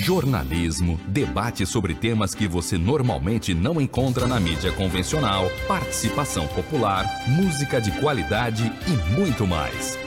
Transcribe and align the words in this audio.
jornalismo, 0.00 0.98
debate 1.06 1.66
sobre 1.66 1.94
temas 1.94 2.34
que 2.34 2.48
você 2.48 2.78
normalmente 2.78 3.54
não 3.54 3.80
encontra 3.80 4.26
na 4.26 4.40
mídia 4.40 4.72
convencional, 4.72 5.50
participação 5.68 6.46
popular, 6.48 7.04
música 7.28 7.80
de 7.80 7.90
qualidade 8.00 8.72
e 8.88 9.14
muito 9.14 9.46
mais. 9.46 9.98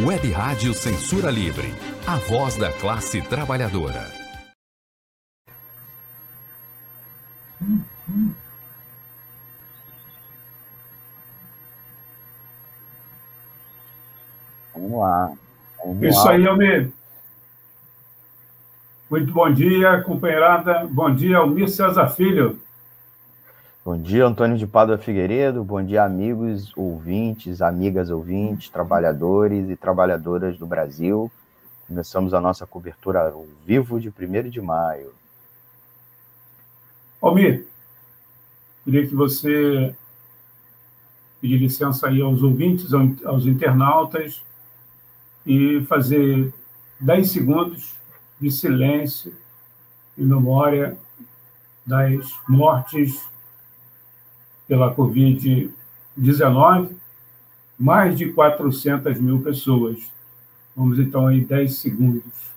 Web 0.00 0.30
Rádio 0.32 0.72
Censura 0.72 1.30
Livre, 1.30 1.72
a 2.06 2.16
voz 2.16 2.56
da 2.56 2.72
classe 2.72 3.20
trabalhadora. 3.20 4.10
Vamos 14.74 14.98
lá. 14.98 15.32
Vamos 15.84 16.02
Isso 16.02 16.24
lá. 16.24 16.32
aí, 16.32 16.46
Almir. 16.46 17.01
Muito 19.12 19.30
bom 19.30 19.52
dia, 19.52 20.00
companheirada. 20.00 20.88
Bom 20.90 21.14
dia, 21.14 21.36
Almir 21.36 21.68
César 21.68 22.08
Filho. 22.08 22.58
Bom 23.84 23.98
dia, 23.98 24.24
Antônio 24.24 24.56
de 24.56 24.66
Pádua 24.66 24.96
Figueiredo. 24.96 25.62
Bom 25.62 25.84
dia, 25.84 26.02
amigos, 26.02 26.72
ouvintes, 26.74 27.60
amigas 27.60 28.08
ouvintes, 28.08 28.70
trabalhadores 28.70 29.68
e 29.68 29.76
trabalhadoras 29.76 30.56
do 30.56 30.64
Brasil. 30.64 31.30
Começamos 31.86 32.32
a 32.32 32.40
nossa 32.40 32.66
cobertura 32.66 33.20
ao 33.20 33.44
vivo 33.66 34.00
de 34.00 34.08
1 34.08 34.48
de 34.48 34.62
maio. 34.62 35.12
Almir, 37.20 37.66
queria 38.82 39.06
que 39.06 39.14
você 39.14 39.94
pedir 41.38 41.58
licença 41.58 42.08
aí 42.08 42.22
aos 42.22 42.42
ouvintes, 42.42 42.94
aos 43.26 43.44
internautas, 43.44 44.42
e 45.44 45.82
fazer 45.82 46.50
10 46.98 47.30
segundos 47.30 48.01
de 48.42 48.50
silêncio 48.50 49.32
em 50.18 50.24
memória 50.24 50.98
das 51.86 52.28
mortes 52.48 53.24
pela 54.66 54.92
Covid-19, 54.94 56.90
mais 57.78 58.18
de 58.18 58.32
400 58.32 59.20
mil 59.20 59.40
pessoas. 59.40 60.10
Vamos 60.74 60.98
então 60.98 61.28
aí 61.28 61.40
10 61.40 61.76
segundos. 61.76 62.51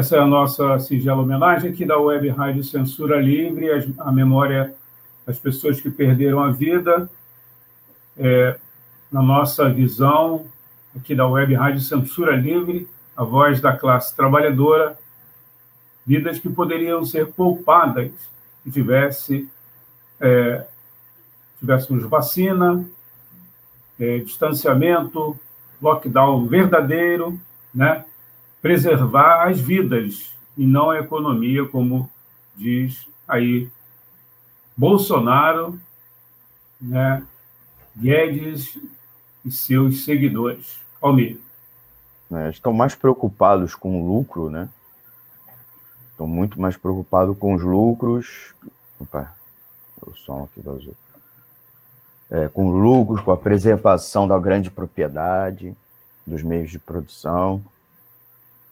Essa 0.00 0.16
é 0.16 0.18
a 0.18 0.26
nossa 0.26 0.78
singela 0.78 1.20
homenagem 1.20 1.70
aqui 1.70 1.84
da 1.84 1.98
Web 1.98 2.26
Rádio 2.30 2.64
Censura 2.64 3.20
Livre, 3.20 3.94
a 3.98 4.10
memória 4.10 4.74
das 5.26 5.38
pessoas 5.38 5.78
que 5.78 5.90
perderam 5.90 6.42
a 6.42 6.50
vida. 6.50 7.06
É, 8.16 8.58
na 9.12 9.20
nossa 9.20 9.68
visão, 9.68 10.46
aqui 10.96 11.14
da 11.14 11.28
Web 11.28 11.52
Rádio 11.52 11.82
Censura 11.82 12.34
Livre, 12.34 12.88
a 13.14 13.24
voz 13.24 13.60
da 13.60 13.76
classe 13.76 14.16
trabalhadora, 14.16 14.98
vidas 16.06 16.38
que 16.38 16.48
poderiam 16.48 17.04
ser 17.04 17.26
poupadas 17.26 18.10
se 18.64 18.70
tivesse, 18.70 19.50
é, 20.18 20.64
tivéssemos 21.58 22.04
vacina, 22.04 22.88
é, 24.00 24.16
distanciamento, 24.20 25.38
lockdown 25.78 26.46
verdadeiro, 26.46 27.38
né? 27.74 28.06
Preservar 28.60 29.48
as 29.48 29.60
vidas 29.60 30.32
e 30.56 30.66
não 30.66 30.90
a 30.90 30.98
economia, 30.98 31.66
como 31.66 32.10
diz 32.56 33.06
aí 33.26 33.70
Bolsonaro, 34.76 35.80
né, 36.80 37.26
Guedes 37.96 38.78
e 39.44 39.50
seus 39.50 40.04
seguidores. 40.04 40.78
Almir. 41.00 41.38
É, 42.32 42.50
estão 42.50 42.72
mais 42.72 42.94
preocupados 42.94 43.74
com 43.74 44.00
o 44.00 44.06
lucro, 44.06 44.50
né? 44.50 44.68
Estão 46.10 46.26
muito 46.26 46.60
mais 46.60 46.76
preocupados 46.76 47.36
com 47.38 47.54
os 47.54 47.62
lucros. 47.62 48.54
Opa, 49.00 49.34
o 50.06 50.14
som 50.14 50.44
aqui 50.44 50.60
vazou. 50.60 50.94
É, 52.30 52.48
com 52.48 52.70
lucros, 52.70 53.20
com 53.22 53.32
a 53.32 53.36
preservação 53.36 54.28
da 54.28 54.38
grande 54.38 54.70
propriedade, 54.70 55.74
dos 56.26 56.42
meios 56.42 56.70
de 56.70 56.78
produção, 56.78 57.64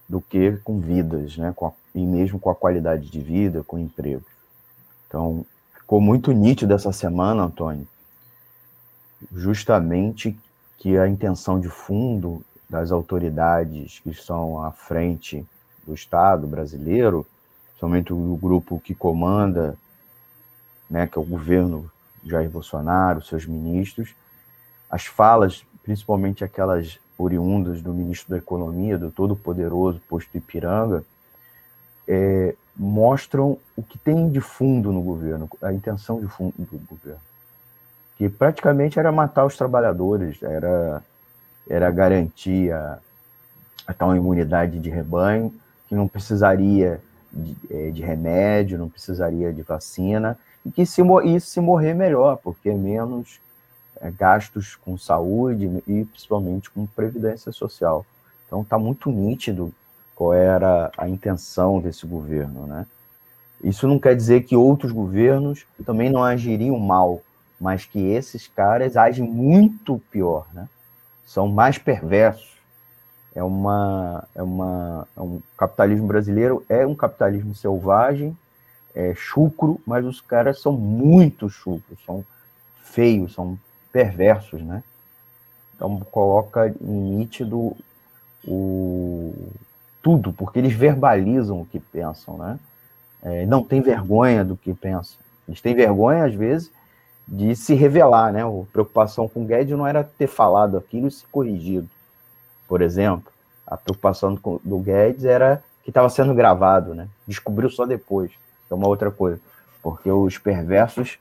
do 0.08 0.20
que 0.20 0.52
com 0.64 0.80
vidas, 0.80 1.36
né? 1.36 1.52
Com 1.54 1.66
a, 1.66 1.72
e 1.94 2.04
mesmo 2.04 2.38
com 2.38 2.50
a 2.50 2.54
qualidade 2.54 3.10
de 3.10 3.20
vida, 3.20 3.62
com 3.62 3.78
emprego. 3.78 4.24
Então, 5.06 5.44
ficou 5.74 6.00
muito 6.00 6.32
nítido 6.32 6.72
essa 6.72 6.92
semana, 6.92 7.44
Antônio, 7.44 7.86
justamente 9.32 10.38
que 10.78 10.96
a 10.96 11.08
intenção 11.08 11.58
de 11.58 11.68
fundo 11.68 12.42
das 12.68 12.92
autoridades 12.92 13.98
que 13.98 14.10
estão 14.10 14.62
à 14.62 14.70
frente 14.70 15.46
do 15.86 15.94
Estado 15.94 16.46
brasileiro, 16.46 17.26
somente 17.80 18.12
o 18.12 18.36
grupo 18.36 18.78
que 18.78 18.94
comanda, 18.94 19.76
né, 20.88 21.06
que 21.06 21.18
é 21.18 21.20
o 21.20 21.24
governo 21.24 21.90
Jair 22.24 22.50
Bolsonaro, 22.50 23.22
seus 23.22 23.46
ministros, 23.46 24.14
as 24.90 25.06
falas, 25.06 25.64
principalmente 25.82 26.44
aquelas 26.44 26.98
oriundas 27.18 27.82
do 27.82 27.92
ministro 27.92 28.30
da 28.30 28.38
Economia, 28.38 28.96
do 28.96 29.10
todo-poderoso 29.10 30.00
posto 30.08 30.36
Ipiranga, 30.36 31.02
é, 32.06 32.54
mostram 32.76 33.58
o 33.76 33.82
que 33.82 33.98
tem 33.98 34.30
de 34.30 34.40
fundo 34.40 34.92
no 34.92 35.02
governo, 35.02 35.48
a 35.60 35.72
intenção 35.72 36.20
de 36.20 36.28
fundo 36.28 36.54
do 36.56 36.78
governo. 36.88 37.20
Que 38.16 38.28
praticamente 38.28 38.98
era 38.98 39.10
matar 39.10 39.44
os 39.44 39.56
trabalhadores, 39.56 40.42
era, 40.42 41.02
era 41.68 41.90
garantir 41.90 42.72
a, 42.72 42.98
a 43.86 43.92
tal 43.92 44.14
imunidade 44.14 44.78
de 44.78 44.88
rebanho, 44.88 45.52
que 45.88 45.94
não 45.94 46.06
precisaria 46.06 47.00
de, 47.32 47.56
é, 47.70 47.90
de 47.90 48.02
remédio, 48.02 48.78
não 48.78 48.88
precisaria 48.88 49.52
de 49.52 49.62
vacina, 49.62 50.38
e 50.64 50.70
que 50.70 50.86
se, 50.86 51.02
e 51.24 51.40
se 51.40 51.60
morrer 51.60 51.94
melhor, 51.94 52.36
porque 52.36 52.70
é 52.70 52.74
menos 52.74 53.40
gastos 54.16 54.76
com 54.76 54.96
saúde 54.96 55.82
e 55.86 56.04
principalmente 56.04 56.70
com 56.70 56.86
previdência 56.86 57.52
social. 57.52 58.04
Então 58.46 58.62
está 58.62 58.78
muito 58.78 59.10
nítido 59.10 59.72
qual 60.14 60.32
era 60.34 60.90
a 60.96 61.08
intenção 61.08 61.80
desse 61.80 62.06
governo, 62.06 62.66
né? 62.66 62.86
Isso 63.62 63.88
não 63.88 63.98
quer 63.98 64.14
dizer 64.14 64.42
que 64.42 64.56
outros 64.56 64.92
governos 64.92 65.66
também 65.84 66.10
não 66.10 66.22
agiriam 66.22 66.78
mal, 66.78 67.20
mas 67.60 67.84
que 67.84 67.98
esses 67.98 68.46
caras 68.46 68.96
agem 68.96 69.24
muito 69.28 70.00
pior, 70.10 70.46
né? 70.52 70.68
São 71.26 71.48
mais 71.48 71.76
perversos. 71.76 72.56
É 73.34 73.42
uma, 73.42 74.24
é 74.34 74.42
uma, 74.42 75.06
é 75.16 75.20
um 75.20 75.40
capitalismo 75.56 76.06
brasileiro 76.06 76.64
é 76.68 76.86
um 76.86 76.94
capitalismo 76.94 77.54
selvagem, 77.54 78.36
é 78.94 79.14
chucro, 79.14 79.80
mas 79.86 80.04
os 80.04 80.20
caras 80.20 80.60
são 80.60 80.72
muito 80.72 81.48
chucros, 81.48 81.98
são 82.04 82.24
feios, 82.82 83.34
são 83.34 83.58
perversos, 83.92 84.62
né? 84.62 84.82
Então 85.74 86.00
coloca 86.10 86.74
em 86.80 87.16
nítido 87.16 87.76
o 88.46 89.32
tudo, 90.02 90.32
porque 90.32 90.58
eles 90.58 90.72
verbalizam 90.72 91.60
o 91.60 91.66
que 91.66 91.78
pensam, 91.78 92.38
né? 92.38 92.58
É, 93.22 93.46
não 93.46 93.62
tem 93.62 93.80
vergonha 93.80 94.44
do 94.44 94.56
que 94.56 94.72
pensam. 94.72 95.18
Eles 95.46 95.60
têm 95.60 95.74
vergonha, 95.74 96.24
às 96.24 96.34
vezes, 96.34 96.70
de 97.26 97.54
se 97.56 97.74
revelar, 97.74 98.32
né? 98.32 98.42
A 98.42 98.64
preocupação 98.72 99.28
com 99.28 99.42
o 99.42 99.44
Guedes 99.44 99.76
não 99.76 99.86
era 99.86 100.04
ter 100.04 100.26
falado 100.26 100.76
aquilo 100.76 101.08
e 101.08 101.10
se 101.10 101.24
corrigido. 101.26 101.88
Por 102.66 102.80
exemplo, 102.80 103.32
a 103.66 103.76
preocupação 103.76 104.34
do, 104.34 104.60
do 104.64 104.78
Guedes 104.78 105.24
era 105.24 105.62
que 105.82 105.90
estava 105.90 106.08
sendo 106.08 106.34
gravado, 106.34 106.94
né? 106.94 107.08
Descobriu 107.26 107.68
só 107.70 107.84
depois. 107.84 108.30
É 108.70 108.74
uma 108.74 108.88
outra 108.88 109.10
coisa. 109.10 109.40
Porque 109.82 110.10
os 110.10 110.38
perversos 110.38 111.18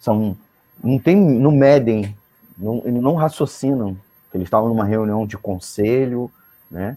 são 0.00 0.36
não 0.82 0.98
tem, 0.98 1.16
não 1.16 1.50
medem, 1.50 2.16
não, 2.56 2.82
não 2.84 3.14
raciocinam. 3.14 3.96
Eles 4.32 4.46
estavam 4.46 4.68
numa 4.68 4.84
reunião 4.84 5.26
de 5.26 5.38
conselho, 5.38 6.30
né? 6.70 6.96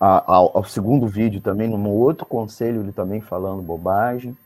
Ao, 0.00 0.56
ao, 0.58 0.64
segundo 0.64 1.08
vídeo 1.08 1.40
também, 1.40 1.68
num 1.68 1.88
outro 1.88 2.24
conselho, 2.24 2.82
ele 2.82 2.92
também 2.92 3.20
falando 3.20 3.60
bobagem. 3.60 4.36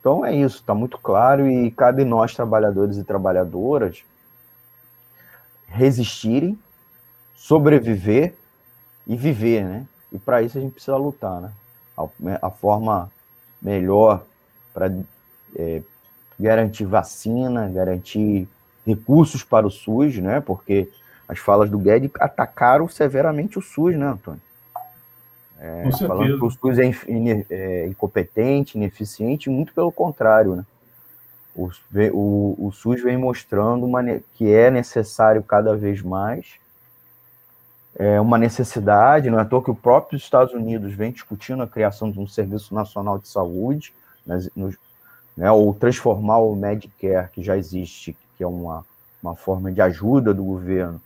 Então 0.00 0.26
é 0.26 0.34
isso, 0.34 0.56
está 0.56 0.74
muito 0.74 0.98
claro 0.98 1.48
e 1.48 1.70
cabe 1.70 2.04
nós, 2.04 2.34
trabalhadores 2.34 2.96
e 2.96 3.04
trabalhadoras, 3.04 4.04
resistirem, 5.68 6.58
sobreviver 7.36 8.34
e 9.06 9.16
viver, 9.16 9.64
né? 9.64 9.86
E 10.10 10.18
para 10.18 10.42
isso 10.42 10.58
a 10.58 10.60
gente 10.60 10.72
precisa 10.72 10.96
lutar, 10.96 11.40
né? 11.40 11.52
A, 11.96 12.48
a 12.48 12.50
forma 12.50 13.10
melhor 13.62 14.24
para 14.74 14.92
é, 15.54 15.82
garantir 16.38 16.84
vacina, 16.84 17.68
garantir 17.68 18.48
recursos 18.86 19.42
para 19.42 19.66
o 19.66 19.70
SUS, 19.70 20.18
né? 20.18 20.40
Porque 20.40 20.88
as 21.28 21.38
falas 21.38 21.68
do 21.68 21.78
Guedes 21.78 22.10
atacaram 22.20 22.88
severamente 22.88 23.58
o 23.58 23.62
SUS, 23.62 23.96
né, 23.96 24.06
Antônio? 24.06 24.40
É, 25.58 25.90
falando 26.06 26.38
que 26.38 26.44
o 26.44 26.50
SUS 26.50 26.78
é, 26.78 26.92
é, 27.50 27.86
incompetente, 27.86 28.76
ineficiente, 28.76 29.48
muito 29.48 29.72
pelo 29.72 29.90
contrário, 29.90 30.56
né? 30.56 30.64
O, 31.54 31.70
o, 32.12 32.66
o 32.66 32.72
SUS 32.72 33.02
vem 33.02 33.16
mostrando 33.16 33.86
uma, 33.86 34.02
que 34.34 34.52
é 34.52 34.70
necessário 34.70 35.42
cada 35.42 35.74
vez 35.74 36.02
mais, 36.02 36.46
é 37.98 38.20
uma 38.20 38.36
necessidade, 38.36 39.30
não 39.30 39.38
é 39.38 39.42
à 39.42 39.44
toa 39.44 39.64
que 39.64 39.70
o 39.70 39.74
próprio 39.74 40.18
Estados 40.18 40.52
Unidos 40.52 40.92
vem 40.92 41.10
discutindo 41.10 41.62
a 41.62 41.66
criação 41.66 42.10
de 42.10 42.20
um 42.20 42.26
Serviço 42.26 42.74
Nacional 42.74 43.18
de 43.18 43.26
Saúde, 43.26 43.94
mas, 44.26 44.50
nos, 44.54 44.76
né, 45.36 45.50
ou 45.50 45.74
transformar 45.74 46.38
o 46.38 46.54
Medicare, 46.56 47.30
que 47.30 47.42
já 47.42 47.56
existe, 47.56 48.16
que 48.36 48.42
é 48.42 48.46
uma, 48.46 48.84
uma 49.22 49.36
forma 49.36 49.70
de 49.70 49.80
ajuda 49.80 50.32
do 50.32 50.42
governo, 50.42 51.00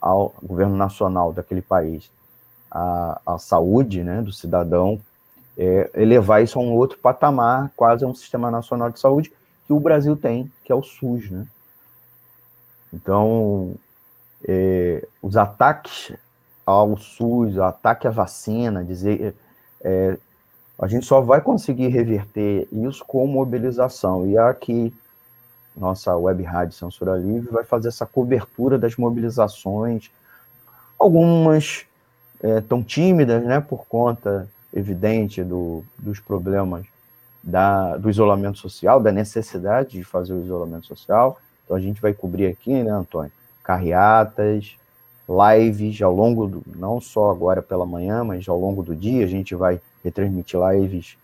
ao 0.00 0.34
governo 0.42 0.76
nacional 0.76 1.32
daquele 1.32 1.62
país, 1.62 2.10
a, 2.70 3.20
a 3.24 3.38
saúde 3.38 4.02
né, 4.02 4.20
do 4.20 4.32
cidadão, 4.32 5.00
é, 5.56 5.90
elevar 5.94 6.42
isso 6.42 6.58
a 6.58 6.62
um 6.62 6.72
outro 6.72 6.98
patamar, 6.98 7.70
quase 7.76 8.04
a 8.04 8.08
um 8.08 8.14
sistema 8.14 8.50
nacional 8.50 8.90
de 8.90 9.00
saúde, 9.00 9.32
que 9.66 9.72
o 9.72 9.80
Brasil 9.80 10.16
tem, 10.16 10.52
que 10.62 10.70
é 10.70 10.74
o 10.74 10.82
SUS. 10.82 11.30
Né? 11.30 11.46
Então, 12.92 13.74
é, 14.46 15.06
os 15.22 15.36
ataques 15.36 16.12
ao 16.66 16.96
SUS, 16.98 17.56
o 17.56 17.62
ataque 17.62 18.06
à 18.06 18.10
vacina, 18.10 18.84
dizer. 18.84 19.34
É, 19.80 20.18
a 20.78 20.86
gente 20.86 21.06
só 21.06 21.20
vai 21.20 21.40
conseguir 21.40 21.88
reverter 21.88 22.66
isso 22.72 23.04
com 23.04 23.26
mobilização. 23.26 24.26
E 24.26 24.36
aqui, 24.36 24.92
nossa 25.76 26.16
web 26.16 26.42
rádio 26.42 26.74
Censura 26.74 27.16
Livre 27.16 27.50
vai 27.50 27.64
fazer 27.64 27.88
essa 27.88 28.06
cobertura 28.06 28.78
das 28.78 28.96
mobilizações, 28.96 30.10
algumas 30.98 31.84
é, 32.42 32.60
tão 32.60 32.82
tímidas, 32.82 33.42
né, 33.44 33.60
por 33.60 33.86
conta 33.86 34.48
evidente 34.72 35.42
do, 35.42 35.84
dos 35.98 36.18
problemas 36.18 36.84
da, 37.42 37.96
do 37.96 38.10
isolamento 38.10 38.58
social, 38.58 39.00
da 39.00 39.12
necessidade 39.12 39.90
de 39.90 40.04
fazer 40.04 40.32
o 40.32 40.42
isolamento 40.42 40.86
social. 40.86 41.38
Então 41.64 41.76
a 41.76 41.80
gente 41.80 42.00
vai 42.00 42.12
cobrir 42.12 42.46
aqui, 42.46 42.82
né, 42.82 42.90
Antônio? 42.90 43.30
Carreatas, 43.62 44.76
lives 45.28 46.02
ao 46.02 46.14
longo 46.14 46.46
do, 46.46 46.62
não 46.74 47.00
só 47.00 47.30
agora 47.30 47.62
pela 47.62 47.86
manhã, 47.86 48.24
mas 48.24 48.48
ao 48.48 48.58
longo 48.58 48.82
do 48.82 48.94
dia, 48.94 49.24
a 49.24 49.28
gente 49.28 49.54
vai 49.54 49.80
retransmitir 50.04 50.60
lives 50.60 51.16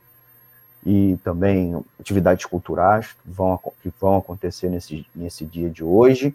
e 0.85 1.19
também 1.23 1.85
atividades 2.01 2.47
culturais 2.47 3.13
que 3.13 3.31
vão, 3.31 3.61
que 3.83 3.93
vão 4.01 4.17
acontecer 4.17 4.71
nesse, 4.71 5.07
nesse 5.15 5.45
dia 5.45 5.71
de 5.71 5.85
hoje 5.85 6.35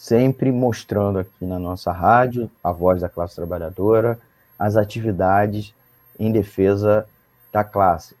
sempre 0.00 0.50
mostrando 0.50 1.18
aqui 1.18 1.44
na 1.44 1.58
nossa 1.58 1.92
rádio, 1.92 2.50
a 2.64 2.72
voz 2.72 3.02
da 3.02 3.08
classe 3.10 3.36
trabalhadora, 3.36 4.18
as 4.58 4.74
atividades 4.74 5.74
em 6.18 6.32
defesa 6.32 7.06
da 7.52 7.62
classe, 7.62 8.16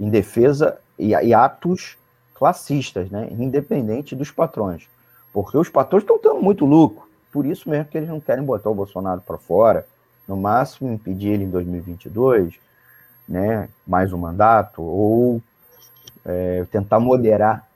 em 0.00 0.08
defesa 0.08 0.78
e, 0.98 1.10
e 1.10 1.34
atos 1.34 1.98
classistas, 2.34 3.10
né, 3.10 3.28
independente 3.30 4.16
dos 4.16 4.30
patrões, 4.30 4.88
porque 5.34 5.58
os 5.58 5.68
patrões 5.68 6.02
estão 6.02 6.18
tendo 6.18 6.40
muito 6.40 6.64
lucro, 6.64 7.06
por 7.30 7.44
isso 7.44 7.68
mesmo 7.68 7.90
que 7.90 7.98
eles 7.98 8.08
não 8.08 8.18
querem 8.18 8.42
botar 8.42 8.70
o 8.70 8.74
Bolsonaro 8.74 9.20
para 9.20 9.36
fora, 9.36 9.86
no 10.26 10.36
máximo 10.36 10.92
impedir 10.92 11.28
ele 11.28 11.44
em 11.44 11.50
2022, 11.50 12.54
né, 13.28 13.68
mais 13.86 14.12
um 14.12 14.18
mandato, 14.18 14.82
ou 14.82 15.42
é, 16.24 16.64
tentar 16.70 17.00
moderar 17.00 17.66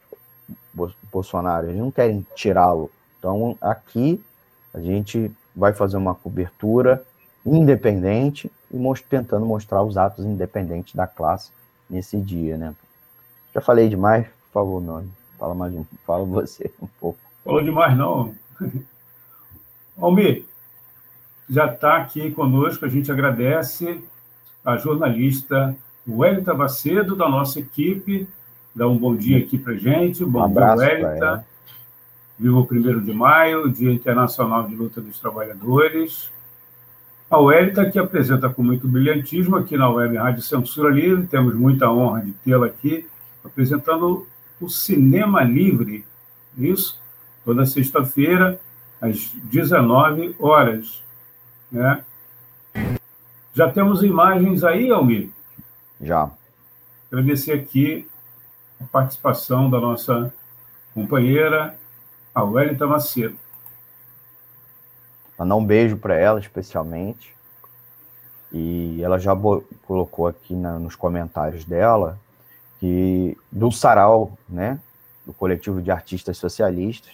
Bolsonaro, 1.10 1.68
eles 1.68 1.78
não 1.78 1.90
querem 1.90 2.26
tirá-lo 2.34 2.90
então, 3.26 3.58
aqui 3.60 4.22
a 4.72 4.80
gente 4.80 5.32
vai 5.54 5.72
fazer 5.72 5.96
uma 5.96 6.14
cobertura 6.14 7.02
independente 7.44 8.50
e 8.70 8.76
most 8.76 9.04
tentando 9.04 9.44
mostrar 9.44 9.82
os 9.82 9.96
atos 9.96 10.24
independentes 10.24 10.94
da 10.94 11.08
classe 11.08 11.50
nesse 11.90 12.16
dia, 12.18 12.56
né? 12.56 12.72
Já 13.52 13.60
falei 13.60 13.88
demais, 13.88 14.26
por 14.26 14.52
favor, 14.52 14.80
não. 14.80 15.04
Fala 15.38 15.56
mais 15.56 15.74
um, 15.74 15.84
fala 16.06 16.24
você 16.24 16.70
um 16.80 16.86
pouco. 17.00 17.18
Falou 17.44 17.62
demais, 17.64 17.96
não. 17.96 18.32
Almir, 19.98 20.44
já 21.48 21.66
está 21.66 21.96
aqui 21.96 22.30
conosco, 22.30 22.84
a 22.84 22.88
gente 22.88 23.10
agradece 23.10 24.02
a 24.64 24.76
jornalista 24.76 25.76
Wellington 26.08 26.56
Bacedo, 26.56 27.16
da 27.16 27.28
nossa 27.28 27.60
equipe, 27.60 28.28
dá 28.74 28.86
um 28.88 28.96
bom 28.96 29.14
dia 29.14 29.38
aqui 29.38 29.58
para 29.58 29.74
gente. 29.74 30.24
Bom 30.24 30.40
um 30.40 30.44
abraço, 30.44 30.84
dia, 30.84 31.06
Wellington. 31.06 31.44
Viva 32.38 32.56
o 32.58 32.68
1 32.70 33.00
de 33.00 33.12
maio, 33.12 33.70
Dia 33.70 33.92
Internacional 33.92 34.68
de 34.68 34.74
Luta 34.74 35.00
dos 35.00 35.18
Trabalhadores. 35.18 36.30
A 37.28 37.40
Wélita, 37.40 37.90
que 37.90 37.98
apresenta 37.98 38.48
com 38.48 38.62
muito 38.62 38.86
brilhantismo 38.86 39.56
aqui 39.56 39.76
na 39.76 39.88
Web 39.88 40.16
Rádio 40.16 40.42
Censura 40.42 40.90
Livre, 40.90 41.26
temos 41.26 41.54
muita 41.54 41.90
honra 41.90 42.20
de 42.20 42.32
tê-la 42.32 42.66
aqui, 42.66 43.04
apresentando 43.44 44.26
o 44.60 44.68
Cinema 44.68 45.42
Livre, 45.42 46.04
isso, 46.56 47.00
toda 47.44 47.66
sexta-feira, 47.66 48.60
às 49.00 49.32
19 49.44 50.36
horas. 50.38 51.02
Né? 51.70 52.04
Já 53.54 53.70
temos 53.70 54.02
imagens 54.02 54.62
aí, 54.62 54.90
Almir? 54.90 55.30
Já. 56.00 56.30
Agradecer 57.10 57.52
aqui 57.52 58.06
a 58.80 58.84
participação 58.84 59.70
da 59.70 59.80
nossa 59.80 60.32
companheira 60.94 61.78
a 62.34 62.44
Wellington 62.44 62.86
Macedo. 62.86 63.38
Mandar 65.38 65.56
um 65.56 65.64
beijo 65.64 65.96
para 65.96 66.14
ela, 66.14 66.38
especialmente. 66.38 67.34
E 68.52 69.02
ela 69.02 69.18
já 69.18 69.32
colocou 69.86 70.26
aqui 70.26 70.54
na, 70.54 70.78
nos 70.78 70.94
comentários 70.94 71.64
dela 71.64 72.18
que 72.78 73.36
do 73.50 73.72
sarau, 73.72 74.38
né, 74.48 74.78
do 75.24 75.32
coletivo 75.32 75.80
de 75.82 75.90
artistas 75.90 76.36
socialistas, 76.36 77.12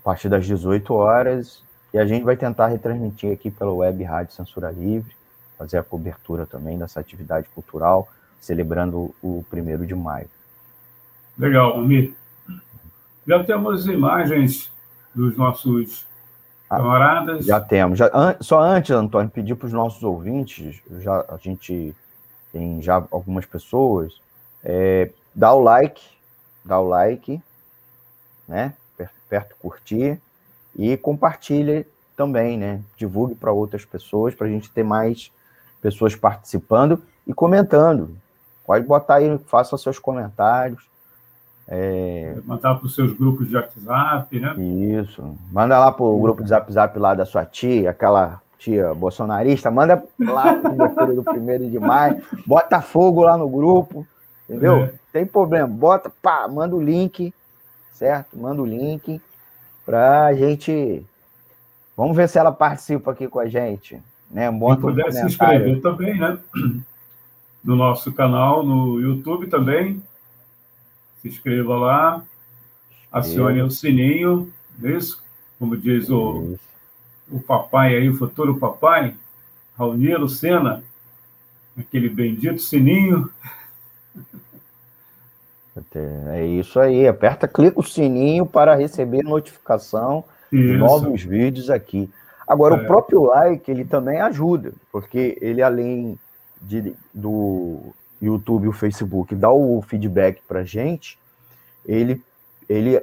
a 0.00 0.04
partir 0.04 0.28
das 0.28 0.44
18 0.44 0.92
horas, 0.92 1.63
e 1.94 1.98
a 1.98 2.04
gente 2.04 2.24
vai 2.24 2.36
tentar 2.36 2.66
retransmitir 2.66 3.32
aqui 3.32 3.52
pela 3.52 3.72
web 3.72 4.02
Rádio 4.02 4.34
Censura 4.34 4.68
Livre, 4.72 5.14
fazer 5.56 5.78
a 5.78 5.82
cobertura 5.84 6.44
também 6.44 6.76
dessa 6.76 6.98
atividade 6.98 7.46
cultural, 7.54 8.08
celebrando 8.40 9.14
o 9.22 9.44
primeiro 9.48 9.86
de 9.86 9.94
maio. 9.94 10.28
Legal, 11.38 11.74
Almir. 11.74 12.12
Já 13.24 13.44
temos 13.44 13.86
imagens 13.86 14.72
dos 15.14 15.36
nossos 15.36 16.04
ah, 16.68 16.78
camaradas. 16.78 17.46
Já 17.46 17.60
temos. 17.60 17.96
Já, 17.96 18.10
an, 18.12 18.36
só 18.40 18.60
antes, 18.60 18.90
Antônio, 18.90 19.30
pedir 19.30 19.54
para 19.54 19.66
os 19.66 19.72
nossos 19.72 20.02
ouvintes, 20.02 20.82
já, 20.98 21.24
a 21.28 21.36
gente 21.36 21.94
tem 22.52 22.82
já 22.82 23.06
algumas 23.08 23.46
pessoas, 23.46 24.20
é, 24.64 25.12
dá 25.32 25.54
o 25.54 25.62
like, 25.62 26.02
dá 26.64 26.80
o 26.80 26.88
like, 26.88 27.40
né? 28.48 28.74
Perto 29.28 29.54
curtir 29.60 30.20
e 30.76 30.96
compartilhe 30.96 31.86
também, 32.16 32.58
né? 32.58 32.80
Divulgue 32.96 33.34
para 33.34 33.52
outras 33.52 33.84
pessoas, 33.84 34.34
para 34.34 34.46
a 34.46 34.50
gente 34.50 34.70
ter 34.70 34.82
mais 34.82 35.30
pessoas 35.80 36.14
participando 36.14 37.02
e 37.26 37.34
comentando. 37.34 38.16
Pode 38.66 38.86
botar 38.86 39.16
aí, 39.16 39.38
faça 39.46 39.76
seus 39.76 39.98
comentários. 39.98 40.82
É... 41.66 42.36
Mandar 42.44 42.74
para 42.76 42.86
os 42.86 42.94
seus 42.94 43.12
grupos 43.12 43.48
de 43.48 43.56
WhatsApp, 43.56 44.38
né? 44.38 44.54
Isso. 45.00 45.36
Manda 45.50 45.78
lá 45.78 45.90
para 45.90 46.04
o 46.04 46.20
grupo 46.20 46.42
de 46.42 46.48
Zap 46.48 46.70
Zap 46.72 46.98
lá 46.98 47.14
da 47.14 47.24
sua 47.24 47.44
tia, 47.44 47.90
aquela 47.90 48.40
tia 48.58 48.94
bolsonarista, 48.94 49.70
manda 49.70 50.02
lá 50.18 50.54
para 50.94 51.12
do 51.12 51.22
primeiro 51.22 51.68
de 51.68 51.78
maio, 51.78 52.22
bota 52.46 52.80
fogo 52.80 53.22
lá 53.22 53.36
no 53.36 53.48
grupo, 53.48 54.06
entendeu? 54.48 54.84
É. 54.84 54.94
Tem 55.12 55.26
problema, 55.26 55.66
bota, 55.66 56.10
pá, 56.22 56.48
manda 56.48 56.74
o 56.74 56.82
link, 56.82 57.32
certo? 57.92 58.38
Manda 58.38 58.62
o 58.62 58.66
link 58.66 59.20
para 59.84 60.26
a 60.26 60.34
gente. 60.34 61.04
Vamos 61.96 62.16
ver 62.16 62.28
se 62.28 62.38
ela 62.38 62.52
participa 62.52 63.12
aqui 63.12 63.28
com 63.28 63.38
a 63.38 63.46
gente. 63.46 64.00
Né? 64.30 64.50
Bota 64.50 64.80
Quem 64.80 64.90
puder 64.90 65.08
um 65.08 65.12
se 65.12 65.26
inscrever 65.26 65.80
também, 65.80 66.18
né? 66.18 66.38
No 67.62 67.76
nosso 67.76 68.12
canal, 68.12 68.62
no 68.62 69.00
YouTube 69.00 69.46
também 69.46 70.02
se 71.22 71.28
inscreva 71.28 71.74
lá, 71.76 72.22
acione 73.10 73.62
o 73.62 73.70
sininho, 73.70 74.52
isso? 74.82 75.22
Como 75.58 75.74
diz 75.74 76.10
o, 76.10 76.58
o 77.30 77.40
papai 77.40 77.96
aí, 77.96 78.10
o 78.10 78.16
futuro 78.18 78.58
papai, 78.58 79.14
Raulnir 79.78 80.20
Lucena, 80.20 80.84
aquele 81.78 82.10
bendito 82.10 82.60
sininho. 82.60 83.30
É 86.32 86.44
isso 86.44 86.78
aí, 86.78 87.06
aperta, 87.08 87.48
clica 87.48 87.80
o 87.80 87.82
sininho 87.82 88.46
para 88.46 88.74
receber 88.74 89.22
notificação 89.22 90.24
de 90.52 90.76
novos 90.76 91.22
vídeos 91.22 91.68
aqui. 91.68 92.08
Agora, 92.46 92.76
é. 92.76 92.82
o 92.82 92.86
próprio 92.86 93.24
like, 93.24 93.68
ele 93.70 93.84
também 93.84 94.20
ajuda, 94.20 94.72
porque 94.92 95.36
ele, 95.40 95.62
além 95.62 96.18
de, 96.60 96.94
do 97.12 97.92
YouTube 98.20 98.64
e 98.64 98.68
o 98.68 98.72
Facebook 98.72 99.34
dá 99.34 99.50
o 99.50 99.82
feedback 99.82 100.40
para 100.46 100.62
gente, 100.62 101.18
ele, 101.84 102.22
ele 102.68 103.00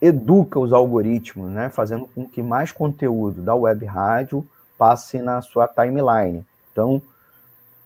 educa 0.00 0.58
os 0.58 0.72
algoritmos, 0.72 1.50
né, 1.50 1.68
fazendo 1.68 2.06
com 2.14 2.26
que 2.26 2.42
mais 2.42 2.72
conteúdo 2.72 3.42
da 3.42 3.54
web 3.54 3.84
rádio 3.84 4.46
passe 4.78 5.18
na 5.18 5.40
sua 5.42 5.68
timeline. 5.68 6.44
Então, 6.72 7.00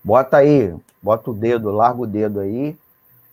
bota 0.02 0.38
aí, 0.38 0.74
bota 1.02 1.30
o 1.30 1.34
dedo, 1.34 1.70
larga 1.70 2.00
o 2.00 2.06
dedo 2.06 2.40
aí. 2.40 2.76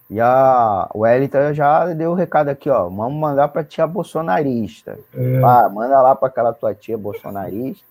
E 0.09 0.19
a 0.21 0.89
Wellington 0.93 1.53
já 1.53 1.85
deu 1.93 2.11
o 2.11 2.15
recado 2.15 2.49
aqui, 2.49 2.69
ó. 2.69 2.87
Vamos 2.87 3.19
mandar 3.19 3.47
para 3.47 3.63
tia 3.63 3.87
bolsonarista. 3.87 4.99
É. 5.13 5.39
Manda 5.69 6.01
lá 6.01 6.15
para 6.15 6.27
aquela 6.27 6.53
tua 6.53 6.75
tia 6.75 6.97
bolsonarista. 6.97 7.83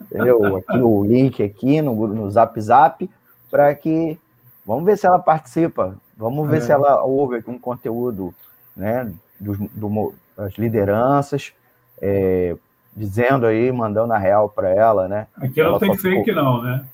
Entendeu? 0.00 0.56
Aqui 0.56 0.78
o 0.78 1.04
link 1.04 1.42
aqui 1.42 1.82
no, 1.82 2.06
no 2.06 2.30
Zap 2.30 2.60
Zap 2.60 3.10
para 3.50 3.74
que 3.74 4.18
vamos 4.64 4.84
ver 4.84 4.96
se 4.96 5.06
ela 5.06 5.18
participa. 5.18 5.96
Vamos 6.16 6.48
ver 6.48 6.58
é. 6.58 6.60
se 6.60 6.72
ela 6.72 7.02
ouve 7.02 7.42
um 7.48 7.58
conteúdo, 7.58 8.32
né, 8.76 9.12
do, 9.40 9.56
do 9.74 10.14
das 10.36 10.54
lideranças, 10.54 11.52
é, 12.00 12.56
dizendo 12.96 13.46
aí, 13.46 13.72
mandando 13.72 14.12
a 14.12 14.18
real 14.18 14.48
para 14.48 14.70
ela, 14.70 15.08
né? 15.08 15.26
Aqui 15.36 15.62
não 15.62 15.78
tem 15.78 15.96
fake 15.96 16.24
ficou... 16.24 16.42
não, 16.42 16.62
né? 16.62 16.84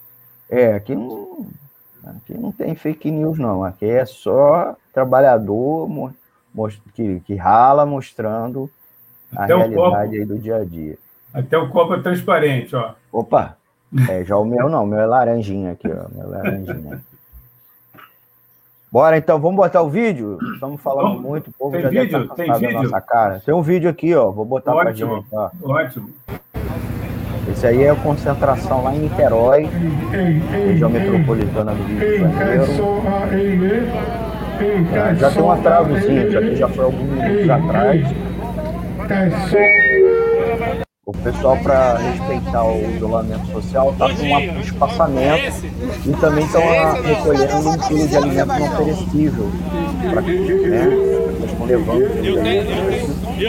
É, 0.48 0.74
aqui 0.74 0.94
não, 0.94 1.46
aqui 2.06 2.34
não 2.38 2.52
tem 2.52 2.74
fake 2.74 3.10
news 3.10 3.38
não. 3.38 3.64
Aqui 3.64 3.86
é 3.86 4.04
só 4.04 4.76
trabalhador 4.92 6.12
que, 6.94 7.20
que 7.20 7.34
rala 7.34 7.84
mostrando 7.84 8.70
a 9.34 9.44
Até 9.44 9.56
realidade 9.56 10.16
aí 10.16 10.24
do 10.24 10.38
dia 10.38 10.56
a 10.56 10.64
dia. 10.64 10.98
Até 11.32 11.58
o 11.58 11.68
copo 11.68 11.94
é 11.94 12.02
transparente, 12.02 12.76
ó. 12.76 12.94
Opa! 13.12 13.56
É, 14.08 14.24
já 14.24 14.36
o 14.36 14.44
meu 14.44 14.68
não, 14.68 14.84
o 14.84 14.86
meu 14.86 15.00
é 15.00 15.06
laranjinha 15.06 15.72
aqui, 15.72 15.88
ó. 15.88 16.08
Meu 16.14 16.34
é 16.34 16.38
laranjinha. 16.38 17.02
Bora 18.90 19.18
então, 19.18 19.40
vamos 19.40 19.56
botar 19.56 19.82
o 19.82 19.90
vídeo? 19.90 20.38
Estamos 20.54 20.80
falando 20.80 21.16
vamos. 21.16 21.22
muito, 21.22 21.50
o 21.50 21.52
povo 21.52 21.72
tem 21.72 21.82
já 21.82 21.88
vídeo? 21.88 22.12
deve 22.12 22.24
estar 22.24 22.34
tem 22.36 22.52
vídeo? 22.52 22.82
nossa 22.82 23.00
cara. 23.00 23.40
Tem 23.40 23.52
um 23.52 23.62
vídeo 23.62 23.90
aqui, 23.90 24.14
ó. 24.14 24.30
Vou 24.30 24.44
botar 24.44 24.72
para 24.72 24.92
gente. 24.92 25.26
Ó. 25.32 25.50
Ótimo. 25.64 26.10
Esse 27.54 27.66
aí 27.68 27.84
é 27.84 27.90
a 27.90 27.94
concentração 27.94 28.82
lá 28.82 28.94
em 28.94 29.00
Niterói, 29.00 29.68
região 30.50 30.90
metropolitana 30.90 31.72
do 31.72 31.82
Rio 31.84 31.98
de 31.98 32.18
Janeiro. 32.18 32.64
É, 34.92 35.14
já 35.14 35.30
tem 35.30 35.42
um 35.42 35.50
atrasozinho, 35.50 36.28
isso 36.28 36.38
aqui 36.38 36.56
já 36.56 36.68
foi 36.68 36.84
alguns 36.84 37.10
minutos 37.10 37.50
atrás 37.50 38.06
o 41.06 41.12
pessoal, 41.12 41.58
para 41.58 41.98
respeitar 41.98 42.64
o 42.64 42.96
isolamento 42.96 43.46
social, 43.48 43.92
está 43.92 44.08
com 44.08 44.22
um 44.22 44.60
espaçamento 44.60 45.66
e 46.06 46.12
também 46.14 46.44
estão 46.46 46.62
recolhendo 47.02 47.68
um 47.68 47.78
quilo 47.78 48.08
de 48.08 48.16
alimento 48.16 48.46
não 48.46 48.76
perecível. 48.76 49.50
Pra, 50.10 50.22
né. 50.22 50.86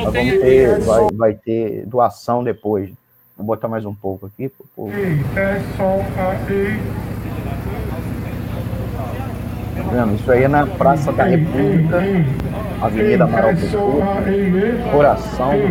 Nós 0.03 0.13
vamos 0.13 0.39
ter, 0.41 0.79
vai, 0.81 1.07
vai 1.13 1.33
ter 1.33 1.85
doação 1.85 2.43
depois. 2.43 2.91
Vou 3.37 3.45
botar 3.45 3.67
mais 3.67 3.85
um 3.85 3.93
pouco 3.93 4.27
aqui. 4.27 4.49
Pro 4.49 4.65
Tá 9.75 9.91
vendo? 9.91 10.15
Isso 10.15 10.31
aí 10.31 10.43
é 10.43 10.47
na 10.47 10.65
Praça 10.65 11.11
da 11.11 11.25
República, 11.25 12.01
Avenida 12.81 13.25
Amaral 13.25 13.49
Pessoa, 13.49 14.05
coração 14.91 15.51
do. 15.51 15.67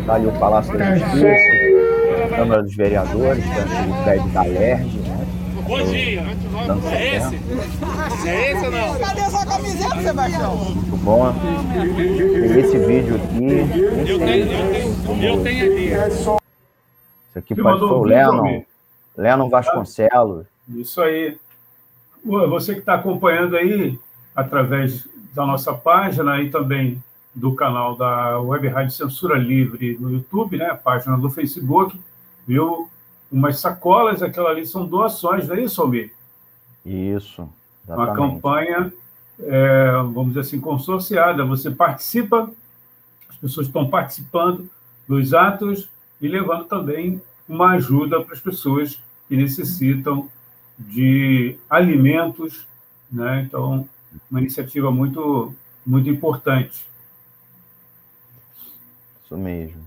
Está 0.00 0.14
ali 0.14 0.26
o 0.26 0.32
Palácio 0.32 0.76
da 0.76 0.96
Justiça, 0.96 2.36
Câmara 2.36 2.62
dos 2.62 2.76
Vereadores, 2.76 3.44
é 3.44 3.90
o 3.90 4.04
prédio 4.04 4.28
da 4.28 4.42
LERJ? 4.42 4.99
Bom 5.70 5.84
dia. 5.84 6.22
É 6.90 7.16
esse? 7.16 7.36
É 8.28 8.50
esse 8.50 8.64
ou 8.66 8.72
não? 8.72 8.98
Cadê 8.98 9.20
essa 9.20 9.46
camiseta, 9.46 10.02
Sebastião? 10.02 10.56
Muito 10.56 10.96
bom. 10.96 11.32
Tem 11.32 12.58
esse 12.58 12.76
vídeo 12.76 13.14
aqui. 13.14 14.10
Eu 14.10 14.18
tenho, 14.18 14.52
eu 14.52 14.64
tenho, 14.66 15.22
eu 15.22 15.42
tenho 15.44 15.72
aqui. 15.72 16.12
Isso 16.12 16.40
aqui 17.36 17.54
pode 17.54 17.78
ser 17.78 17.84
o 17.84 18.02
Lennon. 18.02 18.64
Lennon 19.16 19.48
Vasconcelos. 19.48 20.44
Isso 20.70 21.00
aí. 21.00 21.38
Você 22.24 22.74
que 22.74 22.80
está 22.80 22.94
acompanhando 22.94 23.56
aí, 23.56 23.96
através 24.34 25.06
da 25.32 25.46
nossa 25.46 25.72
página 25.72 26.42
e 26.42 26.50
também 26.50 27.00
do 27.32 27.54
canal 27.54 27.94
da 27.94 28.40
Web 28.40 28.66
Rádio 28.66 28.90
Censura 28.90 29.38
Livre 29.38 29.96
no 30.00 30.10
YouTube, 30.10 30.56
né? 30.56 30.66
A 30.66 30.74
página 30.74 31.16
do 31.16 31.30
Facebook, 31.30 31.96
viu? 32.44 32.90
Umas 33.30 33.60
sacolas, 33.60 34.22
aquela 34.22 34.50
ali 34.50 34.66
são 34.66 34.86
doações, 34.86 35.46
não 35.46 35.54
é 35.54 35.62
isso, 35.62 35.80
Almir? 35.80 36.12
Isso. 36.84 37.48
Exatamente. 37.84 38.08
Uma 38.08 38.14
campanha, 38.14 38.92
é, 39.38 39.92
vamos 40.12 40.28
dizer 40.28 40.40
assim, 40.40 40.60
consorciada. 40.60 41.44
Você 41.44 41.70
participa, 41.70 42.50
as 43.28 43.36
pessoas 43.36 43.66
estão 43.66 43.88
participando 43.88 44.68
dos 45.06 45.32
atos 45.32 45.88
e 46.20 46.28
levando 46.28 46.64
também 46.64 47.20
uma 47.48 47.72
ajuda 47.72 48.20
para 48.20 48.34
as 48.34 48.40
pessoas 48.40 49.00
que 49.28 49.36
necessitam 49.36 50.28
de 50.78 51.56
alimentos, 51.68 52.66
né? 53.10 53.42
Então, 53.46 53.88
uma 54.30 54.40
iniciativa 54.40 54.90
muito 54.90 55.54
muito 55.84 56.08
importante. 56.08 56.84
Isso 59.24 59.36
mesmo. 59.36 59.82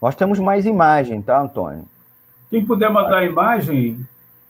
Nós 0.00 0.14
temos 0.14 0.38
mais 0.38 0.66
imagem, 0.66 1.22
tá, 1.22 1.40
Antônio? 1.40 1.86
Quem 2.54 2.64
puder 2.64 2.88
mandar 2.88 3.26
imagem, 3.26 4.06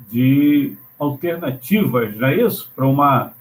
de 0.08 0.76
alternativas, 0.98 2.16
não 2.16 2.28
é 2.28 2.36
isso? 2.36 2.70
Para 2.74 2.86
uma 2.86 3.32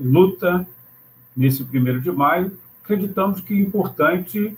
luta 0.00 0.66
nesse 1.36 1.64
primeiro 1.64 2.00
de 2.00 2.10
maio, 2.10 2.56
acreditamos 2.82 3.40
que 3.40 3.54
importante 3.54 4.56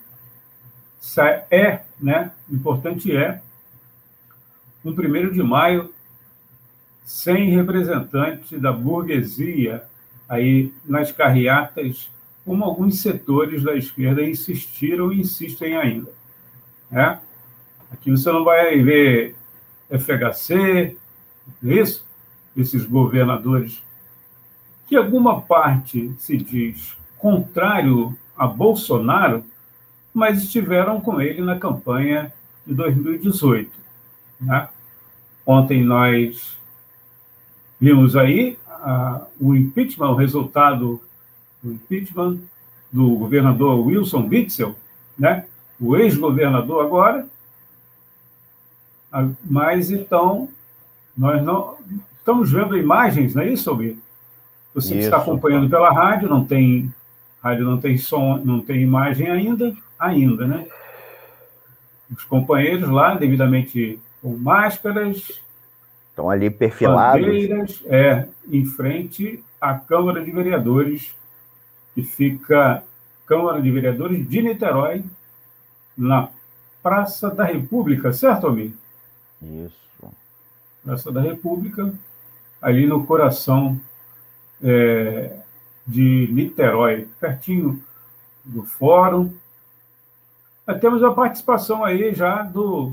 é, 1.50 1.82
né? 2.00 2.32
Importante 2.50 3.14
é 3.14 3.42
um 4.84 4.94
primeiro 4.94 5.32
de 5.32 5.42
maio 5.42 5.92
sem 7.04 7.50
representante 7.50 8.58
da 8.58 8.72
burguesia 8.72 9.84
aí 10.28 10.72
nas 10.84 11.12
carreatas, 11.12 12.10
como 12.44 12.64
alguns 12.64 13.00
setores 13.00 13.62
da 13.62 13.74
esquerda 13.74 14.22
insistiram 14.22 15.12
e 15.12 15.20
insistem 15.20 15.76
ainda. 15.76 16.12
Né? 16.90 17.18
Aqui 17.90 18.10
você 18.10 18.30
não 18.30 18.44
vai 18.44 18.82
ver 18.82 19.34
FHC, 19.88 20.96
isso? 21.62 22.06
Esses 22.56 22.84
governadores, 22.84 23.82
que 24.86 24.96
alguma 24.96 25.40
parte 25.40 26.14
se 26.18 26.36
diz 26.36 26.96
contrário 27.18 28.16
a 28.36 28.46
Bolsonaro, 28.46 29.44
mas 30.12 30.42
estiveram 30.42 31.00
com 31.00 31.20
ele 31.20 31.40
na 31.40 31.58
campanha 31.58 32.32
de 32.66 32.74
2018. 32.74 33.70
Né? 34.40 34.68
Ontem 35.46 35.82
nós 35.82 36.56
vimos 37.80 38.14
aí 38.14 38.56
o 39.40 39.54
impeachment, 39.54 40.10
o 40.10 40.14
resultado 40.14 41.00
do 41.62 41.72
impeachment 41.72 42.38
do 42.92 43.16
governador 43.16 43.86
Wilson 43.86 44.28
Witzel, 44.28 44.74
né? 45.18 45.46
o 45.80 45.96
ex-governador 45.96 46.84
agora, 46.84 47.26
mas 49.44 49.90
então 49.90 50.48
nós 51.16 51.42
não 51.42 51.76
estamos 52.18 52.50
vendo 52.50 52.76
imagens, 52.76 53.34
não 53.34 53.42
é 53.42 53.52
isso, 53.52 53.70
Almir? 53.70 53.96
Você 54.74 54.88
isso. 54.88 54.94
que 54.98 55.04
está 55.04 55.18
acompanhando 55.18 55.68
pela 55.68 55.92
rádio, 55.92 56.28
não 56.28 56.44
tem 56.44 56.92
rádio, 57.42 57.64
não 57.64 57.78
tem 57.78 57.96
som, 57.98 58.38
não 58.38 58.60
tem 58.60 58.82
imagem 58.82 59.30
ainda, 59.30 59.74
ainda, 59.98 60.46
né? 60.46 60.66
Os 62.10 62.24
companheiros 62.24 62.88
lá, 62.88 63.14
devidamente 63.14 63.98
com 64.20 64.36
máscaras, 64.36 65.40
estão 66.14 66.30
ali 66.30 66.48
perfilados. 66.48 67.82
É, 67.86 68.28
em 68.48 68.64
frente 68.64 69.42
à 69.60 69.74
Câmara 69.74 70.24
de 70.24 70.30
Vereadores, 70.30 71.12
que 71.94 72.02
fica 72.02 72.84
Câmara 73.26 73.60
de 73.60 73.70
Vereadores 73.70 74.28
de 74.28 74.40
Niterói, 74.40 75.04
na 75.96 76.28
Praça 76.82 77.30
da 77.30 77.44
República, 77.44 78.12
certo, 78.12 78.46
Almir? 78.46 78.72
Isso. 79.42 80.12
Praça 80.84 81.10
da 81.10 81.20
República, 81.20 81.92
ali 82.60 82.86
no 82.86 83.06
coração 83.06 83.80
é, 84.62 85.38
de 85.86 86.28
Niterói, 86.30 87.08
pertinho 87.18 87.82
do 88.44 88.62
fórum. 88.62 89.32
Nós 90.66 90.78
temos 90.80 91.02
a 91.02 91.10
participação 91.12 91.84
aí 91.84 92.14
já 92.14 92.42
do 92.42 92.92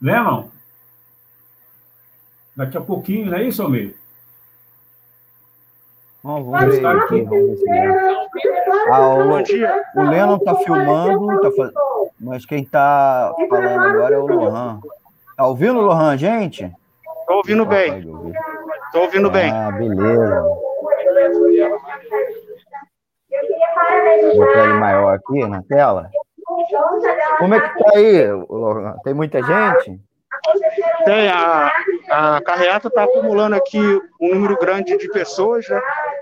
Lennon. 0.00 0.48
Daqui 2.58 2.76
a 2.76 2.80
pouquinho, 2.80 3.30
não 3.30 3.38
é 3.38 3.44
isso, 3.44 3.62
Almir? 3.62 3.94
vamos 6.24 6.50
ver 6.50 6.84
aqui. 6.86 7.22
Vamos 7.22 7.60
ver. 7.60 8.18
Ah, 8.90 9.14
o, 9.14 10.00
o 10.00 10.10
Lennon 10.10 10.36
está 10.38 10.56
filmando, 10.56 11.40
tá 11.40 11.52
faz... 11.52 11.70
mas 12.20 12.44
quem 12.44 12.64
está 12.64 13.32
falando 13.48 13.80
agora 13.80 14.16
é 14.16 14.18
o 14.18 14.26
Lohan. 14.26 14.80
Tá 15.36 15.46
ouvindo, 15.46 15.80
Lohan, 15.80 16.18
gente? 16.18 16.64
Estou 17.20 17.36
ouvindo 17.36 17.64
bem. 17.64 18.00
Estou 18.86 19.02
ouvindo 19.02 19.30
bem. 19.30 19.52
Ah, 19.52 19.70
beleza. 19.70 20.40
Vou 24.34 24.36
botar 24.36 24.64
ele 24.64 24.72
maior 24.72 25.14
aqui 25.14 25.46
na 25.46 25.62
tela. 25.62 26.10
Como 27.38 27.54
é 27.54 27.60
que 27.60 27.78
tá 27.78 27.90
aí, 27.94 28.32
Lohan? 28.32 28.96
Tem 29.04 29.14
muita 29.14 29.40
gente? 29.44 30.07
Tem, 31.04 31.28
a, 31.28 31.70
a 32.10 32.40
carreata 32.42 32.88
está 32.88 33.04
acumulando 33.04 33.56
aqui 33.56 33.80
um 34.20 34.34
número 34.34 34.56
grande 34.58 34.96
de 34.96 35.08
pessoas, 35.08 35.68
né? 35.68 35.80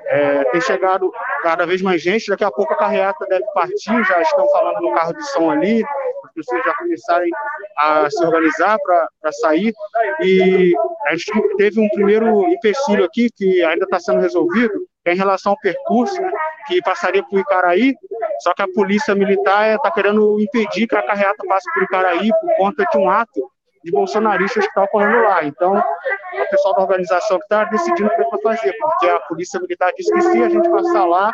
É, 0.08 0.44
tem 0.44 0.60
chegado 0.60 1.10
cada 1.42 1.66
vez 1.66 1.82
mais 1.82 2.00
gente, 2.00 2.28
daqui 2.28 2.44
a 2.44 2.50
pouco 2.50 2.72
a 2.74 2.76
carreata 2.76 3.26
deve 3.26 3.44
partir, 3.52 4.04
já 4.04 4.20
estão 4.20 4.48
falando 4.50 4.80
no 4.80 4.94
carro 4.94 5.12
de 5.12 5.22
som 5.30 5.50
ali, 5.50 5.84
as 6.24 6.32
pessoas 6.32 6.64
já 6.64 6.74
começarem 6.74 7.30
a 7.76 8.08
se 8.08 8.24
organizar 8.24 8.78
para 8.78 9.32
sair, 9.32 9.72
e 10.20 10.74
a 11.06 11.10
gente 11.16 11.56
teve 11.56 11.80
um 11.80 11.88
primeiro 11.90 12.48
empecilho 12.48 13.04
aqui, 13.04 13.28
que 13.34 13.64
ainda 13.64 13.84
está 13.84 13.98
sendo 13.98 14.20
resolvido, 14.20 14.74
é 15.04 15.12
em 15.12 15.16
relação 15.16 15.52
ao 15.52 15.58
percurso, 15.58 16.20
né, 16.20 16.30
que 16.68 16.80
passaria 16.82 17.22
por 17.24 17.38
Icaraí, 17.40 17.94
só 18.40 18.54
que 18.54 18.62
a 18.62 18.68
polícia 18.68 19.14
militar 19.14 19.74
está 19.74 19.90
querendo 19.90 20.40
impedir 20.40 20.86
que 20.86 20.96
a 20.96 21.02
carreata 21.02 21.44
passe 21.48 21.68
por 21.72 21.82
Icaraí 21.82 22.30
por 22.40 22.56
conta 22.56 22.84
de 22.92 22.98
um 22.98 23.10
ato 23.10 23.50
de 23.86 23.92
bolsonaristas 23.92 24.64
que 24.64 24.68
está 24.68 24.82
ocorrendo 24.82 25.22
lá. 25.22 25.44
Então, 25.44 25.76
o 25.76 26.50
pessoal 26.50 26.74
da 26.74 26.82
organização 26.82 27.38
que 27.38 27.44
está 27.44 27.64
decidindo 27.64 28.08
o 28.08 28.10
que 28.10 28.30
vai 28.30 28.56
fazer, 28.56 28.76
porque 28.80 29.08
a 29.08 29.20
polícia 29.20 29.60
militar 29.60 29.92
disse 29.96 30.12
que 30.12 30.20
se 30.22 30.42
a 30.42 30.48
gente 30.48 30.68
passar 30.68 31.04
lá 31.06 31.30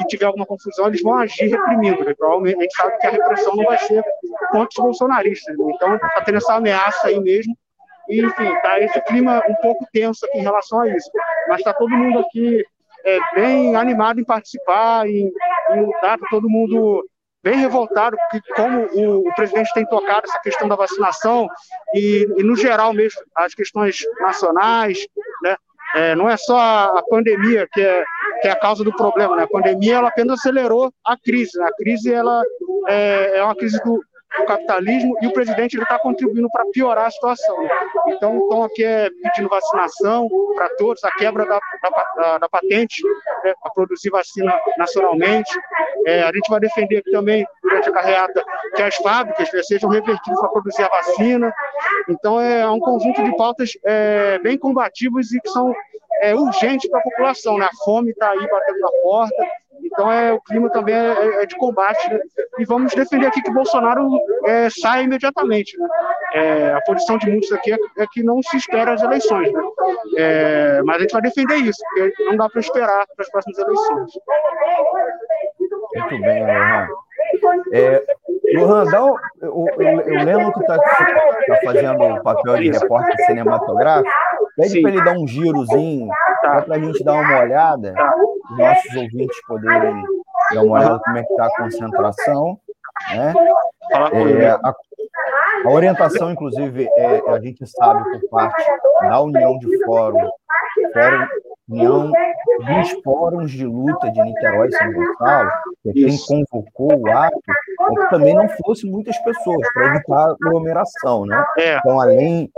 e 0.00 0.06
tiver 0.06 0.24
alguma 0.24 0.46
confusão, 0.46 0.86
eles 0.86 1.02
vão 1.02 1.18
agir 1.18 1.48
reprimindo. 1.48 2.02
Né? 2.02 2.14
Provavelmente 2.14 2.56
a 2.56 2.62
gente 2.62 2.74
sabe 2.74 2.98
que 2.98 3.06
a 3.06 3.10
repressão 3.10 3.54
não 3.54 3.64
vai 3.64 3.76
ser 3.78 4.02
contra 4.50 4.68
os 4.68 4.76
bolsonaristas. 4.76 5.58
Né? 5.58 5.72
Então, 5.74 5.94
está 5.94 6.22
tendo 6.24 6.38
essa 6.38 6.54
ameaça 6.54 7.08
aí 7.08 7.20
mesmo. 7.20 7.54
E, 8.08 8.24
enfim, 8.24 8.50
tá 8.62 8.80
esse 8.80 8.98
clima 9.02 9.42
um 9.46 9.54
pouco 9.56 9.86
tenso 9.92 10.24
aqui 10.24 10.38
em 10.38 10.42
relação 10.42 10.80
a 10.80 10.88
isso. 10.88 11.10
Mas 11.48 11.58
está 11.58 11.74
todo 11.74 11.90
mundo 11.90 12.20
aqui 12.20 12.64
é, 13.04 13.18
bem 13.34 13.76
animado 13.76 14.20
em 14.20 14.24
participar, 14.24 15.06
em, 15.06 15.30
em 15.70 15.80
lutar, 15.84 16.18
tá 16.18 16.26
todo 16.30 16.48
mundo 16.48 17.04
bem 17.42 17.58
revoltado 17.58 18.16
porque 18.30 18.52
como 18.54 18.86
o, 18.92 19.28
o, 19.28 19.34
presidente 19.34 19.72
tem 19.72 19.86
tocado 19.86 20.26
essa 20.28 20.38
questão 20.40 20.68
da 20.68 20.76
vacinação 20.76 21.48
e, 21.94 22.26
e 22.36 22.42
no 22.42 22.56
geral 22.56 22.92
mesmo 22.92 23.20
as 23.34 23.54
questões 23.54 23.98
nacionais, 24.20 24.98
né? 25.42 25.56
É, 25.92 26.14
não 26.14 26.30
é 26.30 26.36
só 26.36 26.56
a 26.56 27.02
pandemia 27.08 27.66
que 27.72 27.80
é, 27.80 28.04
que 28.40 28.46
é 28.46 28.52
a 28.52 28.56
causa 28.56 28.84
do 28.84 28.94
problema, 28.94 29.34
né? 29.34 29.42
A 29.42 29.48
pandemia 29.48 29.96
ela 29.96 30.08
apenas 30.08 30.38
acelerou 30.38 30.92
a 31.04 31.16
crise. 31.16 31.58
Né? 31.58 31.64
A 31.66 31.74
crise 31.74 32.12
ela 32.12 32.42
é, 32.86 33.38
é 33.38 33.44
uma 33.44 33.56
crise 33.56 33.82
do, 33.82 34.00
o 34.38 34.44
capitalismo 34.44 35.16
e 35.20 35.26
o 35.26 35.32
presidente 35.32 35.76
está 35.76 35.98
contribuindo 35.98 36.48
para 36.50 36.64
piorar 36.72 37.06
a 37.06 37.10
situação. 37.10 37.56
Então, 38.08 38.38
estão 38.38 38.62
aqui 38.62 38.84
é, 38.84 39.10
pedindo 39.10 39.48
vacinação 39.48 40.28
para 40.54 40.68
todos, 40.76 41.02
a 41.04 41.10
quebra 41.12 41.44
da, 41.44 41.60
da, 42.16 42.38
da 42.38 42.48
patente 42.48 43.02
né, 43.44 43.54
para 43.60 43.72
produzir 43.72 44.10
vacina 44.10 44.56
nacionalmente. 44.78 45.50
É, 46.06 46.22
a 46.22 46.32
gente 46.32 46.48
vai 46.48 46.60
defender 46.60 47.02
também, 47.10 47.46
durante 47.62 47.88
a 47.88 47.92
carreata, 47.92 48.44
que 48.74 48.82
as 48.82 48.94
fábricas 48.96 49.52
né, 49.52 49.62
sejam 49.62 49.90
revertidas 49.90 50.40
para 50.40 50.48
produzir 50.48 50.82
a 50.82 50.88
vacina. 50.88 51.52
Então, 52.08 52.40
é 52.40 52.68
um 52.70 52.78
conjunto 52.78 53.22
de 53.22 53.36
pautas 53.36 53.72
é, 53.84 54.38
bem 54.38 54.56
combativas 54.56 55.32
e 55.32 55.40
que 55.40 55.50
são 55.50 55.74
é, 56.22 56.34
urgentes 56.34 56.88
para 56.88 57.00
a 57.00 57.02
população. 57.02 57.58
Né? 57.58 57.66
A 57.66 57.84
fome 57.84 58.10
está 58.10 58.30
aí 58.30 58.48
batendo 58.48 58.80
na 58.80 58.90
porta, 59.02 59.46
então 59.92 60.10
é, 60.10 60.32
o 60.32 60.40
clima 60.40 60.70
também 60.70 60.94
é, 60.94 60.98
é, 60.98 61.42
é 61.42 61.46
de 61.46 61.56
combate, 61.56 62.08
né? 62.10 62.20
E 62.58 62.64
vamos 62.64 62.94
defender 62.94 63.26
aqui 63.26 63.42
que 63.42 63.52
Bolsonaro 63.52 64.08
é, 64.46 64.68
saia 64.70 65.02
imediatamente. 65.02 65.76
Né? 65.78 65.88
É, 66.34 66.72
a 66.74 66.80
posição 66.82 67.18
de 67.18 67.28
muitos 67.28 67.50
aqui 67.52 67.72
é, 67.72 67.76
é, 67.98 68.06
que 68.12 68.22
não 68.22 68.40
se 68.42 68.56
espera 68.56 68.92
as 68.92 69.02
eleições. 69.02 69.52
Né? 69.52 69.62
É, 70.16 70.82
mas 70.84 70.96
a 70.96 71.00
gente 71.00 71.12
vai 71.12 71.22
defender 71.22 71.56
isso, 71.56 71.82
porque 71.94 72.24
não 72.24 72.36
dá 72.36 72.48
para 72.48 72.60
esperar 72.60 73.06
para 73.14 73.24
as 73.24 73.30
próximas 73.30 73.58
eleições. 73.58 74.12
Muito 75.94 76.20
bem, 76.22 76.46
Lohan. 76.46 76.88
É, 77.72 78.02
Lohan, 78.54 78.84
dá 78.84 79.04
o, 79.04 79.18
o, 79.42 79.64
o 79.64 80.24
Leno 80.24 80.52
que 80.52 80.60
está 80.60 80.78
tá 80.78 81.58
fazendo 81.64 82.02
o 82.02 82.22
papel 82.22 82.56
de 82.56 82.70
repórter 82.70 83.16
cinematográfico, 83.26 84.10
pede 84.56 84.80
para 84.80 84.90
ele 84.90 85.04
dar 85.04 85.18
um 85.18 85.26
girozinho, 85.26 86.08
tá. 86.42 86.62
para 86.62 86.76
a 86.76 86.78
gente 86.78 87.02
dar 87.04 87.14
uma 87.14 87.40
olhada. 87.40 87.92
Tá 87.94 88.14
os 88.50 88.58
nossos 88.58 88.96
ouvintes 88.96 89.46
poderem 89.46 90.04
dar 90.54 90.62
uma 90.62 90.78
olhada 90.78 91.00
como 91.04 91.18
é 91.18 91.22
que 91.22 91.32
está 91.32 91.46
a 91.46 91.56
concentração. 91.56 92.60
Né? 93.08 93.34
É, 93.92 94.50
a, 94.50 94.74
a, 95.64 95.70
orientação, 95.70 96.30
inclusive, 96.30 96.88
é, 96.96 97.22
a 97.28 97.40
gente 97.40 97.66
sabe 97.66 98.02
por 98.20 98.30
parte 98.30 98.64
da 99.02 99.20
União 99.20 99.58
de 99.58 99.84
Fórum, 99.84 100.30
Fórum 100.92 101.26
União 101.70 102.10
dos 102.10 103.02
Fóruns 103.04 103.50
de 103.52 103.64
Luta 103.64 104.10
de 104.10 104.20
Niterói 104.22 104.68
e 104.68 104.72
São 104.72 104.92
Gonçalo, 104.92 105.50
que 105.82 105.90
é 105.90 105.92
quem 105.92 106.18
convocou 106.26 106.98
o 106.98 107.10
ato, 107.10 107.40
é 107.46 107.94
que 107.94 108.10
também 108.10 108.34
não 108.34 108.48
fosse 108.48 108.86
muitas 108.90 109.16
pessoas, 109.18 109.72
para 109.72 109.86
evitar 109.86 110.34
aglomeração. 110.42 111.24
Né? 111.26 111.44
É. 111.58 111.78
Então, 111.78 112.00
além 112.00 112.50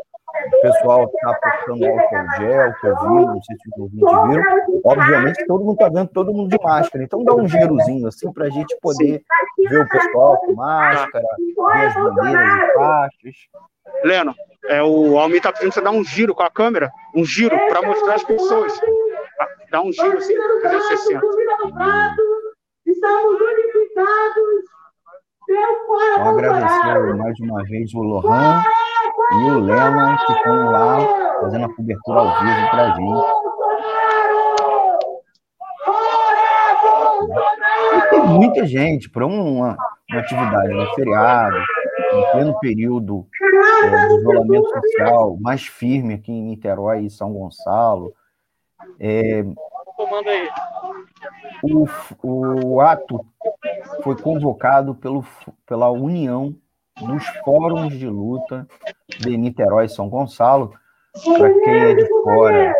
o 0.46 0.60
pessoal 0.62 1.04
está 1.04 1.30
apostando 1.30 1.86
álcool 1.86 2.36
gel, 2.38 2.74
que 2.80 2.86
eu 2.86 2.96
vi, 2.96 3.26
não 3.26 3.42
sei 3.42 3.56
se 3.56 3.68
os 3.68 3.78
ouvintes 3.78 4.28
viram. 4.28 4.80
Obviamente, 4.84 5.46
todo 5.46 5.64
mundo 5.64 5.74
está 5.74 5.88
vendo 5.88 6.08
todo 6.08 6.32
mundo 6.32 6.50
de 6.50 6.62
máscara. 6.62 7.04
Então, 7.04 7.24
dá 7.24 7.34
um 7.34 7.46
girozinho 7.46 8.06
assim 8.08 8.32
para 8.32 8.46
a 8.46 8.50
gente 8.50 8.76
poder 8.80 9.22
ver 9.68 9.80
o 9.80 9.88
pessoal 9.88 10.38
com 10.38 10.54
máscara, 10.54 11.26
ver 11.38 11.86
as 11.86 11.94
bandeiras 11.94 12.48
e 12.48 12.74
faixas. 12.74 13.34
Leno, 14.04 14.34
é, 14.66 14.82
o 14.82 15.18
Almir 15.18 15.38
está 15.38 15.52
pedindo 15.52 15.72
você 15.72 15.80
dar 15.80 15.90
um 15.90 16.04
giro 16.04 16.34
com 16.34 16.42
a 16.42 16.50
câmera, 16.50 16.90
um 17.14 17.24
giro, 17.24 17.56
para 17.68 17.82
mostrar 17.82 18.14
as 18.14 18.24
pessoas. 18.24 18.72
dar 19.70 19.82
um 19.82 19.92
giro 19.92 20.18
assim, 20.18 20.34
360. 20.34 21.20
Estamos 22.86 23.40
unificados. 23.40 24.72
Então, 25.48 26.28
agradecer 26.28 27.16
mais 27.16 27.40
uma 27.40 27.62
vez 27.64 27.92
o 27.94 28.00
Lohan 28.00 28.62
e 29.32 29.50
o 29.50 29.60
Lennon 29.60 30.16
que 30.26 30.32
estão 30.32 30.70
lá 30.70 31.22
fazendo 31.40 31.64
a 31.64 31.74
cobertura 31.74 32.20
ao 32.20 32.40
vivo 32.40 32.70
para 32.70 32.82
a 32.82 32.96
gente. 32.96 33.26
E 37.96 38.10
tem 38.10 38.20
muita 38.20 38.66
gente 38.66 39.10
para 39.10 39.26
uma, 39.26 39.76
uma 40.10 40.20
atividade 40.20 40.72
no 40.72 40.94
feriado, 40.94 41.56
em 42.12 42.30
pleno 42.32 42.58
período 42.60 43.26
é, 43.84 44.08
de 44.08 44.14
isolamento 44.16 44.68
social 44.68 45.36
mais 45.40 45.66
firme 45.66 46.14
aqui 46.14 46.32
em 46.32 46.42
Niterói 46.42 47.06
e 47.06 47.10
São 47.10 47.32
Gonçalo. 47.32 48.12
É, 49.00 49.44
o, 51.62 51.86
o 52.22 52.80
ato 52.80 53.24
foi 54.02 54.16
convocado 54.16 54.94
pelo, 54.94 55.24
pela 55.66 55.90
União 55.90 56.54
dos 57.06 57.26
Fóruns 57.44 57.98
de 57.98 58.08
Luta 58.08 58.66
de 59.20 59.36
Niterói 59.36 59.86
e 59.86 59.88
São 59.88 60.08
Gonçalo. 60.08 60.72
Para 61.36 61.52
quem 61.52 61.74
é 61.74 61.94
de 61.94 62.08
fora 62.22 62.74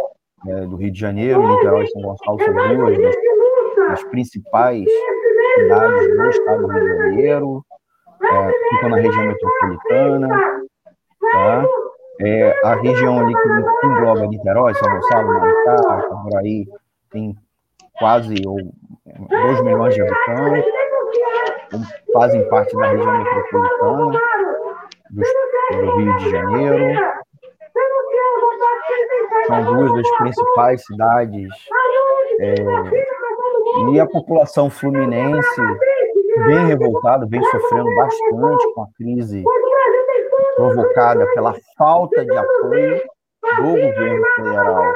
né, 0.45 0.67
do 0.67 0.77
Rio 0.77 0.91
de 0.91 0.99
Janeiro, 0.99 1.47
Niterói 1.47 1.85
e 1.85 1.91
São 1.91 2.03
Gonçalo 2.03 2.39
são 2.43 2.77
duas 2.77 2.99
das, 2.99 4.05
principais 4.05 4.85
cidades 5.55 6.17
do 6.17 6.29
estado 6.31 6.63
do 6.63 6.73
Rio 6.73 6.83
de 6.83 6.99
Janeiro, 6.99 7.65
é, 8.23 8.53
ficam 8.71 8.89
na 8.89 8.97
região 8.97 9.27
metropolitana. 9.27 10.29
Tá? 11.33 11.67
É, 12.21 12.61
a 12.65 12.75
região 12.77 13.19
ali 13.19 13.35
que 13.35 13.87
engloba 13.87 14.27
Niterói, 14.27 14.75
São 14.75 14.93
Gonçalo, 14.93 15.29
Maricá, 15.29 15.77
Itaboraí, 16.07 16.67
tem 17.11 17.37
quase 17.99 18.35
ou, 18.47 18.57
2 19.29 19.63
milhões 19.63 19.95
de 19.95 20.03
habitantes, 20.03 20.65
fazem 22.13 22.49
parte 22.49 22.77
da 22.77 22.87
região 22.89 23.19
metropolitana 23.19 24.21
do, 25.11 25.23
do 25.73 25.97
Rio 25.97 26.17
de 26.19 26.31
Janeiro. 26.31 27.01
São 29.47 29.65
duas 29.65 29.95
das 29.95 30.17
principais 30.17 30.85
cidades. 30.85 31.49
É, 32.41 32.55
e 33.91 34.01
a 34.01 34.07
população 34.07 34.71
fluminense 34.71 35.63
bem 36.47 36.67
revoltada, 36.67 37.27
vem 37.27 37.43
sofrendo 37.45 37.95
bastante 37.95 38.75
com 38.75 38.83
a 38.83 38.87
crise 38.97 39.45
provocada 40.57 41.27
pela 41.35 41.55
falta 41.77 42.25
de 42.25 42.37
apoio 42.37 43.03
do 43.57 43.63
governo 43.63 44.27
federal 44.37 44.93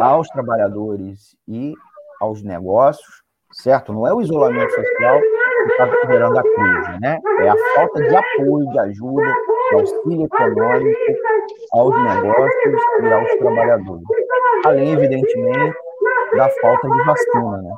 aos 0.00 0.28
trabalhadores 0.28 1.36
e 1.48 1.74
aos 2.20 2.42
negócios, 2.42 3.22
certo? 3.52 3.92
Não 3.92 4.06
é 4.06 4.14
o 4.14 4.20
isolamento 4.20 4.72
social 4.72 5.20
que 5.62 5.70
está 5.70 5.88
gerando 6.06 6.38
a 6.38 6.42
crise, 6.42 7.00
né? 7.00 7.18
É 7.40 7.48
a 7.48 7.56
falta 7.74 8.02
de 8.02 8.16
apoio, 8.16 8.70
de 8.70 8.78
ajuda, 8.78 9.34
de 9.70 9.74
auxílio 9.74 10.26
econômico 10.26 11.00
aos 11.72 11.96
negócios 12.02 12.82
e 13.02 13.12
aos 13.12 13.30
trabalhadores. 13.36 14.04
Além, 14.64 14.92
evidentemente, 14.92 15.76
da 16.36 16.48
falta 16.60 16.88
de 16.88 17.04
vacina, 17.04 17.62
né? 17.62 17.74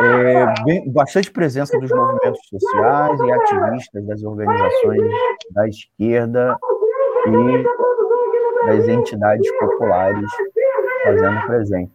É, 0.00 0.64
bem, 0.64 0.92
bastante 0.92 1.30
presença 1.30 1.76
dos 1.78 1.90
movimentos 1.90 2.40
sociais 2.48 3.20
e 3.20 3.32
ativistas 3.32 4.06
das 4.06 4.22
organizações 4.22 5.12
da 5.50 5.66
esquerda 5.66 6.56
e 7.26 7.64
das 8.66 8.88
entidades 8.88 9.50
populares 9.58 10.30
fazendo 11.04 11.46
presente. 11.46 11.92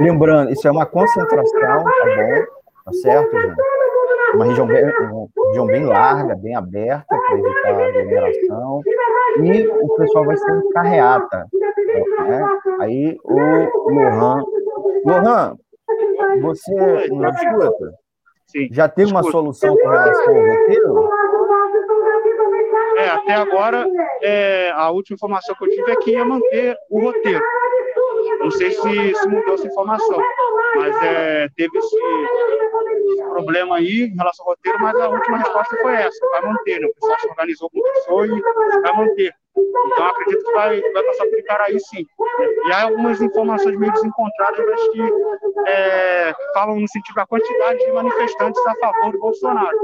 Lembrando, 0.00 0.52
isso 0.52 0.66
é 0.66 0.70
uma 0.70 0.86
concentração, 0.86 1.84
tá 1.84 2.04
bom? 2.04 2.59
Tá 2.84 2.92
certo, 2.92 3.40
gente? 3.40 3.56
Uma 4.34 4.44
região 4.44 4.66
bem, 4.66 4.84
uma 4.84 5.28
região 5.48 5.66
bem 5.66 5.84
larga, 5.84 6.36
bem 6.36 6.54
aberta, 6.54 7.04
para 7.08 7.38
evitar 7.38 7.74
a 7.74 7.86
aglomeração. 7.88 8.80
E 9.42 9.66
o 9.66 9.94
pessoal 9.96 10.24
vai 10.24 10.36
ser 10.36 10.50
em 10.56 10.70
carreata. 10.70 11.46
Né? 12.28 12.58
Aí 12.80 13.18
o 13.24 13.90
Lohan. 13.90 14.44
Lohan, 15.04 15.56
você 16.40 17.08
nos 17.08 17.34
escuta? 17.34 17.94
Sim. 18.46 18.68
Já 18.72 18.88
tem 18.88 19.06
uma 19.06 19.22
solução 19.22 19.76
com 19.76 19.88
relação 19.88 20.36
ao 20.36 20.46
roteiro? 20.46 21.10
É, 22.96 23.08
até 23.08 23.34
agora, 23.34 23.86
é, 24.22 24.70
a 24.72 24.90
última 24.90 25.14
informação 25.14 25.54
que 25.54 25.64
eu 25.64 25.70
tive 25.70 25.90
é 25.90 25.96
que 25.96 26.10
ia 26.10 26.24
manter 26.24 26.76
o 26.90 27.00
roteiro. 27.00 27.42
Não 28.40 28.50
sei 28.50 28.70
se, 28.70 29.14
se 29.14 29.28
mudou 29.28 29.54
essa 29.54 29.66
informação, 29.66 30.20
mas 30.76 31.02
é, 31.02 31.48
teve 31.56 31.78
esse, 31.78 31.96
problema 33.30 33.76
aí 33.76 34.02
em 34.02 34.16
relação 34.16 34.44
ao 34.44 34.52
roteiro, 34.52 34.78
mas 34.80 34.96
a 34.96 35.08
última 35.08 35.38
resposta 35.38 35.76
foi 35.80 35.94
essa, 35.94 36.28
vai 36.28 36.42
manter, 36.42 36.80
né? 36.80 36.86
O 36.86 36.94
pessoal 36.94 37.20
se 37.20 37.28
organizou 37.28 37.70
com 37.70 37.80
pessoa 37.80 38.26
e 38.26 38.40
vai 38.80 38.96
manter. 38.96 39.34
Então, 39.56 40.06
acredito 40.06 40.44
que 40.44 40.52
vai, 40.52 40.80
vai 40.80 41.02
passar 41.02 41.26
por 41.26 41.38
Icaraí, 41.38 41.80
sim. 41.80 42.06
E 42.66 42.72
há 42.72 42.84
algumas 42.84 43.20
informações 43.20 43.76
meio 43.78 43.92
desencontradas, 43.92 44.64
mas 44.64 44.88
que 44.88 45.00
é, 45.66 46.32
falam 46.54 46.80
no 46.80 46.88
sentido 46.88 47.16
da 47.16 47.26
quantidade 47.26 47.78
de 47.78 47.92
manifestantes 47.92 48.64
a 48.66 48.74
favor 48.76 49.12
do 49.12 49.18
Bolsonaro. 49.18 49.76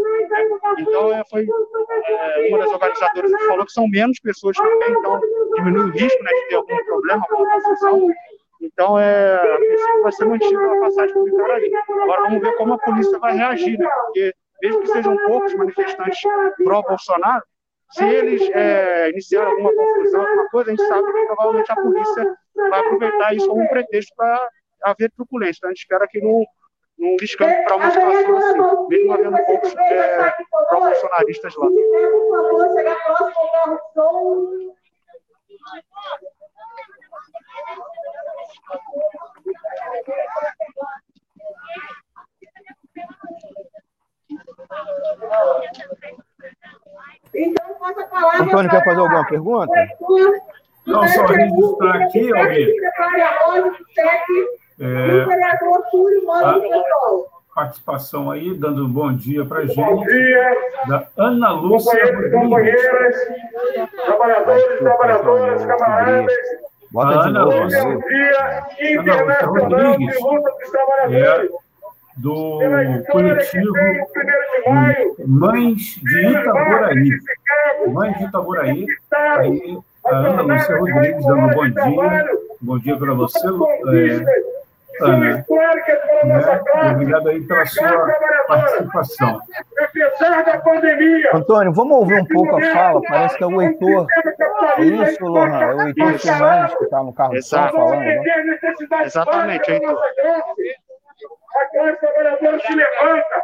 Então, 0.79 1.13
é, 1.13 1.23
foi 1.29 1.47
é, 1.47 2.49
uma 2.49 2.59
das 2.59 2.73
organizadoras 2.73 3.33
que 3.33 3.47
falou 3.47 3.67
que 3.67 3.73
são 3.73 3.89
menos 3.89 4.19
pessoas 4.21 4.57
também, 4.57 4.91
então 4.91 5.21
diminui 5.57 5.91
o 5.91 5.93
risco 5.93 6.23
né, 6.23 6.31
de 6.31 6.49
ter 6.49 6.55
algum 6.57 6.85
problema, 6.85 7.27
alguma 7.29 7.61
confusão. 7.61 8.09
Então, 8.61 8.99
é, 8.99 9.35
a 9.35 9.57
princípio 9.57 10.03
vai 10.03 10.13
ser 10.13 10.25
mantida 10.25 10.73
a 10.73 10.81
passagem 10.81 11.15
por 11.15 11.29
Icaraí. 11.29 11.73
Agora, 11.75 12.23
vamos 12.23 12.41
ver 12.41 12.57
como 12.57 12.75
a 12.75 12.79
polícia 12.79 13.19
vai 13.19 13.37
reagir, 13.37 13.79
né? 13.79 13.89
Porque, 13.89 14.35
mesmo 14.63 14.81
que 14.83 14.89
sejam 14.89 15.17
poucos 15.27 15.55
manifestantes 15.55 16.21
pró-Bolsonaro, 16.65 17.43
se 17.91 18.05
eles 18.05 18.43
é, 18.51 19.11
iniciarem 19.11 19.51
alguma 19.53 19.73
confusão, 19.75 20.21
alguma 20.21 20.49
coisa, 20.49 20.71
a 20.71 20.75
gente 20.75 20.89
sabe 20.89 21.13
que 21.13 21.27
provavelmente 21.27 21.73
a 21.73 21.77
polícia 21.77 22.37
vai 22.71 22.81
aproveitar 22.81 23.35
isso 23.35 23.49
como 23.49 23.63
um 23.63 23.69
pretexto 23.69 24.15
para 24.17 24.49
haver 24.85 25.11
truculência. 25.13 25.59
Então, 25.59 25.69
a 25.69 25.73
gente 25.73 25.83
espera 25.83 26.09
que 26.09 26.21
não, 26.21 26.45
não 26.99 27.17
descampe 27.17 27.63
para 27.65 27.77
uma 27.77 27.91
situação 27.91 28.37
assim, 28.39 28.89
mesmo 28.89 29.13
havendo 29.13 29.45
poucos 29.45 29.77
é, 29.77 30.35
pró-bolsonaristas 30.69 31.55
lá. 31.57 31.69
Então, 47.35 47.75
passa 47.75 48.01
a 48.01 48.07
palavra. 48.07 48.43
Antônio, 48.43 48.71
quer 48.71 48.85
fazer 48.85 49.01
alguma 49.01 49.27
pergunta? 49.27 49.73
Não, 50.87 51.07
só 51.09 51.27
registrar 51.27 52.03
aqui, 52.03 52.35
alguém. 52.37 52.75
É, 54.79 55.23
a 55.23 55.27
participação 57.55 58.31
aí, 58.31 58.53
dando 58.55 58.85
um 58.85 58.89
bom 58.89 59.13
dia 59.15 59.45
para 59.45 59.61
a 59.61 59.67
gente. 59.67 59.77
Bom 59.77 60.05
dia. 60.05 60.57
Da 60.87 61.07
Ana 61.17 61.53
Lúcia 61.53 62.05
Rodrigues. 62.05 62.33
Companheiras, 62.33 63.17
trabalhadores, 64.05 64.79
trabalhadoras, 64.79 65.65
camaradas. 65.65 66.35
Bota 66.97 67.19
de 67.23 67.29
Ana 67.29 67.41
novo. 67.45 67.59
Né? 67.59 67.67
Dia 67.69 67.81
Ana 68.41 68.65
Lúcia 68.65 68.93
Internacional 69.01 69.93
Rodrigues. 69.93 70.17
de 70.17 70.23
Luta 70.23 70.51
dos 70.51 70.63
É, 70.63 70.71
Trabalhadores. 70.71 71.51
do 72.17 72.59
coletivo 73.13 73.73
tem 73.73 74.01
o 74.01 74.07
1 74.07 74.07
de 74.65 74.73
maio, 74.73 75.15
Mães 75.27 76.01
de 76.03 76.27
Itaboraí. 76.31 77.11
Mães 77.89 78.19
de 78.19 78.25
Itaboraí. 78.25 78.87
Aí, 79.13 79.79
a 80.07 80.17
Ana 80.17 80.43
Lúcia 80.43 80.77
Rodrigues 80.79 81.27
dando 81.27 81.39
um 81.43 81.49
bom 81.55 81.69
dia. 81.69 82.25
Bom 82.63 82.79
dia 82.79 82.97
para 82.97 83.13
você, 83.15 83.47
é, 83.47 84.56
Ana. 85.01 85.19
Né? 85.19 85.45
E 85.49 86.91
Obrigado 86.93 87.29
aí 87.29 87.41
pela 87.47 87.67
sua 87.67 88.07
participação. 88.49 89.41
Apesar 89.79 90.45
da 90.45 90.59
pandemia, 90.59 91.31
Antônio, 91.35 91.73
vamos 91.73 91.97
ouvir 91.99 92.21
um 92.21 92.25
pouco 92.27 92.57
a 92.57 92.63
fala? 92.73 93.01
Parece 93.09 93.37
que 93.37 93.45
é 93.45 93.47
o 93.47 93.61
Heitor. 93.63 94.07
É 94.79 94.83
isso, 94.83 95.25
Lohan? 95.25 95.61
É 95.63 95.75
o 95.75 95.83
Heitor. 95.89 96.19
Fernandes 96.19 96.75
que 96.77 96.85
está 96.85 97.03
no 97.03 97.13
carro 97.15 97.33
de 97.33 97.43
som 97.43 97.69
falando. 97.69 98.01
né? 98.01 98.23
Exatamente, 99.05 99.71
Heitor. 99.73 99.99
A 101.57 101.67
classe 101.71 102.01
trabalhadora 102.01 102.59
se 102.61 102.75
levanta. 102.75 103.43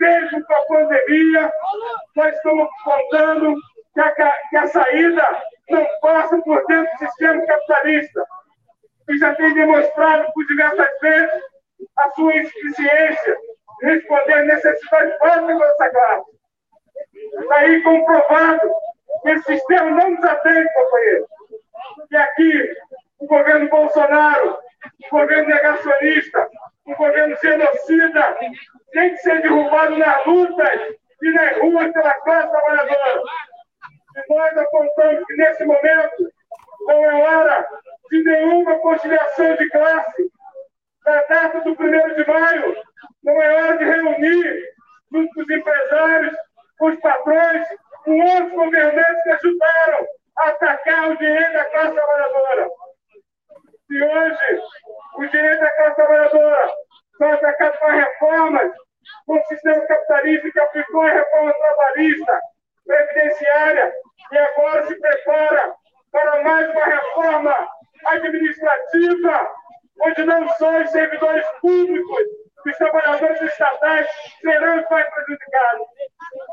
Mesmo 0.00 0.44
com 0.44 0.54
a 0.54 0.66
pandemia, 0.66 1.52
nós 2.16 2.34
estamos 2.34 2.68
contando 2.84 3.54
que 3.94 4.00
a, 4.00 4.32
que 4.50 4.56
a 4.56 4.66
saída 4.66 5.26
não 5.70 5.86
passa 6.02 6.36
por 6.42 6.62
dentro 6.66 6.92
do 6.92 6.98
sistema 6.98 7.46
capitalista, 7.46 8.26
que 9.06 9.18
já 9.18 9.34
tem 9.34 9.54
demonstrado 9.54 10.32
por 10.32 10.46
diversas 10.46 11.00
vezes 11.00 11.42
a 11.98 12.10
sua 12.10 12.36
insuficiência 12.36 13.36
em 13.82 13.86
responder 13.86 14.44
necessidades 14.44 15.18
básicas 15.18 15.58
dessa 15.58 15.90
classe. 15.90 16.30
Está 17.40 17.56
aí 17.56 17.82
comprovado 17.82 18.70
que 19.22 19.30
esse 19.30 19.44
sistema 19.44 19.90
não 19.90 20.10
nos 20.10 20.24
atende, 20.24 20.72
companheiro. 20.74 21.26
E 22.10 22.16
aqui, 22.16 22.74
o 23.18 23.26
governo 23.26 23.68
Bolsonaro, 23.68 24.58
o 25.04 25.10
governo 25.10 25.48
negacionista, 25.48 26.48
o 26.86 26.94
governo 26.94 27.36
genocida, 27.42 28.36
tem 28.92 29.10
que 29.10 29.16
ser 29.18 29.42
derrubado 29.42 29.96
nas 29.96 30.26
lutas 30.26 30.80
e 31.22 31.30
nas 31.32 31.58
ruas 31.58 31.92
pela 31.92 32.14
classe 32.20 32.50
trabalhadora. 32.50 33.22
E 34.16 34.34
nós 34.34 34.56
apontamos 34.56 35.24
que, 35.26 35.36
nesse 35.36 35.64
momento, 35.64 36.32
não 36.86 37.04
é 37.04 37.14
hora 37.14 37.68
de 38.14 38.22
nenhuma 38.22 38.78
conciliação 38.78 39.56
de 39.56 39.68
classe. 39.70 40.30
Na 41.04 41.20
data 41.22 41.60
do 41.60 41.70
1 41.70 41.74
de 42.14 42.26
maio, 42.26 42.76
não 43.24 43.42
é 43.42 43.54
hora 43.54 43.76
de 43.76 43.84
reunir 43.84 44.74
junto 45.12 45.34
com 45.34 45.40
os 45.42 45.50
empresários, 45.50 46.36
com 46.78 46.86
os 46.86 47.00
patrões, 47.00 47.66
com 48.04 48.20
outros 48.20 48.52
governantes 48.52 49.22
que 49.22 49.30
ajudaram 49.30 50.06
a 50.38 50.48
atacar 50.48 51.10
o 51.10 51.18
direito 51.18 51.52
da 51.52 51.64
classe 51.64 51.94
trabalhadora. 51.94 52.68
Se 53.86 54.02
hoje 54.02 54.62
o 55.18 55.26
direito 55.26 55.60
da 55.60 55.70
classe 55.70 55.96
trabalhadora 55.96 56.72
são 57.18 57.32
atacados 57.32 57.78
com 57.78 57.86
reformas, 57.86 58.72
com 59.26 59.36
o 59.36 59.44
sistema 59.46 59.86
capitalista 59.86 60.50
que 60.52 60.60
aplicou 60.60 61.02
a 61.02 61.12
reforma 61.12 61.52
trabalhista, 61.52 62.40
previdenciária, 62.86 63.92
e 64.32 64.38
agora 64.38 64.86
se 64.86 64.98
prepara 65.00 65.74
para 66.10 66.42
mais 66.42 66.70
uma 66.70 66.84
reforma 66.84 67.68
administrativa, 68.06 69.50
onde 70.02 70.24
não 70.24 70.48
só 70.50 70.82
os 70.82 70.90
servidores 70.90 71.44
públicos, 71.60 72.24
os 72.66 72.76
trabalhadores 72.78 73.40
estatais 73.42 74.08
serão 74.40 74.80
os 74.80 74.88
mais 74.90 75.06
prejudicados. 75.10 75.86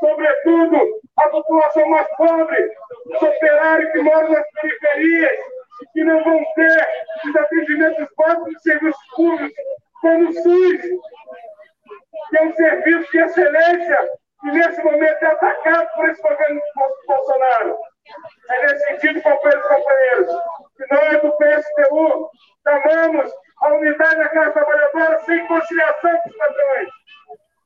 Sobretudo, 0.00 1.00
a 1.16 1.28
população 1.28 1.88
mais 1.88 2.06
pobre, 2.16 2.70
os 3.06 3.22
operários 3.22 3.92
que 3.92 4.02
moram 4.02 4.30
nas 4.30 4.46
periferias, 4.60 5.38
que 5.92 6.04
não 6.04 6.22
vão 6.22 6.44
ter 6.54 6.88
os 7.26 7.36
atendimentos 7.36 8.08
básicos 8.16 8.52
de 8.52 8.62
serviços 8.62 9.06
públicos, 9.16 9.64
como 10.00 10.28
o 10.28 10.32
SUS, 10.32 10.82
que 12.30 12.38
é 12.38 12.42
um 12.42 12.54
serviço 12.54 13.10
de 13.10 13.18
excelência 13.18 14.10
e 14.44 14.50
nesse 14.50 14.82
momento 14.82 15.22
é 15.22 15.26
atacado 15.26 15.88
por 15.94 16.08
esse 16.08 16.22
governo 16.22 16.60
Bolsonaro. 17.06 17.78
É 18.50 18.62
nesse 18.62 18.86
sentido, 18.86 19.22
companheiros 19.22 19.64
e 19.64 19.68
companheiros, 19.68 20.26
que 20.76 20.94
nós 20.94 21.22
do 21.22 21.32
PSTU 21.32 22.30
chamamos 22.62 23.32
a 23.62 23.68
unidade 23.74 24.16
da 24.16 24.28
classe 24.28 24.52
trabalhadora 24.52 25.18
sem 25.20 25.46
conciliação 25.46 26.18
com 26.18 26.28
os 26.28 26.36
patrões, 26.36 26.88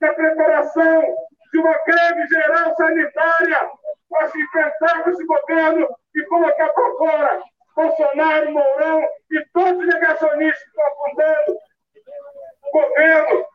da 0.00 0.12
preparação 0.14 1.16
de 1.52 1.58
uma 1.58 1.78
greve 1.86 2.26
geral 2.28 2.74
sanitária 2.76 3.70
para 4.10 4.26
enfrentar 4.26 5.08
esse 5.08 5.24
governo 5.24 5.88
e 6.14 6.22
colocar 6.24 6.68
para 6.68 6.94
fora 6.96 7.42
Bolsonaro, 7.76 8.52
Mourão 8.52 9.08
e 9.30 9.44
todos 9.52 9.78
os 9.78 9.86
negacionistas 9.86 10.62
que 10.62 10.68
estão 10.68 10.86
afundando 10.86 11.58
o 12.62 12.70
governo 12.72 13.46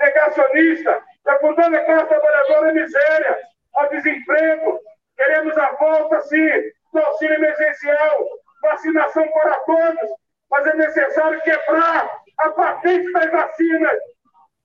negacionista, 0.00 1.02
afundando 1.26 1.76
a 1.76 1.84
classe 1.84 2.06
trabalhadora 2.06 2.72
miséria, 2.72 3.38
ao 3.74 3.88
desemprego. 3.90 4.80
Queremos 5.18 5.58
a 5.58 5.72
volta, 5.72 6.22
sim, 6.22 6.48
do 6.92 7.00
auxílio 7.00 7.34
emergencial, 7.34 8.24
vacinação 8.62 9.28
para 9.32 9.58
todos, 9.60 10.10
mas 10.48 10.66
é 10.68 10.74
necessário 10.76 11.42
quebrar 11.42 12.22
a 12.38 12.50
patente 12.50 13.12
das 13.12 13.30
vacinas 13.30 13.98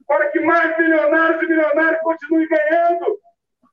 para 0.08 0.30
que 0.30 0.40
mais 0.42 0.78
milionários 0.78 1.42
e 1.42 1.48
milionários 1.48 2.02
continuem 2.02 2.48
ganhando, 2.48 3.20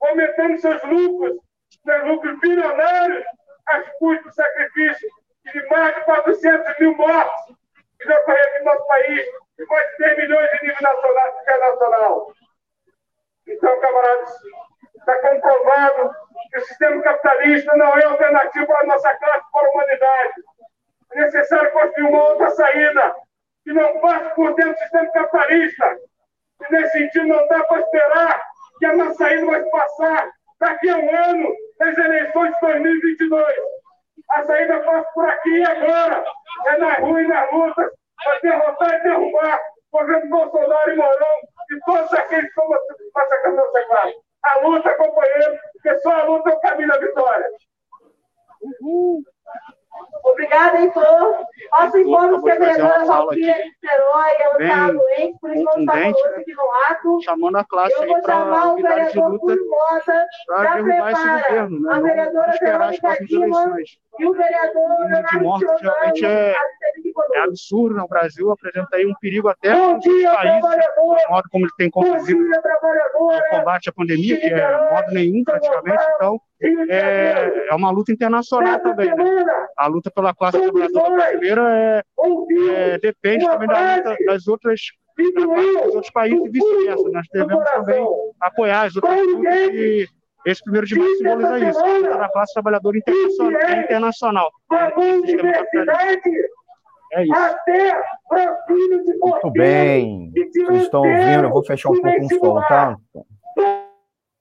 aumentando 0.00 0.58
seus 0.58 0.82
lucros, 0.84 1.36
seus 1.84 2.04
lucros 2.06 2.40
bilionários, 2.40 3.24
às 3.66 3.86
custas 3.98 4.24
do 4.24 4.32
sacrifício 4.32 5.08
de 5.52 5.66
mais 5.68 5.94
de 5.94 6.00
400 6.02 6.78
mil 6.78 6.96
mortes 6.96 7.56
que 7.98 8.08
já 8.08 8.18
ocorreram 8.20 8.58
no 8.60 8.64
nosso 8.64 8.86
país, 8.86 9.26
e 9.58 9.64
mais 9.66 9.90
de 9.90 9.98
10 9.98 10.16
milhões 10.16 10.50
de 10.50 10.66
nível 10.66 10.80
nacional 10.80 11.36
e 11.36 11.42
internacional. 11.42 12.32
Então, 13.46 13.80
camaradas, 13.80 14.34
está 15.00 15.18
comprovado 15.18 16.14
que 16.50 16.58
o 16.58 16.64
sistema 16.64 17.02
capitalista 17.02 17.76
não 17.76 17.98
é 17.98 18.04
alternativo 18.04 18.66
para 18.66 18.80
a 18.80 18.86
nossa 18.86 19.14
classe, 19.16 19.44
para 19.52 19.66
a 19.66 19.70
humanidade. 19.70 20.34
É 21.12 21.20
necessário 21.22 21.72
construir 21.72 22.04
uma 22.04 22.22
outra 22.24 22.50
saída 22.50 23.14
que 23.64 23.72
não 23.72 24.00
passe 24.00 24.34
por 24.34 24.54
dentro 24.54 24.72
do 24.72 24.78
sistema 24.78 25.12
capitalista. 25.12 25.98
E, 26.60 26.72
nesse 26.72 26.92
sentido, 26.92 27.28
não 27.28 27.48
dá 27.48 27.64
para 27.64 27.80
esperar 27.80 28.42
que 28.78 28.86
a 28.86 28.96
nossa 28.96 29.14
saída 29.14 29.46
vai 29.46 29.62
passar 29.64 30.30
daqui 30.60 30.90
a 30.90 30.96
um 30.96 31.16
ano, 31.16 31.54
nas 31.78 31.98
eleições 31.98 32.54
de 32.54 32.60
2022. 32.60 33.56
A 34.30 34.44
saída 34.44 34.80
passa 34.80 35.08
por 35.14 35.28
aqui 35.28 35.50
e 35.50 35.64
agora. 35.64 36.24
É 36.66 36.78
na 36.78 36.94
rua 36.94 37.22
e 37.22 37.26
nas 37.26 37.50
lutas 37.50 37.90
para 38.22 38.38
derrotar 38.40 38.94
e 38.94 39.02
derrubar 39.02 39.60
o 39.92 39.98
governo 39.98 40.30
Bolsonaro 40.30 40.92
e 40.92 40.96
Mourão 40.96 41.36
e 41.70 41.80
todos 41.86 42.12
aqueles 42.12 42.52
que 42.52 42.60
estão 42.60 42.68
massacrando 43.14 43.56
nossa 43.56 43.82
classe. 43.84 44.29
A 44.42 44.60
luta, 44.60 44.94
companheiro, 44.94 45.58
porque 45.72 45.98
só 45.98 46.10
a 46.10 46.24
luta 46.24 46.50
é 46.50 46.54
o 46.54 46.60
caminho 46.60 46.88
da 46.88 46.98
vitória. 46.98 47.46
Uhul. 48.62 49.22
Obrigada, 50.24 50.80
Heitor. 50.80 51.46
Nosso 51.72 51.98
informe 51.98 52.42
que 52.42 52.50
a 52.50 52.58
vereadora 52.58 53.04
Valquíria 53.04 53.54
de 53.54 53.64
Niterói, 53.64 54.30
ela 54.38 54.62
está 54.62 54.92
doente, 54.92 55.38
por 55.40 55.50
isso 55.50 55.64
não 55.64 55.80
está 55.80 55.92
conosco 55.92 56.28
aqui 56.28 56.54
no 56.54 56.70
ato. 56.88 57.20
Chamando 57.22 57.56
a 57.56 57.64
classe 57.64 57.94
Eu 57.94 58.06
vou 58.06 58.22
chamar 58.24 58.72
o 58.72 58.76
vereador 58.76 59.38
de 59.38 59.54
luta 59.54 60.26
para 60.46 60.74
derrubar 60.74 61.12
esse 61.12 61.28
governo. 61.28 61.80
Né? 61.80 61.94
A 61.94 62.00
vereadora 62.00 62.58
Verônica 62.60 63.18
Lima 63.20 63.76
e 64.20 64.26
o 64.26 64.32
vereador 64.34 64.88
Leonardo 65.00 65.40
morte 65.40 65.66
realmente 65.80 66.24
é, 66.24 66.54
é 67.34 67.40
absurdo 67.42 67.96
no 67.96 68.06
Brasil, 68.06 68.50
apresenta 68.50 68.96
aí 68.96 69.06
um 69.06 69.14
perigo 69.20 69.48
até 69.48 69.70
para 69.72 69.98
os 69.98 70.04
países, 70.04 70.64
o 70.98 71.30
modo 71.30 71.48
como 71.50 71.64
ele 71.64 71.72
tem 71.78 71.90
conduzido 71.90 72.40
o 73.14 73.50
combate 73.50 73.88
à 73.88 73.92
pandemia, 73.92 74.38
que 74.38 74.46
é 74.46 74.90
modo 74.92 75.12
nenhum 75.12 75.42
praticamente, 75.44 76.04
então 76.14 76.40
é, 76.62 77.68
é 77.70 77.74
uma 77.74 77.90
luta 77.90 78.12
internacional 78.12 78.78
também. 78.80 79.14
Né? 79.14 79.44
A 79.76 79.86
luta 79.86 80.10
pela 80.10 80.34
classe 80.34 80.60
trabalhadora 80.60 81.10
brasileira 81.10 81.62
é, 81.74 82.02
é, 82.68 82.98
depende 82.98 83.46
também 83.46 83.68
da 83.68 83.96
luta 83.96 84.16
das 84.26 84.46
outras 84.46 84.80
dos 85.34 85.94
outros 85.94 86.10
países 86.10 86.40
e 86.46 86.48
vice-versa. 86.48 87.10
Nós 87.10 87.26
devemos 87.32 87.64
também 87.70 88.06
apoiar 88.40 88.86
as 88.86 88.96
outras 88.96 89.20
lutas 89.20 89.68
e 89.74 90.08
esse 90.46 90.62
primeiro 90.62 90.86
de 90.86 90.98
maio 90.98 91.16
simboliza 91.16 91.58
isso, 91.58 91.80
a 91.80 91.86
luta 91.86 92.18
da 92.18 92.28
classe 92.28 92.52
trabalhadora 92.54 92.98
internacional. 92.98 93.80
internacional. 93.84 94.50
É 97.12 97.24
isso. 97.24 97.34
Muito 99.20 99.50
bem. 99.50 100.32
Vocês 100.32 100.82
estão 100.82 101.00
ouvindo? 101.00 101.44
Eu 101.44 101.50
vou 101.50 101.64
fechar 101.64 101.90
um 101.90 102.00
pouco 102.00 102.24
o 102.24 102.28
som, 102.38 102.60
tá? 102.62 102.96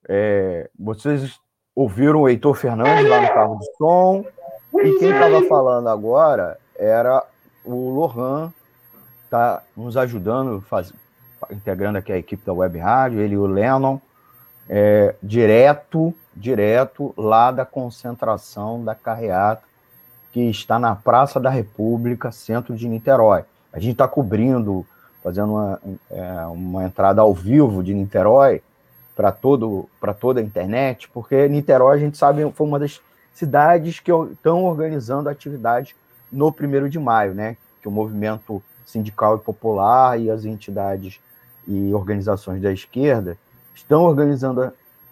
É, 0.07 0.69
vocês 0.77 1.39
ouviram 1.75 2.21
o 2.21 2.29
Heitor 2.29 2.55
Fernandes 2.55 3.09
lá 3.09 3.21
no 3.21 3.27
carro 3.27 3.59
de 3.59 3.65
som. 3.77 4.25
E 4.75 4.99
quem 4.99 5.11
estava 5.11 5.41
falando 5.43 5.89
agora 5.89 6.57
era 6.77 7.23
o 7.65 7.89
Lohan, 7.89 8.53
tá 9.29 9.61
nos 9.75 9.97
ajudando, 9.97 10.61
faz, 10.61 10.93
integrando 11.51 11.97
aqui 11.97 12.11
a 12.11 12.17
equipe 12.17 12.45
da 12.45 12.53
Web 12.53 12.77
Rádio, 12.77 13.19
ele 13.19 13.33
e 13.33 13.37
o 13.37 13.45
Lennon, 13.45 13.99
é, 14.69 15.15
direto, 15.21 16.13
direto 16.35 17.13
lá 17.17 17.51
da 17.51 17.65
concentração 17.65 18.83
da 18.83 18.93
carreata 18.93 19.63
que 20.31 20.41
está 20.41 20.77
na 20.77 20.95
Praça 20.95 21.39
da 21.39 21.49
República, 21.49 22.31
centro 22.31 22.75
de 22.75 22.87
Niterói. 22.87 23.43
A 23.73 23.79
gente 23.79 23.93
está 23.93 24.07
cobrindo, 24.07 24.85
fazendo 25.23 25.53
uma, 25.53 25.81
é, 26.11 26.45
uma 26.45 26.83
entrada 26.83 27.21
ao 27.21 27.33
vivo 27.33 27.83
de 27.83 27.95
Niterói 27.95 28.61
para 29.15 29.31
toda 29.31 30.39
a 30.39 30.43
internet, 30.43 31.09
porque 31.09 31.47
Niterói, 31.47 31.97
a 31.97 31.99
gente 31.99 32.17
sabe, 32.17 32.49
foi 32.51 32.67
uma 32.67 32.79
das 32.79 33.01
cidades 33.33 33.99
que 33.99 34.11
estão 34.31 34.63
organizando 34.65 35.29
atividade 35.29 35.95
no 36.31 36.51
primeiro 36.51 36.89
de 36.89 36.99
maio, 36.99 37.33
né? 37.33 37.57
Que 37.81 37.87
o 37.87 37.91
movimento 37.91 38.61
sindical 38.85 39.35
e 39.35 39.39
popular 39.39 40.19
e 40.19 40.29
as 40.29 40.45
entidades 40.45 41.19
e 41.67 41.93
organizações 41.93 42.61
da 42.61 42.71
esquerda 42.71 43.37
estão 43.79 44.03
organizando 44.03 44.61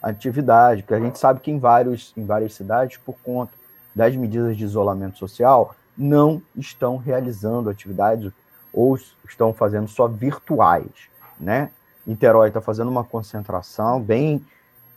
a 0.01 0.09
atividade, 0.09 0.83
porque 0.83 0.93
a 0.93 0.99
gente 0.99 1.17
sabe 1.17 1.39
que 1.39 1.51
em, 1.51 1.59
vários, 1.59 2.13
em 2.15 2.25
várias 2.25 2.53
cidades, 2.53 2.97
por 2.97 3.15
conta 3.23 3.51
das 3.93 4.15
medidas 4.15 4.55
de 4.55 4.63
isolamento 4.63 5.17
social, 5.17 5.75
não 5.97 6.41
estão 6.55 6.97
realizando 6.97 7.69
atividades 7.69 8.31
ou 8.71 8.97
estão 9.27 9.53
fazendo 9.53 9.87
só 9.87 10.07
virtuais, 10.07 11.09
né? 11.39 11.71
Niterói 12.05 12.49
está 12.49 12.61
fazendo 12.61 12.89
uma 12.89 13.03
concentração 13.03 13.99
bem 13.99 14.45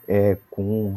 é, 0.06 0.36
com 0.50 0.96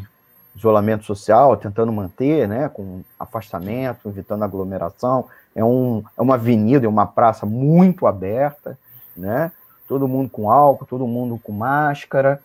isolamento 0.56 1.06
social, 1.06 1.58
tentando 1.58 1.92
manter, 1.92 2.48
né, 2.48 2.70
com 2.70 3.02
afastamento, 3.20 4.10
evitando 4.10 4.44
aglomeração. 4.44 5.28
É, 5.56 5.64
um, 5.64 6.04
é 6.18 6.22
uma 6.22 6.36
avenida, 6.36 6.86
é 6.86 6.90
uma 6.90 7.08
praça 7.08 7.46
muito 7.46 8.06
aberta, 8.06 8.78
né? 9.16 9.52
Todo 9.88 10.08
mundo 10.08 10.30
com 10.30 10.52
álcool, 10.52 10.86
todo 10.86 11.08
mundo 11.08 11.40
com 11.42 11.52
máscara. 11.52 12.42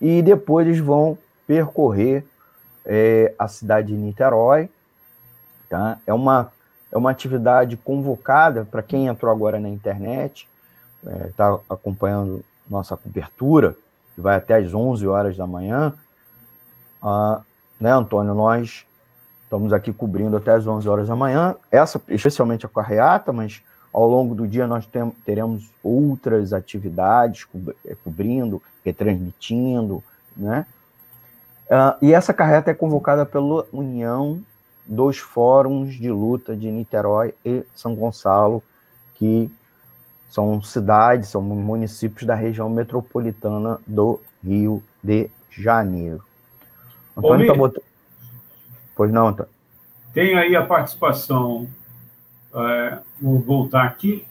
E 0.00 0.22
depois 0.22 0.66
eles 0.66 0.80
vão 0.80 1.18
percorrer 1.46 2.24
é, 2.84 3.34
a 3.38 3.48
cidade 3.48 3.88
de 3.88 3.94
Niterói. 3.94 4.68
Tá? 5.68 5.98
É 6.06 6.12
uma 6.14 6.50
é 6.90 6.96
uma 6.96 7.10
atividade 7.10 7.76
convocada 7.76 8.64
para 8.64 8.82
quem 8.82 9.06
entrou 9.06 9.30
agora 9.30 9.60
na 9.60 9.68
internet, 9.68 10.48
está 11.26 11.52
é, 11.52 11.58
acompanhando 11.68 12.42
nossa 12.68 12.96
cobertura, 12.96 13.76
que 14.14 14.20
vai 14.20 14.36
até 14.36 14.56
às 14.56 14.74
11 14.74 15.06
horas 15.06 15.36
da 15.36 15.46
manhã. 15.46 15.92
Ah, 17.02 17.40
né, 17.80 17.92
Antônio? 17.92 18.34
Nós 18.34 18.84
estamos 19.44 19.72
aqui 19.72 19.92
cobrindo 19.92 20.36
até 20.36 20.52
às 20.52 20.66
11 20.66 20.88
horas 20.88 21.08
da 21.08 21.16
manhã, 21.16 21.54
essa 21.70 22.00
especialmente 22.08 22.66
a 22.66 22.68
carreata, 22.68 23.32
mas 23.32 23.62
ao 23.92 24.06
longo 24.06 24.34
do 24.34 24.46
dia 24.46 24.66
nós 24.66 24.86
tem, 24.86 25.10
teremos 25.24 25.70
outras 25.82 26.52
atividades 26.52 27.46
é, 27.86 27.94
cobrindo, 28.02 28.62
retransmitindo, 28.88 30.02
né? 30.36 30.66
Uh, 31.66 32.04
e 32.04 32.14
essa 32.14 32.32
carreta 32.32 32.70
é 32.70 32.74
convocada 32.74 33.26
pela 33.26 33.66
União 33.72 34.42
dos 34.86 35.18
Fóruns 35.18 35.94
de 35.94 36.10
Luta 36.10 36.56
de 36.56 36.70
Niterói 36.70 37.34
e 37.44 37.62
São 37.74 37.94
Gonçalo, 37.94 38.62
que 39.16 39.50
são 40.30 40.62
cidades, 40.62 41.28
são 41.28 41.42
municípios 41.42 42.26
da 42.26 42.34
região 42.34 42.70
metropolitana 42.70 43.78
do 43.86 44.20
Rio 44.42 44.82
de 45.02 45.30
Janeiro. 45.50 46.22
Antônio 47.16 47.44
está 47.44 47.54
botando. 47.54 47.84
Pois 48.96 49.12
não, 49.12 49.28
Antônio. 49.28 49.50
Tem 50.14 50.38
aí 50.38 50.56
a 50.56 50.64
participação, 50.64 51.68
é, 52.54 52.98
vou 53.20 53.40
voltar 53.40 53.84
aqui, 53.84 54.26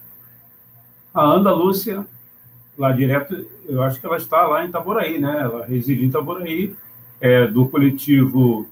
a 1.14 1.22
Ana 1.22 1.52
Lúcia, 1.52 2.06
lá 2.78 2.92
direto, 2.92 3.48
eu 3.66 3.82
acho 3.82 4.00
que 4.00 4.06
ela 4.06 4.18
está 4.18 4.46
lá 4.46 4.64
em 4.64 4.70
Itaboraí, 4.70 5.20
né? 5.20 5.40
Ela 5.42 5.66
reside 5.66 6.06
em 6.06 6.10
Itaboraí, 6.10 6.76
é, 7.20 7.48
do 7.48 7.68
coletivo 7.68 8.68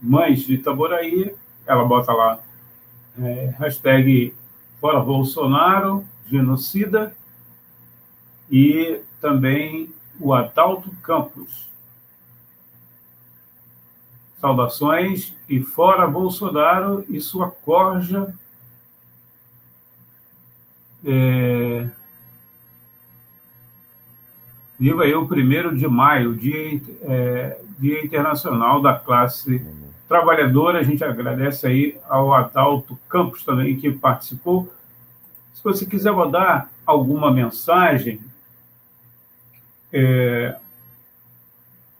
Mães 0.00 0.40
de 0.40 0.54
Itaboraí, 0.54 1.34
ela 1.66 1.84
bota 1.84 2.12
lá, 2.12 2.40
é, 3.20 3.54
hashtag 3.58 4.34
Fora 4.80 5.00
Bolsonaro, 5.00 6.04
genocida, 6.26 7.14
e 8.50 9.00
também 9.20 9.92
o 10.18 10.32
Adalto 10.32 10.90
Campos. 11.02 11.68
Saudações 14.40 15.34
e 15.48 15.60
fora 15.60 16.06
Bolsonaro 16.06 17.04
e 17.08 17.20
sua 17.20 17.50
corja. 17.50 18.32
É... 21.04 21.88
Viva 24.78 25.02
aí 25.02 25.14
o 25.14 25.26
primeiro 25.26 25.76
de 25.76 25.88
maio, 25.88 26.36
dia, 26.36 26.80
é, 27.02 27.58
dia 27.78 28.04
Internacional 28.04 28.80
da 28.80 28.94
Classe 28.94 29.66
Trabalhadora. 30.06 30.78
A 30.78 30.82
gente 30.84 31.02
agradece 31.02 31.66
aí 31.66 31.98
ao 32.08 32.32
Adalto 32.32 32.96
Campos 33.08 33.44
também 33.44 33.76
que 33.76 33.90
participou. 33.90 34.72
Se 35.52 35.64
você 35.64 35.84
quiser 35.84 36.12
mandar 36.12 36.70
alguma 36.86 37.32
mensagem, 37.32 38.20
é, 39.92 40.56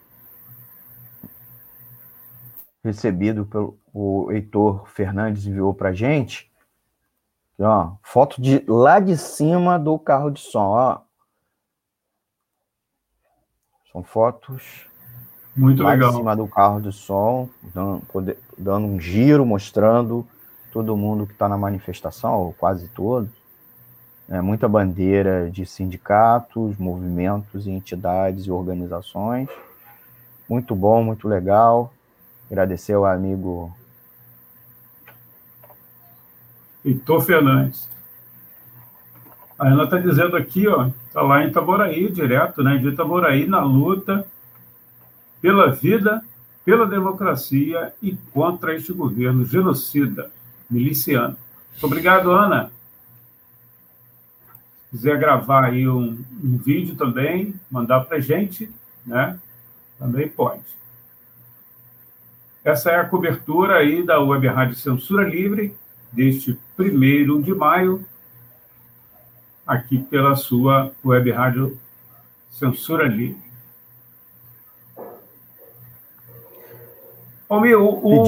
Recebido 2.84 3.46
pelo 3.46 3.78
o 3.94 4.32
Heitor 4.32 4.88
Fernandes 4.88 5.46
enviou 5.46 5.74
para 5.74 5.94
gente. 5.94 6.52
ó, 7.60 7.96
foto 8.02 8.42
de 8.42 8.64
lá 8.68 9.00
de 9.00 9.18
cima 9.18 9.78
do 9.78 10.00
carro 10.00 10.32
de 10.32 10.40
som. 10.40 10.70
Ó. 10.70 11.02
São 13.92 14.04
fotos 14.04 14.90
muito 15.56 15.84
lá 15.84 15.92
legal. 15.92 16.12
de 16.12 16.18
cima 16.18 16.36
do 16.36 16.48
carro 16.48 16.82
de 16.82 16.92
som, 16.92 17.50
dando, 17.74 18.02
dando 18.58 18.88
um 18.88 19.00
giro, 19.00 19.46
mostrando 19.46 20.26
todo 20.72 20.96
mundo 20.96 21.28
que 21.28 21.34
está 21.34 21.50
na 21.50 21.58
manifestação, 21.58 22.34
ou 22.40 22.54
quase 22.54 22.88
todos. 22.90 23.30
É, 24.30 24.40
muita 24.40 24.68
bandeira 24.68 25.52
de 25.52 25.66
sindicatos, 25.66 26.78
movimentos, 26.78 27.68
entidades 27.68 28.46
e 28.46 28.52
organizações. 28.52 29.50
Muito 30.48 30.74
bom, 30.74 31.04
muito 31.04 31.28
legal. 31.28 31.92
Agradecer 32.50 32.94
ao 32.94 33.06
amigo 33.06 33.76
Heitor 36.84 37.22
Fernandes. 37.22 37.90
A 39.60 39.68
Ana 39.68 39.84
está 39.84 39.98
dizendo 39.98 40.36
aqui, 40.36 40.68
ó, 40.68 40.88
está 41.08 41.22
lá 41.22 41.44
em 41.44 41.50
Itaboraí, 41.50 42.10
direto, 42.10 42.64
né? 42.64 42.78
De 42.78 42.88
Itaboraí 42.88 43.46
na 43.46 43.62
luta 43.62 44.26
pela 45.42 45.72
vida, 45.72 46.24
pela 46.64 46.86
democracia 46.86 47.94
e 48.02 48.16
contra 48.32 48.76
este 48.76 48.94
governo 48.94 49.46
genocida, 49.46 50.32
miliciano. 50.70 51.36
Obrigado, 51.82 52.32
Ana. 52.32 52.72
Se 54.84 54.98
quiser 54.98 55.18
gravar 55.18 55.66
aí 55.66 55.88
um, 55.88 56.24
um 56.44 56.58
vídeo 56.58 56.96
também, 56.96 57.56
mandar 57.70 58.02
para 58.02 58.20
gente, 58.20 58.70
né? 59.06 59.40
Também 59.98 60.30
pode. 60.30 60.64
Essa 62.64 62.92
é 62.92 63.00
a 63.00 63.06
cobertura 63.06 63.78
aí 63.78 64.04
da 64.04 64.20
Web 64.20 64.48
Rádio 64.48 64.76
Censura 64.76 65.28
Livre, 65.28 65.76
deste 66.12 66.60
primeiro 66.76 67.42
de 67.42 67.54
maio, 67.54 68.06
aqui 69.66 69.98
pela 69.98 70.36
sua 70.36 70.92
web 71.04 71.32
rádio 71.32 71.80
Censura 72.52 73.08
Livre. 73.08 73.51
Almir, 77.54 77.78
o, 77.78 77.86
o, 77.86 78.24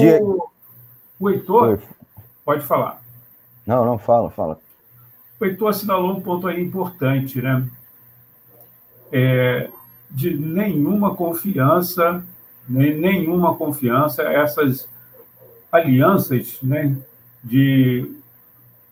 o 1.18 1.30
Heitor, 1.30 1.68
Oi. 1.70 1.78
pode 2.44 2.64
falar. 2.66 3.02
Não, 3.66 3.84
não, 3.84 3.96
fala, 3.96 4.30
fala. 4.30 4.60
O 5.40 5.44
Heitor 5.44 5.70
assinalou 5.70 6.12
um 6.12 6.20
ponto 6.20 6.46
aí 6.46 6.62
importante, 6.62 7.40
né? 7.40 7.66
É, 9.10 9.70
de 10.10 10.36
nenhuma 10.36 11.14
confiança, 11.14 12.22
nem, 12.68 12.94
nenhuma 12.94 13.54
confiança, 13.56 14.22
essas 14.24 14.88
alianças, 15.72 16.60
né? 16.62 16.94
de 17.42 18.10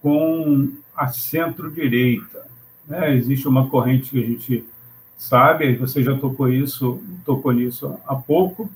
com 0.01 0.73
a 0.97 1.09
centro-direita. 1.09 2.47
Né? 2.87 3.17
Existe 3.17 3.47
uma 3.47 3.69
corrente 3.69 4.11
que 4.11 4.23
a 4.23 4.27
gente 4.27 4.67
sabe, 5.17 5.77
você 5.77 6.03
já 6.03 6.17
tocou 6.17 6.49
isso, 6.49 7.03
tocou 7.25 7.53
nisso 7.53 7.99
há 8.07 8.17
pouco, 8.17 8.71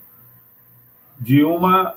de 1.19 1.43
uma 1.43 1.95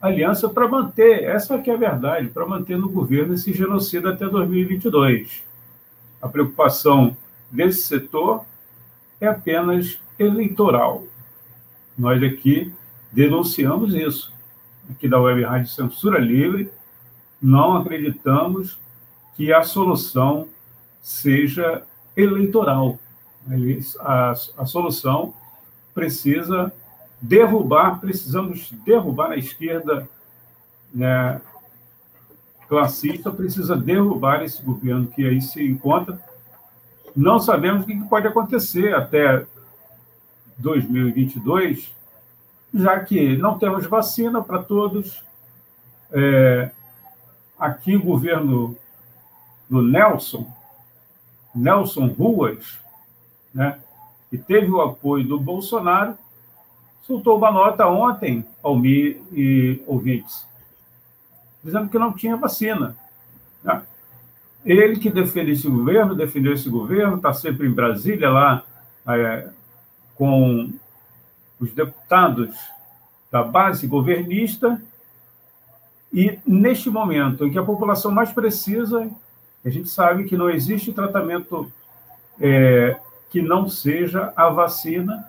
aliança 0.00 0.48
para 0.48 0.68
manter, 0.68 1.24
essa 1.24 1.58
que 1.58 1.70
é 1.70 1.74
a 1.74 1.78
verdade, 1.78 2.28
para 2.28 2.46
manter 2.46 2.78
no 2.78 2.88
governo 2.88 3.34
esse 3.34 3.52
genocídio 3.52 4.08
até 4.08 4.28
2022. 4.28 5.42
A 6.20 6.28
preocupação 6.28 7.16
desse 7.50 7.82
setor 7.82 8.44
é 9.20 9.26
apenas 9.26 9.98
eleitoral. 10.18 11.04
Nós 11.96 12.22
aqui 12.22 12.72
denunciamos 13.12 13.94
isso 13.94 14.32
aqui 14.90 15.08
da 15.08 15.20
Web 15.20 15.42
Rádio 15.44 15.68
Censura 15.68 16.18
Livre, 16.18 16.70
não 17.40 17.76
acreditamos 17.76 18.78
que 19.36 19.52
a 19.52 19.62
solução 19.62 20.48
seja 21.00 21.82
eleitoral. 22.16 22.98
A, 24.00 24.30
a 24.56 24.66
solução 24.66 25.34
precisa 25.94 26.72
derrubar, 27.20 28.00
precisamos 28.00 28.70
derrubar 28.84 29.32
a 29.32 29.36
esquerda 29.36 30.08
né, 30.92 31.40
classista, 32.68 33.30
precisa 33.30 33.76
derrubar 33.76 34.42
esse 34.42 34.62
governo 34.62 35.06
que 35.06 35.26
aí 35.26 35.40
se 35.40 35.66
encontra. 35.66 36.20
Não 37.16 37.38
sabemos 37.38 37.82
o 37.82 37.86
que 37.86 37.96
pode 38.04 38.26
acontecer 38.26 38.94
até 38.94 39.44
2022, 40.58 41.92
já 42.74 43.00
que 43.00 43.36
não 43.36 43.58
temos 43.58 43.86
vacina 43.86 44.42
para 44.42 44.62
todos, 44.62 45.24
é, 46.12 46.70
aqui 47.58 47.96
o 47.96 48.02
governo 48.02 48.76
do 49.68 49.82
Nelson, 49.82 50.46
Nelson 51.54 52.06
Ruas, 52.06 52.78
né, 53.52 53.78
que 54.30 54.38
teve 54.38 54.70
o 54.70 54.80
apoio 54.80 55.26
do 55.26 55.40
Bolsonaro, 55.40 56.16
soltou 57.02 57.38
uma 57.38 57.50
nota 57.50 57.86
ontem, 57.86 58.44
Almir 58.62 59.20
e 59.32 59.82
ouvintes, 59.86 60.46
dizendo 61.62 61.88
que 61.88 61.98
não 61.98 62.12
tinha 62.12 62.36
vacina. 62.36 62.96
Né? 63.62 63.82
Ele 64.64 64.98
que 64.98 65.10
defende 65.10 65.52
esse 65.52 65.68
governo, 65.68 66.14
defendeu 66.14 66.52
esse 66.52 66.68
governo, 66.68 67.16
está 67.16 67.32
sempre 67.32 67.66
em 67.66 67.72
Brasília, 67.72 68.28
lá 68.28 68.64
é, 69.06 69.48
com 70.14 70.72
os 71.58 71.72
deputados 71.72 72.54
da 73.30 73.42
base 73.42 73.86
governista, 73.86 74.80
e 76.12 76.38
neste 76.46 76.88
momento 76.88 77.46
em 77.46 77.50
que 77.50 77.58
a 77.58 77.62
população 77.62 78.10
mais 78.10 78.32
precisa, 78.32 79.10
a 79.64 79.68
gente 79.68 79.88
sabe 79.88 80.24
que 80.24 80.36
não 80.36 80.48
existe 80.48 80.92
tratamento 80.92 81.70
é, 82.40 82.98
que 83.30 83.42
não 83.42 83.68
seja 83.68 84.32
a 84.34 84.48
vacina, 84.48 85.28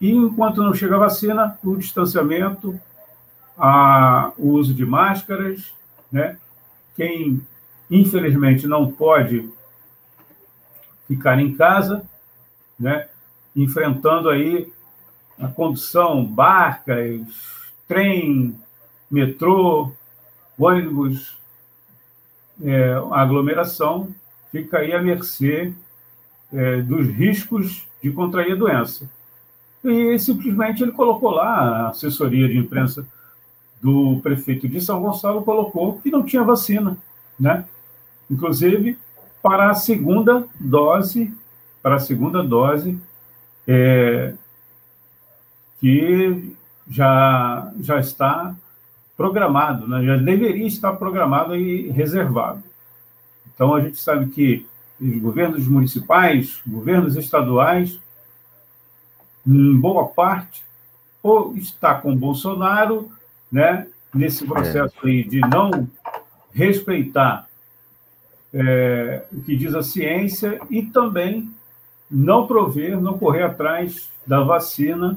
e 0.00 0.10
enquanto 0.10 0.62
não 0.62 0.74
chega 0.74 0.96
a 0.96 1.00
vacina, 1.00 1.58
o 1.64 1.76
distanciamento, 1.76 2.78
a, 3.56 4.32
o 4.36 4.50
uso 4.50 4.74
de 4.74 4.84
máscaras, 4.84 5.72
né? 6.12 6.38
Quem 6.94 7.40
infelizmente 7.90 8.66
não 8.66 8.90
pode 8.90 9.48
ficar 11.06 11.38
em 11.38 11.54
casa, 11.54 12.02
né? 12.78 13.08
Enfrentando 13.54 14.28
aí 14.28 14.70
a 15.38 15.48
condução, 15.48 16.24
barcas, 16.24 17.20
trem, 17.86 18.58
metrô, 19.10 19.92
ônibus, 20.58 21.38
é, 22.62 22.92
aglomeração, 23.12 24.14
fica 24.50 24.78
aí 24.78 24.92
à 24.92 25.00
mercê 25.00 25.72
é, 26.52 26.80
dos 26.80 27.06
riscos 27.08 27.86
de 28.02 28.10
contrair 28.10 28.52
a 28.52 28.56
doença. 28.56 29.08
E 29.88 30.18
simplesmente 30.18 30.82
ele 30.82 30.92
colocou 30.92 31.30
lá, 31.30 31.46
a 31.46 31.88
assessoria 31.88 32.48
de 32.48 32.58
imprensa 32.58 33.06
do 33.80 34.20
prefeito 34.22 34.68
de 34.68 34.80
São 34.80 35.00
Gonçalo 35.00 35.42
colocou 35.42 35.98
que 36.00 36.10
não 36.10 36.24
tinha 36.24 36.42
vacina, 36.42 36.96
né? 37.38 37.64
Inclusive 38.30 38.98
para 39.42 39.70
a 39.70 39.74
segunda 39.74 40.44
dose, 40.58 41.32
para 41.82 41.96
a 41.96 42.00
segunda 42.00 42.42
dose 42.42 42.98
é, 43.66 44.34
que 45.80 46.56
já, 46.88 47.72
já 47.80 48.00
está 48.00 48.54
programado, 49.16 49.88
né? 49.88 50.04
já 50.04 50.16
deveria 50.16 50.66
estar 50.66 50.92
programado 50.94 51.56
e 51.56 51.88
reservado. 51.90 52.62
Então, 53.54 53.74
a 53.74 53.80
gente 53.80 53.98
sabe 53.98 54.26
que 54.26 54.66
os 55.00 55.18
governos 55.18 55.66
municipais, 55.66 56.60
governos 56.66 57.16
estaduais, 57.16 57.98
boa 59.46 60.08
parte, 60.08 60.64
ou 61.22 61.56
está 61.56 61.94
com 61.94 62.16
Bolsonaro, 62.16 63.10
né, 63.50 63.86
nesse 64.12 64.44
é. 64.44 64.46
processo 64.46 64.94
aí 65.04 65.24
de 65.24 65.40
não 65.40 65.88
respeitar 66.52 67.46
é, 68.52 69.24
o 69.30 69.40
que 69.42 69.56
diz 69.56 69.74
a 69.74 69.82
ciência 69.82 70.58
e 70.70 70.82
também 70.82 71.50
não 72.10 72.46
prover, 72.46 73.00
não 73.00 73.18
correr 73.18 73.42
atrás 73.42 74.10
da 74.26 74.42
vacina, 74.42 75.16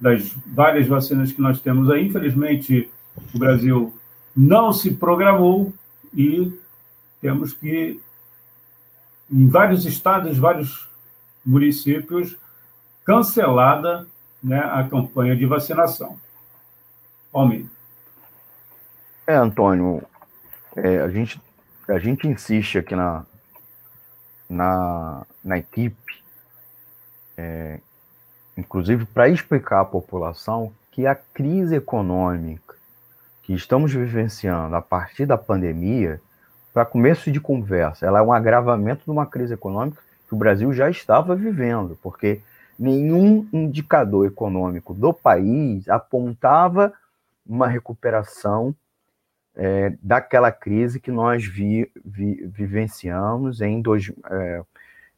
das 0.00 0.32
várias 0.46 0.86
vacinas 0.86 1.32
que 1.32 1.40
nós 1.40 1.60
temos 1.60 1.90
aí. 1.90 2.06
Infelizmente, 2.06 2.90
o 3.34 3.38
Brasil 3.38 3.94
não 4.36 4.72
se 4.72 4.92
programou 4.92 5.72
e 6.14 6.52
temos 7.20 7.52
que, 7.52 8.00
em 9.30 9.48
vários 9.48 9.84
estados, 9.86 10.38
vários 10.38 10.88
municípios, 11.44 12.36
cancelada 13.04 14.06
né, 14.42 14.58
a 14.58 14.82
campanha 14.84 15.36
de 15.36 15.46
vacinação. 15.46 16.18
Almir. 17.32 17.66
É, 19.26 19.34
Antônio, 19.34 20.02
é, 20.76 21.00
a, 21.00 21.08
gente, 21.08 21.40
a 21.88 21.98
gente 21.98 22.26
insiste 22.26 22.78
aqui 22.78 22.96
na, 22.96 23.24
na, 24.48 25.24
na 25.42 25.58
equipe, 25.58 26.22
é, 27.36 27.80
inclusive 28.56 29.06
para 29.06 29.28
explicar 29.28 29.80
à 29.80 29.84
população 29.84 30.72
que 30.90 31.06
a 31.06 31.14
crise 31.14 31.76
econômica 31.76 32.76
que 33.42 33.54
estamos 33.54 33.92
vivenciando 33.92 34.76
a 34.76 34.82
partir 34.82 35.26
da 35.26 35.38
pandemia, 35.38 36.20
para 36.72 36.84
começo 36.84 37.30
de 37.30 37.40
conversa, 37.40 38.06
ela 38.06 38.18
é 38.18 38.22
um 38.22 38.32
agravamento 38.32 39.04
de 39.04 39.10
uma 39.10 39.26
crise 39.26 39.54
econômica 39.54 40.02
que 40.26 40.34
o 40.34 40.38
Brasil 40.38 40.72
já 40.72 40.88
estava 40.88 41.34
vivendo, 41.34 41.98
porque 42.02 42.40
nenhum 42.82 43.48
indicador 43.52 44.26
econômico 44.26 44.92
do 44.92 45.14
país 45.14 45.88
apontava 45.88 46.92
uma 47.46 47.68
recuperação 47.68 48.74
é, 49.54 49.96
daquela 50.02 50.50
crise 50.50 50.98
que 50.98 51.10
nós 51.10 51.44
vi, 51.44 51.88
vi, 52.04 52.44
vivenciamos 52.46 53.60
em 53.60 53.80
dois, 53.80 54.10
é, 54.28 54.62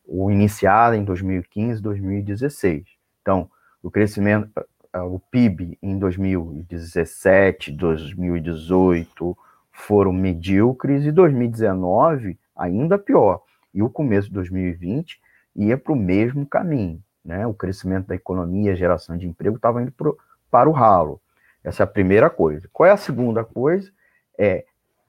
o 0.06 0.30
iniciado 0.30 0.94
em 0.94 1.04
2015, 1.04 1.80
2016. 1.80 2.84
Então, 3.22 3.50
o 3.82 3.90
crescimento, 3.90 4.50
o 4.92 5.18
PIB 5.18 5.78
em 5.82 5.98
2017, 5.98 7.72
2018 7.72 9.36
foram 9.72 10.12
medíocres 10.12 11.04
e 11.04 11.10
2019 11.10 12.38
ainda 12.54 12.98
pior. 12.98 13.42
E 13.72 13.82
o 13.82 13.88
começo 13.88 14.28
de 14.28 14.34
2020 14.34 15.18
ia 15.56 15.78
para 15.78 15.92
o 15.92 15.96
mesmo 15.96 16.46
caminho. 16.46 17.02
Né? 17.24 17.46
O 17.46 17.54
crescimento 17.54 18.08
da 18.08 18.14
economia, 18.14 18.72
a 18.72 18.76
geração 18.76 19.16
de 19.16 19.26
emprego 19.26 19.56
estava 19.56 19.82
indo 19.82 19.92
pro, 19.92 20.18
para 20.50 20.68
o 20.68 20.72
ralo. 20.72 21.20
Essa 21.62 21.82
é 21.82 21.84
a 21.84 21.86
primeira 21.86 22.28
coisa. 22.28 22.68
Qual 22.72 22.86
é 22.86 22.92
a 22.92 22.96
segunda 22.96 23.44
coisa? 23.44 23.90
É 24.38 24.66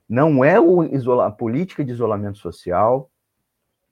não 0.08 0.46
é 0.46 0.60
o 0.60 0.84
isola, 0.84 1.26
a 1.26 1.32
política 1.32 1.84
de 1.84 1.92
isolamento 1.92 2.38
social, 2.38 3.10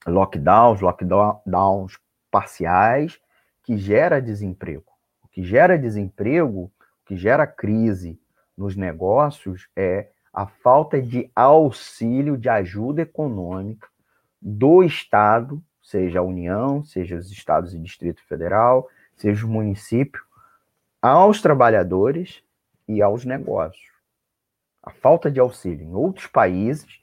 lockdowns, 0.05 0.80
lockdowns 0.80 1.97
parciais, 2.30 3.19
que 3.63 3.78
gera 3.78 4.21
desemprego. 4.21 4.86
O 5.24 5.28
que 5.28 5.43
gera 5.43 5.78
desemprego, 5.78 6.65
o 6.65 6.71
que 7.05 7.17
gera 7.17 7.47
crise 7.47 8.19
nos 8.55 8.76
negócios 8.76 9.67
é 9.76 10.09
a 10.32 10.45
falta 10.45 11.01
de 11.01 11.32
auxílio, 11.36 12.38
de 12.38 12.49
ajuda 12.49 13.01
econômica 13.01 13.88
do 14.41 14.84
Estado, 14.84 15.63
seja 15.84 16.19
a 16.19 16.23
União, 16.23 16.84
seja 16.84 17.17
os 17.17 17.29
estados 17.29 17.73
e 17.73 17.79
Distrito 17.79 18.23
Federal, 18.25 18.89
seja 19.15 19.45
o 19.45 19.49
município, 19.49 20.23
aos 21.01 21.41
trabalhadores 21.41 22.41
e 22.88 23.01
aos 23.01 23.25
negócios. 23.25 23.91
A 24.81 24.89
falta 24.89 25.29
de 25.29 25.39
auxílio. 25.39 25.86
Em 25.86 25.93
outros 25.93 26.27
países, 26.27 27.01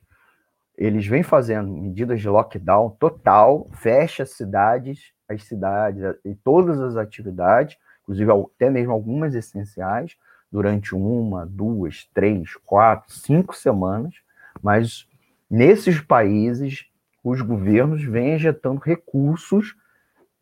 eles 0.76 1.06
vêm 1.06 1.22
fazendo 1.22 1.70
medidas 1.70 2.20
de 2.20 2.28
lockdown 2.28 2.90
total, 2.98 3.68
fecha 3.74 4.24
cidades, 4.24 5.12
as 5.28 5.44
cidades 5.44 6.02
e 6.24 6.34
todas 6.34 6.80
as 6.80 6.96
atividades, 6.96 7.76
inclusive 8.02 8.32
até 8.32 8.70
mesmo 8.70 8.92
algumas 8.92 9.34
essenciais, 9.34 10.16
durante 10.50 10.94
uma, 10.94 11.46
duas, 11.46 12.08
três, 12.12 12.56
quatro, 12.64 13.12
cinco 13.12 13.54
semanas, 13.54 14.14
mas 14.60 15.06
nesses 15.48 16.00
países 16.00 16.89
os 17.22 17.40
governos 17.40 18.02
vêm 18.04 18.34
injetando 18.34 18.80
recursos 18.80 19.74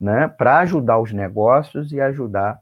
né, 0.00 0.28
para 0.28 0.58
ajudar 0.60 0.98
os 0.98 1.12
negócios 1.12 1.92
e 1.92 2.00
ajudar 2.00 2.60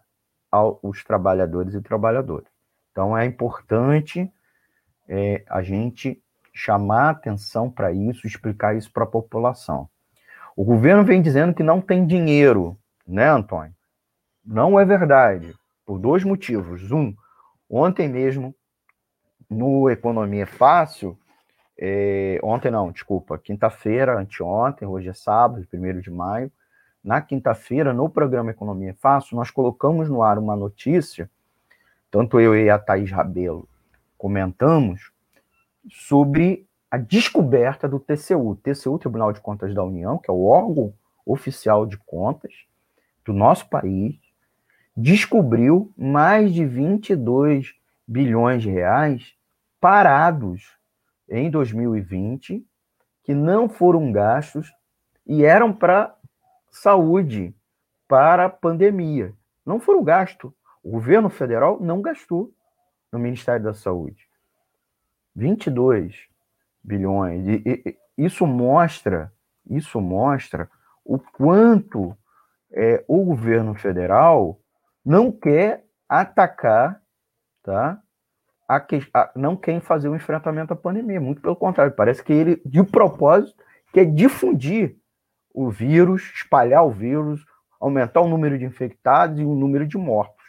ao, 0.50 0.78
os 0.82 1.04
trabalhadores 1.04 1.74
e 1.74 1.80
trabalhadoras. 1.80 2.48
Então 2.90 3.16
é 3.16 3.26
importante 3.26 4.30
é, 5.08 5.44
a 5.48 5.62
gente 5.62 6.22
chamar 6.52 7.10
atenção 7.10 7.70
para 7.70 7.92
isso, 7.92 8.26
explicar 8.26 8.74
isso 8.74 8.90
para 8.90 9.04
a 9.04 9.08
população. 9.08 9.88
O 10.56 10.64
governo 10.64 11.04
vem 11.04 11.20
dizendo 11.20 11.52
que 11.52 11.62
não 11.62 11.82
tem 11.82 12.06
dinheiro, 12.06 12.78
né, 13.06 13.28
Antônio? 13.28 13.74
Não 14.42 14.80
é 14.80 14.84
verdade, 14.84 15.54
por 15.84 15.98
dois 15.98 16.24
motivos. 16.24 16.90
Um, 16.90 17.14
ontem 17.68 18.08
mesmo, 18.08 18.54
no 19.50 19.90
Economia 19.90 20.46
Fácil, 20.46 21.18
é, 21.78 22.40
ontem 22.42 22.70
não, 22.70 22.90
desculpa, 22.90 23.38
quinta-feira, 23.38 24.18
anteontem, 24.18 24.88
hoje 24.88 25.08
é 25.08 25.12
sábado, 25.12 25.66
1 25.72 26.00
de 26.00 26.10
maio, 26.10 26.50
na 27.04 27.20
quinta-feira, 27.20 27.92
no 27.92 28.08
programa 28.08 28.50
Economia 28.50 28.94
Fácil, 28.98 29.36
nós 29.36 29.50
colocamos 29.50 30.08
no 30.08 30.22
ar 30.22 30.38
uma 30.38 30.56
notícia, 30.56 31.30
tanto 32.10 32.40
eu 32.40 32.56
e 32.56 32.68
a 32.70 32.78
Thaís 32.78 33.10
Rabelo 33.10 33.68
comentamos, 34.16 35.12
sobre 35.90 36.66
a 36.90 36.96
descoberta 36.96 37.88
do 37.88 38.00
TCU, 38.00 38.56
TCU, 38.56 38.98
Tribunal 38.98 39.32
de 39.32 39.40
Contas 39.40 39.74
da 39.74 39.84
União, 39.84 40.18
que 40.18 40.30
é 40.30 40.34
o 40.34 40.44
órgão 40.44 40.94
oficial 41.24 41.84
de 41.86 41.96
contas 41.98 42.52
do 43.24 43.32
nosso 43.32 43.68
país, 43.68 44.16
descobriu 44.96 45.92
mais 45.96 46.54
de 46.54 46.64
22 46.64 47.74
bilhões 48.06 48.62
de 48.62 48.70
reais 48.70 49.34
parados 49.80 50.75
em 51.28 51.50
2020 51.50 52.66
que 53.22 53.34
não 53.34 53.68
foram 53.68 54.12
gastos 54.12 54.72
e 55.26 55.44
eram 55.44 55.72
para 55.72 56.16
saúde, 56.70 57.54
para 58.06 58.48
pandemia. 58.48 59.34
Não 59.64 59.80
foram 59.80 60.04
gastos. 60.04 60.52
O 60.82 60.92
governo 60.92 61.28
federal 61.28 61.80
não 61.80 62.00
gastou 62.00 62.52
no 63.10 63.18
Ministério 63.18 63.64
da 63.64 63.74
Saúde. 63.74 64.28
22 65.34 66.28
bilhões. 66.82 67.46
E, 67.48 67.62
e, 67.66 67.98
isso 68.16 68.46
mostra, 68.46 69.32
isso 69.68 70.00
mostra 70.00 70.70
o 71.04 71.18
quanto 71.18 72.16
é, 72.72 73.04
o 73.08 73.24
governo 73.24 73.74
federal 73.74 74.60
não 75.04 75.32
quer 75.32 75.84
atacar, 76.08 77.02
tá? 77.62 78.00
A 78.68 78.84
a, 79.14 79.30
não 79.36 79.56
quer 79.56 79.80
fazer 79.80 80.08
o 80.08 80.12
um 80.12 80.16
enfrentamento 80.16 80.72
à 80.72 80.76
pandemia. 80.76 81.20
Muito 81.20 81.40
pelo 81.40 81.56
contrário, 81.56 81.92
parece 81.92 82.22
que 82.22 82.32
ele, 82.32 82.60
de 82.64 82.82
propósito, 82.82 83.62
quer 83.92 84.06
difundir 84.06 84.96
o 85.54 85.70
vírus, 85.70 86.32
espalhar 86.34 86.84
o 86.84 86.90
vírus, 86.90 87.44
aumentar 87.80 88.20
o 88.20 88.28
número 88.28 88.58
de 88.58 88.64
infectados 88.64 89.38
e 89.38 89.44
o 89.44 89.54
número 89.54 89.86
de 89.86 89.96
mortos. 89.96 90.44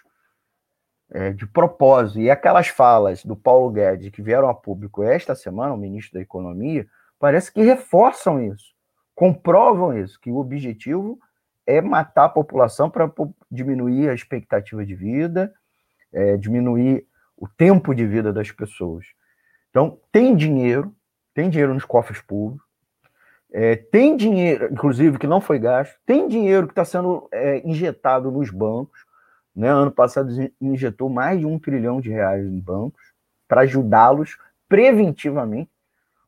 É, 1.10 1.32
de 1.32 1.48
propósito. 1.48 2.20
E 2.20 2.30
aquelas 2.30 2.68
falas 2.68 3.24
do 3.24 3.36
Paulo 3.36 3.72
Guedes 3.72 4.12
que 4.12 4.22
vieram 4.22 4.50
a 4.50 4.54
público 4.54 5.04
esta 5.04 5.34
semana, 5.36 5.74
o 5.74 5.78
ministro 5.78 6.16
da 6.16 6.22
Economia, 6.22 6.86
parece 7.18 7.52
que 7.52 7.62
reforçam 7.62 8.44
isso, 8.44 8.74
comprovam 9.16 9.98
isso, 9.98 10.20
que 10.20 10.30
o 10.30 10.38
objetivo 10.38 11.18
é 11.66 11.82
matar 11.82 12.26
a 12.26 12.30
população 12.30 12.90
para 12.90 13.10
diminuir 13.50 14.10
a 14.10 14.14
expectativa 14.14 14.86
de 14.86 14.96
vida, 14.96 15.54
é, 16.14 16.36
diminuir 16.38 17.06
o 17.38 17.48
tempo 17.48 17.94
de 17.94 18.06
vida 18.06 18.34
das 18.34 18.52
pessoas. 18.52 19.06
Então, 19.70 20.00
tem 20.12 20.36
dinheiro, 20.36 20.94
tem 21.34 21.50
dinheiro 21.50 21.74
nos 21.74 21.86
cofres 21.86 22.20
públicos, 22.22 22.66
é, 23.52 23.76
tem 23.76 24.18
dinheiro, 24.18 24.70
inclusive, 24.72 25.18
que 25.18 25.28
não 25.28 25.40
foi 25.40 25.60
gasto, 25.60 25.96
tem 26.06 26.28
dinheiro 26.28 26.68
que 26.68 26.74
está 26.74 26.84
sendo 26.84 27.28
é, 27.32 27.66
injetado 27.68 28.30
nos 28.32 28.50
bancos. 28.50 29.06
Né? 29.56 29.70
Ano 29.70 29.92
passado 29.92 30.30
injetou 30.60 31.10
mais 31.10 31.40
de 31.40 31.46
um 31.46 31.58
trilhão 31.58 32.02
de 32.02 32.10
reais 32.10 32.46
em 32.46 32.60
bancos 32.60 33.02
para 33.48 33.62
ajudá-los 33.62 34.38
preventivamente. 34.68 35.72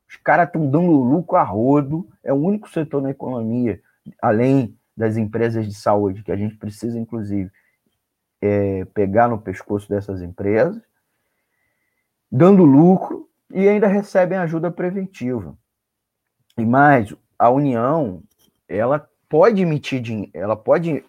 Os 0.08 0.16
caras 0.16 0.48
estão 0.48 0.70
dando 0.70 0.92
lucro 0.92 1.38
a 1.38 1.44
rodo, 1.44 2.08
é 2.24 2.34
o 2.34 2.38
único 2.38 2.70
setor 2.70 3.02
na 3.02 3.12
economia, 3.12 3.82
além 4.22 4.76
das 4.96 5.18
empresas 5.18 5.68
de 5.68 5.74
saúde, 5.74 6.24
que 6.24 6.32
a 6.32 6.36
gente 6.36 6.56
precisa, 6.56 6.98
inclusive, 6.98 7.52
é, 8.42 8.86
pegar 8.86 9.28
no 9.28 9.40
pescoço 9.40 9.88
dessas 9.88 10.22
empresas, 10.22 10.82
dando 12.32 12.64
lucro 12.64 13.28
e 13.52 13.68
ainda 13.68 13.88
recebem 13.88 14.38
ajuda 14.38 14.70
preventiva. 14.70 15.58
E 16.58 16.66
mais, 16.66 17.14
a 17.38 17.50
União, 17.50 18.22
ela 18.68 19.10
pode 19.28 19.62
emitir, 19.62 20.30
ela 20.34 20.56
pode 20.56 21.04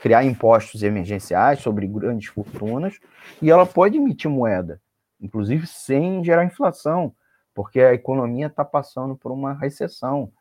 criar 0.00 0.24
impostos 0.24 0.82
emergenciais 0.82 1.60
sobre 1.60 1.86
grandes 1.86 2.28
fortunas 2.28 2.98
e 3.40 3.50
ela 3.50 3.66
pode 3.66 3.96
emitir 3.96 4.30
moeda, 4.30 4.80
inclusive 5.20 5.66
sem 5.66 6.24
gerar 6.24 6.44
inflação, 6.44 7.14
porque 7.54 7.80
a 7.80 7.92
economia 7.92 8.46
está 8.46 8.64
passando 8.64 9.16
por 9.16 9.30
uma 9.30 9.52
recessão, 9.52 10.32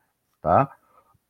tá? 0.42 0.72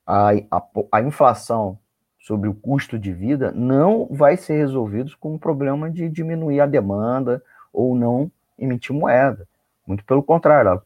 A, 0.05 0.31
a, 0.51 0.63
a, 0.93 1.01
inflação 1.01 1.77
sobre 2.19 2.47
o 2.47 2.53
custo 2.53 2.97
de 2.97 3.11
vida 3.11 3.51
não 3.51 4.07
vai 4.09 4.37
ser 4.37 4.57
resolvido 4.57 5.11
com 5.19 5.35
o 5.35 5.39
problema 5.39 5.89
de 5.89 6.07
diminuir 6.07 6.61
a 6.61 6.65
demanda 6.65 7.43
ou 7.73 7.93
não 7.93 8.31
emitir 8.57 8.95
moeda. 8.95 9.47
Muito 9.85 10.03
pelo 10.03 10.23
contrário, 10.23 10.81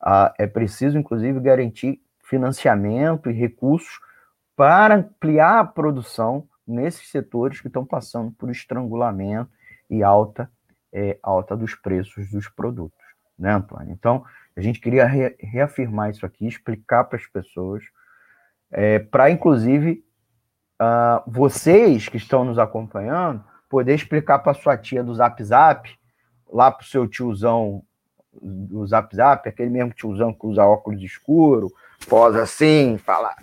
ah, 0.00 0.32
é 0.38 0.46
preciso, 0.46 0.98
inclusive, 0.98 1.40
garantir 1.40 2.00
financiamento 2.22 3.30
e 3.30 3.32
recursos 3.32 3.98
para 4.54 4.96
ampliar 4.96 5.60
a 5.60 5.64
produção 5.64 6.48
nesses 6.66 7.08
setores 7.10 7.60
que 7.60 7.68
estão 7.68 7.84
passando 7.84 8.30
por 8.32 8.50
estrangulamento 8.50 9.50
e 9.88 10.02
alta, 10.02 10.50
é, 10.92 11.18
alta 11.22 11.56
dos 11.56 11.74
preços 11.74 12.30
dos 12.30 12.48
produtos, 12.48 12.98
né, 13.38 13.52
Antônio? 13.52 13.92
Então, 13.92 14.24
a 14.56 14.60
gente 14.60 14.80
queria 14.80 15.06
re 15.06 15.36
reafirmar 15.38 16.10
isso 16.10 16.24
aqui, 16.24 16.46
explicar 16.46 17.04
para 17.04 17.18
as 17.18 17.26
pessoas, 17.26 17.84
é, 18.70 18.98
para, 18.98 19.30
inclusive, 19.30 20.04
uh, 20.80 21.22
vocês 21.30 22.08
que 22.08 22.16
estão 22.16 22.44
nos 22.44 22.58
acompanhando, 22.58 23.44
poder 23.68 23.94
explicar 23.94 24.38
para 24.38 24.54
sua 24.54 24.76
tia 24.76 25.04
do 25.04 25.14
Zap 25.14 25.42
Zap, 25.44 25.88
lá 26.52 26.70
para 26.70 26.84
o 26.84 26.86
seu 26.86 27.06
tiozão 27.06 27.82
do 28.40 28.86
Zap 28.86 29.14
Zap, 29.14 29.48
aquele 29.48 29.70
mesmo 29.70 29.92
tiozão 29.92 30.32
que 30.32 30.46
usa 30.46 30.64
óculos 30.64 31.02
escuro, 31.02 31.72
posa 32.08 32.42
assim, 32.42 32.98
fala 32.98 33.34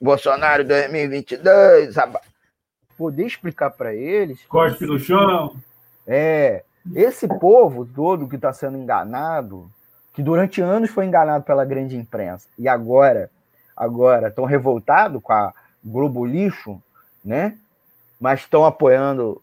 Bolsonaro 0.00 0.64
2022, 0.64 1.94
poder 2.96 3.26
explicar 3.26 3.70
para 3.70 3.94
eles. 3.94 4.42
Cospe 4.46 4.86
no 4.86 4.98
chão. 4.98 5.56
É, 6.06 6.64
esse 6.94 7.28
povo 7.28 7.86
todo 7.86 8.28
que 8.28 8.36
está 8.36 8.52
sendo 8.52 8.78
enganado, 8.78 9.70
que 10.14 10.22
durante 10.22 10.60
anos 10.60 10.90
foi 10.90 11.06
enganado 11.06 11.44
pela 11.44 11.64
grande 11.64 11.96
imprensa 11.96 12.48
e 12.58 12.68
agora 12.68 13.30
agora 13.76 14.28
estão 14.28 14.44
revoltados 14.44 15.22
com 15.22 15.32
a 15.32 15.52
Globo 15.82 16.26
lixo, 16.26 16.82
né? 17.24 17.56
Mas 18.20 18.40
estão 18.40 18.66
apoiando 18.66 19.42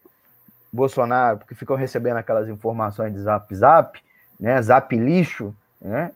Bolsonaro 0.72 1.38
porque 1.38 1.54
ficam 1.54 1.76
recebendo 1.76 2.16
aquelas 2.16 2.48
informações 2.48 3.12
de 3.12 3.20
Zap 3.20 3.54
Zap 3.54 3.98
né? 4.38 4.60
Zap 4.62 4.94
lixo, 4.96 5.54
né? 5.80 6.12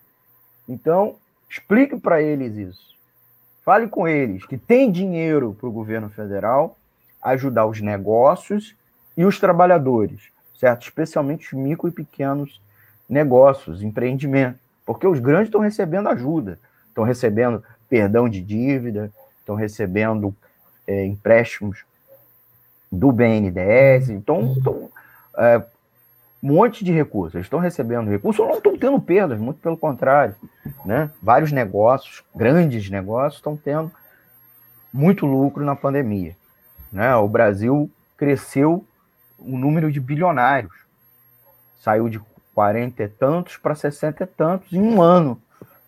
Então, 0.68 1.16
explique 1.50 1.98
para 1.98 2.22
eles 2.22 2.56
isso. 2.56 2.92
Fale 3.64 3.88
com 3.88 4.06
eles 4.06 4.46
que 4.46 4.56
tem 4.56 4.90
dinheiro 4.90 5.56
para 5.58 5.68
o 5.68 5.72
governo 5.72 6.08
federal 6.10 6.76
ajudar 7.22 7.66
os 7.66 7.80
negócios 7.80 8.74
e 9.16 9.24
os 9.24 9.38
trabalhadores, 9.38 10.30
certo? 10.58 10.82
Especialmente 10.82 11.46
os 11.46 11.60
micro 11.60 11.88
e 11.88 11.92
pequenos 11.92 12.60
negócios, 13.08 13.82
empreendimentos, 13.82 14.60
porque 14.84 15.06
os 15.06 15.20
grandes 15.20 15.48
estão 15.48 15.60
recebendo 15.60 16.08
ajuda, 16.08 16.58
estão 16.88 17.04
recebendo 17.04 17.62
perdão 17.88 18.28
de 18.28 18.40
dívida, 18.40 19.12
estão 19.38 19.54
recebendo 19.54 20.34
é, 20.86 21.04
empréstimos 21.04 21.84
do 22.92 23.10
BNDES, 23.10 24.10
então 24.10 24.52
estão 24.52 24.90
é, 25.38 25.62
monte 26.42 26.84
de 26.84 26.90
recursos. 26.92 27.36
Eles 27.36 27.46
estão 27.46 27.60
recebendo 27.60 28.10
recursos 28.10 28.40
ou 28.40 28.48
não 28.48 28.56
estão 28.56 28.76
tendo 28.76 29.00
perdas, 29.00 29.38
muito 29.38 29.60
pelo 29.60 29.76
contrário. 29.76 30.34
Né? 30.84 31.08
Vários 31.22 31.52
negócios, 31.52 32.24
grandes 32.34 32.90
negócios, 32.90 33.36
estão 33.36 33.56
tendo 33.56 33.90
muito 34.92 35.24
lucro 35.24 35.64
na 35.64 35.76
pandemia. 35.76 36.36
Né? 36.92 37.14
O 37.14 37.28
Brasil 37.28 37.88
cresceu 38.16 38.84
o 39.38 39.56
número 39.56 39.90
de 39.92 40.00
bilionários. 40.00 40.74
Saiu 41.80 42.08
de 42.08 42.20
40 42.54 43.02
e 43.02 43.08
tantos 43.08 43.56
para 43.56 43.74
60 43.74 44.24
e 44.24 44.26
tantos 44.26 44.72
em 44.72 44.82
um 44.82 45.00
ano. 45.00 45.40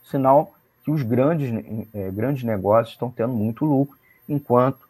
Sinal 0.05 0.55
que 0.85 0.91
os 0.91 1.03
grandes, 1.03 1.51
é, 1.93 2.11
grandes 2.11 2.45
negócios 2.45 2.95
estão 2.95 3.11
tendo 3.11 3.33
muito 3.33 3.65
lucro, 3.65 3.97
enquanto 4.29 4.84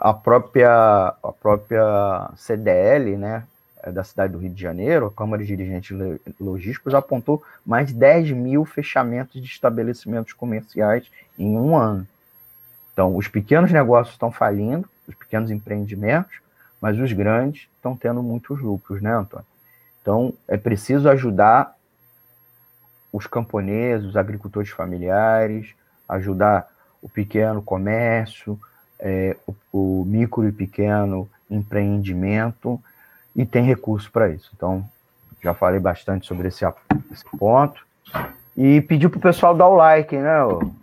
a 0.00 0.14
própria, 0.14 1.14
a 1.22 1.32
própria 1.38 2.30
CDL, 2.34 3.18
né, 3.18 3.44
é, 3.82 3.92
da 3.92 4.02
cidade 4.02 4.32
do 4.32 4.38
Rio 4.38 4.50
de 4.50 4.60
Janeiro, 4.60 5.06
a 5.06 5.10
Câmara 5.10 5.42
de 5.44 5.54
Dirigentes 5.54 5.94
Logísticos 6.40 6.94
apontou 6.94 7.42
mais 7.66 7.88
de 7.88 7.94
10 7.94 8.30
mil 8.30 8.64
fechamentos 8.64 9.40
de 9.40 9.46
estabelecimentos 9.46 10.32
comerciais 10.32 11.10
em 11.38 11.54
um 11.54 11.76
ano. 11.76 12.06
Então, 12.94 13.14
os 13.14 13.28
pequenos 13.28 13.70
negócios 13.70 14.14
estão 14.14 14.32
falindo, 14.32 14.88
os 15.06 15.14
pequenos 15.14 15.50
empreendimentos, 15.50 16.40
mas 16.80 16.98
os 16.98 17.12
grandes 17.12 17.68
estão 17.76 17.94
tendo 17.94 18.22
muitos 18.22 18.58
lucros, 18.58 19.02
né, 19.02 19.14
Antônio? 19.14 19.46
Então, 20.00 20.32
é 20.48 20.56
preciso 20.56 21.10
ajudar 21.10 21.76
os 23.12 23.26
camponeses, 23.26 24.08
os 24.08 24.16
agricultores 24.16 24.70
familiares, 24.70 25.74
ajudar 26.08 26.70
o 27.02 27.08
pequeno 27.08 27.60
comércio, 27.60 28.58
é, 29.00 29.36
o, 29.46 29.54
o 29.72 30.04
micro 30.04 30.46
e 30.46 30.52
pequeno 30.52 31.28
empreendimento, 31.50 32.80
e 33.34 33.44
tem 33.44 33.64
recurso 33.64 34.10
para 34.10 34.28
isso. 34.28 34.50
Então, 34.54 34.84
já 35.42 35.54
falei 35.54 35.80
bastante 35.80 36.26
sobre 36.26 36.48
esse, 36.48 36.64
esse 37.10 37.24
ponto. 37.36 37.84
E 38.56 38.80
pedi 38.82 39.08
para 39.08 39.18
o 39.18 39.22
pessoal 39.22 39.54
dar 39.54 39.68
o 39.68 39.74
like, 39.74 40.16
né, 40.16 40.40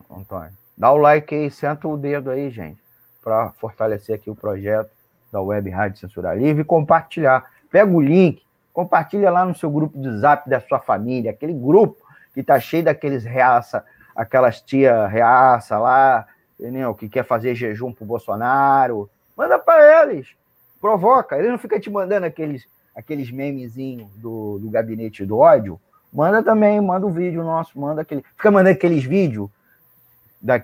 Antônio? 0.09 0.51
Dá 0.77 0.91
o 0.91 0.97
like 0.97 1.33
aí, 1.33 1.49
senta 1.49 1.87
o 1.87 1.97
dedo 1.97 2.29
aí, 2.29 2.49
gente, 2.49 2.79
para 3.23 3.49
fortalecer 3.59 4.15
aqui 4.15 4.29
o 4.29 4.35
projeto 4.35 4.89
da 5.31 5.41
Web 5.41 5.69
Rádio 5.69 5.99
Censura 5.99 6.33
Livre 6.33 6.61
e 6.61 6.65
compartilhar. 6.65 7.45
Pega 7.69 7.91
o 7.91 8.01
link, 8.01 8.41
compartilha 8.73 9.29
lá 9.29 9.45
no 9.45 9.55
seu 9.55 9.69
grupo 9.69 9.99
de 9.99 10.19
zap 10.19 10.49
da 10.49 10.59
sua 10.61 10.79
família, 10.79 11.31
aquele 11.31 11.53
grupo 11.53 11.97
que 12.33 12.43
tá 12.43 12.59
cheio 12.59 12.83
daqueles 12.83 13.25
reaça, 13.25 13.83
aquelas 14.15 14.61
tia 14.61 15.07
reaça 15.07 15.77
lá, 15.77 16.25
entendeu? 16.59 16.93
que 16.95 17.09
quer 17.09 17.25
fazer 17.25 17.55
jejum 17.55 17.91
pro 17.91 18.05
Bolsonaro. 18.05 19.09
Manda 19.35 19.59
para 19.59 20.03
eles 20.03 20.35
provoca. 20.79 21.37
Ele 21.37 21.49
não 21.49 21.57
fica 21.57 21.79
te 21.79 21.89
mandando 21.89 22.25
aqueles, 22.25 22.65
aqueles 22.95 23.31
memezinhos 23.31 24.09
do, 24.15 24.59
do 24.59 24.69
gabinete 24.69 25.25
do 25.25 25.37
ódio. 25.37 25.79
Manda 26.11 26.41
também, 26.41 26.79
manda 26.79 27.05
um 27.05 27.11
vídeo 27.11 27.43
nosso, 27.43 27.79
manda 27.79 28.01
aquele. 28.01 28.23
Fica 28.35 28.49
mandando 28.49 28.75
aqueles 28.75 29.03
vídeos 29.03 29.49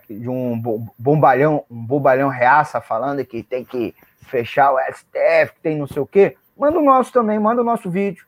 de 0.09 0.29
um 0.29 0.61
bombalhão, 0.97 1.65
um 1.69 1.83
bombalhão 1.83 2.29
reaça 2.29 2.79
falando 2.79 3.25
que 3.25 3.43
tem 3.43 3.65
que 3.65 3.93
fechar 4.21 4.71
o 4.71 4.79
STF, 4.79 5.53
que 5.55 5.61
tem 5.61 5.77
não 5.77 5.87
sei 5.87 6.01
o 6.01 6.07
quê. 6.07 6.37
Manda 6.57 6.79
o 6.79 6.83
nosso 6.83 7.11
também, 7.11 7.39
manda 7.39 7.61
o 7.61 7.65
nosso 7.65 7.89
vídeo 7.89 8.25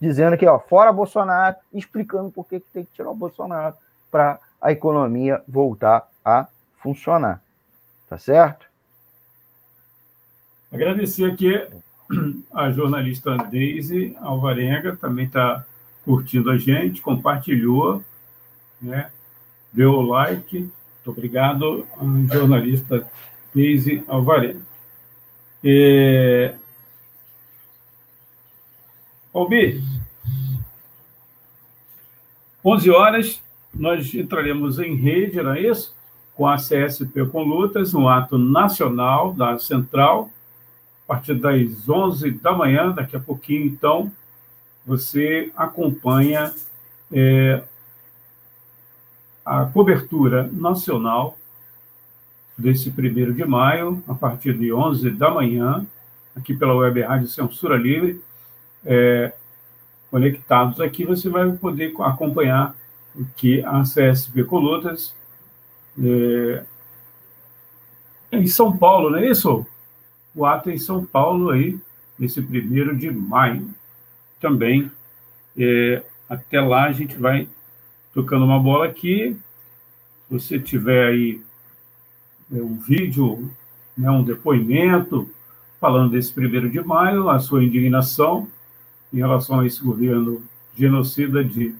dizendo 0.00 0.38
que, 0.38 0.46
ó, 0.46 0.60
fora 0.60 0.92
Bolsonaro, 0.92 1.56
explicando 1.72 2.30
por 2.30 2.46
que 2.46 2.60
tem 2.60 2.84
que 2.84 2.92
tirar 2.92 3.10
o 3.10 3.16
Bolsonaro 3.16 3.74
para 4.10 4.38
a 4.60 4.70
economia 4.70 5.42
voltar 5.46 6.08
a 6.24 6.46
funcionar. 6.82 7.42
Tá 8.08 8.18
certo? 8.18 8.66
Agradecer 10.72 11.30
aqui 11.30 11.66
a 12.52 12.70
jornalista 12.70 13.36
Deise 13.36 14.16
Alvarenga, 14.20 14.96
também 14.96 15.26
está 15.26 15.64
curtindo 16.04 16.50
a 16.50 16.56
gente, 16.56 17.02
compartilhou, 17.02 18.02
né? 18.80 19.10
deu 19.72 19.92
o 19.92 20.02
like. 20.02 20.58
Muito 20.60 21.10
obrigado, 21.10 21.86
jornalista 22.32 23.06
Deise 23.54 24.02
Alvarenga. 24.06 24.66
É, 25.64 26.54
Albi, 29.34 29.82
11 32.64 32.90
horas, 32.90 33.42
nós 33.72 34.12
entraremos 34.14 34.78
em 34.78 34.94
rede, 34.94 35.42
não 35.42 35.52
é 35.52 35.60
isso? 35.60 35.94
Com 36.38 36.46
a 36.46 36.54
CSP 36.54 37.26
com 37.32 37.42
lutas, 37.42 37.94
um 37.94 38.08
ato 38.08 38.38
nacional 38.38 39.32
da 39.32 39.58
Central, 39.58 40.30
a 41.02 41.08
partir 41.08 41.34
das 41.34 41.88
11 41.88 42.30
da 42.30 42.52
manhã, 42.52 42.92
daqui 42.92 43.16
a 43.16 43.20
pouquinho, 43.20 43.66
então, 43.66 44.12
você 44.86 45.50
acompanha 45.56 46.54
é, 47.12 47.60
a 49.44 49.64
cobertura 49.64 50.48
nacional 50.52 51.36
desse 52.56 52.92
primeiro 52.92 53.34
de 53.34 53.44
maio, 53.44 54.00
a 54.06 54.14
partir 54.14 54.56
de 54.56 54.72
11 54.72 55.10
da 55.10 55.32
manhã, 55.32 55.84
aqui 56.36 56.54
pela 56.54 56.76
Web 56.76 57.00
Rádio 57.00 57.26
Censura 57.26 57.76
Livre, 57.76 58.22
é, 58.86 59.32
conectados 60.08 60.80
aqui, 60.80 61.04
você 61.04 61.28
vai 61.28 61.50
poder 61.50 61.92
acompanhar 61.98 62.76
o 63.12 63.24
que 63.34 63.60
a 63.64 63.82
CSP 63.82 64.44
Colutas 64.44 65.17
é, 66.02 66.64
em 68.30 68.46
São 68.46 68.76
Paulo, 68.76 69.10
não 69.10 69.18
é 69.18 69.30
isso? 69.30 69.66
O 70.34 70.44
ato 70.44 70.70
é 70.70 70.74
em 70.74 70.78
São 70.78 71.04
Paulo 71.04 71.50
aí, 71.50 71.78
nesse 72.18 72.40
primeiro 72.40 72.96
de 72.96 73.10
maio. 73.10 73.68
Também, 74.40 74.90
é, 75.56 76.02
até 76.28 76.60
lá 76.60 76.84
a 76.84 76.92
gente 76.92 77.16
vai 77.16 77.48
tocando 78.14 78.44
uma 78.44 78.60
bola 78.60 78.86
aqui. 78.86 79.36
Se 80.28 80.34
você 80.34 80.58
tiver 80.58 81.08
aí 81.08 81.40
é, 82.52 82.62
um 82.62 82.76
vídeo, 82.76 83.50
né, 83.96 84.10
um 84.10 84.22
depoimento 84.22 85.28
falando 85.80 86.12
desse 86.12 86.32
primeiro 86.32 86.70
de 86.70 86.80
maio, 86.80 87.28
a 87.28 87.38
sua 87.38 87.64
indignação, 87.64 88.48
em 89.12 89.18
relação 89.18 89.60
a 89.60 89.66
esse 89.66 89.82
governo 89.82 90.42
genocida 90.76 91.42
de 91.42 91.74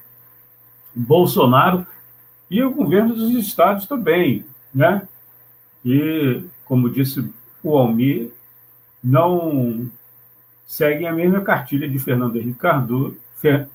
Bolsonaro 0.94 1.86
e 2.50 2.62
o 2.62 2.70
governo 2.70 3.14
dos 3.14 3.30
estados 3.30 3.86
também, 3.86 4.44
né? 4.74 5.06
E, 5.84 6.42
como 6.64 6.90
disse 6.90 7.30
o 7.62 7.76
Almir, 7.76 8.30
não 9.02 9.90
seguem 10.66 11.06
a 11.06 11.12
mesma 11.12 11.40
cartilha 11.40 11.88
de 11.88 11.98
Fernando 11.98 12.36
Henrique 12.36 12.58
Cardoso, 12.58 13.16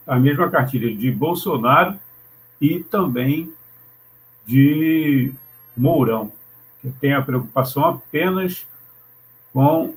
a 0.05 0.19
mesma 0.19 0.49
cartilha 0.49 0.93
de 0.95 1.11
Bolsonaro 1.11 1.97
e 2.59 2.79
também 2.81 3.51
de 4.45 5.33
Mourão, 5.75 6.31
que 6.81 6.91
tem 6.91 7.13
a 7.13 7.21
preocupação 7.21 7.85
apenas 7.85 8.67
com 9.53 9.93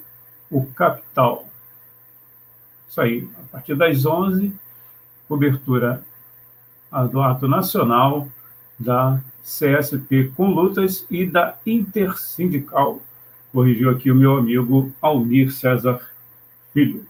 o 0.51 0.65
capital. 0.67 1.47
Isso 2.89 3.01
aí, 3.01 3.29
a 3.45 3.49
partir 3.53 3.75
das 3.75 4.07
11, 4.07 4.55
cobertura 5.29 6.03
do 7.11 7.21
ato 7.21 7.49
nacional 7.49 8.29
da 8.79 9.21
CSP 9.43 10.33
com 10.37 10.51
lutas 10.51 11.07
e 11.11 11.25
da 11.25 11.57
Intersindical. 11.65 13.01
Corrigiu 13.53 13.91
aqui 13.91 14.11
o 14.11 14.15
meu 14.15 14.37
amigo 14.37 14.93
Almir 15.01 15.53
César 15.53 16.01
Filho. 16.73 17.07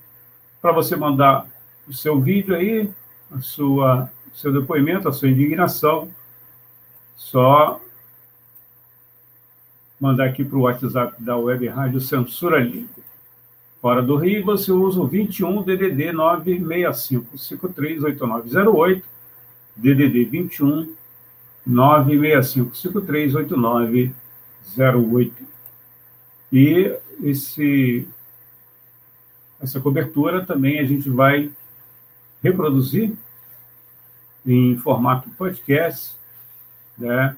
Para 0.61 0.73
você 0.73 0.95
mandar 0.95 1.47
o 1.89 1.93
seu 1.93 2.21
vídeo 2.21 2.55
aí, 2.55 2.91
a 3.31 3.41
sua, 3.41 4.11
seu 4.35 4.53
depoimento, 4.53 5.09
a 5.09 5.13
sua 5.13 5.29
indignação, 5.29 6.09
só 7.17 7.81
mandar 10.01 10.27
aqui 10.27 10.45
para 10.45 10.59
o 10.59 10.63
WhatsApp 10.63 11.23
da 11.23 11.37
Web 11.37 11.67
Rádio 11.69 12.01
Censura 12.01 12.59
Livre. 12.59 13.05
Fora 13.81 14.03
do 14.03 14.17
Rio, 14.17 14.45
você 14.45 14.73
usa 14.73 15.01
o 15.01 15.07
21 15.07 15.63
DDD 15.63 16.13
965 16.13 17.39
538908, 17.39 19.05
DDD 19.77 20.25
21 20.25 20.95
965 21.67 22.77
538908. 22.77 25.45
E 26.53 26.97
esse, 27.23 28.07
essa 29.61 29.81
cobertura 29.81 30.47
também 30.47 30.79
a 30.79 30.85
gente 30.85 31.11
vai 31.11 31.51
reproduzir 32.43 33.13
em 34.47 34.77
formato 34.77 35.29
podcast, 35.31 36.15
né? 36.97 37.37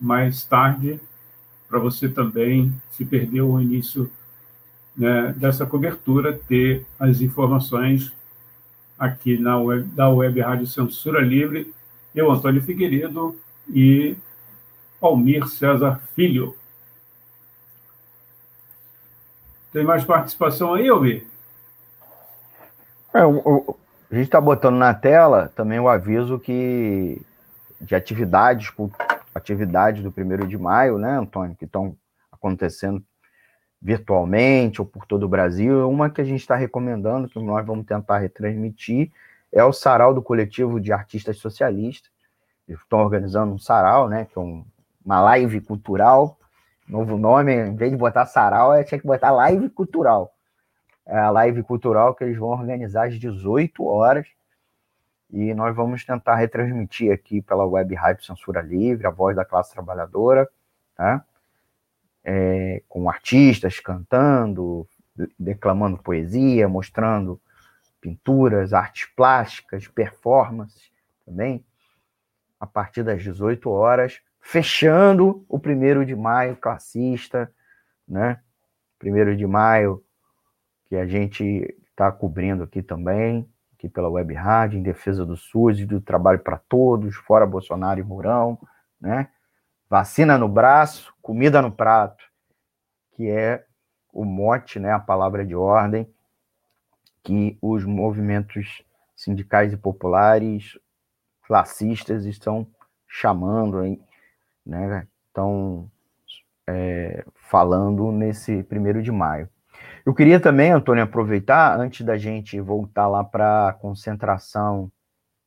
mais 0.00 0.44
tarde, 0.44 0.98
para 1.68 1.78
você 1.78 2.08
também, 2.08 2.72
se 2.90 3.04
perdeu 3.04 3.50
o 3.50 3.60
início 3.60 4.10
né, 4.96 5.32
dessa 5.36 5.66
cobertura, 5.66 6.40
ter 6.48 6.86
as 6.98 7.20
informações 7.20 8.12
aqui 8.98 9.38
na 9.38 9.58
web, 9.58 9.84
da 9.88 10.08
Web 10.08 10.40
Rádio 10.40 10.66
Censura 10.66 11.20
Livre, 11.20 11.72
eu, 12.14 12.30
Antônio 12.30 12.62
Figueiredo 12.62 13.38
e 13.68 14.16
Almir 15.00 15.46
César 15.48 16.00
Filho. 16.14 16.56
Tem 19.72 19.84
mais 19.84 20.04
participação 20.04 20.74
aí, 20.74 20.88
Almir? 20.88 21.26
É, 23.14 23.24
o, 23.24 23.38
o, 23.38 23.76
a 24.10 24.14
gente 24.14 24.24
está 24.24 24.40
botando 24.40 24.76
na 24.76 24.92
tela 24.92 25.50
também 25.54 25.78
o 25.78 25.88
aviso 25.88 26.38
que 26.38 27.20
de 27.80 27.94
atividades, 27.94 28.72
atividades 29.34 30.02
do 30.02 30.12
primeiro 30.12 30.46
de 30.46 30.58
maio, 30.58 30.98
né, 30.98 31.18
Antônio, 31.18 31.56
que 31.56 31.64
estão 31.64 31.96
acontecendo 32.30 33.02
virtualmente 33.80 34.80
ou 34.80 34.86
por 34.86 35.06
todo 35.06 35.24
o 35.24 35.28
Brasil. 35.28 35.88
Uma 35.88 36.10
que 36.10 36.20
a 36.20 36.24
gente 36.24 36.40
está 36.40 36.56
recomendando, 36.56 37.28
que 37.28 37.38
nós 37.38 37.64
vamos 37.64 37.86
tentar 37.86 38.18
retransmitir, 38.18 39.10
é 39.52 39.64
o 39.64 39.72
Sarau 39.72 40.14
do 40.14 40.22
Coletivo 40.22 40.80
de 40.80 40.92
Artistas 40.92 41.38
Socialistas. 41.38 42.10
Eles 42.68 42.80
estão 42.80 43.00
organizando 43.00 43.52
um 43.52 43.58
sarau, 43.58 44.08
né, 44.08 44.26
que 44.26 44.38
é 44.38 44.40
um, 44.40 44.64
uma 45.04 45.20
live 45.20 45.60
cultural. 45.60 46.38
Novo 46.88 47.16
nome, 47.16 47.52
em 47.52 47.74
vez 47.74 47.90
de 47.90 47.96
botar 47.96 48.26
sarau, 48.26 48.72
é, 48.74 48.84
tinha 48.84 49.00
que 49.00 49.06
botar 49.06 49.30
live 49.30 49.68
cultural. 49.70 50.32
É 51.06 51.18
a 51.18 51.30
live 51.30 51.62
cultural 51.62 52.14
que 52.14 52.24
eles 52.24 52.38
vão 52.38 52.50
organizar 52.50 53.08
às 53.08 53.18
18 53.18 53.84
horas. 53.84 54.26
E 55.32 55.54
nós 55.54 55.74
vamos 55.74 56.04
tentar 56.04 56.36
retransmitir 56.36 57.12
aqui 57.12 57.40
pela 57.40 57.64
web 57.64 57.94
Rádio 57.94 58.24
Censura 58.24 58.60
Livre, 58.60 59.06
a 59.06 59.10
voz 59.10 59.36
da 59.36 59.44
classe 59.44 59.72
trabalhadora, 59.72 60.48
tá? 60.96 61.24
é, 62.24 62.82
com 62.88 63.08
artistas 63.08 63.80
cantando, 63.80 64.86
declamando 65.38 66.02
poesia, 66.02 66.68
mostrando 66.68 67.40
pinturas, 68.00 68.72
artes 68.72 69.06
plásticas, 69.14 69.86
performances 69.86 70.90
também, 71.24 71.64
a 72.58 72.66
partir 72.66 73.02
das 73.02 73.22
18 73.22 73.70
horas, 73.70 74.20
fechando 74.40 75.44
o 75.48 75.58
primeiro 75.58 76.04
de 76.04 76.16
maio 76.16 76.56
classista, 76.56 77.52
né? 78.08 78.40
Primeiro 78.98 79.36
de 79.36 79.46
maio 79.46 80.02
que 80.86 80.96
a 80.96 81.06
gente 81.06 81.74
está 81.88 82.10
cobrindo 82.10 82.64
aqui 82.64 82.82
também, 82.82 83.48
aqui 83.74 83.88
pela 83.88 84.08
Web 84.08 84.34
Rádio, 84.34 84.78
em 84.78 84.82
defesa 84.82 85.24
do 85.24 85.36
SUS 85.36 85.80
e 85.80 85.86
do 85.86 86.00
trabalho 86.00 86.40
para 86.40 86.58
todos, 86.58 87.14
fora 87.16 87.46
Bolsonaro 87.46 88.00
e 88.00 88.02
Mourão, 88.02 88.58
né? 89.00 89.28
Vacina 89.88 90.38
no 90.38 90.48
braço, 90.48 91.12
comida 91.20 91.60
no 91.60 91.72
prato, 91.72 92.24
que 93.12 93.28
é 93.28 93.64
o 94.12 94.24
mote, 94.24 94.78
né, 94.78 94.92
a 94.92 95.00
palavra 95.00 95.44
de 95.44 95.54
ordem 95.54 96.08
que 97.22 97.58
os 97.60 97.84
movimentos 97.84 98.82
sindicais 99.14 99.72
e 99.72 99.76
populares 99.76 100.78
classistas 101.46 102.24
estão 102.24 102.66
chamando, 103.06 103.82
né, 104.64 105.06
estão 105.26 105.90
é, 106.66 107.24
falando 107.34 108.12
nesse 108.12 108.62
primeiro 108.62 109.02
de 109.02 109.10
maio. 109.10 109.48
Eu 110.04 110.14
queria 110.14 110.40
também, 110.40 110.70
Antônio, 110.70 111.04
aproveitar, 111.04 111.78
antes 111.78 112.06
da 112.06 112.16
gente 112.16 112.60
voltar 112.60 113.06
lá 113.06 113.22
para 113.22 113.68
a 113.68 113.72
concentração 113.72 114.90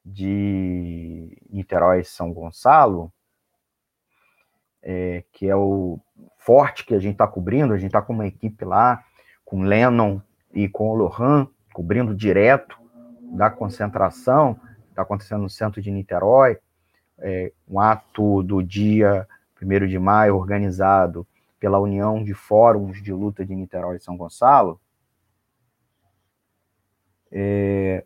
de 0.06 1.38
Niterói 1.50 2.02
e 2.02 2.06
São 2.06 2.34
Gonçalo, 2.34 3.12
é, 4.82 5.24
que 5.32 5.48
é 5.48 5.56
o 5.56 6.00
forte 6.38 6.86
que 6.86 6.94
a 6.94 7.00
gente 7.00 7.14
está 7.14 7.28
cobrindo, 7.28 7.74
a 7.74 7.78
gente 7.78 7.88
está 7.88 8.02
com 8.02 8.14
uma 8.14 8.28
equipe 8.28 8.66
lá, 8.66 9.04
com 9.46 9.64
Lennon 9.64 10.20
e 10.54 10.68
com 10.68 10.90
o 10.90 10.96
Lohan, 10.96 11.48
cobrindo 11.74 12.16
direto 12.16 12.78
da 13.36 13.50
concentração, 13.50 14.60
está 14.90 15.02
acontecendo 15.02 15.42
no 15.42 15.50
centro 15.50 15.82
de 15.82 15.92
Niterói, 15.92 16.58
é, 17.20 17.52
um 17.68 17.80
ato 17.80 18.44
do 18.44 18.62
dia 18.62 19.28
1 19.62 19.88
de 19.88 19.98
maio 19.98 20.38
organizado 20.38 21.26
pela 21.60 21.80
União 21.80 22.24
de 22.24 22.34
Fóruns 22.34 23.02
de 23.02 23.12
Luta 23.12 23.46
de 23.46 23.56
Niterói 23.56 23.98
e 23.98 24.00
São 24.00 24.16
Gonçalo, 24.16 24.80
é, 27.32 28.04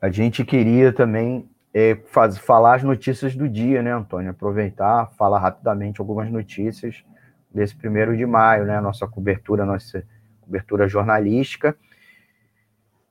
a 0.00 0.08
gente 0.08 0.44
queria 0.44 0.92
também 0.92 1.48
é, 1.74 1.96
faz, 2.06 2.38
falar 2.38 2.76
as 2.76 2.82
notícias 2.82 3.36
do 3.36 3.46
dia, 3.46 3.82
né, 3.82 3.92
Antônio? 3.92 4.30
Aproveitar, 4.30 5.10
falar 5.18 5.40
rapidamente 5.40 6.00
algumas 6.00 6.30
notícias 6.30 7.04
desse 7.52 7.76
primeiro 7.76 8.16
de 8.16 8.24
maio, 8.24 8.64
né? 8.64 8.80
Nossa 8.80 9.06
cobertura, 9.06 9.66
nossa 9.66 10.02
cobertura 10.46 10.88
jornalística. 10.88 11.76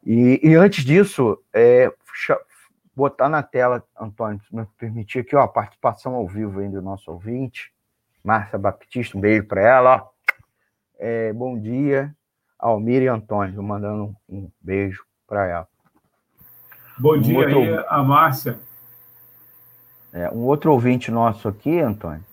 E, 0.05 0.39
e 0.41 0.55
antes 0.55 0.83
disso, 0.83 1.37
é, 1.53 1.91
botar 2.95 3.27
na 3.27 3.43
tela, 3.43 3.83
Antônio, 3.99 4.41
se 4.47 4.55
me 4.55 4.65
permitir 4.77 5.19
aqui, 5.19 5.35
ó, 5.35 5.41
a 5.41 5.47
participação 5.47 6.15
ao 6.15 6.27
vivo 6.27 6.59
aí 6.59 6.69
do 6.69 6.81
nosso 6.81 7.11
ouvinte, 7.11 7.71
Márcia 8.23 8.57
Baptista, 8.57 9.17
um 9.17 9.21
beijo 9.21 9.45
para 9.45 9.61
ela, 9.61 9.95
ó. 9.95 10.15
É, 10.97 11.33
bom 11.33 11.59
dia, 11.59 12.15
Almir 12.57 13.01
e 13.01 13.07
Antônio, 13.07 13.61
mandando 13.61 14.15
um 14.29 14.49
beijo 14.61 15.03
para 15.27 15.45
ela. 15.45 15.67
Bom 16.97 17.17
um 17.17 17.21
dia 17.21 17.37
outro... 17.37 17.59
aí, 17.59 17.85
a 17.89 18.01
Márcia. 18.01 18.57
É, 20.13 20.29
um 20.29 20.45
outro 20.45 20.71
ouvinte 20.71 21.11
nosso 21.11 21.49
aqui, 21.49 21.81
Antônio, 21.81 22.23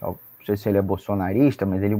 não 0.00 0.46
sei 0.46 0.56
se 0.56 0.68
ele 0.68 0.78
é 0.78 0.82
bolsonarista, 0.82 1.66
mas 1.66 1.82
ele, 1.82 1.96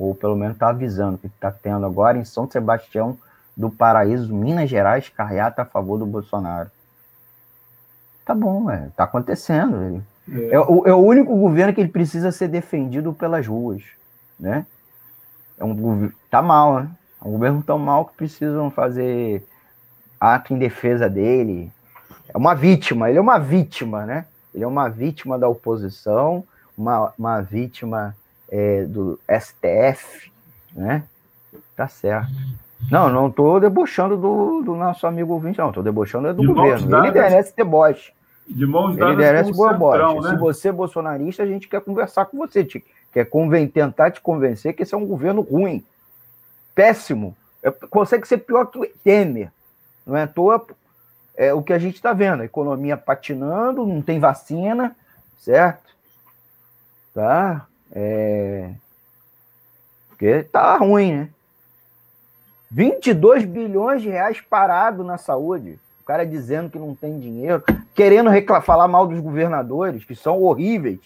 ou 0.00 0.14
pelo 0.14 0.34
menos 0.34 0.54
está 0.54 0.70
avisando 0.70 1.18
que 1.18 1.26
está 1.26 1.52
tendo 1.52 1.84
agora 1.84 2.16
em 2.16 2.24
São 2.24 2.50
Sebastião 2.50 3.18
do 3.54 3.70
Paraíso, 3.70 4.34
Minas 4.34 4.70
Gerais, 4.70 5.10
carreata 5.10 5.60
a 5.60 5.66
favor 5.66 5.98
do 5.98 6.06
Bolsonaro. 6.06 6.70
Tá 8.24 8.34
bom, 8.34 8.70
é, 8.70 8.88
tá 8.96 9.04
acontecendo. 9.04 10.02
É. 10.32 10.54
É, 10.54 10.58
o, 10.58 10.86
é 10.86 10.94
o 10.94 10.98
único 10.98 11.36
governo 11.36 11.74
que 11.74 11.80
ele 11.82 11.90
precisa 11.90 12.32
ser 12.32 12.48
defendido 12.48 13.12
pelas 13.12 13.46
ruas, 13.46 13.82
né? 14.38 14.64
É 15.58 15.64
um 15.64 16.10
tá 16.30 16.40
mal, 16.40 16.80
né? 16.80 16.90
É 17.22 17.28
um 17.28 17.32
governo 17.32 17.62
tão 17.62 17.78
mal 17.78 18.06
que 18.06 18.14
precisam 18.16 18.70
fazer 18.70 19.44
ato 20.18 20.54
em 20.54 20.58
defesa 20.58 21.10
dele. 21.10 21.70
É 22.32 22.38
uma 22.38 22.54
vítima, 22.54 23.10
ele 23.10 23.18
é 23.18 23.20
uma 23.20 23.38
vítima, 23.38 24.06
né? 24.06 24.24
Ele 24.54 24.64
é 24.64 24.66
uma 24.66 24.88
vítima 24.88 25.38
da 25.38 25.48
oposição, 25.48 26.42
uma, 26.78 27.12
uma 27.18 27.40
vítima 27.42 28.14
é, 28.50 28.84
do 28.84 29.18
STF, 29.28 30.30
né? 30.74 31.04
Tá 31.76 31.88
certo. 31.88 32.30
Não, 32.90 33.08
não 33.08 33.28
estou 33.28 33.60
debochando 33.60 34.16
do, 34.16 34.62
do, 34.62 34.74
nosso 34.74 35.06
amigo 35.06 35.32
ouvinte, 35.32 35.58
não. 35.58 35.68
Estou 35.68 35.82
debochando 35.82 36.28
é 36.28 36.32
do 36.32 36.40
de 36.40 36.46
governo. 36.46 37.04
Ele 37.04 37.12
merece 37.12 37.54
deboche. 37.54 38.12
De 38.48 38.66
mãos 38.66 38.96
dadas 38.96 39.14
Ele 39.14 39.22
merece 39.22 39.52
boa 39.52 39.72
bote. 39.72 40.22
Né? 40.22 40.30
Se 40.30 40.36
você 40.36 40.68
é 40.68 40.72
bolsonarista, 40.72 41.42
a 41.42 41.46
gente 41.46 41.68
quer 41.68 41.80
conversar 41.80 42.26
com 42.26 42.38
você, 42.38 42.64
te, 42.64 42.84
quer 43.12 43.24
conven 43.26 43.68
tentar 43.68 44.10
te 44.10 44.20
convencer 44.20 44.74
que 44.74 44.82
esse 44.82 44.94
é 44.94 44.98
um 44.98 45.06
governo 45.06 45.42
ruim, 45.42 45.84
péssimo. 46.74 47.36
É, 47.62 47.70
consegue 47.70 48.26
ser 48.26 48.38
pior 48.38 48.66
que 48.66 48.78
o 48.78 48.86
Temer. 49.04 49.52
Não 50.04 50.16
é 50.16 50.22
à 50.22 50.26
toa 50.26 50.66
é, 51.36 51.54
o 51.54 51.62
que 51.62 51.72
a 51.72 51.78
gente 51.78 51.94
está 51.94 52.12
vendo. 52.12 52.40
A 52.40 52.46
economia 52.46 52.96
patinando, 52.96 53.86
não 53.86 54.02
tem 54.02 54.18
vacina, 54.18 54.96
certo? 55.38 55.90
Tá? 57.14 57.66
É... 57.92 58.70
Porque 60.08 60.42
tá 60.44 60.76
ruim, 60.76 61.12
né? 61.12 61.28
22 62.70 63.44
bilhões 63.44 64.02
de 64.02 64.08
reais 64.08 64.40
parado 64.40 65.02
na 65.02 65.18
saúde. 65.18 65.78
O 66.02 66.04
cara 66.04 66.24
dizendo 66.24 66.70
que 66.70 66.78
não 66.78 66.94
tem 66.94 67.18
dinheiro, 67.18 67.62
querendo 67.94 68.30
falar 68.62 68.86
mal 68.86 69.06
dos 69.06 69.18
governadores, 69.20 70.04
que 70.04 70.14
são 70.14 70.40
horríveis, 70.42 71.00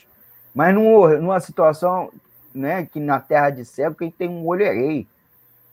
mas 0.55 0.75
num, 0.75 1.09
numa 1.21 1.41
situação 1.41 2.11
né, 2.55 2.87
que 2.87 3.01
na 3.01 3.19
terra 3.19 3.51
de 3.51 3.65
cego 3.65 3.97
quem 3.97 4.11
tem 4.11 4.29
um 4.29 4.47
olho 4.47 4.63
é 4.63 4.73
rei. 4.73 5.07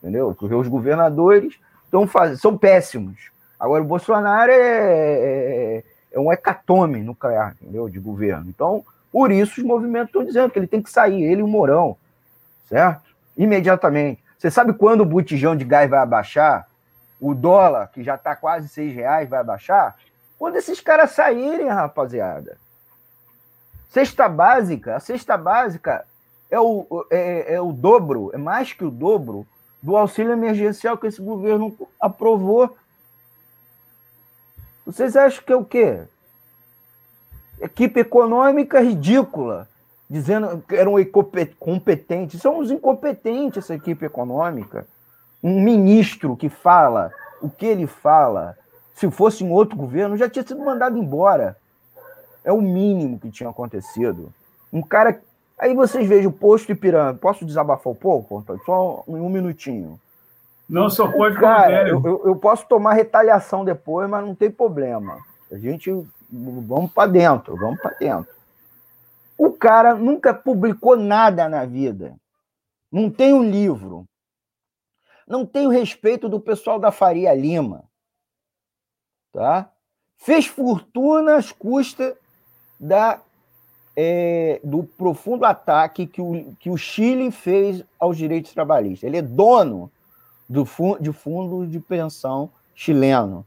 Entendeu? 0.01 0.33
Porque 0.37 0.55
os 0.55 0.67
governadores 0.67 1.59
estão 1.85 2.07
faz... 2.07 2.39
são 2.39 2.57
péssimos. 2.57 3.29
Agora, 3.59 3.83
o 3.83 3.87
Bolsonaro 3.87 4.51
é, 4.51 4.55
é, 4.55 5.83
é 6.13 6.19
um 6.19 6.31
hecatome 6.31 7.03
nuclear, 7.03 7.55
entendeu? 7.61 7.87
De 7.87 7.99
governo. 7.99 8.49
Então, 8.49 8.83
por 9.11 9.31
isso 9.31 9.59
os 9.59 9.65
movimentos 9.65 10.07
estão 10.07 10.23
dizendo 10.23 10.49
que 10.49 10.57
ele 10.57 10.67
tem 10.67 10.81
que 10.81 10.89
sair, 10.89 11.23
ele 11.23 11.41
e 11.41 11.43
o 11.43 11.47
Mourão, 11.47 11.97
certo? 12.67 13.03
Imediatamente. 13.37 14.23
Você 14.37 14.49
sabe 14.49 14.73
quando 14.73 15.01
o 15.01 15.05
botijão 15.05 15.55
de 15.55 15.65
gás 15.65 15.89
vai 15.89 15.99
abaixar? 15.99 16.67
O 17.19 17.35
dólar, 17.35 17.91
que 17.91 18.03
já 18.03 18.15
está 18.15 18.35
quase 18.35 18.67
seis 18.67 18.93
reais, 18.93 19.29
vai 19.29 19.39
abaixar? 19.39 19.95
Quando 20.39 20.55
esses 20.55 20.79
caras 20.79 21.11
saírem, 21.11 21.67
rapaziada. 21.67 22.57
Cesta 23.89 24.27
básica, 24.27 24.95
a 24.95 24.99
cesta 24.99 25.37
básica 25.37 26.05
é 26.49 26.59
o, 26.59 27.05
é, 27.11 27.55
é 27.55 27.61
o 27.61 27.71
dobro, 27.71 28.31
é 28.33 28.37
mais 28.37 28.73
que 28.73 28.83
o 28.83 28.89
dobro 28.89 29.45
do 29.81 29.97
auxílio 29.97 30.31
emergencial 30.31 30.97
que 30.97 31.07
esse 31.07 31.21
governo 31.21 31.75
aprovou. 31.99 32.75
Vocês 34.85 35.15
acham 35.15 35.43
que 35.43 35.53
é 35.53 35.55
o 35.55 35.65
quê? 35.65 36.01
Equipe 37.61 37.99
econômica 37.99 38.79
ridícula 38.79 39.67
dizendo 40.09 40.61
que 40.67 40.75
eram 40.75 40.99
incompetentes. 40.99 42.41
São 42.41 42.59
os 42.59 42.69
incompetentes, 42.69 43.63
essa 43.63 43.75
equipe 43.75 44.05
econômica. 44.05 44.85
Um 45.41 45.61
ministro 45.61 46.35
que 46.35 46.49
fala 46.49 47.13
o 47.41 47.49
que 47.49 47.65
ele 47.65 47.87
fala, 47.87 48.55
se 48.93 49.09
fosse 49.09 49.43
em 49.43 49.51
outro 49.51 49.75
governo, 49.75 50.17
já 50.17 50.29
tinha 50.29 50.45
sido 50.45 50.63
mandado 50.63 50.97
embora. 50.97 51.57
É 52.43 52.51
o 52.51 52.61
mínimo 52.61 53.19
que 53.19 53.31
tinha 53.31 53.49
acontecido. 53.49 54.31
Um 54.71 54.81
cara. 54.81 55.21
Aí 55.57 55.73
vocês 55.75 56.07
vejam 56.07 56.29
o 56.29 56.33
posto 56.33 56.71
Ipiranga. 56.71 57.17
Posso 57.17 57.45
desabafar 57.45 57.91
um 57.93 57.95
pouco, 57.95 58.37
Antônio? 58.37 58.61
Só 58.65 59.03
um 59.07 59.29
minutinho. 59.29 59.99
Não, 60.67 60.89
só 60.89 61.07
pode 61.11 61.37
cara, 61.37 61.89
eu, 61.89 62.01
eu, 62.03 62.21
eu, 62.25 62.35
posso 62.35 62.65
tomar 62.65 62.93
retaliação 62.93 63.65
depois, 63.65 64.09
mas 64.09 64.25
não 64.25 64.33
tem 64.33 64.49
problema. 64.49 65.17
A 65.51 65.57
gente 65.57 65.91
vamos 66.31 66.91
para 66.93 67.11
dentro, 67.11 67.55
vamos 67.57 67.79
para 67.81 67.97
dentro. 67.97 68.33
O 69.37 69.51
cara 69.51 69.95
nunca 69.95 70.33
publicou 70.33 70.95
nada 70.95 71.49
na 71.49 71.65
vida. 71.65 72.15
Não 72.91 73.09
tem 73.09 73.33
um 73.33 73.43
livro. 73.43 74.05
Não 75.27 75.45
tem 75.45 75.65
o 75.65 75.71
respeito 75.71 76.29
do 76.29 76.39
pessoal 76.39 76.79
da 76.79 76.91
Faria 76.91 77.33
Lima. 77.33 77.83
Tá? 79.31 79.71
Fez 80.17 80.45
fortuna 80.45 81.37
às 81.37 81.51
custas 81.51 82.13
da, 82.79 83.19
é, 83.95 84.59
do 84.63 84.83
profundo 84.83 85.45
ataque 85.45 86.05
que 86.05 86.21
o, 86.21 86.55
que 86.59 86.69
o 86.69 86.77
Chile 86.77 87.31
fez 87.31 87.83
aos 87.99 88.17
direitos 88.17 88.53
trabalhistas. 88.53 89.07
Ele 89.07 89.17
é 89.17 89.21
dono 89.21 89.91
do, 90.47 90.67
de 90.99 91.11
fundos 91.11 91.71
de 91.71 91.79
pensão 91.79 92.51
chileno, 92.75 93.45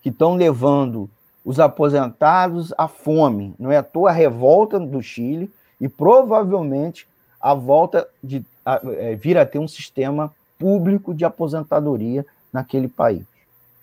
que 0.00 0.08
estão 0.08 0.34
levando 0.34 1.08
os 1.44 1.58
aposentados 1.58 2.72
à 2.78 2.86
fome. 2.86 3.54
Não 3.58 3.70
é 3.70 3.76
à 3.78 3.82
toa 3.82 4.10
a 4.10 4.12
revolta 4.12 4.78
do 4.78 5.02
Chile 5.02 5.50
e 5.80 5.88
provavelmente 5.88 7.08
a 7.40 7.54
volta 7.54 8.08
de 8.22 8.44
a, 8.64 8.80
é, 8.84 9.16
vir 9.16 9.36
a 9.36 9.44
ter 9.44 9.58
um 9.58 9.66
sistema 9.66 10.32
público 10.58 11.12
de 11.12 11.24
aposentadoria 11.24 12.24
naquele 12.52 12.86
país. 12.86 13.24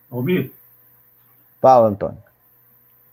Almir? 0.09 0.51
Fala, 1.61 1.89
Antônio. 1.89 2.17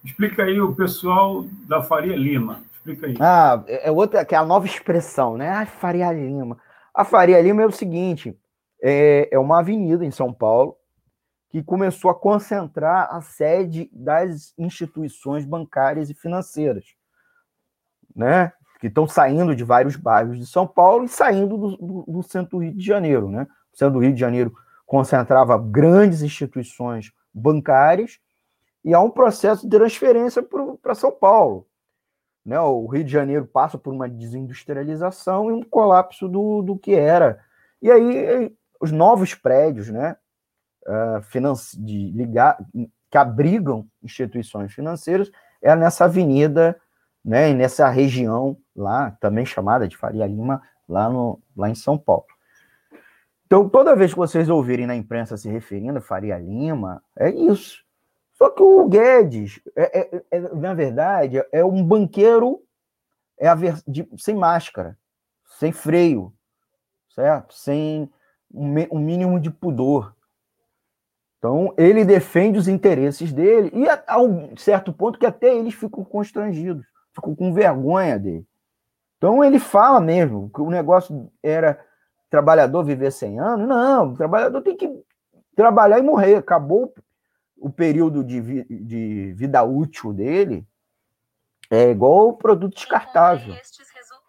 Explica 0.04 0.44
aí 0.44 0.60
o 0.60 0.72
pessoal 0.72 1.44
da 1.66 1.82
Faria 1.82 2.14
Lima. 2.14 2.62
Explica 2.74 3.06
aí. 3.06 3.16
Ah, 3.18 3.64
é, 3.66 3.88
é 3.88 3.90
outra, 3.90 4.24
que 4.24 4.36
é 4.36 4.38
a 4.38 4.44
nova 4.44 4.66
expressão, 4.66 5.36
né? 5.36 5.50
Ah, 5.50 5.66
Faria 5.66 6.12
Lima. 6.12 6.56
A 6.94 7.04
Faria 7.04 7.40
Lima 7.40 7.62
é 7.62 7.66
o 7.66 7.72
seguinte: 7.72 8.36
é, 8.80 9.28
é 9.32 9.38
uma 9.38 9.58
avenida 9.58 10.04
em 10.04 10.12
São 10.12 10.32
Paulo 10.32 10.76
que 11.48 11.62
começou 11.62 12.10
a 12.10 12.14
concentrar 12.14 13.08
a 13.14 13.20
sede 13.20 13.88
das 13.92 14.52
instituições 14.58 15.44
bancárias 15.44 16.10
e 16.10 16.14
financeiras, 16.14 16.84
né? 18.14 18.52
que 18.80 18.88
estão 18.88 19.06
saindo 19.06 19.56
de 19.56 19.64
vários 19.64 19.96
bairros 19.96 20.38
de 20.38 20.46
São 20.46 20.66
Paulo 20.66 21.04
e 21.04 21.08
saindo 21.08 21.56
do, 21.56 21.76
do, 21.76 22.04
do 22.06 22.22
centro 22.22 22.58
do 22.58 22.64
Rio 22.64 22.74
de 22.74 22.84
Janeiro. 22.84 23.30
Né? 23.30 23.46
O 23.72 23.76
centro 23.76 23.94
do 23.94 24.00
Rio 24.00 24.12
de 24.12 24.20
Janeiro 24.20 24.52
concentrava 24.84 25.58
grandes 25.58 26.22
instituições 26.22 27.12
bancárias 27.32 28.18
e 28.84 28.94
há 28.94 29.00
um 29.00 29.10
processo 29.10 29.68
de 29.68 29.76
transferência 29.76 30.42
para 30.82 30.94
São 30.94 31.10
Paulo. 31.10 31.66
né? 32.44 32.60
O 32.60 32.86
Rio 32.86 33.04
de 33.04 33.10
Janeiro 33.10 33.46
passa 33.46 33.78
por 33.78 33.92
uma 33.92 34.08
desindustrialização 34.08 35.50
e 35.50 35.52
um 35.54 35.62
colapso 35.62 36.28
do, 36.28 36.62
do 36.62 36.78
que 36.78 36.94
era. 36.94 37.40
E 37.80 37.90
aí 37.90 38.54
os 38.80 38.92
novos 38.92 39.34
prédios, 39.34 39.88
né? 39.88 40.16
Uh, 40.86 41.54
de 41.84 42.12
ligar, 42.12 42.56
que 43.10 43.18
abrigam 43.18 43.86
instituições 44.02 44.72
financeiras 44.72 45.30
é 45.60 45.74
nessa 45.74 46.04
avenida, 46.04 46.80
né? 47.24 47.52
Nessa 47.52 47.88
região 47.88 48.56
lá, 48.74 49.10
também 49.20 49.44
chamada 49.44 49.88
de 49.88 49.96
Faria 49.96 50.26
Lima, 50.26 50.62
lá, 50.88 51.08
no, 51.08 51.40
lá 51.56 51.68
em 51.68 51.74
São 51.74 51.98
Paulo. 51.98 52.26
Então, 53.46 53.68
toda 53.68 53.96
vez 53.96 54.12
que 54.12 54.18
vocês 54.18 54.48
ouvirem 54.48 54.86
na 54.86 54.96
imprensa 54.96 55.36
se 55.36 55.48
referindo 55.48 55.98
a 55.98 56.02
Faria 56.02 56.38
Lima, 56.38 57.02
é 57.16 57.30
isso. 57.30 57.84
Só 58.34 58.50
que 58.50 58.62
o 58.62 58.88
Guedes, 58.88 59.60
é, 59.74 60.00
é, 60.00 60.22
é, 60.30 60.40
na 60.54 60.74
verdade, 60.74 61.42
é 61.50 61.64
um 61.64 61.82
banqueiro 61.82 62.62
é 63.38 63.48
de, 63.86 64.08
sem 64.18 64.34
máscara, 64.34 64.96
sem 65.58 65.70
freio, 65.70 66.32
certo? 67.14 67.54
Sem 67.54 68.10
um, 68.52 68.74
um, 68.90 68.98
mínimo 68.98 69.38
de 69.38 69.50
pudor. 69.50 70.15
Então, 71.46 71.72
ele 71.78 72.04
defende 72.04 72.58
os 72.58 72.66
interesses 72.66 73.32
dele, 73.32 73.70
e 73.72 73.88
a, 73.88 74.02
a 74.08 74.20
um 74.20 74.56
certo 74.56 74.92
ponto 74.92 75.16
que 75.16 75.24
até 75.24 75.54
eles 75.54 75.74
ficam 75.74 76.02
constrangidos, 76.02 76.84
ficam 77.14 77.36
com 77.36 77.54
vergonha 77.54 78.18
dele. 78.18 78.44
Então, 79.16 79.44
ele 79.44 79.60
fala 79.60 80.00
mesmo 80.00 80.50
que 80.52 80.60
o 80.60 80.68
negócio 80.68 81.30
era 81.40 81.78
trabalhador 82.28 82.82
viver 82.82 83.12
100 83.12 83.38
anos. 83.38 83.68
Não, 83.68 84.08
o 84.08 84.16
trabalhador 84.16 84.60
tem 84.60 84.76
que 84.76 84.90
trabalhar 85.54 86.00
e 86.00 86.02
morrer. 86.02 86.34
Acabou 86.34 86.92
o 87.56 87.70
período 87.70 88.24
de, 88.24 88.40
vi, 88.40 88.64
de 88.64 89.32
vida 89.34 89.62
útil 89.62 90.12
dele. 90.12 90.66
É 91.70 91.90
igual 91.90 92.30
o 92.30 92.36
produto 92.36 92.74
descartável. 92.74 93.54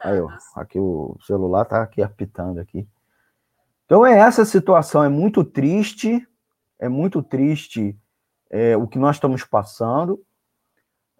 Aí, 0.01 0.21
ó, 0.21 0.29
aqui 0.55 0.79
o 0.79 1.17
celular 1.25 1.65
tá 1.65 1.81
aqui 1.81 2.03
apitando 2.03 2.59
aqui. 2.59 2.87
Então 3.85 4.05
é 4.05 4.19
essa 4.19 4.45
situação, 4.45 5.03
é 5.03 5.09
muito 5.09 5.43
triste, 5.43 6.27
é 6.79 6.87
muito 6.87 7.21
triste 7.21 7.97
é, 8.49 8.77
o 8.77 8.87
que 8.87 8.99
nós 8.99 9.15
estamos 9.15 9.43
passando, 9.43 10.23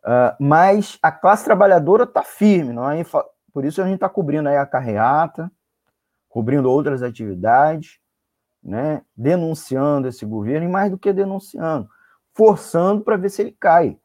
uh, 0.03 0.35
mas 0.39 0.97
a 1.01 1.11
classe 1.11 1.43
trabalhadora 1.43 2.03
está 2.03 2.23
firme, 2.23 2.73
não 2.73 2.89
é? 2.89 3.03
por 3.53 3.65
isso 3.65 3.81
a 3.81 3.85
gente 3.85 3.95
está 3.95 4.07
cobrindo 4.07 4.47
a 4.49 4.65
carreata, 4.65 5.51
cobrindo 6.29 6.69
outras 6.69 7.01
atividades, 7.01 7.99
né, 8.61 9.01
denunciando 9.15 10.07
esse 10.07 10.25
governo, 10.25 10.67
e 10.67 10.71
mais 10.71 10.91
do 10.91 10.97
que 10.97 11.11
denunciando, 11.11 11.89
forçando 12.33 13.03
para 13.03 13.17
ver 13.17 13.29
se 13.29 13.41
ele 13.41 13.57
cai. 13.59 13.97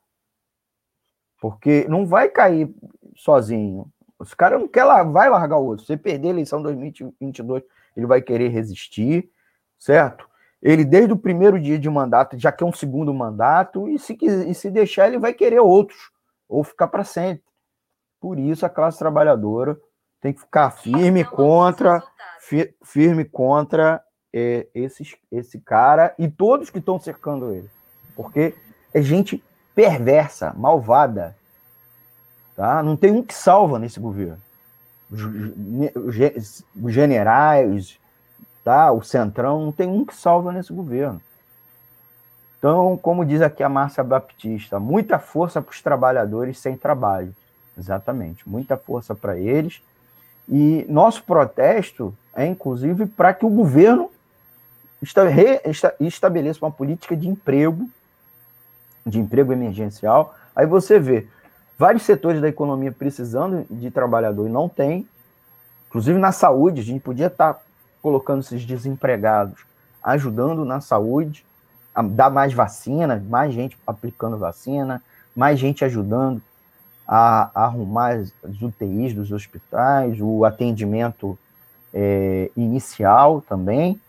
Porque 1.40 1.86
não 1.88 2.06
vai 2.06 2.28
cair 2.28 2.72
sozinho. 3.16 3.92
Os 4.18 4.32
caras 4.32 4.60
não 4.60 4.68
quer 4.68 4.84
lá, 4.84 5.02
vai 5.02 5.28
largar 5.28 5.58
o 5.58 5.66
outro. 5.66 5.84
Se 5.84 5.96
perder 5.96 6.28
a 6.28 6.30
eleição 6.30 6.62
2022, 6.62 7.64
ele 7.96 8.06
vai 8.06 8.22
querer 8.22 8.48
resistir, 8.48 9.28
certo? 9.76 10.30
Ele, 10.62 10.84
desde 10.84 11.12
o 11.12 11.18
primeiro 11.18 11.60
dia 11.60 11.78
de 11.78 11.90
mandato, 11.90 12.38
já 12.38 12.52
quer 12.52 12.64
um 12.64 12.72
segundo 12.72 13.12
mandato, 13.12 13.88
e 13.88 13.98
se, 13.98 14.16
e 14.22 14.54
se 14.54 14.70
deixar, 14.70 15.08
ele 15.08 15.18
vai 15.18 15.34
querer 15.34 15.60
outros, 15.60 16.10
ou 16.48 16.62
ficar 16.62 16.86
para 16.86 17.02
sempre. 17.02 17.42
Por 18.20 18.38
isso, 18.38 18.64
a 18.64 18.70
classe 18.70 18.98
trabalhadora 18.98 19.76
tem 20.20 20.32
que 20.32 20.40
ficar 20.40 20.70
firme 20.70 21.24
contra 21.24 22.02
firme 22.84 23.24
contra 23.24 24.02
é, 24.32 24.66
esse, 24.74 25.16
esse 25.30 25.60
cara 25.60 26.14
e 26.18 26.28
todos 26.28 26.70
que 26.70 26.78
estão 26.78 26.98
cercando 26.98 27.52
ele. 27.52 27.70
Porque 28.16 28.54
é 28.92 29.00
gente 29.00 29.42
perversa, 29.74 30.52
malvada. 30.56 31.36
Tá? 32.54 32.82
Não 32.82 32.96
tem 32.96 33.12
um 33.12 33.22
que 33.22 33.34
salva 33.34 33.78
nesse 33.78 33.98
governo. 33.98 34.40
Os 35.10 36.92
generais, 36.92 37.98
tá? 38.64 38.92
o 38.92 39.02
centrão, 39.02 39.64
não 39.64 39.72
tem 39.72 39.88
um 39.88 40.04
que 40.04 40.14
salva 40.14 40.52
nesse 40.52 40.72
governo. 40.72 41.20
Então, 42.58 42.96
como 42.96 43.24
diz 43.24 43.42
aqui 43.42 43.62
a 43.62 43.68
Márcia 43.68 44.04
Baptista, 44.04 44.78
muita 44.78 45.18
força 45.18 45.60
para 45.60 45.72
os 45.72 45.82
trabalhadores 45.82 46.58
sem 46.58 46.76
trabalho. 46.76 47.34
Exatamente, 47.76 48.48
muita 48.48 48.76
força 48.76 49.14
para 49.14 49.36
eles. 49.36 49.82
E 50.48 50.86
nosso 50.88 51.24
protesto 51.24 52.14
é, 52.34 52.46
inclusive, 52.46 53.06
para 53.06 53.34
que 53.34 53.44
o 53.44 53.50
governo 53.50 54.10
estabeleça 56.00 56.64
uma 56.64 56.70
política 56.70 57.16
de 57.16 57.28
emprego, 57.28 57.90
de 59.04 59.18
emprego 59.18 59.52
emergencial. 59.52 60.34
Aí 60.54 60.66
você 60.66 60.98
vê 60.98 61.26
vários 61.76 62.04
setores 62.04 62.40
da 62.40 62.48
economia 62.48 62.92
precisando 62.92 63.66
de 63.68 63.90
trabalhador 63.90 64.46
e 64.46 64.52
não 64.52 64.68
tem. 64.68 65.06
Inclusive 65.88 66.18
na 66.18 66.32
saúde, 66.32 66.80
a 66.80 66.84
gente 66.84 67.00
podia 67.00 67.26
estar 67.26 67.54
tá 67.54 67.60
colocando 68.02 68.40
esses 68.40 68.64
desempregados, 68.66 69.64
ajudando 70.02 70.64
na 70.64 70.80
saúde, 70.80 71.46
a 71.94 72.02
dar 72.02 72.30
mais 72.30 72.52
vacina, 72.52 73.22
mais 73.28 73.54
gente 73.54 73.78
aplicando 73.86 74.36
vacina, 74.36 75.00
mais 75.34 75.58
gente 75.58 75.84
ajudando 75.84 76.42
a, 77.06 77.50
a 77.54 77.64
arrumar 77.64 78.14
as 78.14 78.32
UTIs 78.60 79.14
dos 79.14 79.30
hospitais, 79.30 80.20
o 80.20 80.44
atendimento 80.44 81.38
é, 81.94 82.50
inicial 82.56 83.40
também, 83.42 84.00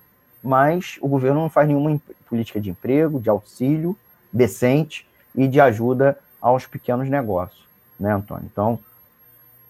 mas 0.42 0.98
o 1.02 1.08
governo 1.08 1.42
não 1.42 1.50
faz 1.50 1.68
nenhuma 1.68 2.00
política 2.28 2.60
de 2.60 2.70
emprego, 2.70 3.20
de 3.20 3.30
auxílio 3.30 3.96
decente 4.32 5.08
e 5.36 5.48
de 5.48 5.60
ajuda 5.62 6.18
aos 6.42 6.66
pequenos 6.66 7.10
negócios, 7.10 7.64
né, 8.00 8.14
Antônio? 8.14 8.50
Então, 8.52 8.80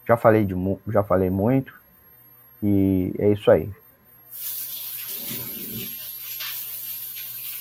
já 0.07 0.17
falei, 0.17 0.45
de, 0.45 0.55
já 0.87 1.03
falei 1.03 1.29
muito 1.29 1.73
e 2.61 3.13
é 3.19 3.29
isso 3.31 3.49
aí. 3.51 3.69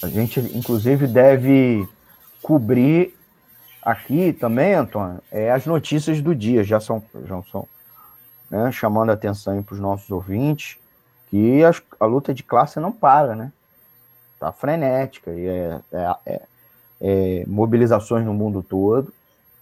A 0.03 0.09
gente, 0.09 0.41
inclusive, 0.41 1.07
deve 1.07 1.89
cobrir 2.43 3.15
aqui 3.81 4.33
também, 4.33 4.75
Antônio, 4.75 5.21
é, 5.31 5.51
as 5.51 5.65
notícias 5.65 6.21
do 6.21 6.35
dia, 6.35 6.65
já 6.65 6.81
são, 6.81 7.03
já 7.25 7.43
são 7.51 7.69
né, 8.51 8.71
chamando 8.71 9.11
a 9.11 9.15
atenção 9.15 9.63
para 9.63 9.75
os 9.75 9.81
nossos 9.81 10.11
ouvintes, 10.11 10.77
que 11.31 11.65
a, 11.65 11.73
a, 12.01 12.05
luta 12.05 12.35
de 12.35 12.43
classe 12.43 12.79
não 12.79 12.93
para, 12.93 13.35
né? 13.35 13.53
Está 14.35 14.53
frenética, 14.53 15.31
e 15.31 15.47
é, 15.47 15.81
é, 15.93 16.15
é, 16.27 16.43
é, 17.01 17.45
mobilizações 17.47 18.27
no 18.27 18.35
mundo 18.35 18.63
todo, 18.63 19.13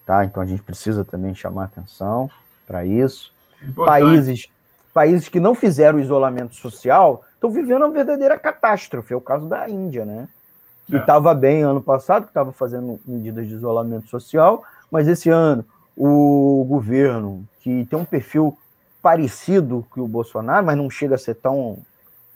tá? 0.05 0.25
Então 0.25 0.43
a 0.43 0.47
gente 0.47 0.63
precisa 0.63 1.05
também 1.05 1.35
chamar 1.35 1.65
atenção 1.65 2.31
para 2.67 2.85
isso. 2.85 3.33
Países, 3.77 4.49
países 4.93 5.29
que 5.29 5.39
não 5.39 5.55
fizeram 5.55 6.01
isolamento 6.01 6.55
social 6.55 7.23
estão 7.41 7.51
vivendo 7.51 7.83
uma 7.83 7.91
verdadeira 7.91 8.39
catástrofe, 8.39 9.15
é 9.15 9.17
o 9.17 9.21
caso 9.21 9.49
da 9.49 9.67
Índia, 9.67 10.05
né? 10.05 10.29
Que 10.87 10.97
estava 10.97 11.31
é. 11.31 11.35
bem 11.35 11.63
ano 11.63 11.81
passado, 11.81 12.25
que 12.25 12.31
estava 12.31 12.53
fazendo 12.53 13.01
medidas 13.07 13.49
de 13.49 13.55
isolamento 13.55 14.09
social, 14.09 14.63
mas 14.91 15.09
esse 15.09 15.31
ano 15.31 15.65
o 15.97 16.65
governo, 16.69 17.47
que 17.61 17.87
tem 17.87 17.99
um 17.99 18.05
perfil 18.05 18.57
parecido 19.03 19.87
que 19.93 20.01
o 20.01 20.09
Bolsonaro, 20.09 20.65
mas 20.67 20.77
não 20.77 20.91
chega 20.91 21.15
a 21.15 21.19
ser 21.19 21.35
tão 21.35 21.79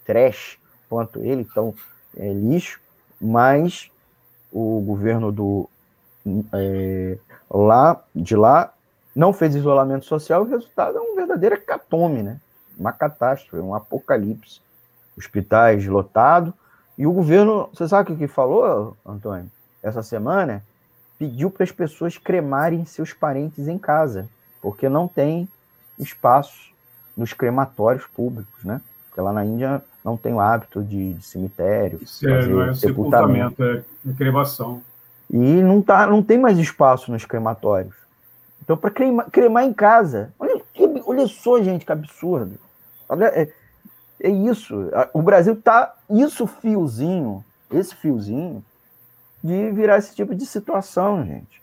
trash 0.05 0.59
quanto 0.89 1.21
ele, 1.23 1.45
tão 1.45 1.75
é, 2.17 2.33
lixo, 2.33 2.81
mas 3.21 3.91
o 4.51 4.81
governo 4.81 5.31
do 5.31 5.69
é, 6.53 7.19
lá 7.51 8.03
de 8.15 8.37
lá 8.37 8.73
não 9.15 9.33
fez 9.33 9.55
isolamento 9.55 10.07
social, 10.07 10.43
o 10.43 10.49
resultado 10.49 10.97
é 10.97 11.01
um 11.01 11.15
verdadeiro 11.15 11.61
catome, 11.63 12.23
né? 12.23 12.41
Uma 12.79 12.93
catástrofe, 12.93 13.57
um 13.59 13.75
apocalipse. 13.75 14.61
Hospitais 15.17 15.87
lotados. 15.87 16.53
E 16.97 17.07
o 17.07 17.13
governo, 17.13 17.69
você 17.73 17.89
sabe 17.89 18.13
o 18.13 18.17
que 18.17 18.27
falou, 18.27 18.97
Antônio? 19.05 19.51
Essa 19.83 20.03
semana 20.03 20.63
pediu 21.19 21.51
para 21.51 21.65
as 21.65 21.73
pessoas 21.73 22.19
cremarem 22.19 22.85
seus 22.85 23.13
parentes 23.13 23.69
em 23.69 23.79
casa, 23.79 24.29
porque 24.61 24.89
não 24.89 25.07
tem 25.09 25.49
espaços 25.99 26.73
nos 27.17 27.33
crematórios 27.33 28.07
públicos, 28.07 28.65
né? 28.65 28.81
Porque 29.09 29.21
lá 29.21 29.33
na 29.33 29.45
Índia 29.45 29.83
não 30.05 30.17
tem 30.17 30.35
o 30.35 30.41
hábito 30.41 30.83
de, 30.83 31.15
de 31.15 31.25
cemitério, 31.25 32.01
Isso 32.03 32.29
é, 32.29 32.71
é 32.71 32.75
sepultamento, 32.75 33.63
é, 33.63 33.83
é 34.09 34.13
cremação. 34.13 34.83
E 35.31 35.39
não, 35.39 35.81
tá, 35.81 36.07
não 36.07 36.23
tem 36.23 36.39
mais 36.39 36.59
espaço 36.59 37.11
nos 37.11 37.25
crematórios. 37.25 37.95
Então, 38.63 38.77
para 38.77 38.91
cremar, 38.91 39.31
cremar, 39.31 39.65
em 39.65 39.73
casa, 39.73 40.33
olha, 40.39 40.61
olha 41.07 41.27
só, 41.27 41.63
gente, 41.63 41.85
que 41.85 41.93
absurdo. 41.93 42.59
Olha, 43.09 43.27
é, 43.27 43.53
é 44.27 44.31
isso. 44.31 44.91
O 45.13 45.23
Brasil 45.23 45.61
tá 45.61 45.95
isso 46.09 46.47
fiozinho, 46.47 47.45
esse 47.71 47.95
fiozinho, 47.95 48.65
de 49.43 49.71
virar 49.73 49.99
esse 49.99 50.15
tipo 50.15 50.35
de 50.35 50.47
situação, 50.47 51.25
gente. 51.25 51.63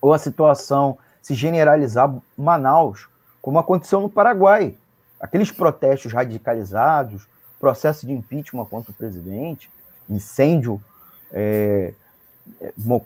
Ou 0.00 0.12
a 0.12 0.18
situação 0.18 0.98
se 1.22 1.34
generalizar 1.34 2.12
Manaus, 2.36 3.08
como 3.40 3.58
aconteceu 3.58 4.00
no 4.00 4.08
Paraguai. 4.08 4.74
Aqueles 5.20 5.50
protestos 5.50 6.12
radicalizados, 6.12 7.28
processo 7.58 8.06
de 8.06 8.12
impeachment 8.12 8.64
contra 8.64 8.90
o 8.90 8.94
presidente, 8.94 9.70
incêndio, 10.08 10.82
é, 11.30 11.92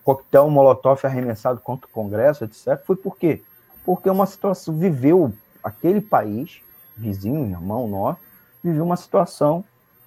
coquetel 0.03 0.49
molotov 0.49 1.01
arremessado 1.05 1.61
contra 1.61 1.87
o 1.87 1.91
Congresso, 1.91 2.45
etc., 2.45 2.81
foi 2.85 2.97
por 2.97 3.17
quê? 3.17 3.43
porque 3.85 4.09
uma 4.09 4.27
situação 4.27 4.77
viveu 4.77 5.33
aquele 5.62 6.01
país 6.01 6.62
vizinho, 6.97 7.51
irmão 7.51 7.87
nosso, 7.87 8.21
viveu 8.65 8.83
uma 8.83 8.97
situação 8.97 9.62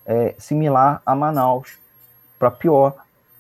é, 0.06 0.34
similar 0.40 1.02
a 1.06 1.16
Manaus, 1.16 1.78
para 2.40 2.50
pior. 2.50 2.96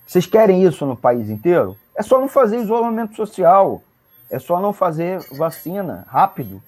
Vocês 0.05 0.28
querem 0.28 0.63
isso 0.63 0.86
no 0.86 0.95
país 0.95 1.30
inteiro? 1.30 1.76
É 1.95 2.03
só 2.03 2.20
não 2.20 2.28
fazer 2.28 2.59
isolamento 2.59 3.15
social, 3.15 3.82
é 4.30 4.38
só 4.38 4.59
não 4.59 4.72
fazer 4.72 5.20
vacina 5.32 6.05
rápido. 6.07 6.61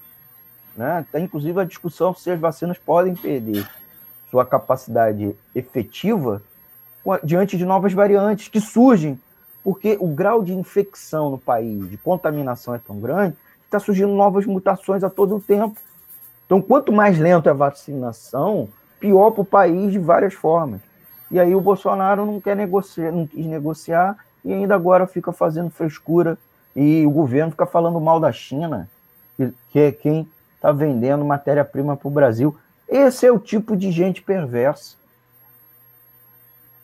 Né? 0.76 1.06
Tem 1.12 1.26
inclusive 1.26 1.60
a 1.62 1.66
discussão 1.66 2.14
se 2.14 2.32
as 2.32 2.40
vacinas 2.40 2.78
podem 2.78 3.16
perder 3.16 3.70
sua 4.32 4.46
capacidade 4.46 5.36
efetiva 5.54 6.42
diante 7.24 7.58
de 7.58 7.66
novas 7.66 7.94
variantes 7.94 8.48
que 8.48 8.62
surgem, 8.62 9.20
porque 9.64 9.98
o 10.00 10.08
grau 10.08 10.44
de 10.44 10.54
infecção 10.54 11.30
no 11.30 11.38
país, 11.38 11.90
de 11.90 11.98
contaminação 11.98 12.74
é 12.74 12.78
tão 12.78 13.00
grande, 13.00 13.36
está 13.66 13.80
surgindo 13.80 14.14
novas 14.14 14.46
mutações 14.46 15.04
a 15.04 15.10
todo 15.10 15.40
tempo. 15.40 15.80
Então, 16.50 16.60
quanto 16.60 16.92
mais 16.92 17.20
lento 17.20 17.48
é 17.48 17.52
a 17.52 17.54
vacinação, 17.54 18.68
pior 19.00 19.30
para 19.30 19.42
o 19.42 19.46
país 19.46 19.92
de 19.92 20.00
várias 20.00 20.34
formas. 20.34 20.82
E 21.30 21.40
aí 21.40 21.54
o 21.54 21.62
Bolsonaro 21.62 22.26
não 22.26 22.42
quer 22.42 22.56
negociar, 22.56 23.12
não 23.12 23.28
quis 23.28 23.46
negociar 23.46 24.18
e 24.44 24.52
ainda 24.52 24.74
agora 24.74 25.06
fica 25.06 25.32
fazendo 25.32 25.70
frescura 25.70 26.40
e 26.76 27.06
o 27.06 27.12
governo 27.12 27.52
fica 27.52 27.68
falando 27.68 28.02
mal 28.02 28.20
da 28.20 28.32
China, 28.32 28.90
que 29.38 29.78
é 29.78 29.92
quem 29.92 30.28
está 30.56 30.72
vendendo 30.72 31.24
matéria-prima 31.24 31.96
para 31.96 32.08
o 32.08 32.12
Brasil. 32.12 32.58
Esse 32.88 33.28
é 33.28 33.32
o 33.32 33.38
tipo 33.38 33.78
de 33.78 33.92
gente 33.92 34.24
perversa 34.24 34.96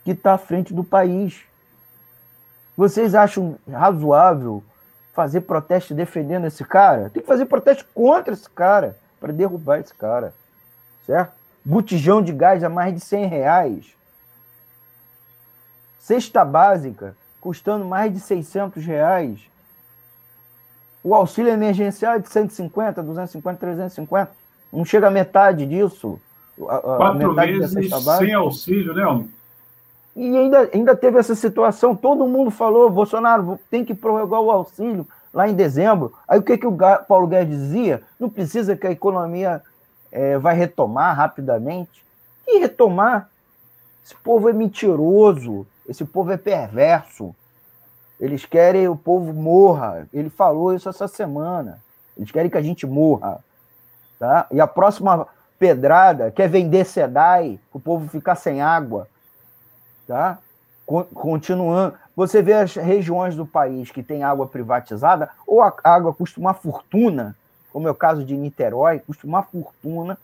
que 0.04 0.12
está 0.12 0.34
à 0.34 0.38
frente 0.38 0.72
do 0.72 0.84
país. 0.84 1.40
Vocês 2.76 3.16
acham 3.16 3.56
razoável 3.68 4.62
fazer 5.12 5.40
protesto 5.40 5.92
defendendo 5.92 6.46
esse 6.46 6.64
cara? 6.64 7.10
Tem 7.10 7.20
que 7.20 7.26
fazer 7.26 7.46
protesto 7.46 7.84
contra 7.92 8.32
esse 8.32 8.48
cara, 8.48 8.96
para 9.20 9.32
derrubar 9.32 9.80
esse 9.80 9.94
cara. 9.94 10.34
Certo? 11.06 11.32
Botijão 11.64 12.22
de 12.22 12.32
gás 12.32 12.62
a 12.62 12.68
mais 12.68 12.94
de 12.94 13.00
100 13.00 13.26
reais. 13.26 13.96
Cesta 15.98 16.44
básica 16.44 17.16
custando 17.40 17.84
mais 17.84 18.12
de 18.12 18.20
600 18.20 18.84
reais. 18.84 19.40
O 21.02 21.14
auxílio 21.14 21.52
emergencial 21.52 22.14
é 22.14 22.18
de 22.18 22.28
150, 22.28 23.02
250, 23.02 23.58
350. 23.58 24.30
Não 24.72 24.84
chega 24.84 25.06
a 25.06 25.10
metade 25.10 25.64
disso. 25.64 26.20
A, 26.68 26.76
a 26.76 26.80
Quatro 26.80 27.34
meses 27.34 27.90
sem 28.18 28.34
auxílio, 28.34 28.94
né, 28.94 29.24
E 30.16 30.36
ainda, 30.36 30.70
ainda 30.72 30.96
teve 30.96 31.18
essa 31.18 31.34
situação, 31.34 31.94
todo 31.94 32.26
mundo 32.26 32.50
falou, 32.50 32.90
Bolsonaro 32.90 33.60
tem 33.70 33.84
que 33.84 33.94
prorrogar 33.94 34.40
o 34.40 34.50
auxílio 34.50 35.06
lá 35.36 35.46
em 35.46 35.54
dezembro. 35.54 36.14
Aí 36.26 36.38
o 36.38 36.42
que, 36.42 36.56
que 36.56 36.66
o 36.66 36.74
Paulo 37.06 37.26
Guedes 37.26 37.58
dizia? 37.58 38.02
Não 38.18 38.30
precisa 38.30 38.74
que 38.74 38.86
a 38.86 38.90
economia 38.90 39.62
é, 40.10 40.38
vai 40.38 40.56
retomar 40.56 41.14
rapidamente. 41.14 42.02
E 42.48 42.58
retomar? 42.58 43.28
Esse 44.02 44.16
povo 44.16 44.48
é 44.48 44.52
mentiroso, 44.54 45.66
esse 45.86 46.06
povo 46.06 46.32
é 46.32 46.38
perverso. 46.38 47.36
Eles 48.18 48.46
querem 48.46 48.88
o 48.88 48.96
povo 48.96 49.34
morra. 49.34 50.08
Ele 50.10 50.30
falou 50.30 50.72
isso 50.72 50.88
essa 50.88 51.06
semana. 51.06 51.80
Eles 52.16 52.30
querem 52.30 52.50
que 52.50 52.56
a 52.56 52.62
gente 52.62 52.86
morra. 52.86 53.44
Tá? 54.18 54.46
E 54.50 54.58
a 54.58 54.66
próxima 54.66 55.28
pedrada 55.58 56.30
quer 56.30 56.48
vender 56.48 56.86
SEDAI, 56.86 57.60
o 57.70 57.78
povo 57.78 58.08
ficar 58.08 58.36
sem 58.36 58.62
água. 58.62 59.06
Tá? 60.06 60.38
Continuando. 60.86 61.94
Você 62.16 62.40
vê 62.40 62.54
as 62.54 62.74
regiões 62.74 63.36
do 63.36 63.46
país 63.46 63.90
que 63.90 64.02
tem 64.02 64.24
água 64.24 64.46
privatizada, 64.46 65.28
ou 65.46 65.60
a 65.60 65.70
água 65.84 66.14
custa 66.14 66.40
uma 66.40 66.54
fortuna, 66.54 67.36
como 67.70 67.86
é 67.86 67.90
o 67.90 67.94
caso 67.94 68.24
de 68.24 68.34
Niterói, 68.34 69.00
custa 69.00 69.26
uma 69.26 69.42
fortuna. 69.42 70.16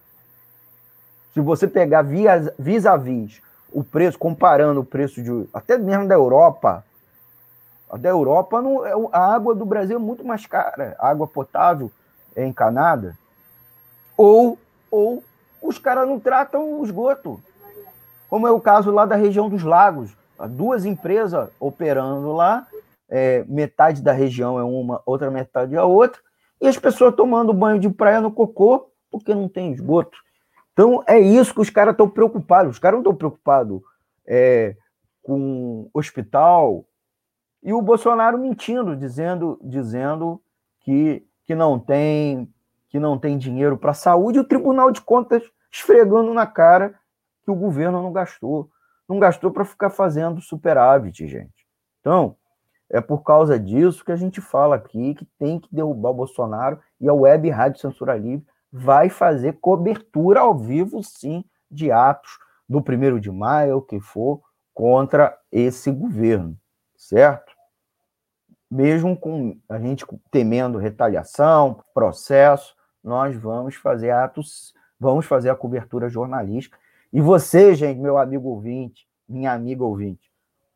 Se 1.35 1.41
você 1.41 1.69
pegar 1.69 2.01
via, 2.01 2.55
vis 2.59 2.87
a 2.87 2.97
vis 2.97 3.43
o 3.71 3.85
preço, 3.85 4.19
comparando 4.19 4.81
o 4.81 4.85
preço 4.85 5.23
de 5.23 5.47
até 5.53 5.77
mesmo 5.77 6.09
da 6.09 6.15
Europa, 6.15 6.83
a 7.91 7.99
da 7.99 8.09
Europa, 8.09 8.63
não, 8.63 8.87
é 8.87 8.93
a 9.13 9.35
água 9.35 9.55
do 9.55 9.67
Brasil 9.67 9.97
é 9.97 10.01
muito 10.01 10.25
mais 10.25 10.47
cara, 10.47 10.97
a 10.99 11.11
água 11.11 11.27
potável 11.27 11.91
é 12.35 12.47
encanada. 12.47 13.19
Ou, 14.17 14.59
ou 14.91 15.23
os 15.61 15.77
caras 15.77 16.09
não 16.09 16.19
tratam 16.19 16.81
o 16.81 16.85
esgoto, 16.85 17.39
como 18.31 18.47
é 18.47 18.51
o 18.51 18.61
caso 18.61 18.91
lá 18.91 19.05
da 19.05 19.17
região 19.17 19.51
dos 19.51 19.63
lagos. 19.63 20.22
Duas 20.49 20.85
empresas 20.85 21.49
operando 21.61 22.33
lá, 22.33 22.67
é, 23.09 23.45
metade 23.49 24.03
da 24.03 24.13
região 24.13 24.59
é 24.59 24.65
uma, 24.65 25.03
outra 25.05 25.31
metade 25.31 25.75
é 25.75 25.79
a 25.79 25.85
outra, 25.85 26.21
e 26.61 26.67
as 26.67 26.79
pessoas 26.79 27.15
tomando 27.15 27.53
banho 27.53 27.79
de 27.79 27.91
praia 27.91 28.21
no 28.21 28.33
cocô 28.33 28.91
porque 29.11 29.35
não 29.35 29.49
tem 29.49 29.73
esgoto. 29.73 30.17
Então 30.73 31.05
é 31.07 31.19
isso 31.19 31.53
que 31.55 31.61
os 31.61 31.71
caras 31.71 31.93
estão 31.93 32.09
preocupados. 32.09 32.73
Os 32.73 32.79
caras 32.79 32.95
não 32.95 33.03
estão 33.03 33.15
preocupados 33.15 33.83
é, 34.27 34.75
com 35.23 35.91
hospital, 35.93 36.87
e 37.63 37.73
o 37.73 37.81
Bolsonaro 37.81 38.39
mentindo, 38.39 38.97
dizendo, 38.97 39.59
dizendo 39.63 40.43
que, 40.81 41.25
que 41.45 41.55
não 41.55 41.79
tem 41.79 42.53
que 42.89 42.99
não 42.99 43.19
tem 43.19 43.39
dinheiro 43.39 43.79
para 43.79 43.93
a 43.93 43.95
saúde, 43.95 44.37
e 44.37 44.41
o 44.43 44.47
Tribunal 44.47 44.91
de 44.91 45.01
Contas 45.01 45.43
esfregando 45.73 46.35
na 46.35 46.47
cara 46.47 46.95
que 47.43 47.51
o 47.51 47.55
governo 47.55 48.03
não 48.03 48.13
gastou. 48.13 48.69
Não 49.13 49.21
gastou 49.21 49.51
para 49.51 49.65
ficar 49.65 49.91
fazendo 49.91 50.41
superávit, 50.41 51.27
gente. 51.29 51.67
Então, 52.01 52.37
é 52.91 53.01
por 53.01 53.23
causa 53.23 53.59
disso 53.59 54.05
que 54.05 54.13
a 54.13 54.17
gente 54.17 54.41
fala 54.41 54.77
aqui 54.77 55.15
que 55.15 55.25
tem 55.39 55.61
que 55.61 55.69
derrubar 55.75 56.11
o 56.11 56.15
Bolsonaro 56.15 56.81
e 57.01 57.09
a 57.09 57.15
Web 57.15 57.49
Rádio 57.51 57.81
Censura 57.81 58.17
Livre 58.17 58.47
vai 58.73 59.09
fazer 59.09 59.59
cobertura 59.61 60.41
ao 60.41 60.57
vivo, 60.57 61.03
sim, 61.03 61.45
de 61.71 61.91
atos 61.91 62.39
do 62.69 62.81
primeiro 62.81 63.21
de 63.21 63.31
maio, 63.31 63.79
o 63.79 63.83
que 63.83 64.01
for, 64.01 64.41
contra 64.73 65.39
esse 65.51 65.91
governo, 65.91 66.57
certo? 66.97 67.53
mesmo 68.73 69.15
com 69.15 69.55
a 69.69 69.79
gente 69.79 70.07
temendo 70.31 70.79
retaliação, 70.79 71.85
processo, 71.93 72.75
nós 73.05 73.37
vamos 73.37 73.75
fazer 73.75 74.11
atos, 74.11 74.73
vamos 74.99 75.27
fazer 75.27 75.51
a 75.51 75.55
cobertura 75.55 76.09
jornalística. 76.09 76.79
E 77.13 77.21
você, 77.21 77.75
gente, 77.75 78.01
meu 78.01 78.17
amigo 78.17 78.49
ouvinte, 78.49 79.07
minha 79.29 79.53
amiga 79.53 79.85
ouvinte, 79.85 80.31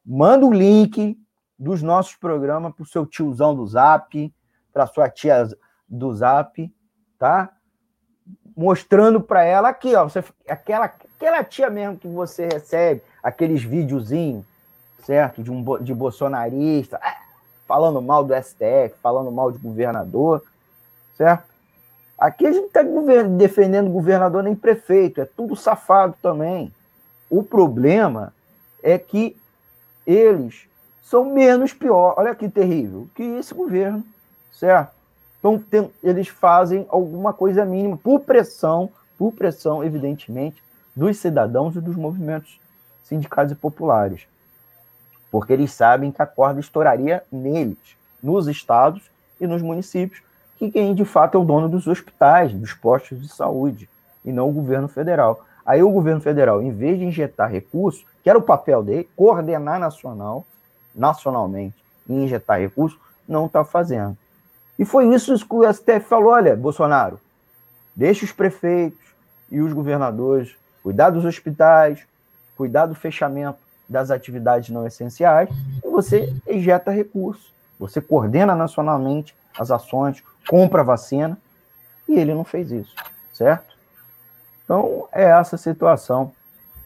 manda 0.05 0.45
o 0.45 0.53
link 0.53 1.19
dos 1.59 1.83
nossos 1.83 2.15
programas 2.15 2.75
para 2.75 2.83
o 2.83 2.87
seu 2.87 3.07
tiozão 3.07 3.55
do 3.55 3.67
Zap, 3.67 4.35
para 4.73 4.87
sua 4.87 5.09
tia 5.09 5.49
do 5.89 6.15
Zap, 6.15 6.73
tá? 7.19 7.51
Mostrando 8.55 9.21
para 9.21 9.45
ela 9.45 9.71
aqui, 9.71 9.95
ó, 9.95 10.05
você, 10.05 10.23
aquela, 10.49 10.85
aquela 10.85 11.43
tia 11.43 11.71
mesmo 11.71 11.97
que 11.97 12.09
você 12.09 12.47
recebe, 12.47 13.03
aqueles 13.23 13.63
videozinhos, 13.63 14.45
certo? 15.05 15.43
De 15.43 15.51
um 15.51 15.83
de 15.83 15.95
bolsonarista. 15.95 16.99
Ah, 17.03 17.23
falando 17.67 18.01
mal 18.03 18.23
do 18.25 18.35
STF, 18.35 18.95
falando 19.03 19.31
mal 19.33 19.51
de 19.51 19.59
governador, 19.59 20.43
certo? 21.17 21.56
Aqui 22.19 22.47
a 22.47 22.53
gente 22.53 22.67
está 22.67 22.83
defendendo 23.37 23.91
governador 23.91 24.43
nem 24.43 24.55
prefeito, 24.55 25.21
é 25.21 25.25
tudo 25.25 25.55
safado 25.55 26.15
também. 26.23 26.73
O 27.29 27.43
problema 27.43 28.33
é 28.83 28.99
que 28.99 29.37
eles 30.07 30.67
são 31.03 31.25
menos 31.27 31.73
pior, 31.73 32.15
olha 32.17 32.35
que 32.35 32.49
terrível, 32.49 33.09
que 33.15 33.23
esse 33.23 33.53
governo, 33.53 34.05
certo? 34.53 34.93
Então 35.39 35.59
tem, 35.59 35.91
eles 36.03 36.29
fazem 36.29 36.87
alguma 36.89 37.33
coisa 37.33 37.65
mínima 37.65 37.97
por 37.97 38.21
pressão, 38.21 38.91
por 39.19 39.33
pressão, 39.33 39.85
evidentemente, 39.85 40.63
dos 40.95 41.19
cidadãos 41.19 41.77
e 41.77 41.81
dos 41.81 41.97
movimentos 41.97 42.59
sindicais 43.05 43.51
e 43.51 43.55
populares 43.55 44.27
porque 45.31 45.53
eles 45.53 45.73
sabem 45.73 46.11
que 46.11 46.23
a 46.23 46.27
corda 46.27 46.61
estouraria 46.61 47.23
neles, 47.31 47.77
nos 48.23 48.47
estados 48.47 49.03
e 49.41 49.47
nos 49.47 49.61
municípios, 49.61 50.23
que 50.57 50.71
quem 50.71 50.95
de 50.95 51.05
fato 51.05 51.37
é 51.37 51.41
o 51.41 51.45
dono 51.45 51.69
dos 51.69 51.87
hospitais, 51.87 52.53
dos 52.53 52.73
postos 52.73 53.21
de 53.21 53.29
saúde, 53.29 53.89
e 54.25 54.33
não 54.33 54.49
o 54.49 54.53
governo 54.53 54.89
federal. 54.89 55.45
Aí 55.65 55.83
o 55.83 55.91
governo 55.91 56.21
federal, 56.21 56.63
em 56.63 56.71
vez 56.71 56.99
de 56.99 57.05
injetar 57.05 57.51
recursos, 57.51 58.05
que 58.23 58.31
era 58.31 58.39
o 58.39 58.43
papel 58.43 58.83
dele, 58.83 59.09
coordenar 59.17 59.79
nacional, 59.79 60.45
nacionalmente, 60.95 61.77
e 62.09 62.13
injetar 62.13 62.61
recursos, 62.61 62.99
não 63.29 63.47
está 63.47 63.65
fazendo. 63.65 64.17
E 64.79 64.85
foi 64.85 65.13
isso 65.15 65.37
que 65.47 65.55
o 65.55 65.73
STF 65.73 66.01
falou: 66.01 66.33
olha, 66.33 66.55
Bolsonaro, 66.55 67.19
deixa 67.95 68.25
os 68.25 68.33
prefeitos 68.33 69.01
e 69.51 69.61
os 69.61 69.73
governadores 69.73 70.57
cuidar 70.83 71.11
dos 71.11 71.25
hospitais, 71.25 72.07
cuidar 72.57 72.87
do 72.87 72.95
fechamento 72.95 73.59
das 73.89 74.11
atividades 74.11 74.71
não 74.71 74.87
essenciais 74.87 75.49
e 75.85 75.89
você 75.89 76.33
ejeta 76.47 76.91
recursos. 76.91 77.53
Você 77.79 78.01
coordena 78.01 78.55
nacionalmente 78.55 79.35
as 79.59 79.71
ações, 79.71 80.23
compra 80.49 80.85
vacina 80.85 81.39
e 82.09 82.19
ele 82.19 82.35
não 82.35 82.45
fez 82.45 82.71
isso, 82.71 82.95
certo? 83.33 83.75
Então 84.65 85.09
é 85.13 85.25
essa 85.25 85.57
situação 85.57 86.33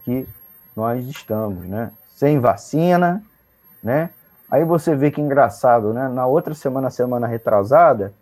que 0.03 0.27
nós 0.75 1.05
estamos, 1.07 1.65
né? 1.67 1.91
Sem 2.15 2.39
vacina, 2.39 3.23
né? 3.83 4.09
Aí 4.49 4.65
você 4.65 4.95
vê 4.95 5.09
que 5.09 5.21
engraçado, 5.21 5.93
né? 5.93 6.07
Na 6.09 6.25
outra 6.25 6.53
semana, 6.53 6.89
semana 6.89 7.25
retrasada, 7.25 8.13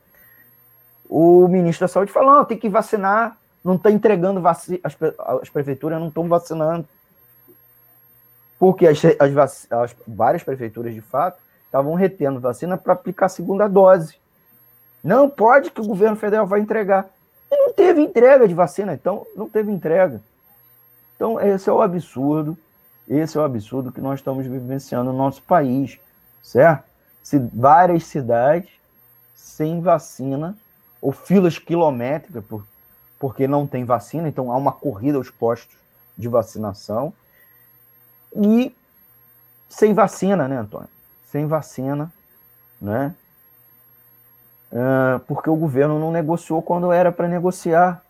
o 1.09 1.47
ministro 1.47 1.85
da 1.85 1.91
Saúde 1.91 2.11
falou: 2.11 2.45
tem 2.45 2.57
que 2.57 2.69
vacinar, 2.69 3.35
não 3.63 3.75
está 3.75 3.89
entregando 3.89 4.39
vacina, 4.39 4.79
as, 4.83 4.95
as 5.41 5.49
prefeituras 5.49 5.99
não 5.99 6.09
estão 6.09 6.27
vacinando. 6.27 6.87
Porque 8.59 8.85
as, 8.85 9.01
as, 9.19 9.71
as, 9.71 9.95
várias 10.07 10.43
prefeituras, 10.43 10.93
de 10.93 11.01
fato, 11.01 11.39
estavam 11.65 11.95
retendo 11.95 12.39
vacina 12.39 12.77
para 12.77 12.93
aplicar 12.93 13.25
a 13.27 13.29
segunda 13.29 13.67
dose. 13.67 14.15
Não 15.03 15.29
pode 15.29 15.71
que 15.71 15.81
o 15.81 15.87
governo 15.87 16.15
federal 16.15 16.45
vai 16.45 16.59
entregar. 16.59 17.09
E 17.51 17.57
não 17.57 17.73
teve 17.73 18.01
entrega 18.01 18.47
de 18.47 18.53
vacina, 18.53 18.93
então 18.93 19.25
não 19.35 19.49
teve 19.49 19.71
entrega. 19.71 20.21
Então, 21.15 21.39
esse 21.39 21.69
é 21.69 21.73
o 21.73 21.81
absurdo, 21.81 22.57
esse 23.07 23.37
é 23.37 23.41
o 23.41 23.43
absurdo 23.43 23.91
que 23.91 23.99
nós 23.99 24.19
estamos 24.19 24.45
vivenciando 24.45 25.11
no 25.11 25.17
nosso 25.17 25.41
país, 25.41 25.99
certo? 26.43 26.83
Se 27.23 27.39
várias 27.53 28.05
cidades 28.05 28.69
sem 29.35 29.81
vacina, 29.81 30.55
ou 31.01 31.11
filas 31.11 31.57
quilométricas, 31.57 32.43
por, 32.45 32.65
porque 33.17 33.47
não 33.47 33.65
tem 33.65 33.83
vacina, 33.83 34.29
então 34.29 34.51
há 34.51 34.57
uma 34.57 34.71
corrida 34.71 35.17
aos 35.17 35.29
postos 35.29 35.77
de 36.17 36.27
vacinação, 36.27 37.13
e 38.35 38.75
sem 39.69 39.93
vacina, 39.93 40.47
né, 40.47 40.57
Antônio? 40.57 40.89
Sem 41.31 41.47
vacina, 41.47 42.11
né? 42.81 43.13
Uh, 44.72 45.20
porque 45.28 45.49
o 45.49 45.55
governo 45.55 45.97
não 45.97 46.11
negociou 46.11 46.61
quando 46.61 46.91
era 46.91 47.11
para 47.11 47.28
negociar, 47.28 48.03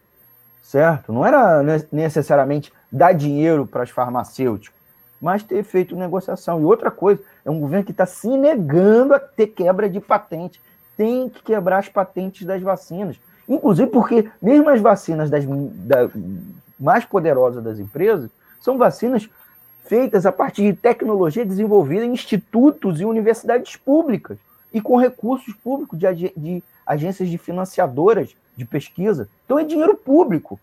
certo? 0.62 1.14
Não 1.14 1.26
era 1.26 1.64
necessariamente 1.92 2.72
dar 2.92 3.14
dinheiro 3.14 3.66
para 3.66 3.84
as 3.84 3.90
farmacêuticas, 3.90 4.78
mas 5.22 5.42
ter 5.42 5.64
feito 5.64 5.96
negociação. 5.96 6.60
E 6.60 6.66
outra 6.66 6.92
coisa, 6.92 7.22
é 7.46 7.50
um 7.50 7.60
governo 7.60 7.86
que 7.86 7.92
está 7.92 8.06
se 8.06 8.28
negando 8.28 9.14
a 9.14 9.20
ter 9.20 9.48
quebra 9.48 9.90
de 9.90 10.02
patente. 10.02 10.60
Tem 10.98 11.30
que 11.30 11.42
quebrar 11.42 11.80
as 11.80 11.88
patentes 11.88 12.46
das 12.46 12.62
vacinas. 12.62 13.18
Inclusive 13.48 13.90
porque 13.90 14.30
mesmo 14.42 14.70
as 14.70 14.82
vacinas 14.82 15.30
das, 15.30 15.46
da, 15.46 16.10
mais 16.80 17.06
poderosas 17.06 17.64
das 17.64 17.80
empresas 17.80 18.30
são 18.60 18.78
vacinas 18.78 19.30
feitas 19.86 20.26
a 20.26 20.32
partir 20.32 20.64
de 20.64 20.74
tecnologia 20.74 21.46
desenvolvida 21.46 22.06
em 22.06 22.12
institutos 22.12 23.00
e 23.00 23.06
universidades 23.06 23.78
públicas 23.78 24.38
e 24.74 24.82
com 24.82 24.98
recursos 24.98 25.54
públicos 25.54 25.98
de, 25.98 26.06
ag 26.06 26.34
de 26.36 26.64
agências 26.86 27.30
de 27.30 27.38
financiadoras 27.38 28.36
de 28.56 28.66
pesquisa. 28.66 29.30
Então 29.46 29.58
é 29.60 29.64
dinheiro 29.64 29.96
público. 29.96 30.60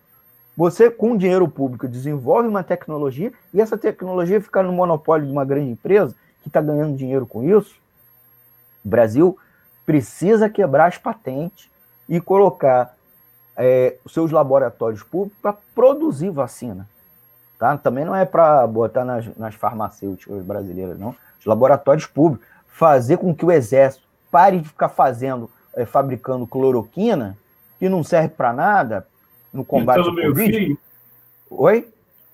Você, 0.56 0.90
com 0.90 1.16
dinheiro 1.16 1.48
público, 1.48 1.86
desenvolve 1.86 2.48
uma 2.48 2.62
tecnologia 2.62 3.32
e 3.52 3.60
essa 3.60 3.76
tecnologia 3.76 4.40
fica 4.40 4.62
no 4.62 4.72
monopólio 4.72 5.26
de 5.26 5.32
uma 5.32 5.44
grande 5.44 5.70
empresa 5.70 6.14
que 6.42 6.48
está 6.48 6.60
ganhando 6.60 6.96
dinheiro 6.96 7.26
com 7.26 7.42
isso. 7.42 7.74
O 8.84 8.88
Brasil 8.88 9.38
precisa 9.84 10.48
quebrar 10.48 10.86
as 10.86 10.96
patentes 10.96 11.68
e 12.08 12.20
colocar 12.20 12.94
é, 13.56 13.96
seus 14.08 14.30
laboratórios 14.30 15.02
públicos 15.02 15.38
para 15.40 15.56
produzir 15.74 16.30
vacina. 16.30 16.88
Tá? 17.58 17.76
Também 17.76 18.04
não 18.04 18.14
é 18.14 18.24
para 18.24 18.66
botar 18.66 19.04
nas, 19.04 19.26
nas 19.36 19.54
farmacêuticas 19.54 20.42
brasileiras, 20.42 20.98
não. 20.98 21.14
Os 21.38 21.46
laboratórios 21.46 22.06
públicos. 22.06 22.46
Fazer 22.76 23.16
com 23.16 23.34
que 23.34 23.42
o 23.42 23.50
exército 23.50 24.04
pare 24.30 24.60
de 24.60 24.68
ficar 24.68 24.90
fazendo, 24.90 25.50
é, 25.74 25.86
fabricando 25.86 26.46
cloroquina, 26.46 27.38
que 27.78 27.88
não 27.88 28.04
serve 28.04 28.28
para 28.28 28.52
nada 28.52 29.06
no 29.50 29.64
combate 29.64 29.96
Pintando 29.96 30.14
meio 30.14 30.28
Covid. 30.28 30.52
Fio. 30.66 30.78
Oi? 31.50 31.88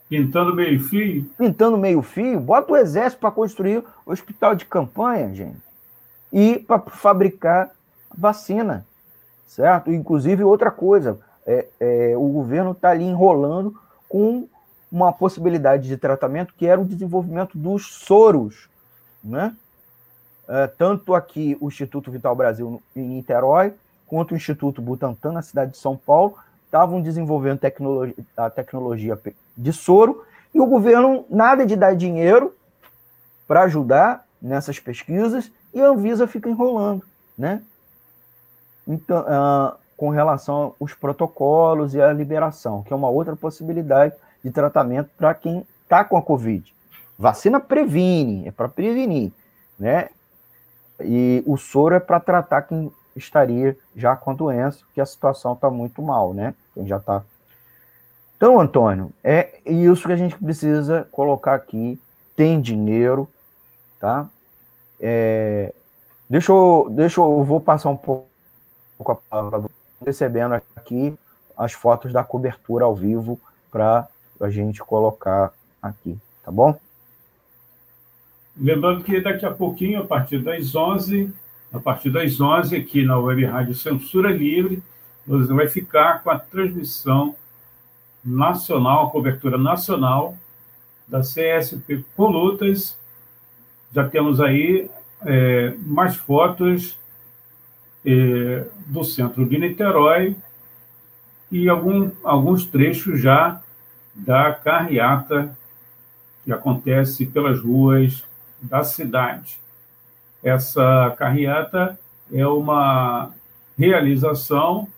Pintando 0.08 0.52
meio 0.52 0.82
fio. 0.82 1.30
Pintando 1.38 1.78
meio 1.78 2.02
fio. 2.02 2.40
Bota 2.40 2.72
o 2.72 2.76
exército 2.76 3.20
para 3.20 3.30
construir 3.30 3.84
o 4.04 4.10
hospital 4.10 4.56
de 4.56 4.64
campanha, 4.64 5.32
gente. 5.32 5.60
E 6.32 6.58
para 6.58 6.80
fabricar 6.80 7.70
vacina. 8.12 8.84
Certo? 9.46 9.92
Inclusive, 9.92 10.42
outra 10.42 10.72
coisa. 10.72 11.20
É, 11.46 11.66
é, 11.78 12.14
o 12.16 12.26
governo 12.28 12.72
está 12.72 12.90
ali 12.90 13.04
enrolando 13.04 13.78
com 14.08 14.48
uma 14.90 15.12
possibilidade 15.12 15.86
de 15.86 15.96
tratamento 15.96 16.52
que 16.56 16.66
era 16.66 16.80
o 16.80 16.84
desenvolvimento 16.84 17.56
dos 17.56 17.86
soros, 17.86 18.68
né? 19.22 19.54
É, 20.52 20.66
tanto 20.66 21.14
aqui 21.14 21.56
o 21.62 21.68
Instituto 21.68 22.10
Vital 22.10 22.36
Brasil 22.36 22.82
em 22.94 23.08
Niterói, 23.08 23.72
quanto 24.06 24.32
o 24.32 24.36
Instituto 24.36 24.82
Butantan 24.82 25.32
na 25.32 25.40
cidade 25.40 25.70
de 25.70 25.78
São 25.78 25.96
Paulo, 25.96 26.36
estavam 26.66 27.00
desenvolvendo 27.00 27.58
tecnologia, 27.58 28.14
a 28.36 28.50
tecnologia 28.50 29.18
de 29.56 29.72
soro, 29.72 30.26
e 30.52 30.60
o 30.60 30.66
governo 30.66 31.24
nada 31.30 31.64
de 31.64 31.74
dar 31.74 31.96
dinheiro 31.96 32.54
para 33.48 33.62
ajudar 33.62 34.26
nessas 34.42 34.78
pesquisas, 34.78 35.50
e 35.72 35.80
a 35.80 35.86
Anvisa 35.86 36.26
fica 36.26 36.50
enrolando, 36.50 37.02
né? 37.38 37.62
Então, 38.86 39.22
uh, 39.22 39.74
com 39.96 40.10
relação 40.10 40.74
aos 40.78 40.92
protocolos 40.92 41.94
e 41.94 42.02
a 42.02 42.12
liberação, 42.12 42.82
que 42.82 42.92
é 42.92 42.96
uma 42.96 43.08
outra 43.08 43.34
possibilidade 43.34 44.14
de 44.44 44.50
tratamento 44.50 45.08
para 45.16 45.32
quem 45.32 45.66
está 45.82 46.04
com 46.04 46.18
a 46.18 46.22
Covid. 46.22 46.74
Vacina 47.18 47.58
previne, 47.58 48.48
é 48.48 48.50
para 48.50 48.68
prevenir, 48.68 49.32
né? 49.78 50.10
E 51.04 51.42
o 51.46 51.56
soro 51.56 51.94
é 51.94 52.00
para 52.00 52.20
tratar 52.20 52.62
quem 52.62 52.92
estaria 53.14 53.76
já 53.94 54.16
com 54.16 54.30
a 54.30 54.34
doença, 54.34 54.84
que 54.94 55.00
a 55.00 55.06
situação 55.06 55.52
está 55.52 55.70
muito 55.70 56.02
mal, 56.02 56.32
né? 56.32 56.54
Quem 56.74 56.86
já 56.86 56.96
está. 56.96 57.22
Então, 58.36 58.58
Antônio, 58.58 59.12
é 59.22 59.60
isso 59.64 60.06
que 60.06 60.12
a 60.12 60.16
gente 60.16 60.36
precisa 60.36 61.06
colocar 61.12 61.54
aqui. 61.54 62.00
Tem 62.34 62.60
dinheiro, 62.60 63.28
tá? 64.00 64.28
É, 64.98 65.72
deixa 66.28 66.50
eu, 66.50 66.88
deixa 66.90 67.20
eu, 67.20 67.44
vou 67.44 67.60
passar 67.60 67.90
um 67.90 67.96
pouco 67.96 68.26
a 69.06 69.14
palavra, 69.14 69.70
recebendo 70.04 70.54
aqui 70.74 71.16
as 71.56 71.72
fotos 71.72 72.12
da 72.12 72.24
cobertura 72.24 72.84
ao 72.84 72.94
vivo 72.94 73.38
para 73.70 74.08
a 74.40 74.50
gente 74.50 74.80
colocar 74.82 75.52
aqui, 75.80 76.18
tá 76.44 76.50
bom? 76.50 76.78
Lembrando 78.56 79.02
que 79.02 79.20
daqui 79.20 79.46
a 79.46 79.50
pouquinho, 79.50 80.00
a 80.00 80.04
partir 80.04 80.38
das 80.38 80.74
11, 80.74 81.32
a 81.72 81.80
partir 81.80 82.10
das 82.10 82.38
11, 82.38 82.76
aqui 82.76 83.02
na 83.02 83.18
Web 83.18 83.44
Rádio 83.46 83.74
Censura 83.74 84.30
Livre, 84.30 84.82
você 85.26 85.52
vai 85.52 85.68
ficar 85.68 86.22
com 86.22 86.30
a 86.30 86.38
transmissão 86.38 87.34
nacional, 88.22 89.06
a 89.06 89.10
cobertura 89.10 89.56
nacional 89.56 90.36
da 91.08 91.20
CSP 91.20 92.04
Colutas. 92.14 92.98
Já 93.92 94.08
temos 94.08 94.40
aí 94.40 94.90
é, 95.24 95.74
mais 95.78 96.16
fotos 96.16 96.98
é, 98.04 98.66
do 98.86 99.02
centro 99.02 99.46
de 99.46 99.58
Niterói 99.58 100.36
e 101.50 101.68
algum, 101.68 102.10
alguns 102.22 102.66
trechos 102.66 103.20
já 103.20 103.62
da 104.14 104.52
carreata 104.52 105.56
que 106.44 106.52
acontece 106.52 107.24
pelas 107.24 107.60
ruas 107.60 108.24
da 108.62 108.84
cidade. 108.84 109.58
Essa 110.42 111.14
carreata 111.18 111.98
é 112.32 112.46
uma 112.46 113.30
realização, 113.76 114.88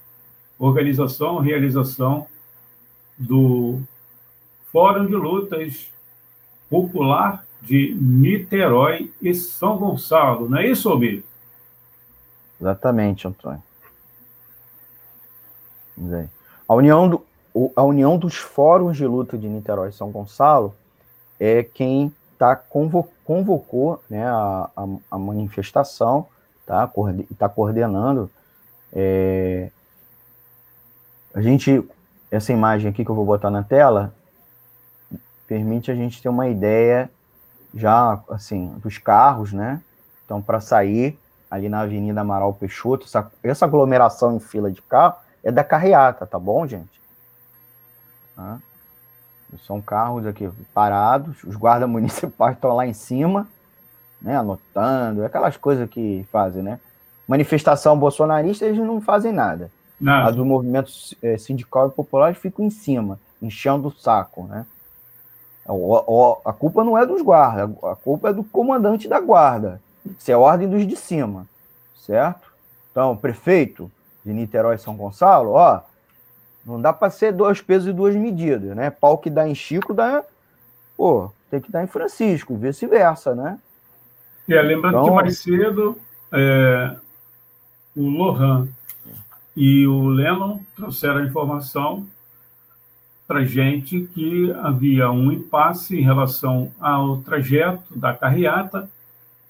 organização, 0.58 1.38
realização 1.38 2.26
do 3.18 3.80
Fórum 4.70 5.06
de 5.06 5.14
Lutas 5.14 5.88
Popular 6.68 7.44
de 7.62 7.94
Niterói 7.98 9.12
e 9.22 9.34
São 9.34 9.78
Gonçalo, 9.78 10.48
não 10.48 10.58
é 10.58 10.66
isso, 10.66 10.88
Almir? 10.88 11.24
Exatamente, 12.60 13.26
Antônio. 13.26 13.62
A 16.68 16.74
união, 16.74 17.08
do, 17.08 17.24
a 17.74 17.82
união 17.82 18.18
dos 18.18 18.36
fóruns 18.36 18.96
de 18.96 19.06
luta 19.06 19.38
de 19.38 19.48
Niterói 19.48 19.90
e 19.90 19.92
São 19.92 20.10
Gonçalo 20.10 20.74
é 21.38 21.62
quem 21.62 22.12
tá, 22.44 22.54
convo, 22.56 23.08
convocou 23.24 24.02
né, 24.10 24.26
a, 24.26 24.68
a, 24.76 24.86
a 25.12 25.18
manifestação, 25.18 26.26
tá, 26.66 26.90
está 27.30 27.48
coordenando. 27.48 28.30
É, 28.92 29.70
a 31.32 31.40
gente, 31.40 31.82
essa 32.30 32.52
imagem 32.52 32.90
aqui 32.90 33.02
que 33.02 33.10
eu 33.10 33.14
vou 33.14 33.24
botar 33.24 33.50
na 33.50 33.62
tela, 33.62 34.14
permite 35.46 35.90
a 35.90 35.94
gente 35.94 36.20
ter 36.20 36.28
uma 36.28 36.46
ideia 36.46 37.10
já, 37.74 38.22
assim, 38.28 38.74
dos 38.78 38.98
carros, 38.98 39.52
né? 39.54 39.82
Então, 40.26 40.42
para 40.42 40.60
sair 40.60 41.18
ali 41.50 41.70
na 41.70 41.80
Avenida 41.80 42.20
Amaral 42.20 42.52
Peixoto, 42.52 43.06
essa, 43.06 43.32
essa 43.42 43.64
aglomeração 43.64 44.36
em 44.36 44.40
fila 44.40 44.70
de 44.70 44.82
carro 44.82 45.16
é 45.42 45.50
da 45.50 45.64
carreata, 45.64 46.26
tá 46.26 46.38
bom, 46.38 46.66
gente? 46.66 47.00
Tá? 48.36 48.58
São 49.66 49.80
carros 49.80 50.26
aqui 50.26 50.50
parados, 50.72 51.42
os 51.44 51.56
guardas 51.56 51.88
municipais 51.90 52.54
estão 52.54 52.74
lá 52.74 52.86
em 52.86 52.92
cima, 52.92 53.46
né, 54.20 54.36
anotando, 54.36 55.24
aquelas 55.24 55.56
coisas 55.56 55.88
que 55.88 56.26
fazem, 56.32 56.62
né? 56.62 56.80
Manifestação 57.26 57.98
bolsonarista, 57.98 58.64
eles 58.64 58.78
não 58.78 59.00
fazem 59.00 59.32
nada. 59.32 59.70
Não. 60.00 60.26
A 60.26 60.30
do 60.30 60.44
movimento 60.44 60.90
é, 61.22 61.38
sindical 61.38 61.88
e 61.88 61.90
popular 61.90 62.34
ficam 62.34 62.64
em 62.64 62.70
cima, 62.70 63.18
enchendo 63.40 63.88
o 63.88 63.92
saco, 63.92 64.44
né? 64.44 64.66
A 66.44 66.52
culpa 66.52 66.84
não 66.84 66.98
é 66.98 67.06
dos 67.06 67.22
guardas, 67.22 67.70
a 67.82 67.96
culpa 67.96 68.28
é 68.28 68.32
do 68.32 68.44
comandante 68.44 69.08
da 69.08 69.18
guarda. 69.18 69.80
Isso 70.18 70.30
é 70.30 70.36
ordem 70.36 70.68
dos 70.68 70.86
de 70.86 70.94
cima, 70.94 71.46
certo? 71.96 72.52
Então, 72.90 73.16
prefeito, 73.16 73.90
de 74.24 74.32
Niterói 74.32 74.76
e 74.76 74.78
São 74.78 74.96
Gonçalo, 74.96 75.52
ó, 75.52 75.80
não 76.66 76.80
dá 76.80 76.92
para 76.92 77.10
ser 77.10 77.32
dois 77.32 77.60
pesos 77.60 77.88
e 77.88 77.92
duas 77.92 78.14
medidas, 78.14 78.74
né? 78.76 78.90
Pau 78.90 79.18
que 79.18 79.28
dá 79.28 79.48
em 79.48 79.54
Chico 79.54 79.92
dá, 79.92 80.22
pô, 80.96 81.30
tem 81.50 81.60
que 81.60 81.70
dar 81.70 81.84
em 81.84 81.86
Francisco, 81.86 82.56
vice-versa, 82.56 83.34
né? 83.34 83.58
É, 84.48 84.60
lembrando 84.60 84.96
então, 84.96 85.04
que 85.04 85.10
mais 85.10 85.38
cedo 85.38 85.98
é, 86.32 86.96
o 87.96 88.08
Lohan 88.08 88.68
e 89.56 89.86
o 89.86 90.08
Lennon 90.08 90.60
trouxeram 90.74 91.18
a 91.18 91.24
informação 91.24 92.06
para 93.26 93.44
gente 93.44 94.02
que 94.12 94.52
havia 94.62 95.10
um 95.10 95.32
impasse 95.32 95.96
em 95.96 96.02
relação 96.02 96.70
ao 96.78 97.18
trajeto 97.18 97.96
da 97.96 98.12
carreata 98.12 98.88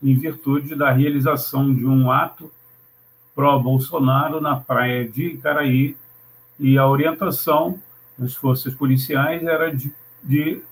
em 0.03 0.15
virtude 0.15 0.75
da 0.75 0.93
realização 0.93 1.75
de 1.75 1.87
um 1.87 2.11
ato 2.11 2.51
pró-Bolsonaro 3.35 4.41
na 4.41 4.57
praia 4.57 5.09
de 5.09 5.29
Icaraí 5.29 5.97
e 6.59 6.79
a 6.79 6.87
orientação 6.87 7.81
das 8.17 8.35
forças 8.35 8.75
policiais 8.75 9.43
era 9.43 9.75
de, 9.75 9.93
de 10.23 10.63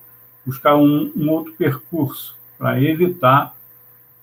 buscar 0.45 0.77
um, 0.77 1.13
um, 1.17 1.31
outro 1.31 1.53
percurso 1.55 2.37
para 2.59 2.81
evitar 2.81 3.55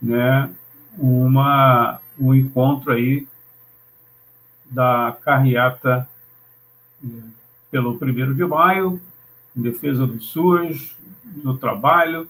né, 0.01 0.49
uma, 0.97 1.99
um 2.17 2.33
encontro 2.33 2.93
aí 2.93 3.27
da 4.69 5.17
carreata 5.23 6.07
eh, 7.03 7.07
pelo 7.71 7.97
primeiro 7.97 8.35
de 8.35 8.45
maio, 8.45 9.01
em 9.55 9.61
defesa 9.61 10.05
do 10.05 10.21
SUS, 10.21 10.95
do 11.23 11.57
trabalho, 11.57 12.29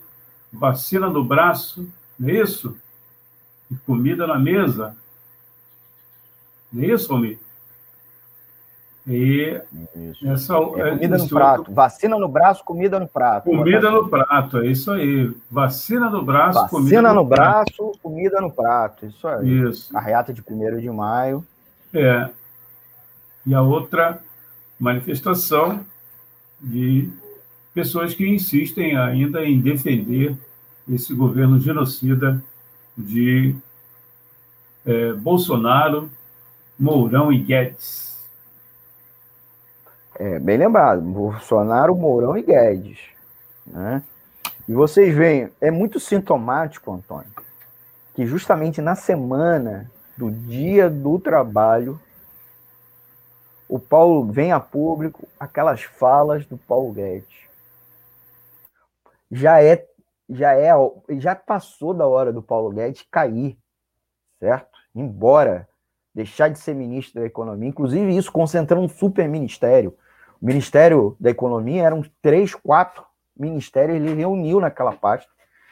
vacina 0.52 1.10
no 1.10 1.24
braço, 1.24 1.88
não 2.18 2.30
é 2.30 2.42
isso? 2.42 2.76
E 3.70 3.76
comida 3.76 4.26
na 4.26 4.40
mesa. 4.40 4.96
Não 6.72 6.84
é 6.84 6.88
isso, 6.88 7.12
Almir? 7.14 7.40
E. 9.10 9.60
Essa, 10.24 10.54
é 10.54 10.92
comida 10.92 11.18
no 11.18 11.28
prato. 11.28 11.74
Vacina 11.74 12.20
no 12.20 12.28
braço, 12.28 12.64
comida 12.64 13.00
no 13.00 13.08
prato. 13.08 13.46
Comida 13.46 13.90
no 13.90 14.08
prato, 14.08 14.60
é 14.60 14.68
isso 14.68 14.92
aí. 14.92 15.34
Vacina 15.50 16.12
no 16.12 16.24
braço, 16.24 16.62
Vacina 16.62 16.70
comida 16.70 17.02
no, 17.02 17.16
no 17.16 17.26
braço, 17.26 17.76
prato. 17.76 18.00
comida 18.04 18.40
no 18.40 18.52
prato. 18.52 19.08
Isso 19.08 19.28
aí. 19.28 19.68
Isso. 19.68 19.92
Carreata 19.92 20.32
de 20.32 20.44
1 20.48 20.80
de 20.80 20.90
maio. 20.92 21.44
É. 21.92 22.30
E 23.48 23.56
a 23.56 23.64
outra 23.64 24.22
manifestação 24.80 25.84
de 26.62 27.10
pessoas 27.74 28.14
que 28.14 28.28
insistem 28.28 28.96
ainda 28.96 29.44
em 29.44 29.60
defender 29.60 30.38
esse 30.88 31.16
governo 31.16 31.60
genocida 31.60 32.44
de 32.96 33.56
é, 34.86 35.14
Bolsonaro, 35.14 36.12
Mourão 36.78 37.32
e 37.34 37.40
Guedes. 37.40 38.09
É, 40.20 40.38
bem 40.38 40.58
lembrado, 40.58 41.02
Bolsonaro, 41.02 41.96
Mourão 41.96 42.38
e 42.38 42.42
Guedes. 42.42 43.00
Né? 43.66 44.04
E 44.68 44.74
vocês 44.74 45.16
veem, 45.16 45.50
é 45.62 45.72
muito 45.72 45.98
sintomático, 45.98 46.92
Antônio, 46.92 47.32
que 48.14 48.26
justamente 48.26 48.82
na 48.82 48.96
semana 48.96 49.90
do 50.18 50.30
dia 50.30 50.90
do 50.90 51.18
trabalho, 51.20 51.98
o 53.66 53.80
Paulo 53.80 54.30
vem 54.30 54.52
a 54.52 54.60
público 54.60 55.26
aquelas 55.40 55.84
falas 55.84 56.46
do 56.46 56.58
Paulo 56.58 56.92
Guedes. 56.92 57.48
Já 59.32 59.64
é, 59.64 59.88
já 60.30 60.54
é, 60.54 60.74
já 61.12 61.34
passou 61.34 61.94
da 61.94 62.06
hora 62.06 62.34
do 62.34 62.44
Paulo 62.44 62.72
Guedes 62.72 63.06
cair, 63.10 63.58
certo? 64.38 64.78
Embora 64.94 65.66
deixar 66.14 66.50
de 66.50 66.60
ser 66.60 66.74
ministro 66.74 67.22
da 67.22 67.26
Economia, 67.26 67.70
inclusive 67.70 68.18
isso 68.18 68.30
concentrando 68.30 68.84
um 68.84 68.90
super 68.90 69.30
ministério. 69.30 69.98
O 70.42 70.46
Ministério 70.46 71.18
da 71.20 71.30
Economia 71.30 71.84
eram 71.84 72.04
três, 72.22 72.56
quatro 72.56 73.04
ministérios, 73.38 73.96
ele 73.96 74.14
reuniu 74.14 74.60
naquela 74.60 74.94
pasta 74.94 75.30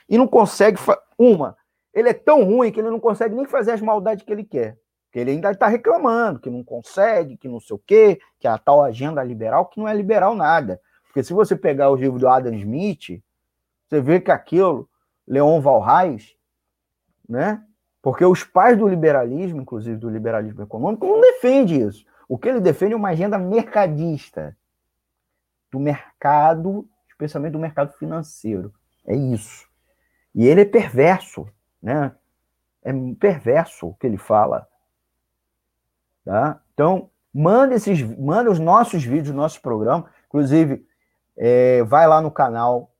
e 0.09 0.17
não 0.17 0.27
consegue. 0.27 0.79
Uma, 1.17 1.57
ele 1.93 2.09
é 2.09 2.13
tão 2.13 2.43
ruim 2.43 2.71
que 2.71 2.79
ele 2.79 2.89
não 2.89 2.99
consegue 2.99 3.35
nem 3.35 3.45
fazer 3.45 3.71
as 3.71 3.81
maldades 3.81 4.23
que 4.23 4.31
ele 4.31 4.43
quer. 4.43 4.77
Porque 5.05 5.19
ele 5.19 5.31
ainda 5.31 5.51
está 5.51 5.67
reclamando 5.67 6.39
que 6.39 6.49
não 6.49 6.63
consegue, 6.63 7.37
que 7.37 7.47
não 7.47 7.59
sei 7.59 7.75
o 7.75 7.79
quê, 7.79 8.19
que 8.39 8.47
a 8.47 8.57
tal 8.57 8.83
agenda 8.83 9.23
liberal, 9.23 9.65
que 9.65 9.79
não 9.79 9.87
é 9.87 9.93
liberal 9.93 10.35
nada. 10.35 10.79
Porque 11.05 11.23
se 11.23 11.33
você 11.33 11.55
pegar 11.55 11.89
o 11.89 11.95
livro 11.95 12.19
do 12.19 12.27
Adam 12.27 12.53
Smith, 12.53 13.21
você 13.87 14.01
vê 14.01 14.19
que 14.19 14.31
aquilo, 14.31 14.87
Leon 15.25 15.59
Valrais, 15.61 16.35
né? 17.27 17.63
Porque 18.01 18.23
os 18.23 18.43
pais 18.43 18.77
do 18.77 18.87
liberalismo, 18.87 19.61
inclusive 19.61 19.97
do 19.97 20.09
liberalismo 20.09 20.61
econômico, 20.61 21.05
não 21.05 21.19
defende 21.19 21.81
isso. 21.81 22.05
O 22.27 22.37
que 22.37 22.49
ele 22.49 22.59
defende 22.59 22.93
é 22.93 22.97
uma 22.97 23.09
agenda 23.09 23.37
mercadista 23.37 24.55
do 25.71 25.79
mercado, 25.79 26.87
especialmente 27.07 27.53
do 27.53 27.59
mercado 27.59 27.93
financeiro. 27.93 28.73
É 29.05 29.15
isso. 29.15 29.67
E 30.35 30.45
ele 30.45 30.61
é 30.61 30.65
perverso, 30.65 31.47
né? 31.81 32.13
É 32.83 32.91
perverso 33.19 33.87
o 33.87 33.93
que 33.95 34.07
ele 34.07 34.17
fala. 34.17 34.67
Tá? 36.23 36.61
Então, 36.73 37.09
manda 37.33 37.73
esses, 37.73 38.01
manda 38.01 38.51
os 38.51 38.59
nossos 38.59 39.03
vídeos, 39.03 39.35
nosso 39.35 39.61
programa. 39.61 40.09
Inclusive, 40.27 40.85
é, 41.37 41.83
vai 41.83 42.07
lá 42.07 42.21
no 42.21 42.31
canal 42.31 42.91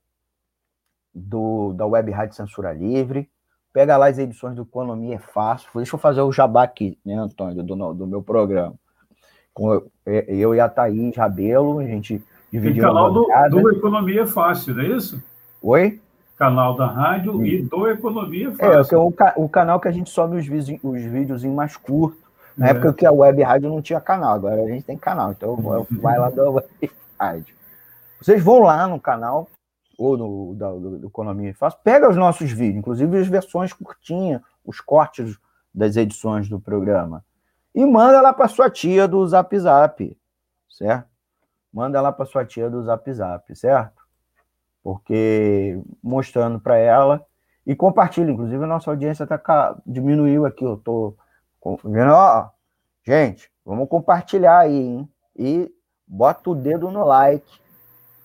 do, 1.14 1.72
da 1.74 1.86
Web 1.86 2.10
Rádio 2.10 2.36
Censura 2.36 2.72
Livre, 2.72 3.30
pega 3.72 3.96
lá 3.96 4.08
as 4.08 4.18
edições 4.18 4.54
do 4.54 4.62
Economia 4.62 5.16
é 5.16 5.18
Fácil. 5.18 5.68
Deixa 5.74 5.94
eu 5.94 6.00
fazer 6.00 6.22
o 6.22 6.32
jabá 6.32 6.62
aqui, 6.62 6.98
né, 7.04 7.14
Antônio, 7.14 7.62
do, 7.62 7.94
do 7.94 8.06
meu 8.06 8.22
programa. 8.22 8.74
Com 9.58 9.82
eu 10.06 10.54
e 10.54 10.60
a 10.60 10.68
Thaís 10.68 11.16
Rabelo, 11.16 11.80
a 11.80 11.84
gente 11.84 12.22
dividiu 12.52 12.84
o 12.84 12.86
canal 12.86 13.12
do, 13.12 13.26
do, 13.50 13.72
Economia 13.72 14.22
é 14.22 14.26
Fácil, 14.26 14.72
não 14.76 14.84
é 14.84 14.86
isso? 14.86 15.20
Oi? 15.60 16.00
Canal 16.36 16.76
da 16.76 16.86
rádio 16.86 17.32
Sim. 17.38 17.44
e 17.44 17.62
do 17.62 17.90
Economia 17.90 18.50
é 18.50 18.52
Fácil. 18.52 18.94
É, 18.94 19.00
o, 19.00 19.44
o 19.44 19.48
canal 19.48 19.80
que 19.80 19.88
a 19.88 19.90
gente 19.90 20.10
sobe 20.10 20.36
os 20.36 20.46
vídeos, 20.46 20.78
os 20.80 21.02
vídeos 21.02 21.42
em 21.42 21.52
mais 21.52 21.76
curto. 21.76 22.16
Na 22.56 22.68
é. 22.68 22.70
época 22.70 22.92
que 22.92 23.04
a 23.04 23.10
Web 23.10 23.42
Rádio 23.42 23.68
não 23.68 23.82
tinha 23.82 24.00
canal, 24.00 24.34
agora 24.34 24.62
a 24.62 24.68
gente 24.68 24.84
tem 24.84 24.96
canal, 24.96 25.32
então 25.32 25.56
vai 25.90 26.16
lá 26.16 26.30
da 26.30 26.48
Web 26.48 26.92
Rádio. 27.18 27.56
Vocês 28.20 28.40
vão 28.40 28.60
lá 28.60 28.86
no 28.86 29.00
canal, 29.00 29.48
ou 29.98 30.16
no 30.16 30.54
da, 30.54 30.70
do, 30.70 30.98
do 31.00 31.06
Economia 31.08 31.52
Fácil, 31.52 31.80
pega 31.82 32.08
os 32.08 32.16
nossos 32.16 32.52
vídeos, 32.52 32.78
inclusive 32.78 33.18
as 33.18 33.26
versões 33.26 33.72
curtinhas, 33.72 34.40
os 34.64 34.80
cortes 34.80 35.36
das 35.74 35.96
edições 35.96 36.48
do 36.48 36.60
programa, 36.60 37.24
e 37.78 37.86
manda 37.86 38.20
lá 38.20 38.32
para 38.32 38.48
sua 38.48 38.68
tia 38.68 39.06
do 39.06 39.24
Zap 39.24 39.56
Zap, 39.56 40.18
certo? 40.68 41.08
Manda 41.72 42.00
lá 42.00 42.10
para 42.10 42.26
sua 42.26 42.44
tia 42.44 42.68
do 42.68 42.82
Zap 42.82 43.12
Zap, 43.12 43.54
certo? 43.54 44.02
Porque 44.82 45.80
mostrando 46.02 46.58
para 46.58 46.76
ela 46.76 47.24
e 47.64 47.76
compartilha, 47.76 48.32
inclusive 48.32 48.64
a 48.64 48.66
nossa 48.66 48.90
audiência 48.90 49.24
tá 49.28 49.76
diminuiu 49.86 50.44
aqui, 50.44 50.64
eu 50.64 50.76
tô 50.76 51.14
vendo, 51.84 52.10
ó, 52.10 52.50
gente, 53.06 53.48
vamos 53.64 53.88
compartilhar 53.88 54.58
aí, 54.58 54.76
hein? 54.76 55.08
E 55.36 55.72
bota 56.04 56.50
o 56.50 56.56
dedo 56.56 56.90
no 56.90 57.04
like, 57.04 57.60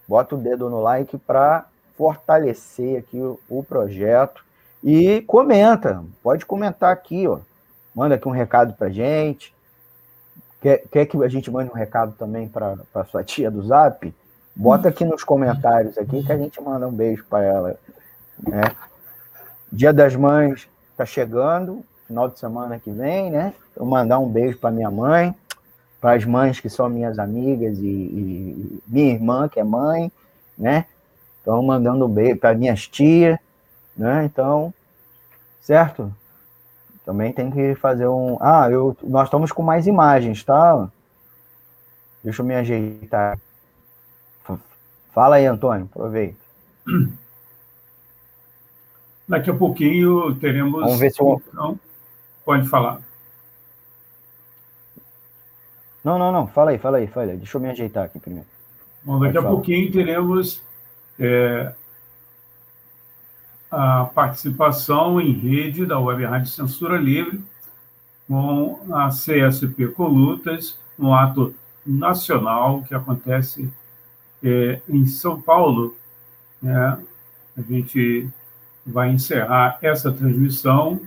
bota 0.08 0.34
o 0.34 0.40
dedo 0.40 0.68
no 0.68 0.82
like 0.82 1.16
para 1.20 1.68
fortalecer 1.96 2.98
aqui 2.98 3.20
o, 3.22 3.40
o, 3.48 3.64
projeto 3.64 4.44
e 4.84 5.22
comenta, 5.22 6.04
pode 6.24 6.44
comentar 6.44 6.92
aqui, 6.92 7.28
ó. 7.28 7.40
Manda 7.94 8.16
aqui 8.16 8.28
um 8.28 8.32
recado 8.32 8.74
para 8.74 8.90
gente. 8.90 9.54
Quer, 10.62 10.84
quer 10.90 11.06
que 11.06 11.22
a 11.24 11.28
gente 11.28 11.52
mande 11.52 11.70
um 11.70 11.76
recado 11.76 12.14
também 12.14 12.48
para 12.48 13.04
sua 13.12 13.24
tia 13.24 13.52
do 13.52 13.62
Zap? 13.64 14.14
Bota 14.56 14.90
aqui 14.90 15.04
nos 15.04 15.24
comentários 15.24 15.98
aqui 15.98 16.24
que 16.24 16.32
a 16.32 16.38
gente 16.38 16.62
manda 16.62 16.88
um 16.88 16.92
beijo 16.92 17.26
para 17.26 17.44
ela. 17.44 17.76
Né? 18.42 18.64
Dia 19.72 19.92
das 19.92 20.16
Mães 20.16 20.68
está 20.92 21.06
chegando, 21.06 21.84
final 22.08 22.30
de 22.30 22.40
semana 22.40 22.80
que 22.80 22.92
vem, 22.92 23.32
né? 23.32 23.54
Eu 23.76 23.86
mandar 23.86 24.20
um 24.20 24.30
beijo 24.30 24.58
para 24.60 24.70
minha 24.70 24.92
mãe, 24.92 25.36
para 26.00 26.14
as 26.14 26.26
mães 26.26 26.60
que 26.60 26.70
são 26.70 26.88
minhas 26.88 27.18
amigas 27.18 27.80
e, 27.80 27.88
e, 27.88 28.80
minha 28.88 29.14
irmã 29.14 29.50
que 29.50 29.60
é 29.60 29.64
mãe, 29.64 30.12
né? 30.58 30.86
Então 31.42 31.62
mandando 31.64 32.06
um 32.06 32.10
beijo 32.10 32.38
para 32.38 32.54
minhas 32.54 32.88
tias, 32.88 33.40
né? 33.98 34.26
Então, 34.26 34.74
certo? 35.62 36.14
Também 37.06 37.34
tem 37.34 37.52
que 37.52 37.76
fazer 37.76 38.08
um. 38.08 38.38
Ah, 38.40 38.70
eu, 38.72 38.96
nós 39.04 39.26
estamos 39.26 39.52
com 39.52 39.62
mais 39.62 39.88
imagens, 39.88 40.44
tá? 40.44 40.90
Deixa 42.24 42.42
eu 42.42 42.46
me 42.46 42.56
ajeitar. 42.56 43.38
Fala 45.14 45.36
aí, 45.36 45.46
Antônio, 45.46 45.86
aproveita. 45.92 46.38
Daqui 49.28 49.50
a 49.50 49.54
pouquinho 49.54 50.34
teremos. 50.36 50.82
Vamos 50.82 51.00
ver 51.00 51.12
se 51.12 51.22
eu... 51.22 51.42
Então, 51.48 51.80
pode 52.46 52.68
falar. 52.68 53.00
Não, 56.04 56.18
não, 56.18 56.32
não. 56.32 56.48
Fala 56.48 56.72
aí, 56.72 56.78
fala 56.78 56.98
aí, 56.98 57.08
fala 57.08 57.32
aí. 57.32 57.38
Deixa 57.38 57.58
eu 57.58 57.62
me 57.62 57.70
ajeitar 57.70 58.06
aqui 58.06 58.20
primeiro. 58.20 58.48
Bom, 59.04 59.20
daqui 59.20 59.34
Pode 59.34 59.38
a 59.38 59.42
falar. 59.42 59.54
pouquinho 59.56 59.92
teremos 59.92 60.62
é, 61.20 61.74
a 63.74 64.06
participação 64.06 65.20
em 65.20 65.32
rede 65.32 65.84
da 65.84 66.00
Web 66.00 66.24
Rádio 66.26 66.52
Censura 66.52 66.96
Livre, 66.96 67.42
com 68.28 68.80
a 68.94 69.10
CSP 69.10 69.88
Colutas, 69.88 70.78
um 70.98 71.12
ato 71.12 71.56
nacional 71.84 72.84
que 72.84 72.94
acontece 72.94 73.68
é, 74.44 74.80
em 74.88 75.08
São 75.08 75.42
Paulo. 75.42 75.96
Né? 76.62 77.00
A 77.58 77.62
gente 77.64 78.30
vai 78.86 79.10
encerrar 79.10 79.80
essa 79.82 80.12
transmissão 80.12 81.02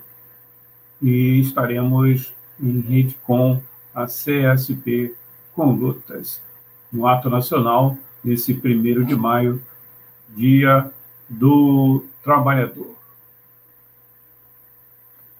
e 1.00 1.38
estaremos 1.38 2.32
em 2.60 2.80
rede 2.80 3.16
com 3.22 3.62
a 3.94 4.06
CSP 4.06 5.14
Condutas, 5.54 6.42
no 6.92 7.06
ato 7.06 7.30
nacional, 7.30 7.96
nesse 8.24 8.52
primeiro 8.54 9.04
de 9.04 9.14
maio, 9.14 9.62
Dia 10.30 10.90
do 11.28 12.04
Trabalhador. 12.26 12.92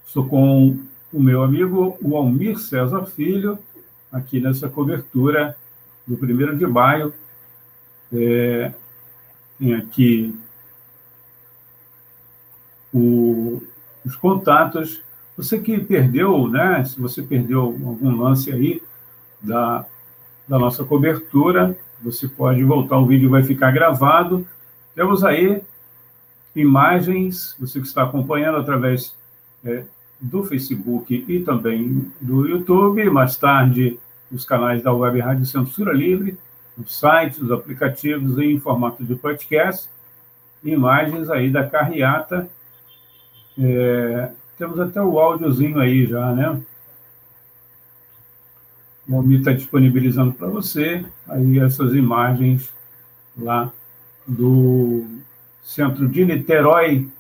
Estou 0.07 0.25
com 0.25 0.79
o 1.13 1.21
meu 1.21 1.43
amigo 1.43 1.99
o 2.01 2.17
Almir 2.17 2.61
César 2.61 3.05
Filho, 3.07 3.59
aqui 4.13 4.39
nessa 4.39 4.69
cobertura 4.69 5.57
do 6.07 6.17
primeiro 6.17 6.57
de 6.57 6.65
maio. 6.65 7.13
É, 8.13 8.73
tem 9.59 9.75
aqui 9.75 10.33
o, 12.95 13.61
os 14.05 14.15
contatos. 14.15 15.03
Você 15.37 15.59
que 15.59 15.81
perdeu, 15.81 16.47
né? 16.47 16.85
Se 16.85 17.01
você 17.01 17.21
perdeu 17.21 17.63
algum 17.63 18.17
lance 18.17 18.53
aí 18.53 18.81
da, 19.43 19.85
da 20.47 20.57
nossa 20.57 20.85
cobertura, 20.85 21.77
você 22.01 22.29
pode 22.29 22.63
voltar, 22.63 22.97
o 22.97 23.07
vídeo 23.07 23.29
vai 23.29 23.43
ficar 23.43 23.73
gravado. 23.73 24.47
Temos 24.95 25.25
aí 25.25 25.61
imagens, 26.57 27.55
você 27.61 27.79
que 27.81 27.87
está 27.87 28.03
acompanhando 28.03 28.57
através 28.57 29.15
é, 29.65 29.85
do 30.21 30.43
Facebook 30.43 31.25
e 31.29 31.41
também 31.41 32.11
do 32.21 32.49
YouTube, 32.49 33.09
mais 33.11 33.37
tarde 33.37 33.99
os 34.33 34.45
canais 34.45 34.83
da 34.83 34.93
Web 34.93 35.21
Rádio 35.21 35.47
Censura 35.47 35.93
Livre, 35.93 36.37
os 36.77 36.99
sites, 36.99 37.39
os 37.39 37.53
aplicativos 37.53 38.39
em 38.39 38.59
formato 38.59 39.05
de 39.05 39.15
podcast, 39.15 39.89
imagens 40.65 41.31
aí 41.31 41.51
da 41.51 41.69
carreata 41.69 42.49
é, 43.59 44.31
temos 44.59 44.79
até 44.81 45.01
o 45.01 45.19
áudiozinho 45.19 45.79
aí 45.79 46.07
já, 46.07 46.33
né? 46.33 46.61
O 49.07 49.13
Momi 49.13 49.39
está 49.39 49.53
disponibilizando 49.53 50.33
para 50.33 50.49
você 50.49 51.05
aí 51.29 51.59
essas 51.59 51.95
imagens 51.95 52.71
lá 53.37 53.73
do 54.27 55.07
centro 55.67 56.09
de 56.09 56.25
Niterói, 56.25 57.11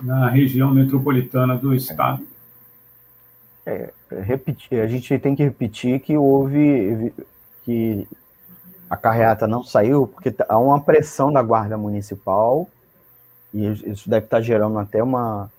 na 0.00 0.28
região 0.28 0.70
metropolitana 0.70 1.56
do 1.56 1.74
estado. 1.74 2.24
É, 3.66 3.92
repetir, 4.22 4.80
a 4.80 4.86
gente 4.86 5.18
tem 5.18 5.34
que 5.34 5.42
repetir 5.42 5.98
que 5.98 6.16
houve 6.16 7.12
que 7.64 8.06
a 8.88 8.96
carreata 8.96 9.48
não 9.48 9.64
saiu 9.64 10.06
porque 10.06 10.32
há 10.48 10.56
uma 10.56 10.80
pressão 10.80 11.32
da 11.32 11.42
guarda 11.42 11.76
municipal 11.76 12.68
e 13.52 13.66
isso 13.66 14.08
deve 14.08 14.26
estar 14.26 14.40
gerando 14.40 14.78
até 14.78 15.02
uma, 15.02 15.50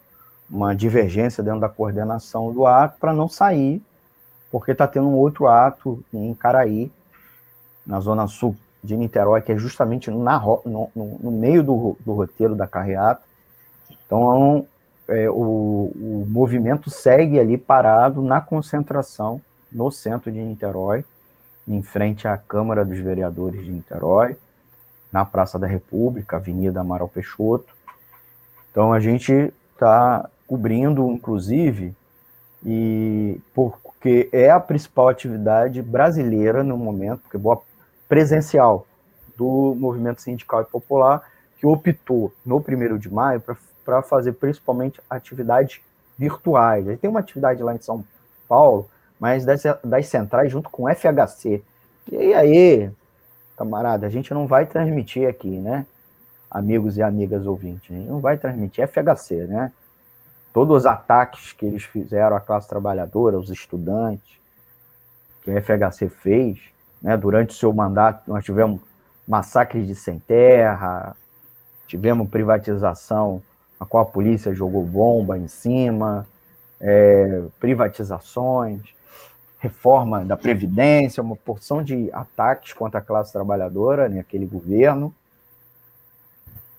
uma 0.50 0.74
divergência 0.74 1.44
dentro 1.44 1.60
da 1.60 1.70
coordenação 1.70 2.54
do 2.54 2.66
ato 2.66 2.98
para 2.98 3.14
não 3.14 3.28
sair, 3.28 3.82
porque 4.50 4.72
está 4.72 4.88
tendo 4.88 5.10
um 5.10 5.16
outro 5.16 5.48
ato 5.48 6.02
em 6.14 6.34
Caraí, 6.34 6.90
na 7.86 8.00
zona 8.00 8.26
sul 8.26 8.56
de 8.84 8.96
Niterói, 8.96 9.42
que 9.42 9.52
é 9.52 9.58
justamente 9.58 10.10
na, 10.10 10.40
no, 10.66 10.90
no, 10.96 11.32
meio 11.32 11.62
do, 11.62 11.98
do, 12.06 12.14
roteiro 12.14 12.56
da 12.56 12.66
carreata. 12.66 13.22
Então, 14.06 14.66
é, 15.08 15.30
o, 15.30 15.92
o 15.96 16.26
movimento 16.28 16.90
segue 16.90 17.40
ali 17.40 17.58
parado 17.58 18.22
na 18.22 18.40
concentração 18.40 19.42
no 19.72 19.92
centro 19.92 20.32
de 20.32 20.40
Niterói, 20.40 21.04
em 21.68 21.84
frente 21.84 22.28
à 22.28 22.38
Câmara 22.38 22.84
dos 22.84 23.00
Vereadores 23.00 23.64
de 23.64 23.72
Niterói, 23.72 24.36
na 25.12 25.26
Praça 25.26 25.60
da 25.60 25.68
República, 25.68 26.38
Avenida 26.38 26.82
Amaral 26.82 27.08
Peixoto. 27.08 27.74
Então 28.72 28.94
a 28.94 29.00
gente 29.00 29.54
está 29.74 30.28
cobrindo, 30.48 31.08
inclusive, 31.12 31.94
e 32.66 33.40
porque 33.54 34.30
é 34.32 34.50
a 34.50 34.60
principal 34.60 35.10
atividade 35.10 35.82
brasileira 35.82 36.64
no 36.64 36.78
momento, 36.78 37.22
porque 37.22 37.38
boa 37.38 37.62
presencial 38.10 38.86
do 39.38 39.74
movimento 39.78 40.22
sindical 40.22 40.64
e 40.64 40.66
popular 40.66 41.24
que 41.58 41.66
optou 41.66 42.34
no 42.46 42.60
primeiro 42.60 43.00
de 43.00 43.10
maio 43.10 43.42
para 43.86 44.02
fazer 44.02 44.34
principalmente 44.34 45.00
atividades 45.10 45.80
virtuais. 46.18 46.86
Aí 46.90 46.98
tem 46.98 47.10
uma 47.10 47.22
atividade 47.22 47.64
lá 47.64 47.74
em 47.74 47.82
São 47.82 48.04
Paulo, 48.50 48.90
mas 49.18 49.46
das, 49.46 49.64
das 49.84 50.08
centrais 50.08 50.52
junto 50.52 50.70
com 50.70 50.84
o 50.84 50.90
FHC. 50.94 51.64
E 52.12 52.34
aí, 52.34 52.92
camarada, 53.56 54.08
a 54.08 54.10
gente 54.10 54.34
não 54.34 54.46
vai 54.46 54.66
transmitir 54.66 55.30
aqui, 55.30 55.50
né? 55.50 55.86
amigos 56.50 56.98
e 56.98 57.04
amigas 57.04 57.46
ouvintes. 57.46 57.90
Não 58.08 58.20
vai 58.20 58.38
transmitir 58.38 58.88
FHC, 58.88 59.48
né? 59.48 59.72
Todos 60.52 60.78
os 60.78 60.86
ataques 60.86 61.54
que 61.54 61.66
eles 61.66 61.84
fizeram 61.84 62.36
à 62.36 62.40
classe 62.40 62.68
trabalhadora, 62.68 63.38
os 63.38 63.50
estudantes, 63.50 64.40
que 65.44 65.52
a 65.52 65.62
FHC 65.62 66.10
fez, 66.10 66.60
né? 67.02 67.18
Durante 67.18 67.52
o 67.52 67.58
seu 67.58 67.74
mandato, 67.74 68.24
nós 68.28 68.44
tivemos 68.44 68.82
massacres 69.28 69.88
de 69.88 69.96
sem 69.96 70.20
terra, 70.20 71.16
tivemos 71.88 72.30
privatização 72.30 73.42
a 73.80 73.86
qual 73.86 74.04
a 74.04 74.06
polícia 74.06 74.54
jogou 74.54 74.84
bomba 74.84 75.38
em 75.38 75.48
cima, 75.48 76.28
é, 76.82 77.44
privatizações, 77.60 78.82
reforma 79.60 80.26
da 80.26 80.36
Previdência, 80.36 81.24
uma 81.24 81.36
porção 81.36 81.82
de 81.84 82.10
ataques 82.12 82.74
contra 82.74 83.00
a 83.00 83.04
classe 83.04 83.32
trabalhadora, 83.32 84.10
né, 84.10 84.20
aquele 84.20 84.46
governo, 84.46 85.14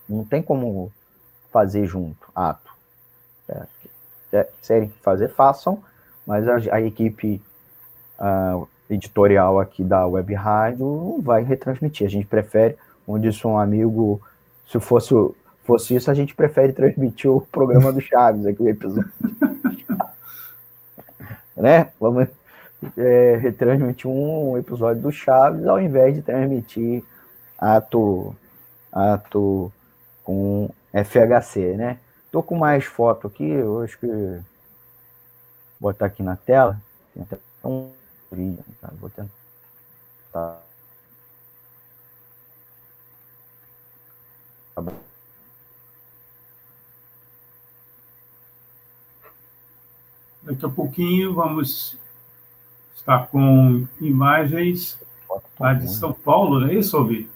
não 0.08 0.24
tem 0.24 0.42
como 0.42 0.92
fazer 1.50 1.86
junto, 1.86 2.30
ato. 2.34 2.70
É, 3.48 3.66
é, 4.32 4.88
fazer, 5.02 5.28
façam, 5.28 5.82
mas 6.26 6.46
a, 6.46 6.76
a 6.76 6.80
equipe 6.80 7.42
uh, 8.18 8.68
editorial 8.90 9.60
aqui 9.60 9.84
da 9.84 10.06
Web 10.06 10.34
Rádio 10.34 10.84
não 10.84 11.22
vai 11.22 11.42
retransmitir. 11.42 12.06
A 12.06 12.10
gente 12.10 12.26
prefere, 12.26 12.76
onde 13.06 13.30
disse 13.30 13.46
um 13.46 13.58
amigo, 13.58 14.20
se 14.66 14.78
fosse, 14.80 15.14
fosse 15.64 15.94
isso, 15.94 16.10
a 16.10 16.14
gente 16.14 16.34
prefere 16.34 16.72
transmitir 16.72 17.30
o 17.30 17.40
programa 17.40 17.92
do 17.92 18.00
Chaves, 18.00 18.44
aqui 18.44 18.62
o 18.62 18.68
episódio. 18.68 19.10
né? 21.56 21.90
Vamos 22.00 22.28
é, 22.96 23.36
retransmitir 23.36 24.10
um 24.10 24.58
episódio 24.58 25.02
do 25.02 25.12
Chaves 25.12 25.66
ao 25.66 25.80
invés 25.80 26.14
de 26.14 26.22
transmitir 26.22 27.04
ato, 27.58 28.34
ato 28.92 29.72
com 30.24 30.70
FHC, 30.92 31.76
né? 31.76 31.98
Tô 32.32 32.42
com 32.42 32.56
mais 32.56 32.84
foto 32.84 33.26
aqui, 33.26 33.48
eu 33.48 33.82
acho 33.82 33.98
que 33.98 34.06
vou 34.06 35.92
botar 35.92 36.06
aqui 36.06 36.22
na 36.22 36.36
tela. 36.36 36.80
Tem 37.12 37.92
Vou 39.00 39.10
tentar. 39.10 40.62
Daqui 50.42 50.64
a 50.64 50.68
pouquinho 50.68 51.34
vamos 51.34 51.98
estar 52.94 53.26
com 53.26 53.86
imagens 54.00 54.98
lá 55.58 55.74
de 55.74 55.88
São 55.88 56.12
Paulo, 56.12 56.60
não 56.60 56.68
é 56.68 56.74
isso, 56.74 56.96
Alvi? 56.96 57.28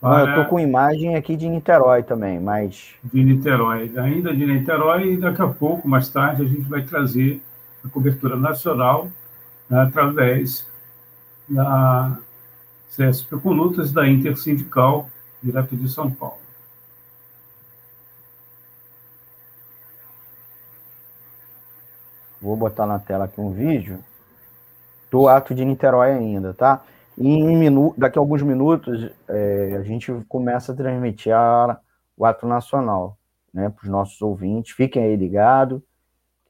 Não, 0.00 0.18
eu 0.20 0.34
tô 0.34 0.50
com 0.50 0.60
imagem 0.60 1.16
aqui 1.16 1.36
de 1.36 1.48
Niterói 1.48 2.04
também, 2.04 2.38
mas. 2.38 2.94
De 3.02 3.24
Niterói, 3.24 3.92
ainda 3.98 4.34
de 4.34 4.46
Niterói, 4.46 5.14
e 5.14 5.16
daqui 5.16 5.42
a 5.42 5.48
pouco, 5.48 5.88
mais 5.88 6.08
tarde, 6.08 6.42
a 6.42 6.46
gente 6.46 6.68
vai 6.68 6.82
trazer 6.82 7.42
a 7.84 7.88
cobertura 7.88 8.36
nacional 8.36 9.10
né, 9.68 9.80
através 9.80 10.66
da 11.48 12.18
CSP 12.90 13.36
com 13.38 13.52
lutas 13.52 13.92
da 13.92 14.08
Intersindical, 14.08 15.08
direto 15.42 15.76
de 15.76 15.88
São 15.88 16.10
Paulo. 16.10 16.38
Vou 22.40 22.56
botar 22.56 22.86
na 22.86 22.98
tela 22.98 23.24
aqui 23.24 23.40
um 23.40 23.52
vídeo 23.52 24.02
do 25.10 25.26
ato 25.28 25.54
de 25.54 25.64
Niterói 25.64 26.12
ainda, 26.12 26.54
tá? 26.54 26.82
minuto, 27.16 27.98
daqui 27.98 28.18
a 28.18 28.22
alguns 28.22 28.42
minutos, 28.42 29.10
é, 29.26 29.76
a 29.76 29.82
gente 29.82 30.12
começa 30.28 30.72
a 30.72 30.76
transmitir 30.76 31.34
a, 31.34 31.80
o 32.16 32.24
ato 32.24 32.46
nacional 32.46 33.18
né, 33.52 33.68
para 33.68 33.82
os 33.82 33.90
nossos 33.90 34.20
ouvintes. 34.22 34.72
Fiquem 34.72 35.02
aí 35.02 35.16
ligados 35.16 35.80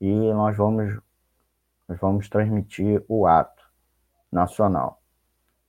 e 0.00 0.10
nós 0.32 0.56
vamos, 0.56 0.98
nós 1.88 1.98
vamos 1.98 2.28
transmitir 2.28 3.02
o 3.08 3.26
ato 3.26 3.62
nacional. 4.30 5.00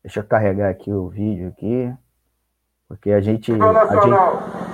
Deixa 0.04 0.20
eu 0.20 0.24
carregar 0.24 0.70
aqui 0.70 0.92
o 0.92 1.08
vídeo 1.08 1.50
aqui, 1.50 1.94
porque 2.88 3.12
a 3.12 3.22
gente. 3.22 3.52
A 3.52 3.56
gente 3.56 3.66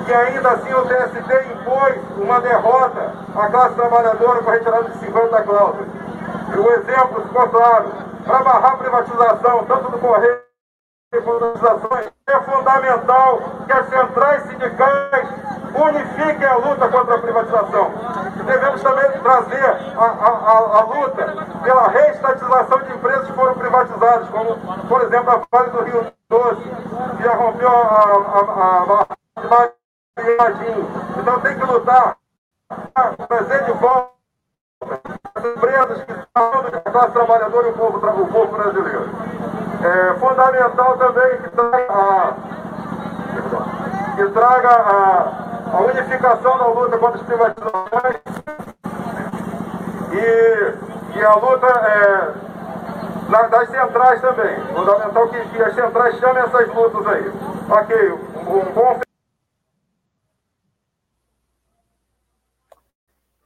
E 0.08 0.14
ainda 0.14 0.52
assim 0.52 0.74
o 0.74 0.86
TST 0.86 1.54
impôs 1.54 2.18
uma 2.18 2.40
derrota 2.42 3.14
à 3.36 3.50
classe 3.50 3.76
trabalhadora 3.76 4.44
com 4.44 4.50
a 4.50 4.54
retirada 4.54 4.90
de 4.90 4.98
50 4.98 5.44
cláusulas. 5.44 5.88
E 6.54 6.58
o 6.58 6.72
exemplo 6.72 7.24
ficou 7.24 7.50
claro. 7.50 8.06
Para 8.26 8.44
barrar 8.44 8.74
a 8.74 8.78
privatização, 8.78 9.66
tanto 9.66 9.92
do 9.92 10.00
Correio 10.00 10.45
privatizações, 11.12 12.12
é 12.28 12.40
fundamental 12.42 13.42
que 13.66 13.74
as 13.74 13.90
centrais 13.90 14.44
sindicais 14.44 15.30
unifiquem 15.76 16.48
a 16.48 16.56
luta 16.56 16.88
contra 16.90 17.16
a 17.16 17.20
privatização. 17.20 17.92
Devemos 18.46 18.82
também 18.82 19.12
trazer 19.22 19.66
a, 19.98 20.06
a, 20.06 20.80
a, 20.80 20.82
luta 20.82 21.26
pela 21.64 21.88
reestatização 21.90 22.80
de 22.80 22.94
empresas 22.94 23.28
que 23.28 23.34
foram 23.34 23.54
privatizadas, 23.56 24.30
como, 24.30 24.56
por 24.88 25.02
exemplo, 25.02 25.32
a 25.32 25.42
Vale 25.52 25.72
do 25.72 25.84
Rio 25.84 26.14
Doce, 26.30 26.64
que 27.18 27.24
já 27.24 27.36
rompeu 27.36 27.70
a, 27.70 29.04
a, 29.04 29.70
Então 31.20 31.40
tem 31.42 31.58
que 31.58 31.66
lutar 31.66 32.18
para 32.94 33.28
trazer 33.28 33.64
de 33.66 33.72
volta 33.74 34.16
as 35.36 35.46
empresas 35.46 36.04
que 36.04 36.12
estão 36.12 36.64
da 36.72 36.82
classe 36.82 37.12
trabalhadora 37.12 37.68
e 37.68 37.72
o 37.72 37.74
povo, 37.74 37.98
o 37.98 38.28
povo 38.28 38.58
brasileiro. 38.58 39.10
É 39.86 40.14
fundamental 40.16 40.98
também 40.98 41.38
que 41.44 41.50
traga 41.52 41.94
a, 41.94 42.34
que 44.16 44.30
traga 44.32 44.70
a, 44.70 45.78
a 45.78 45.82
unificação 45.82 46.58
da 46.58 46.66
luta 46.70 46.98
contra 46.98 47.22
as 47.22 47.28
privatizações 47.28 48.16
e, 50.12 51.20
e 51.20 51.24
a 51.24 51.36
luta 51.36 51.68
é, 51.68 52.34
das 53.48 53.70
centrais 53.70 54.22
também. 54.22 54.60
Fundamental 54.74 55.28
que, 55.30 55.50
que 55.50 55.62
as 55.62 55.76
centrais 55.76 56.18
chamem 56.18 56.42
essas 56.42 56.68
lutas 56.74 57.06
aí. 57.06 57.32
Ok, 57.70 58.12
um 58.12 58.74
bom 58.74 59.00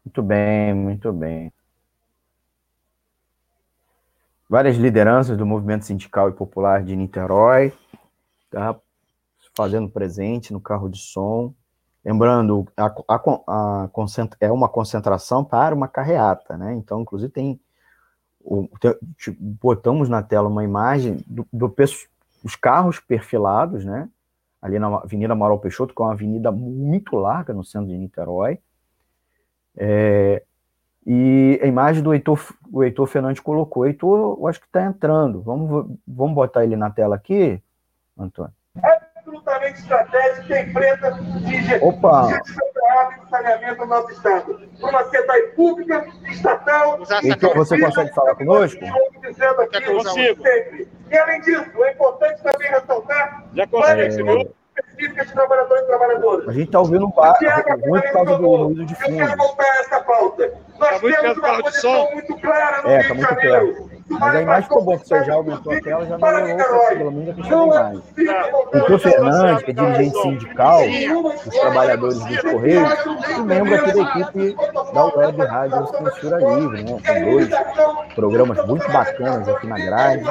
Muito 0.05 0.23
bem, 0.23 0.73
muito 0.73 1.11
bem 1.11 1.51
várias 4.49 4.75
lideranças 4.75 5.37
do 5.37 5.45
movimento 5.45 5.85
sindical 5.85 6.27
e 6.27 6.33
popular 6.33 6.83
de 6.83 6.95
Niterói, 6.95 7.71
tá? 8.49 8.75
fazendo 9.55 9.89
presente 9.89 10.51
no 10.51 10.59
carro 10.59 10.89
de 10.89 10.97
som. 10.97 11.53
Lembrando, 12.03 12.65
a, 12.77 12.85
a, 13.07 13.15
a 13.47 13.89
é 14.39 14.51
uma 14.51 14.69
concentração 14.69 15.43
para 15.43 15.75
uma 15.75 15.87
carreata, 15.87 16.57
né? 16.57 16.73
Então, 16.73 17.01
inclusive, 17.01 17.31
tem. 17.31 17.59
O, 18.41 18.69
tem 18.79 18.95
botamos 19.37 20.07
na 20.07 20.23
tela 20.23 20.47
uma 20.47 20.63
imagem 20.63 21.17
do, 21.27 21.45
do 21.51 21.75
os 22.41 22.55
carros 22.55 22.99
perfilados, 23.01 23.83
né? 23.83 24.09
Ali 24.61 24.79
na 24.79 24.87
Avenida 24.87 25.33
Amaral 25.33 25.59
Peixoto, 25.59 25.93
que 25.93 26.01
é 26.01 26.05
uma 26.05 26.13
avenida 26.13 26.51
muito 26.51 27.17
larga 27.17 27.53
no 27.53 27.65
centro 27.65 27.89
de 27.89 27.97
Niterói. 27.97 28.59
É, 29.77 30.41
e 31.05 31.59
a 31.63 31.65
imagem 31.65 32.03
do 32.03 32.13
Heitor, 32.13 32.39
o 32.71 32.83
Heitor 32.83 33.07
Fernandes 33.07 33.41
colocou. 33.41 33.83
O 33.83 33.85
Heitor, 33.85 34.37
eu 34.39 34.47
acho 34.47 34.59
que 34.59 34.65
está 34.65 34.83
entrando. 34.83 35.41
Vamos, 35.41 35.87
vamos 36.07 36.35
botar 36.35 36.63
ele 36.63 36.75
na 36.75 36.89
tela 36.89 37.15
aqui, 37.15 37.61
Antônio? 38.17 38.53
Absolutamente 38.81 39.79
estratégico 39.79 40.47
que 40.47 40.59
enfrenta 40.59 41.11
de 41.11 41.85
Opa. 41.85 42.27
de 42.27 43.29
saneamento 43.29 43.81
no 43.81 43.85
nosso 43.87 44.11
Estado. 44.11 44.59
Uma 44.81 45.03
SEDAI 45.05 45.41
pública, 45.55 46.05
estatal. 46.29 46.99
Heitor, 47.23 47.55
você 47.55 47.79
consegue 47.79 48.13
falar 48.13 48.35
conosco? 48.35 48.81
Dizendo 49.21 49.61
aqui, 49.61 49.81
consigo. 49.81 50.41
Sempre. 50.41 50.87
E 51.09 51.17
além 51.17 51.41
disso, 51.41 51.83
é 51.83 51.91
importante 51.91 52.43
também 52.43 52.69
ressaltar. 52.69 53.45
Já 53.53 53.67
consigo, 53.67 54.53
específica 54.79 55.25
de 55.25 55.33
trabalhadores 55.33 55.83
e 55.83 55.87
trabalhadoras. 55.87 56.47
A 56.49 56.51
gente 56.51 56.65
está 56.65 56.79
ouvindo 56.79 57.05
um 57.05 57.11
bar, 57.11 57.37
muito 57.85 58.03
por 58.03 58.11
causa 58.11 58.37
do 58.37 58.55
ruído 58.55 58.85
de 58.85 58.95
fundo. 58.95 59.11
Eu 59.11 59.27
quero 59.27 59.37
voltar 59.37 59.63
a 59.63 59.79
essa 59.79 59.99
pauta. 60.01 60.53
Nós 60.79 60.89
tá 60.89 60.99
temos 60.99 61.37
uma 61.37 61.63
posição 61.63 62.11
muito 62.13 62.37
clara 62.37 62.81
no 62.81 62.89
é, 62.89 62.99
Rio 62.99 63.07
tá 63.07 63.13
muito 63.15 63.35
perto. 63.35 63.98
Mas 64.09 64.35
a 64.35 64.41
imagem 64.41 64.63
ficou 64.63 64.83
boa, 64.83 64.97
que 64.97 65.07
você 65.07 65.23
já 65.23 65.33
aumentou 65.33 65.71
a 65.71 65.81
tela, 65.81 66.05
já 66.05 66.17
melhorou, 66.17 66.87
pelo 66.89 67.11
menos 67.11 67.29
a 67.29 67.33
questão 67.33 67.69
da 67.69 67.75
imagem. 67.75 68.01
Doutor 68.73 68.99
Fernandes, 68.99 69.63
que 69.63 69.71
é 69.71 69.73
dirigente 69.73 70.21
sindical 70.21 70.81
dos 71.45 71.55
trabalhadores 71.59 72.19
dos 72.19 72.41
Correios, 72.41 72.89
e 73.37 73.41
membro 73.41 73.75
aqui 73.75 73.91
da 73.93 74.01
equipe 74.01 74.55
da 74.93 75.05
Web 75.05 75.41
Rádio 75.45 75.87
Censura 75.87 76.37
Livre, 76.37 76.83
né? 76.83 76.97
Tem 77.05 77.31
dois 77.31 77.49
programas 78.15 78.65
muito 78.65 78.91
bacanas 78.91 79.47
aqui 79.47 79.67
na 79.67 79.77
grade, 79.77 80.23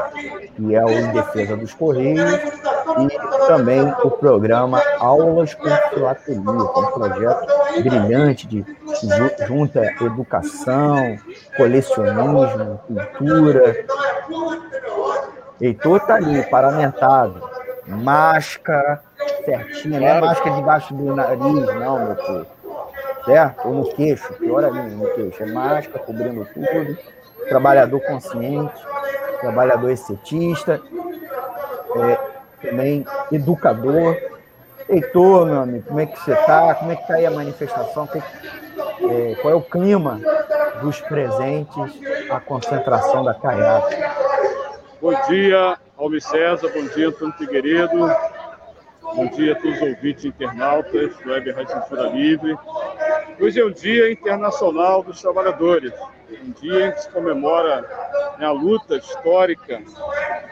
que 0.57 0.75
é 0.75 0.85
o 0.85 0.91
Em 0.91 1.13
Defesa 1.13 1.57
dos 1.57 1.73
Correios 1.75 2.33
e 2.99 3.47
também 3.47 3.83
o 4.03 4.11
programa 4.11 4.83
Aulas 4.99 5.55
com 5.55 5.69
Filatelia, 5.95 6.43
que 6.43 6.79
é 6.79 6.81
um 6.81 6.87
projeto 6.87 7.47
brilhante 7.83 8.47
de 8.49 8.65
junta 9.47 9.85
educação, 10.01 11.17
colecionismo, 11.57 12.81
cultura, 12.87 13.68
Heitor 15.61 16.01
tá 16.01 16.15
ali, 16.15 16.43
paramentado. 16.45 17.49
Máscara 17.86 19.03
certinha, 19.45 20.01
não 20.01 20.07
é 20.07 20.20
máscara 20.20 20.57
debaixo 20.57 20.95
do 20.95 21.15
nariz, 21.15 21.40
não, 21.40 22.05
meu 22.05 22.16
povo. 22.16 22.47
Certo? 23.24 23.69
Ou 23.69 23.74
no 23.74 23.95
queixo, 23.95 24.32
pior 24.35 24.65
ali 24.65 24.95
no 24.95 25.09
queixo. 25.15 25.43
É 25.43 25.47
máscara 25.47 25.99
cobrindo 26.05 26.47
tudo. 26.53 26.99
Trabalhador 27.49 28.01
consciente, 28.01 28.74
trabalhador 29.40 29.90
exceptista, 29.90 30.81
é, 31.97 32.19
também 32.69 33.07
educador. 33.32 34.16
Heitor, 34.89 35.47
meu 35.47 35.60
amigo, 35.60 35.85
como 35.86 36.01
é 36.01 36.06
que 36.06 36.19
você 36.19 36.35
tá? 36.35 36.74
Como 36.74 36.90
é 36.90 36.97
que 36.97 37.06
tá 37.06 37.15
aí 37.15 37.27
a 37.27 37.31
manifestação? 37.31 38.09
É, 39.10 39.35
qual 39.40 39.52
é 39.52 39.56
o 39.56 39.62
clima 39.62 40.20
dos 40.81 41.01
presentes 41.01 41.98
à 42.31 42.40
concentração 42.40 43.24
da 43.24 43.35
Caiata. 43.35 43.97
Bom 45.01 45.12
dia, 45.28 45.77
Almi 45.97 46.20
César, 46.20 46.70
bom 46.73 46.86
dia, 46.94 47.09
Antônio 47.09 47.35
Figueiredo, 47.35 47.98
bom 49.02 49.27
dia 49.27 49.52
a 49.52 49.56
todos 49.56 49.77
os 49.77 49.82
ouvintes 49.82 50.24
internautas 50.24 51.16
do 51.16 51.31
Web 51.31 51.51
Rádio 51.52 51.74
Censura 51.74 52.09
Livre. 52.10 52.56
Hoje 53.40 53.60
é 53.60 53.65
o 53.65 53.70
Dia 53.73 54.10
Internacional 54.10 55.02
dos 55.02 55.20
Trabalhadores, 55.20 55.93
um 56.31 56.51
dia 56.53 56.89
em 56.89 56.93
que 56.93 57.03
se 57.03 57.11
comemora 57.11 57.81
né, 58.39 58.47
a 58.47 58.53
luta 58.53 58.97
histórica, 58.97 59.83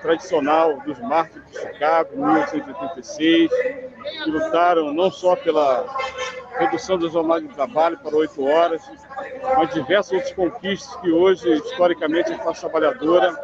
tradicional 0.02 0.80
dos 0.80 0.98
mártires 1.00 1.44
de 1.50 1.58
Chicago, 1.58 2.10
em 2.14 2.18
1886, 2.18 3.50
que 3.50 4.30
lutaram 4.30 4.92
não 4.92 5.10
só 5.10 5.36
pela 5.36 5.84
redução 6.58 6.98
da 6.98 7.08
jornada 7.08 7.42
de 7.42 7.48
trabalho 7.48 7.98
para 7.98 8.16
oito 8.16 8.44
horas, 8.44 8.82
mas 9.56 9.74
diversas 9.74 10.12
outras 10.12 10.32
conquistas 10.32 10.96
que 11.00 11.10
hoje, 11.10 11.52
historicamente, 11.52 12.32
a 12.32 12.38
classe 12.38 12.60
trabalhadora 12.60 13.34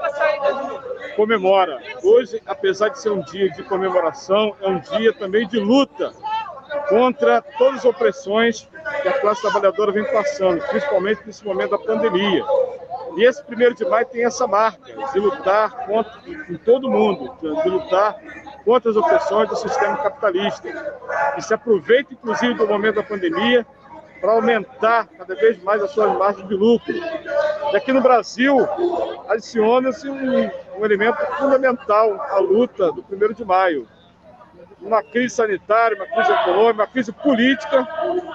comemora. 1.16 1.80
Hoje, 2.02 2.40
apesar 2.46 2.88
de 2.88 3.00
ser 3.00 3.10
um 3.10 3.22
dia 3.22 3.50
de 3.50 3.62
comemoração, 3.64 4.56
é 4.60 4.68
um 4.68 4.80
dia 4.80 5.12
também 5.12 5.46
de 5.46 5.58
luta 5.58 6.12
contra 6.88 7.42
todas 7.58 7.80
as 7.80 7.84
opressões 7.84 8.68
que 9.02 9.08
a 9.08 9.20
classe 9.20 9.42
trabalhadora 9.42 9.92
vem 9.92 10.04
passando, 10.12 10.60
principalmente 10.68 11.22
nesse 11.26 11.44
momento 11.44 11.70
da 11.70 11.78
pandemia. 11.78 12.44
E 13.16 13.24
esse 13.24 13.42
primeiro 13.44 13.74
de 13.74 13.84
maio 13.84 14.06
tem 14.06 14.24
essa 14.24 14.46
marca 14.46 14.92
de 15.12 15.18
lutar 15.18 15.86
contra, 15.86 16.12
em 16.48 16.56
todo 16.56 16.90
mundo, 16.90 17.34
de 17.40 17.68
lutar 17.68 18.16
contra 18.64 18.90
as 18.90 18.96
opressões 18.96 19.48
do 19.48 19.56
sistema 19.56 19.96
capitalista, 19.98 20.68
que 21.34 21.42
se 21.42 21.52
aproveita, 21.52 22.14
inclusive, 22.14 22.54
do 22.54 22.66
momento 22.66 22.96
da 22.96 23.02
pandemia 23.02 23.66
para 24.20 24.32
aumentar 24.32 25.08
cada 25.18 25.34
vez 25.34 25.60
mais 25.62 25.82
as 25.82 25.90
suas 25.90 26.16
margens 26.16 26.46
de 26.48 26.54
lucro. 26.54 26.94
E 26.94 27.76
aqui 27.76 27.92
no 27.92 28.00
Brasil, 28.00 28.56
adiciona-se 29.28 30.08
um, 30.08 30.50
um 30.78 30.84
elemento 30.84 31.18
fundamental 31.38 32.20
à 32.30 32.38
luta 32.38 32.92
do 32.92 33.04
1 33.10 33.32
de 33.32 33.44
maio. 33.44 33.88
Uma 34.82 35.02
crise 35.02 35.34
sanitária, 35.34 35.96
uma 35.96 36.06
crise 36.06 36.32
econômica, 36.32 36.82
uma 36.82 36.86
crise 36.86 37.12
política, 37.12 37.86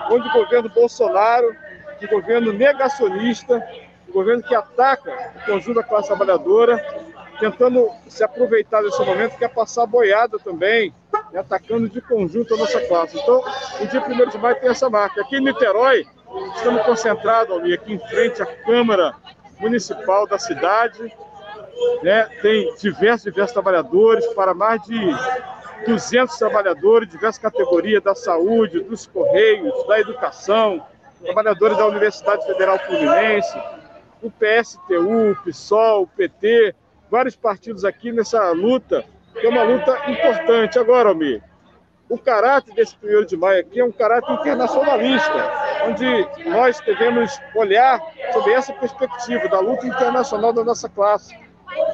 onde 0.10 0.28
o 0.28 0.34
governo 0.34 0.70
Bolsonaro, 0.70 1.56
o 2.02 2.08
governo 2.08 2.54
negacionista, 2.54 3.62
o 4.08 4.14
governo 4.14 4.42
que 4.44 4.56
ataca 4.56 5.12
o 5.36 5.46
conjunto 5.46 5.76
da 5.76 5.84
classe 5.84 6.08
trabalhadora, 6.08 6.84
tentando 7.40 7.90
se 8.08 8.24
aproveitar 8.24 8.82
desse 8.82 9.04
momento, 9.04 9.38
quer 9.38 9.50
passar 9.50 9.86
boiada 9.86 10.40
também, 10.40 10.94
né, 11.32 11.40
atacando 11.40 11.90
de 11.90 12.02
conjunto 12.02 12.54
a 12.54 12.58
nossa 12.58 12.80
classe. 12.88 13.18
Então, 13.18 13.44
o 13.82 13.88
dia 13.88 14.02
1 14.02 14.30
de 14.30 14.38
maio 14.38 14.60
tem 14.60 14.70
essa 14.70 14.90
marca. 14.90 15.22
Aqui 15.22 15.38
em 15.38 15.42
Niterói, 15.42 16.06
estamos 16.56 16.82
concentrados 16.84 17.58
ali, 17.58 17.74
aqui 17.74 17.94
em 17.94 18.00
frente 18.08 18.42
à 18.42 18.46
Câmara 18.46 19.14
Municipal 19.60 20.26
da 20.28 20.40
cidade. 20.40 21.14
Né, 22.02 22.28
tem 22.42 22.74
diversos, 22.78 23.24
diversos 23.26 23.54
trabalhadores, 23.54 24.26
para 24.34 24.54
mais 24.54 24.82
de 24.84 24.96
200 25.86 26.38
trabalhadores, 26.38 27.10
diversas 27.10 27.42
categorias 27.42 28.04
da 28.04 28.16
saúde, 28.16 28.82
dos 28.82 29.06
correios, 29.08 29.88
da 29.88 30.00
educação, 30.00 30.86
trabalhadores 31.24 31.78
da 31.78 31.86
Universidade 31.86 32.46
Federal 32.46 32.80
Fluminense, 32.80 33.58
o 34.22 34.32
PSTU, 34.32 35.32
o 35.32 35.44
PSOL, 35.44 36.04
o 36.04 36.08
PT, 36.08 36.76
vários 37.10 37.36
partidos 37.36 37.86
aqui 37.86 38.12
nessa 38.12 38.52
luta, 38.52 39.04
que 39.34 39.46
é 39.46 39.50
uma 39.50 39.64
luta 39.64 39.98
importante. 40.10 40.80
Agora, 40.80 41.10
Almir, 41.10 41.42
o 42.10 42.18
caráter 42.18 42.74
desse 42.74 42.96
primeiro 42.96 43.26
de 43.26 43.36
maio 43.36 43.60
aqui 43.60 43.80
é 43.80 43.86
um 43.86 43.92
caráter 43.92 44.32
internacionalista, 44.34 45.52
onde 45.88 46.06
nós 46.50 46.80
devemos 46.82 47.40
olhar 47.54 48.00
sobre 48.32 48.54
essa 48.54 48.74
perspectiva 48.74 49.48
da 49.50 49.60
luta 49.60 49.86
internacional 49.86 50.54
da 50.54 50.64
nossa 50.64 50.88
classe. 50.88 51.38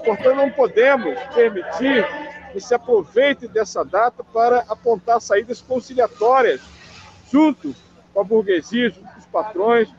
Portanto, 0.05 0.35
não 0.35 0.51
podemos 0.51 1.19
permitir 1.33 2.05
que 2.53 2.61
se 2.61 2.73
aproveite 2.75 3.47
dessa 3.47 3.83
data 3.83 4.23
para 4.23 4.59
apontar 4.69 5.19
saídas 5.19 5.59
conciliatórias 5.59 6.61
junto 7.31 7.75
com 8.13 8.21
a 8.21 8.23
burguesia, 8.23 8.91
junto 8.91 9.09
com 9.09 9.19
os 9.19 9.25
patrões, 9.25 9.89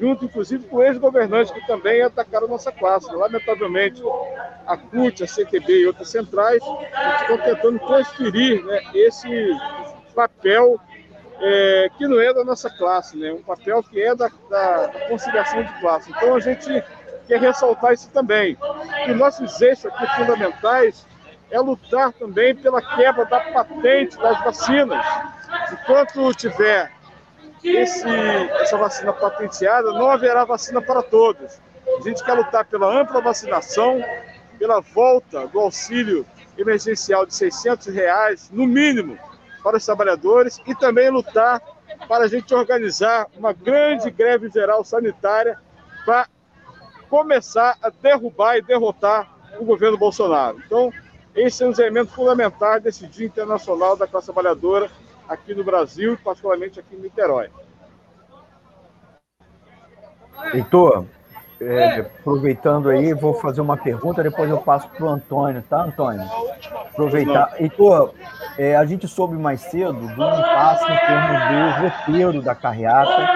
junto 0.00 0.24
inclusive 0.24 0.66
com 0.66 0.82
ex-governantes 0.82 1.52
que 1.52 1.64
também 1.66 2.02
atacaram 2.02 2.48
nossa 2.48 2.72
classe. 2.72 3.14
Lamentavelmente, 3.14 4.02
a 4.66 4.76
CUT, 4.76 5.22
a 5.22 5.26
CTB 5.26 5.82
e 5.82 5.86
outras 5.86 6.08
centrais 6.08 6.62
estão 7.20 7.38
tentando 7.38 7.78
transferir 7.80 8.64
né, 8.64 8.80
esse 8.94 9.28
papel 10.14 10.80
é, 11.40 11.90
que 11.96 12.08
não 12.08 12.18
é 12.18 12.32
da 12.32 12.42
nossa 12.42 12.70
classe, 12.70 13.16
né, 13.16 13.32
um 13.32 13.42
papel 13.42 13.82
que 13.82 14.00
é 14.00 14.14
da, 14.14 14.30
da, 14.48 14.86
da 14.86 15.08
conciliação 15.08 15.62
de 15.62 15.80
classe. 15.80 16.10
Então, 16.10 16.34
a 16.34 16.40
gente 16.40 16.82
quer 17.26 17.40
ressaltar 17.40 17.92
isso 17.92 18.10
também. 18.10 18.56
E 19.06 19.12
nossos 19.12 19.60
eixos 19.60 19.86
aqui 19.86 20.06
fundamentais 20.16 21.06
é 21.50 21.60
lutar 21.60 22.12
também 22.12 22.54
pela 22.54 22.80
quebra 22.80 23.24
da 23.24 23.40
patente 23.40 24.16
das 24.18 24.42
vacinas. 24.44 25.04
Enquanto 25.72 26.34
tiver 26.34 26.92
esse, 27.62 28.08
essa 28.60 28.76
vacina 28.76 29.12
patenteada, 29.12 29.92
não 29.92 30.10
haverá 30.10 30.44
vacina 30.44 30.80
para 30.80 31.02
todos. 31.02 31.60
A 31.98 32.02
gente 32.02 32.22
quer 32.22 32.34
lutar 32.34 32.64
pela 32.64 33.00
ampla 33.00 33.20
vacinação, 33.20 34.02
pela 34.58 34.80
volta 34.80 35.46
do 35.46 35.58
auxílio 35.60 36.26
emergencial 36.56 37.24
de 37.24 37.34
600 37.34 37.86
reais, 37.86 38.50
no 38.52 38.66
mínimo, 38.66 39.18
para 39.62 39.76
os 39.76 39.84
trabalhadores 39.84 40.60
e 40.66 40.74
também 40.74 41.10
lutar 41.10 41.60
para 42.06 42.24
a 42.24 42.28
gente 42.28 42.54
organizar 42.54 43.26
uma 43.36 43.52
grande 43.52 44.10
greve 44.10 44.48
geral 44.50 44.84
sanitária 44.84 45.58
para 46.04 46.28
começar 47.08 47.76
a 47.82 47.90
derrubar 47.90 48.56
e 48.56 48.62
derrotar 48.62 49.28
o 49.58 49.64
governo 49.64 49.96
Bolsonaro. 49.96 50.60
Então, 50.64 50.92
esse 51.38 51.62
é 51.62 51.66
um 51.66 51.72
elemento 51.72 52.12
fundamental 52.12 52.80
desse 52.80 53.06
Dia 53.06 53.26
Internacional 53.26 53.96
da 53.96 54.06
Classe 54.06 54.26
Trabalhadora 54.26 54.90
aqui 55.28 55.54
no 55.54 55.62
Brasil 55.62 56.18
particularmente 56.22 56.80
aqui 56.80 56.96
em 56.96 57.00
Niterói. 57.00 57.50
Heitor, 60.52 61.04
é, 61.60 62.00
aproveitando 62.00 62.88
aí, 62.88 63.12
vou 63.12 63.34
fazer 63.34 63.60
uma 63.60 63.76
pergunta, 63.76 64.22
depois 64.22 64.48
eu 64.48 64.58
passo 64.58 64.88
para 64.88 65.04
o 65.04 65.08
Antônio, 65.08 65.62
tá, 65.62 65.82
Antônio? 65.82 66.22
Aproveitar. 66.92 67.54
Heitor, 67.58 68.14
é, 68.56 68.76
a 68.76 68.84
gente 68.84 69.08
soube 69.08 69.36
mais 69.36 69.60
cedo 69.62 69.92
do 69.92 70.06
impasse 70.06 70.84
em 70.84 70.98
termos 71.06 71.38
do 71.48 71.82
roteiro 71.82 72.42
da 72.42 72.54
carreata, 72.54 73.28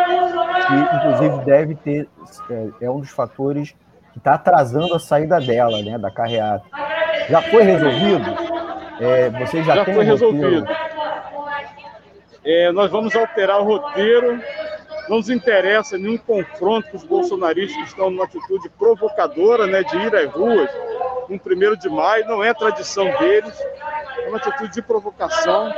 que 0.66 0.96
inclusive 0.96 1.44
deve 1.44 1.74
ter, 1.74 2.08
é, 2.50 2.68
é 2.82 2.90
um 2.90 3.00
dos 3.00 3.10
fatores 3.10 3.74
que 4.12 4.18
está 4.18 4.34
atrasando 4.34 4.94
a 4.94 5.00
saída 5.00 5.40
dela, 5.40 5.82
né, 5.82 5.98
da 5.98 6.10
carreata. 6.10 6.64
Já 7.28 7.42
foi 7.42 7.62
resolvido? 7.62 8.24
É, 9.00 9.30
você 9.30 9.62
já, 9.62 9.76
já 9.76 9.84
tem 9.84 9.94
foi 9.94 10.04
resolvido. 10.04 10.66
É, 12.44 12.72
nós 12.72 12.90
vamos 12.90 13.14
alterar 13.14 13.60
o 13.60 13.64
roteiro. 13.64 14.40
Não 15.08 15.16
nos 15.16 15.28
interessa 15.28 15.98
nenhum 15.98 16.16
confronto 16.16 16.88
com 16.90 16.96
os 16.96 17.04
bolsonaristas 17.04 17.76
que 17.76 17.88
estão 17.88 18.10
numa 18.10 18.24
atitude 18.24 18.68
provocadora, 18.78 19.66
né, 19.66 19.82
de 19.82 19.96
ir 19.96 20.14
às 20.14 20.30
ruas 20.32 20.70
no 21.28 21.38
primeiro 21.38 21.76
de 21.76 21.88
maio. 21.88 22.26
Não 22.26 22.42
é 22.42 22.54
tradição 22.54 23.04
deles. 23.18 23.58
É 24.18 24.28
uma 24.28 24.36
atitude 24.38 24.72
de 24.72 24.82
provocação. 24.82 25.72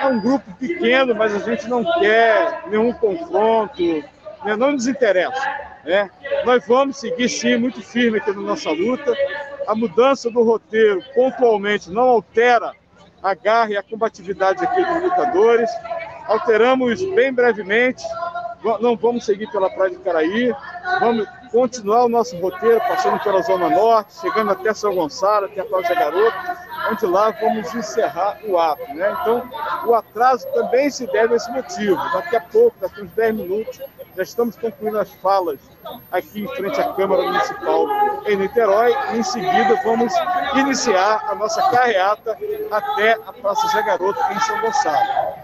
É 0.00 0.06
um 0.06 0.20
grupo 0.20 0.50
pequeno, 0.58 1.14
mas 1.14 1.34
a 1.34 1.38
gente 1.38 1.68
não 1.68 1.84
quer 1.98 2.62
nenhum 2.68 2.92
confronto. 2.92 4.02
Né, 4.44 4.56
não 4.56 4.72
nos 4.72 4.86
interessa. 4.86 5.40
Né? 5.84 6.10
Nós 6.44 6.66
vamos 6.66 6.98
seguir, 6.98 7.28
sim, 7.28 7.56
muito 7.56 7.82
firme 7.82 8.18
aqui 8.18 8.32
na 8.32 8.40
nossa 8.40 8.70
luta. 8.70 9.12
A 9.66 9.74
mudança 9.74 10.30
do 10.30 10.42
roteiro, 10.42 11.02
pontualmente, 11.14 11.90
não 11.90 12.02
altera 12.02 12.72
a 13.22 13.34
garra 13.34 13.70
e 13.70 13.76
a 13.76 13.82
combatividade 13.82 14.64
aqui 14.64 14.84
dos 14.84 15.02
lutadores. 15.02 15.70
Alteramos 16.26 17.02
bem 17.14 17.32
brevemente, 17.32 18.02
não 18.80 18.96
vamos 18.96 19.24
seguir 19.24 19.50
pela 19.50 19.70
Praia 19.70 19.90
de 19.90 19.98
Caraí, 19.98 20.54
vamos 21.00 21.26
continuar 21.50 22.04
o 22.04 22.08
nosso 22.08 22.36
roteiro, 22.38 22.80
passando 22.80 23.20
pela 23.22 23.42
Zona 23.42 23.68
Norte, 23.70 24.20
chegando 24.20 24.52
até 24.52 24.72
São 24.72 24.94
Gonçalo, 24.94 25.46
até 25.46 25.60
a 25.60 25.64
Praia 25.64 25.94
Garoto, 25.94 26.36
onde 26.90 27.06
lá 27.06 27.30
vamos 27.30 27.74
encerrar 27.74 28.38
o 28.44 28.58
ato. 28.58 28.82
Né? 28.94 29.16
Então, 29.20 29.48
o 29.86 29.94
atraso 29.94 30.46
também 30.52 30.90
se 30.90 31.06
deve 31.06 31.34
a 31.34 31.36
esse 31.36 31.50
motivo. 31.50 31.96
Daqui 32.12 32.36
a 32.36 32.40
pouco, 32.40 32.76
daqui 32.80 33.00
a 33.00 33.04
uns 33.04 33.10
10 33.10 33.34
minutos, 33.36 33.80
já 34.16 34.22
estamos 34.22 34.56
concluindo 34.56 34.98
as 34.98 35.12
falas 35.14 35.58
aqui 36.10 36.42
em 36.42 36.48
frente 36.48 36.80
à 36.80 36.92
Câmara 36.92 37.22
Municipal 37.22 37.86
em 38.26 38.36
Niterói 38.36 38.92
e 39.12 39.18
em 39.18 39.22
seguida 39.22 39.80
vamos 39.84 40.12
iniciar 40.56 41.24
a 41.28 41.34
nossa 41.34 41.62
carreata 41.70 42.36
até 42.70 43.12
a 43.26 43.32
Praça 43.32 43.68
Zé 43.68 43.82
Garoto 43.82 44.20
em 44.32 44.40
São 44.40 44.60
Gonçalo. 44.60 45.40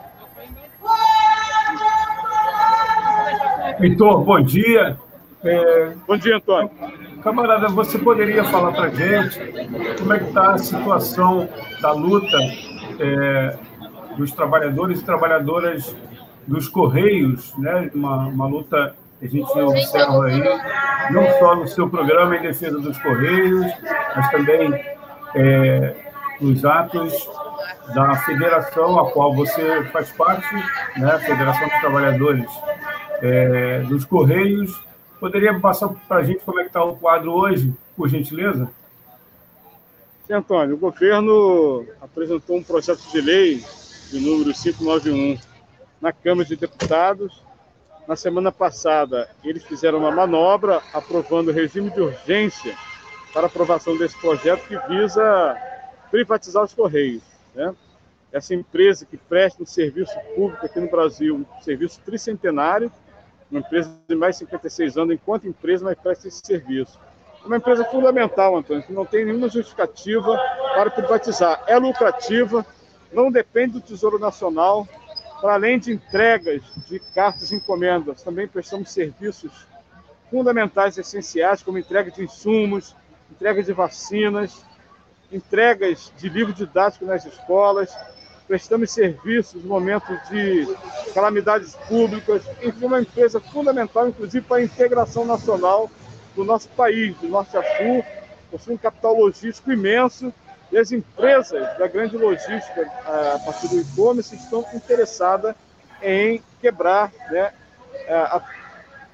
Heitor, 3.80 4.24
bom 4.24 4.42
dia. 4.42 4.98
É... 5.46 5.92
Bom 6.06 6.16
dia, 6.16 6.36
Antônio. 6.36 6.70
Camarada, 7.22 7.68
você 7.68 7.98
poderia 7.98 8.44
falar 8.44 8.72
para 8.72 8.86
a 8.86 8.90
gente 8.90 9.38
como 9.98 10.12
é 10.12 10.18
que 10.18 10.24
está 10.24 10.52
a 10.54 10.58
situação 10.58 11.48
da 11.80 11.92
luta 11.92 12.36
é, 12.98 13.56
dos 14.16 14.32
trabalhadores 14.32 15.00
e 15.00 15.04
trabalhadoras 15.04 15.94
dos 16.46 16.68
Correios, 16.68 17.56
né? 17.58 17.90
uma, 17.94 18.26
uma 18.26 18.46
luta 18.46 18.94
que 19.18 19.26
a 19.26 19.28
gente 19.28 19.50
observa 19.58 20.26
aí, 20.26 20.42
não 21.10 21.30
só 21.38 21.56
no 21.56 21.66
seu 21.66 21.88
programa 21.88 22.36
em 22.36 22.42
defesa 22.42 22.80
dos 22.80 22.98
Correios, 22.98 23.66
mas 24.14 24.30
também 24.30 24.72
é, 25.34 25.94
nos 26.40 26.64
atos 26.64 27.28
da 27.94 28.16
federação 28.16 28.98
a 28.98 29.10
qual 29.10 29.34
você 29.34 29.84
faz 29.92 30.10
parte, 30.12 30.54
né? 30.96 31.12
a 31.12 31.18
Federação 31.18 31.68
dos 31.68 31.80
Trabalhadores 31.80 32.46
é, 33.22 33.80
dos 33.80 34.04
Correios. 34.04 34.86
Poderia 35.18 35.58
passar 35.58 35.88
para 36.06 36.16
a 36.16 36.24
gente 36.24 36.44
como 36.44 36.60
é 36.60 36.62
que 36.62 36.68
está 36.68 36.84
o 36.84 36.96
quadro 36.96 37.32
hoje, 37.32 37.72
por 37.96 38.08
gentileza? 38.08 38.70
Sim, 40.26 40.34
Antônio. 40.34 40.74
O 40.74 40.78
governo 40.78 41.86
apresentou 42.00 42.56
um 42.56 42.62
projeto 42.62 43.00
de 43.10 43.20
lei 43.20 43.64
de 44.10 44.20
número 44.20 44.52
591 44.52 45.38
na 46.00 46.12
Câmara 46.12 46.46
de 46.46 46.56
Deputados. 46.56 47.42
Na 48.06 48.14
semana 48.14 48.52
passada, 48.52 49.28
eles 49.42 49.64
fizeram 49.64 49.98
uma 49.98 50.10
manobra 50.10 50.82
aprovando 50.92 51.48
o 51.48 51.52
regime 51.52 51.90
de 51.90 52.00
urgência 52.00 52.76
para 53.32 53.46
aprovação 53.46 53.96
desse 53.96 54.18
projeto 54.20 54.66
que 54.68 54.78
visa 54.88 55.56
privatizar 56.10 56.62
os 56.62 56.74
Correios. 56.74 57.22
Né? 57.54 57.74
Essa 58.32 58.54
empresa 58.54 59.06
que 59.06 59.16
presta 59.16 59.62
um 59.62 59.66
serviço 59.66 60.14
público 60.34 60.64
aqui 60.66 60.78
no 60.78 60.90
Brasil, 60.90 61.36
um 61.36 61.62
serviço 61.62 62.00
tricentenário, 62.04 62.92
uma 63.50 63.60
empresa 63.60 63.90
de 64.08 64.14
mais 64.14 64.34
de 64.36 64.40
56 64.40 64.96
anos, 64.96 65.14
enquanto 65.14 65.46
empresa, 65.46 65.84
mas 65.84 65.98
presta 65.98 66.28
esse 66.28 66.40
serviço. 66.44 66.98
É 67.42 67.46
uma 67.46 67.56
empresa 67.56 67.84
fundamental, 67.84 68.56
Antônio, 68.56 68.82
que 68.82 68.92
não 68.92 69.06
tem 69.06 69.24
nenhuma 69.24 69.48
justificativa 69.48 70.36
para 70.74 70.90
privatizar. 70.90 71.62
É 71.66 71.76
lucrativa, 71.78 72.66
não 73.12 73.30
depende 73.30 73.74
do 73.74 73.80
Tesouro 73.80 74.18
Nacional, 74.18 74.86
para 75.40 75.54
além 75.54 75.78
de 75.78 75.92
entregas 75.92 76.62
de 76.88 76.98
cartas 76.98 77.52
e 77.52 77.56
encomendas, 77.56 78.22
também 78.22 78.48
prestamos 78.48 78.90
serviços 78.90 79.66
fundamentais, 80.30 80.98
essenciais, 80.98 81.62
como 81.62 81.78
entrega 81.78 82.10
de 82.10 82.24
insumos, 82.24 82.96
entrega 83.30 83.62
de 83.62 83.72
vacinas, 83.72 84.64
entregas 85.30 86.12
de 86.16 86.28
livro 86.28 86.52
didático 86.52 87.04
nas 87.04 87.24
escolas, 87.24 87.94
prestamos 88.46 88.90
serviços 88.90 89.62
no 89.62 89.68
momento 89.68 90.06
de 90.30 90.66
calamidades 91.12 91.74
públicas, 91.88 92.42
enfim, 92.62 92.84
uma 92.84 93.00
empresa 93.00 93.40
fundamental, 93.40 94.08
inclusive, 94.08 94.44
para 94.46 94.58
a 94.58 94.64
integração 94.64 95.24
nacional 95.24 95.90
do 96.34 96.44
nosso 96.44 96.68
país, 96.70 97.16
do 97.16 97.28
norte 97.28 97.56
a 97.56 97.62
sul, 97.76 98.04
possui 98.50 98.74
um 98.74 98.78
capital 98.78 99.18
logístico 99.18 99.72
imenso 99.72 100.32
e 100.70 100.78
as 100.78 100.92
empresas 100.92 101.78
da 101.78 101.86
grande 101.86 102.16
logística, 102.16 102.82
a 103.06 103.38
partir 103.44 103.68
do 103.68 103.80
e-commerce, 103.80 104.34
estão 104.34 104.64
interessadas 104.74 105.54
em 106.02 106.42
quebrar 106.60 107.12
né, 107.30 107.52
a, 108.08 108.42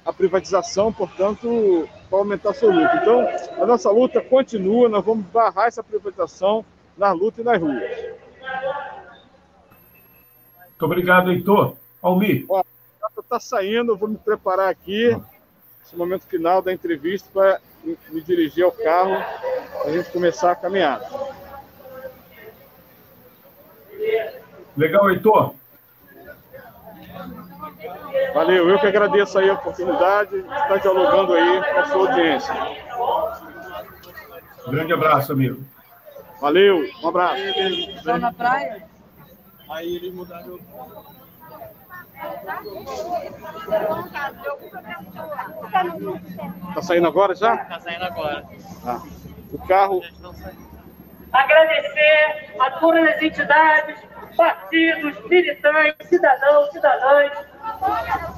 a, 0.05 0.13
privatização, 0.13 0.91
portanto, 0.91 1.87
para 2.09 2.19
aumentar 2.19 2.53
seu 2.53 2.69
lucro. 2.69 2.97
Então, 2.97 3.27
a 3.61 3.65
nossa 3.65 3.89
luta 3.89 4.21
continua, 4.21 4.89
nós 4.89 5.05
vamos 5.05 5.25
barrar 5.27 5.67
essa 5.67 5.83
privatização 5.83 6.65
na 6.97 7.11
luta 7.11 7.41
e 7.41 7.43
nas 7.43 7.59
ruas. 7.59 8.13
Muito 10.83 10.91
obrigado, 10.91 11.31
Heitor. 11.31 11.77
Almi. 12.01 12.45
Está 13.17 13.39
saindo, 13.39 13.93
eu 13.93 13.97
vou 13.97 14.09
me 14.09 14.17
preparar 14.17 14.67
aqui, 14.67 15.15
nesse 15.79 15.95
momento 15.95 16.25
final 16.25 16.61
da 16.61 16.73
entrevista, 16.73 17.29
para 17.31 17.61
me 18.11 18.19
dirigir 18.19 18.65
ao 18.65 18.71
carro, 18.73 19.15
para 19.81 19.89
a 19.89 19.93
gente 19.93 20.11
começar 20.11 20.51
a 20.51 20.55
caminhada. 20.55 21.07
Legal, 24.75 25.09
Heitor? 25.09 25.55
Valeu, 28.33 28.69
eu 28.69 28.77
que 28.77 28.87
agradeço 28.87 29.39
aí 29.39 29.49
a 29.49 29.53
oportunidade 29.53 30.31
de 30.31 30.39
estar 30.39 30.77
dialogando 30.79 31.33
aí 31.33 31.61
com 31.73 31.79
a 31.79 31.85
sua 31.85 32.09
audiência. 32.09 32.53
Um 34.67 34.71
grande 34.71 34.91
abraço, 34.91 35.31
amigo. 35.31 35.63
Valeu, 36.41 36.83
um 37.01 37.07
abraço. 37.07 37.41
Estão 37.41 38.17
na 38.17 38.33
praia? 38.33 38.92
Aí 39.69 39.95
eles 39.95 40.13
mudaram. 40.13 40.59
Tá 46.73 46.81
saindo 46.81 47.07
agora 47.07 47.35
já? 47.35 47.57
Tá 47.57 47.79
saindo 47.79 48.03
agora. 48.03 48.43
Ah, 48.85 49.01
o 49.51 49.67
carro. 49.67 50.01
Agradecer 51.31 52.53
a 52.59 52.71
todas 52.79 53.07
as 53.15 53.21
entidades, 53.21 53.99
partidos, 54.37 55.29
militantes, 55.29 56.07
cidadãos, 56.07 56.69
cidadãs 56.71 57.31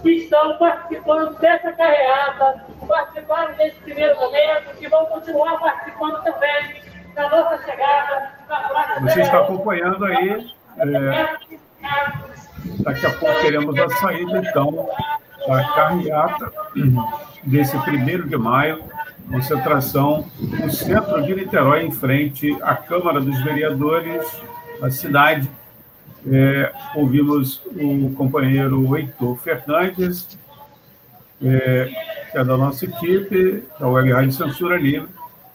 que 0.02 0.12
estão 0.12 0.58
participando 0.58 1.38
dessa 1.40 1.74
carreata, 1.74 2.64
participaram 2.88 3.54
desse 3.56 3.76
primeiro 3.82 4.16
momento, 4.20 4.78
que 4.78 4.88
vão 4.88 5.06
continuar 5.08 5.58
participando 5.60 6.24
também 6.24 6.82
da 7.16 7.30
nossa 7.30 7.64
chegada 7.64 8.32
na 8.48 8.60
Praça 8.70 9.00
Você 9.02 9.22
está 9.22 9.40
acompanhando 9.40 10.06
aí. 10.06 10.56
É, 10.78 11.36
daqui 12.80 13.06
a 13.06 13.12
pouco 13.12 13.42
teremos 13.42 13.78
a 13.78 13.90
saída, 13.90 14.40
então, 14.40 14.90
da 15.48 15.64
carreata 15.74 16.52
desse 17.44 17.78
primeiro 17.80 18.28
de 18.28 18.38
maio, 18.38 18.84
concentração 19.30 20.26
no 20.40 20.70
centro 20.72 21.22
de 21.24 21.36
Niterói, 21.36 21.86
em 21.86 21.92
frente 21.92 22.56
à 22.62 22.76
Câmara 22.76 23.22
dos 23.22 23.42
Vereadores 23.44 24.26
da 24.80 24.92
cidade. 24.92 25.50
É, 26.28 26.72
ouvimos 26.96 27.62
o 27.76 28.12
companheiro 28.16 28.96
Heitor 28.98 29.38
Fernandes, 29.38 30.38
é, 31.44 31.92
que 32.32 32.38
é 32.38 32.44
da 32.44 32.58
nossa 32.58 32.86
equipe, 32.86 33.64
da 33.80 33.88
Web 33.88 34.12
Rádio 34.12 34.32
Censura 34.32 34.78
Livre, 34.78 35.10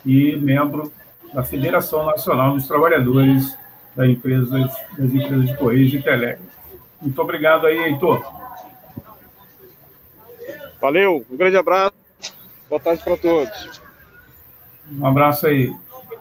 e 0.07 0.37
membro 0.37 0.93
da 1.35 1.43
Federação 1.43 2.07
Nacional 2.07 2.55
dos 2.55 2.67
Trabalhadores 2.67 3.57
das 4.01 4.09
empresas, 4.09 4.51
das 4.97 5.13
empresas 5.13 5.47
de 5.47 5.57
Correios 5.59 5.93
e 5.93 6.03
Telégrafos. 6.03 6.47
Muito 7.03 7.21
obrigado 7.21 7.67
aí, 7.67 7.77
Heitor. 7.77 8.25
Valeu, 10.81 11.27
um 11.31 11.37
grande 11.37 11.59
abraço. 11.59 11.95
Boa 12.69 12.81
tarde 12.81 13.05
para 13.05 13.17
todos. 13.19 13.81
Um 14.91 15.07
abraço 15.07 15.47
aí. 15.47 15.77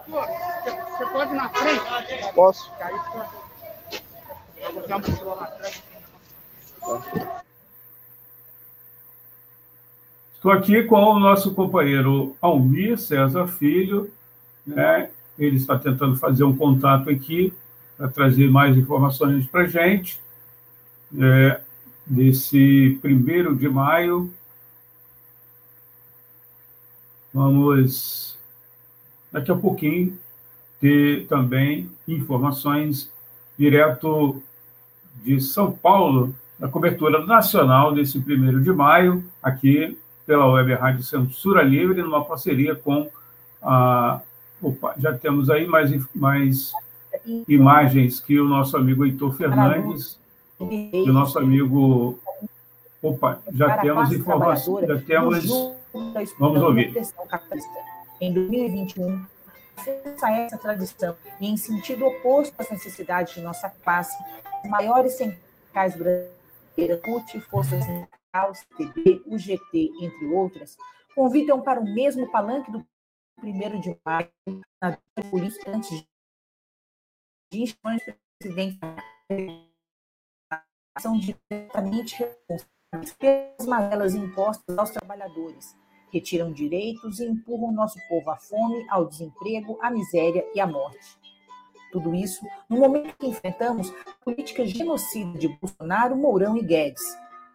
Você 0.08 1.06
pode 1.06 1.32
ir 1.32 1.36
na 1.36 1.50
frente? 1.50 2.34
Posso? 2.36 2.70
Estou 10.34 10.52
aqui 10.52 10.84
com 10.84 11.02
o 11.02 11.20
nosso 11.20 11.54
companheiro 11.54 12.36
Almir 12.42 12.98
César 12.98 13.48
Filho, 13.48 14.12
né? 14.68 15.10
Ele 15.38 15.56
está 15.56 15.80
tentando 15.80 16.18
fazer 16.18 16.44
um 16.44 16.56
contato 16.56 17.10
aqui 17.10 17.54
para 18.00 18.08
trazer 18.08 18.50
mais 18.50 18.78
informações 18.78 19.46
para 19.46 19.64
a 19.64 19.68
gente 19.68 20.18
é, 21.20 21.60
desse 22.06 22.98
primeiro 23.02 23.54
de 23.54 23.68
maio. 23.68 24.34
Vamos 27.34 28.40
daqui 29.30 29.52
a 29.52 29.56
pouquinho 29.56 30.18
ter 30.80 31.28
também 31.28 31.92
informações 32.08 33.12
direto 33.58 34.42
de 35.22 35.42
São 35.42 35.70
Paulo, 35.70 36.34
da 36.58 36.70
cobertura 36.70 37.26
nacional 37.26 37.94
desse 37.94 38.18
primeiro 38.22 38.64
de 38.64 38.72
maio, 38.72 39.26
aqui 39.44 39.98
pela 40.26 40.50
Web 40.50 40.74
Rádio 40.76 41.04
Censura 41.04 41.62
Livre, 41.62 42.02
numa 42.02 42.24
parceria 42.24 42.76
com 42.76 43.10
a. 43.62 44.22
Opa, 44.62 44.94
já 44.98 45.14
temos 45.18 45.50
aí 45.50 45.68
mais, 45.68 45.92
mais 46.16 46.72
imagens 47.48 48.20
que 48.20 48.40
o 48.40 48.46
nosso 48.46 48.78
amigo 48.78 49.06
Heitor 49.06 49.34
Fernandes 49.36 50.20
e 50.60 51.10
o 51.10 51.14
nosso 51.14 51.40
amigo. 51.40 52.20
Opa, 53.02 53.40
já 53.54 53.78
temos 53.78 54.12
informações, 54.12 54.88
já 54.88 55.00
temos. 55.00 55.46
Vamos 56.38 56.62
ouvir. 56.62 56.94
Em 58.22 58.34
2021, 58.34 59.26
cessa 59.84 60.32
essa 60.32 60.58
tradição 60.58 61.16
e 61.40 61.48
em 61.48 61.56
sentido 61.56 62.06
oposto 62.06 62.54
às 62.58 62.70
necessidades 62.70 63.34
de 63.34 63.42
nossa 63.42 63.70
classe, 63.70 64.18
os 64.64 64.70
maiores 64.70 65.14
sindicais 65.14 65.96
brasileiros, 65.96 67.02
CUT, 67.04 67.40
Força 67.50 67.82
Sindical, 67.82 68.54
CTB, 68.54 69.22
UGT, 69.26 69.92
entre 70.02 70.26
outras, 70.28 70.78
convidam 71.16 71.62
para 71.62 71.80
o 71.80 71.86
mesmo 71.86 72.30
palanque 72.30 72.72
do 72.72 72.86
1 73.42 73.80
de 73.80 73.98
maio, 74.06 74.30
na 74.82 74.98
política 75.32 75.72
antes 75.74 75.90
de 75.90 76.08
instituições 77.52 78.02
presidentes 78.40 78.80
são 81.00 81.18
diretamente 81.18 82.16
responsáveis 82.16 83.14
pelas 83.90 84.16
impostas 84.16 84.78
aos 84.78 84.92
trabalhadores, 84.92 85.76
retiram 86.12 86.52
direitos 86.52 87.20
e 87.20 87.26
empurram 87.26 87.72
nosso 87.72 87.98
povo 88.08 88.30
à 88.30 88.38
fome, 88.38 88.86
ao 88.90 89.06
desemprego, 89.06 89.78
à 89.82 89.90
miséria 89.90 90.46
e 90.54 90.60
à 90.60 90.68
morte. 90.68 91.18
Tudo 91.92 92.14
isso 92.14 92.46
no 92.70 92.78
momento 92.78 93.18
que 93.18 93.28
enfrentamos 93.28 93.92
a 94.06 94.24
política 94.24 94.66
genocida 94.66 95.38
de 95.40 95.48
Bolsonaro, 95.48 96.16
Mourão 96.16 96.56
e 96.56 96.62
Guedes, 96.62 97.04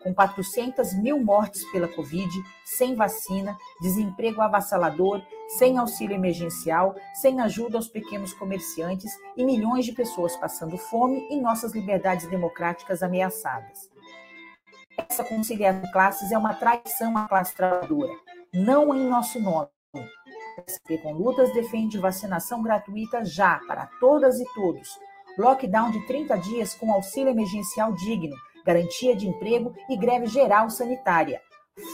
com 0.03 0.13
400 0.13 0.95
mil 0.95 1.23
mortes 1.23 1.65
pela 1.71 1.89
Covid, 1.89 2.31
sem 2.65 2.95
vacina, 2.95 3.57
desemprego 3.81 4.41
avassalador, 4.41 5.23
sem 5.49 5.79
auxílio 5.79 6.15
emergencial, 6.15 6.95
sem 7.15 7.41
ajuda 7.41 7.77
aos 7.79 7.89
pequenos 7.89 8.33
comerciantes 8.33 9.13
e 9.37 9.45
milhões 9.45 9.85
de 9.85 9.93
pessoas 9.93 10.37
passando 10.37 10.77
fome 10.77 11.27
e 11.31 11.41
nossas 11.41 11.73
liberdades 11.73 12.29
democráticas 12.29 13.03
ameaçadas. 13.03 13.91
Essa 14.97 15.25
conciliação 15.25 15.83
de 15.83 15.93
classes 15.93 16.31
é 16.31 16.39
uma 16.39 16.55
traição 16.55 17.17
à 17.17 17.29
classe 17.29 17.55
trabalhadora, 17.55 18.13
não 18.53 18.95
em 18.95 19.09
nosso 19.09 19.41
nome. 19.41 19.69
O 19.95 20.63
SP 20.71 20.99
com 20.99 21.13
Lutas 21.13 21.53
defende 21.53 21.99
vacinação 21.99 22.63
gratuita 22.63 23.25
já 23.25 23.61
para 23.67 23.89
todas 23.99 24.39
e 24.39 24.45
todos, 24.55 24.89
lockdown 25.37 25.91
de 25.91 26.07
30 26.07 26.37
dias 26.39 26.75
com 26.75 26.93
auxílio 26.93 27.31
emergencial 27.31 27.93
digno, 27.93 28.37
garantia 28.65 29.17
de 29.17 29.29
emprego 29.29 29.75
e 29.89 29.97
greve 29.97 30.27
geral 30.27 30.71
sanitária. 30.71 31.41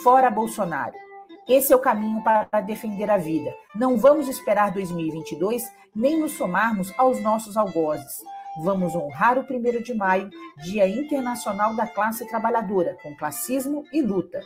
Fora 0.03 0.31
Bolsonaro. 0.31 1.10
Esse 1.51 1.73
é 1.73 1.77
o 1.77 1.81
caminho 1.81 2.23
para 2.23 2.61
defender 2.61 3.11
a 3.11 3.17
vida. 3.17 3.53
Não 3.75 3.99
vamos 3.99 4.29
esperar 4.29 4.73
2022 4.73 5.65
nem 5.93 6.17
nos 6.17 6.35
somarmos 6.35 6.97
aos 6.97 7.21
nossos 7.21 7.57
algozes. 7.57 8.23
Vamos 8.63 8.95
honrar 8.95 9.37
o 9.37 9.41
1 9.43 9.83
de 9.83 9.93
maio, 9.93 10.31
Dia 10.63 10.89
Internacional 10.89 11.75
da 11.75 11.89
Classe 11.89 12.25
Trabalhadora, 12.29 12.97
com 13.03 13.17
classismo 13.17 13.85
e 13.93 14.01
luta. 14.01 14.41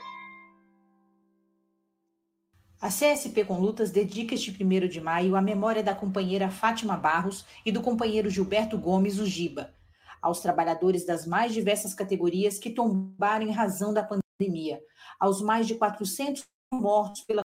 A 2.80 2.88
CSP 2.88 3.44
com 3.44 3.60
Lutas 3.60 3.90
dedica 3.90 4.34
este 4.34 4.50
1 4.50 4.88
de 4.88 5.02
maio 5.02 5.36
à 5.36 5.42
memória 5.42 5.82
da 5.82 5.94
companheira 5.94 6.48
Fátima 6.48 6.96
Barros 6.96 7.44
e 7.66 7.70
do 7.70 7.82
companheiro 7.82 8.30
Gilberto 8.30 8.78
Gomes, 8.78 9.18
o 9.18 9.26
Giba, 9.26 9.74
aos 10.22 10.40
trabalhadores 10.40 11.04
das 11.04 11.26
mais 11.26 11.52
diversas 11.52 11.92
categorias 11.92 12.58
que 12.58 12.70
tombaram 12.70 13.44
em 13.44 13.52
razão 13.52 13.92
da 13.92 14.02
pandemia, 14.02 14.80
aos 15.20 15.42
mais 15.42 15.66
de 15.66 15.74
400 15.74 16.46
mortos 16.80 17.22
pela 17.22 17.42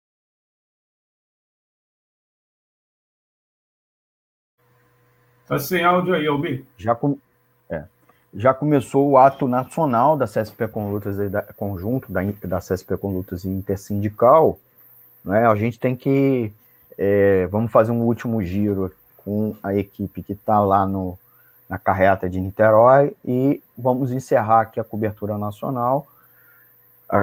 Está 5.43 5.59
sem 5.59 5.83
áudio 5.83 6.15
aí, 6.15 6.25
Albi. 6.25 6.67
Já, 6.75 6.95
com, 6.95 7.19
é, 7.69 7.83
já 8.33 8.51
começou 8.51 9.07
o 9.11 9.17
ato 9.17 9.47
nacional 9.47 10.17
da 10.17 10.25
CSP 10.25 10.67
com 10.67 10.89
lutas, 10.89 11.17
da, 11.29 11.43
conjunto 11.43 12.11
da, 12.11 12.21
da 12.45 12.57
CSP 12.57 12.97
com 12.97 13.13
lutas 13.13 13.45
intersindical. 13.45 14.57
Né? 15.23 15.45
A 15.45 15.55
gente 15.55 15.79
tem 15.79 15.95
que. 15.95 16.51
É, 16.97 17.45
vamos 17.47 17.71
fazer 17.71 17.91
um 17.91 18.01
último 18.01 18.41
giro 18.41 18.91
com 19.17 19.55
a 19.61 19.75
equipe 19.75 20.23
que 20.23 20.33
está 20.33 20.59
lá 20.59 20.83
no, 20.83 21.15
na 21.69 21.77
carreata 21.77 22.29
de 22.29 22.39
Niterói 22.39 23.15
e 23.23 23.61
vamos 23.77 24.11
encerrar 24.11 24.61
aqui 24.61 24.79
a 24.79 24.83
cobertura 24.83 25.37
nacional, 25.37 26.07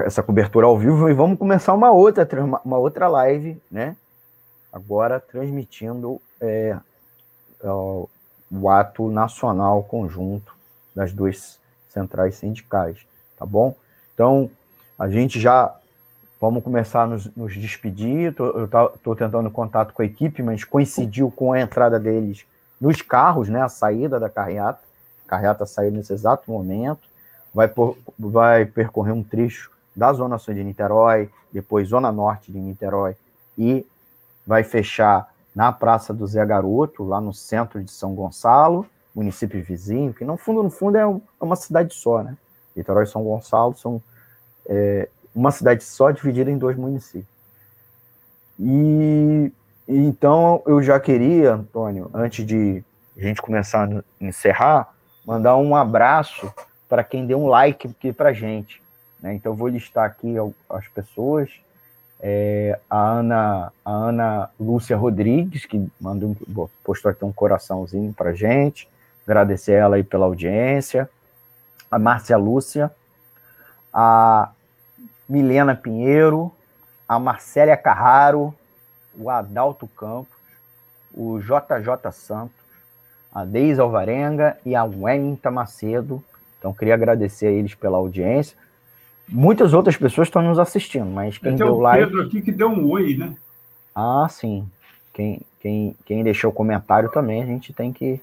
essa 0.05 0.23
cobertura 0.23 0.65
ao 0.65 0.77
vivo, 0.77 1.09
e 1.09 1.13
vamos 1.13 1.37
começar 1.37 1.73
uma 1.73 1.91
outra, 1.91 2.27
uma 2.63 2.77
outra 2.77 3.07
live, 3.07 3.61
né? 3.69 3.95
Agora 4.71 5.19
transmitindo 5.19 6.21
é, 6.41 6.77
o, 7.63 8.09
o 8.51 8.69
ato 8.69 9.09
nacional 9.09 9.83
conjunto 9.83 10.55
das 10.95 11.13
duas 11.13 11.59
centrais 11.89 12.35
sindicais, 12.35 12.97
tá 13.37 13.45
bom? 13.45 13.75
Então, 14.13 14.49
a 14.97 15.09
gente 15.09 15.39
já 15.39 15.75
vamos 16.39 16.63
começar 16.63 17.03
a 17.03 17.07
nos, 17.07 17.33
nos 17.35 17.53
despedir. 17.55 18.33
Tô, 18.35 18.45
eu 18.47 18.65
estou 18.65 19.15
tentando 19.15 19.49
contato 19.49 19.93
com 19.93 20.01
a 20.01 20.05
equipe, 20.05 20.43
mas 20.43 20.63
coincidiu 20.63 21.31
com 21.31 21.53
a 21.53 21.61
entrada 21.61 21.99
deles 21.99 22.45
nos 22.81 23.01
carros, 23.01 23.47
né, 23.47 23.61
a 23.61 23.69
saída 23.69 24.19
da 24.19 24.29
carreata, 24.29 24.81
carreata 25.25 25.65
saiu 25.65 25.91
nesse 25.91 26.11
exato 26.11 26.51
momento, 26.51 26.99
vai, 27.53 27.67
por, 27.67 27.97
vai 28.19 28.65
percorrer 28.65 29.13
um 29.13 29.23
trecho 29.23 29.71
da 29.95 30.11
Zona 30.13 30.37
Sul 30.37 30.53
de 30.53 30.63
Niterói, 30.63 31.29
depois 31.51 31.87
Zona 31.87 32.11
Norte 32.11 32.51
de 32.51 32.59
Niterói, 32.59 33.15
e 33.57 33.85
vai 34.45 34.63
fechar 34.63 35.31
na 35.55 35.71
Praça 35.71 36.13
do 36.13 36.25
Zé 36.25 36.45
Garoto, 36.45 37.03
lá 37.03 37.21
no 37.21 37.33
centro 37.33 37.83
de 37.83 37.91
São 37.91 38.15
Gonçalo, 38.15 38.85
município 39.13 39.63
vizinho, 39.63 40.13
que 40.13 40.25
no 40.25 40.37
fundo, 40.37 40.63
no 40.63 40.69
fundo 40.69 40.97
é, 40.97 41.01
é 41.01 41.43
uma 41.43 41.55
cidade 41.55 41.93
só, 41.93 42.23
né? 42.23 42.35
Niterói 42.75 43.03
e 43.03 43.07
São 43.07 43.23
Gonçalo 43.23 43.75
são 43.77 44.01
é, 44.65 45.07
uma 45.33 45.51
cidade 45.51 45.83
só 45.83 46.11
dividida 46.11 46.49
em 46.49 46.57
dois 46.57 46.75
municípios. 46.75 47.27
E 48.59 49.51
então 49.87 50.61
eu 50.65 50.81
já 50.81 50.99
queria, 50.99 51.53
Antônio, 51.53 52.09
antes 52.13 52.45
de 52.45 52.83
a 53.17 53.21
gente 53.21 53.41
começar 53.41 53.87
a 53.87 54.03
encerrar, 54.19 54.93
mandar 55.25 55.57
um 55.57 55.75
abraço 55.75 56.51
para 56.87 57.03
quem 57.03 57.25
deu 57.25 57.39
um 57.41 57.47
like 57.47 57.87
aqui 57.87 58.11
para 58.13 58.33
gente. 58.33 58.82
Né? 59.23 59.33
Então 59.33 59.55
vou 59.55 59.69
listar 59.69 60.05
aqui 60.05 60.35
as 60.69 60.87
pessoas. 60.89 61.49
É, 62.19 62.77
a, 62.89 62.97
Ana, 62.99 63.73
a 63.83 63.91
Ana 63.91 64.49
Lúcia 64.59 64.95
Rodrigues, 64.95 65.65
que 65.65 65.89
mandou, 65.99 66.35
postou 66.83 67.09
aqui 67.09 67.23
um 67.23 67.33
coraçãozinho 67.33 68.13
para 68.13 68.33
gente, 68.33 68.87
agradecer 69.25 69.73
ela 69.73 69.95
aí 69.95 70.03
pela 70.03 70.25
audiência, 70.25 71.09
a 71.89 71.97
Márcia 71.97 72.37
Lúcia, 72.37 72.91
a 73.93 74.51
Milena 75.27 75.75
Pinheiro, 75.75 76.51
a 77.07 77.19
Marcélia 77.19 77.75
Carraro, 77.75 78.53
o 79.17 79.29
Adalto 79.29 79.87
Campos, 79.87 80.33
o 81.13 81.39
JJ 81.39 82.11
Santos, 82.11 82.55
a 83.33 83.43
Deise 83.43 83.81
Alvarenga 83.81 84.57
e 84.65 84.75
a 84.75 84.83
Wellington 84.83 85.51
Macedo. 85.51 86.23
Então, 86.57 86.73
queria 86.73 86.93
agradecer 86.93 87.47
a 87.47 87.51
eles 87.51 87.75
pela 87.75 87.97
audiência. 87.97 88.57
Muitas 89.27 89.73
outras 89.73 89.97
pessoas 89.97 90.27
estão 90.27 90.41
nos 90.41 90.59
assistindo, 90.59 91.05
mas 91.05 91.37
quem 91.37 91.55
deu 91.55 91.75
o 91.75 91.79
like. 91.79 92.05
Pedro 92.05 92.21
aqui 92.21 92.41
que 92.41 92.51
deu 92.51 92.69
um 92.69 92.89
oi, 92.91 93.15
né? 93.15 93.35
Ah, 93.95 94.27
sim. 94.29 94.67
Quem, 95.13 95.41
quem, 95.59 95.95
quem 96.05 96.23
deixou 96.23 96.51
comentário 96.51 97.09
também, 97.09 97.41
a 97.41 97.45
gente 97.45 97.71
tem 97.73 97.93
que. 97.93 98.19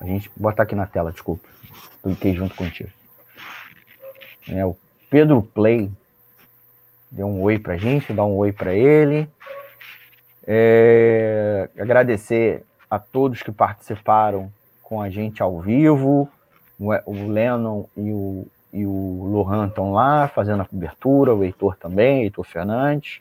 A 0.00 0.04
gente 0.04 0.30
botar 0.36 0.62
aqui 0.62 0.74
na 0.74 0.86
tela, 0.86 1.12
desculpa. 1.12 1.48
Cliquei 2.02 2.34
junto 2.34 2.54
contigo. 2.54 2.90
É, 4.48 4.64
o 4.64 4.76
Pedro 5.08 5.42
Play 5.42 5.90
deu 7.10 7.26
um 7.26 7.42
oi 7.42 7.58
pra 7.58 7.76
gente, 7.76 8.12
dá 8.12 8.24
um 8.24 8.36
oi 8.36 8.52
para 8.52 8.74
ele. 8.74 9.28
É, 10.44 11.68
agradecer 11.78 12.64
a 12.90 12.98
todos 12.98 13.42
que 13.42 13.52
participaram 13.52 14.52
com 14.82 15.00
a 15.00 15.08
gente 15.08 15.42
ao 15.42 15.60
vivo. 15.60 16.28
O, 16.78 16.90
o 17.06 17.28
Lennon 17.28 17.84
e 17.96 18.12
o 18.12 18.46
e 18.72 18.86
o 18.86 19.28
Lohan 19.30 19.66
estão 19.66 19.92
lá 19.92 20.28
fazendo 20.28 20.62
a 20.62 20.64
cobertura, 20.64 21.34
o 21.34 21.44
Heitor 21.44 21.76
também, 21.76 22.22
Heitor 22.22 22.44
Fernandes. 22.44 23.20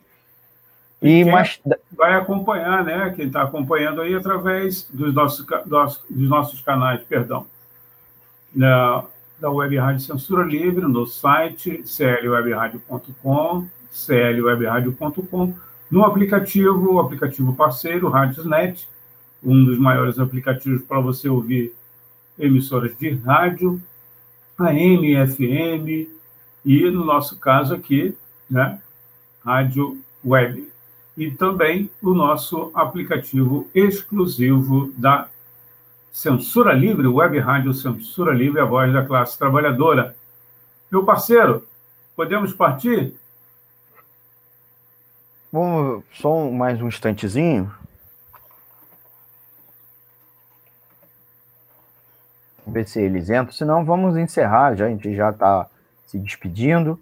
E, 1.02 1.20
e 1.20 1.26
mais... 1.26 1.60
vai 1.92 2.14
acompanhar, 2.14 2.84
né? 2.86 3.12
Quem 3.16 3.28
está 3.28 3.42
acompanhando 3.42 4.02
aí 4.02 4.16
através 4.16 4.84
dos 4.90 5.14
nossos, 5.14 5.46
dos 6.10 6.30
nossos 6.30 6.62
canais, 6.62 7.02
perdão, 7.04 7.46
da, 8.56 9.04
da 9.40 9.50
Web 9.50 9.78
Rádio 9.78 10.02
Censura 10.02 10.44
Livre, 10.44 10.86
no 10.86 11.06
site 11.06 11.84
clwebradio.com, 11.84 13.68
clwebradio.com, 13.92 15.54
no 15.90 16.06
aplicativo, 16.06 16.94
o 16.94 17.00
aplicativo 17.00 17.54
parceiro, 17.54 18.10
Radiosnet, 18.10 18.88
um 19.44 19.66
dos 19.66 19.78
maiores 19.78 20.18
aplicativos 20.20 20.84
para 20.84 21.02
você 21.02 21.28
ouvir 21.28 21.76
emissoras 22.40 22.96
de 22.98 23.10
rádio 23.16 23.82
AM, 24.68 25.28
FM 25.28 26.10
e, 26.66 26.90
no 26.92 27.04
nosso 27.06 27.38
caso 27.38 27.74
aqui, 27.74 28.16
né, 28.50 28.80
rádio 29.44 30.00
web. 30.24 30.70
E 31.18 31.32
também 31.32 31.90
o 32.02 32.14
nosso 32.14 32.72
aplicativo 32.74 33.68
exclusivo 33.74 34.92
da 34.98 35.28
Censura 36.12 36.74
Livre, 36.74 37.08
Web 37.08 37.40
Rádio 37.40 37.74
Censura 37.74 38.34
Livre, 38.34 38.60
a 38.60 38.66
voz 38.66 38.92
da 38.92 39.06
classe 39.06 39.38
trabalhadora. 39.38 40.16
Meu 40.92 41.04
parceiro, 41.04 41.66
podemos 42.16 42.54
partir? 42.54 43.14
Vamos 45.52 46.04
só 46.14 46.50
mais 46.50 46.82
um 46.82 46.88
instantezinho. 46.88 47.72
Ver 52.72 52.88
se 52.88 53.02
eles 53.02 53.30
entram, 53.30 53.52
senão 53.52 53.84
vamos 53.84 54.18
encerrar, 54.18 54.76
já, 54.76 54.86
a 54.86 54.90
gente 54.90 55.14
já 55.14 55.30
está 55.30 55.68
se 56.06 56.18
despedindo, 56.18 57.00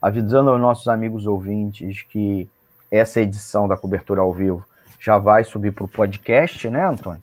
avisando 0.00 0.50
aos 0.50 0.60
nossos 0.60 0.88
amigos 0.88 1.26
ouvintes 1.26 2.02
que 2.02 2.48
essa 2.90 3.20
edição 3.20 3.68
da 3.68 3.76
cobertura 3.76 4.22
ao 4.22 4.32
vivo 4.32 4.64
já 4.98 5.18
vai 5.18 5.44
subir 5.44 5.72
para 5.72 5.84
o 5.84 5.88
podcast, 5.88 6.68
né, 6.68 6.86
Antônio? 6.86 7.22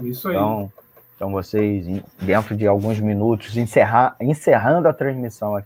Isso 0.00 0.28
aí. 0.28 0.34
Então, 0.34 0.72
então 1.16 1.30
vocês, 1.30 1.86
dentro 2.20 2.56
de 2.56 2.66
alguns 2.66 3.00
minutos, 3.00 3.56
encerrar, 3.56 4.16
encerrando 4.20 4.88
a 4.88 4.92
transmissão 4.92 5.62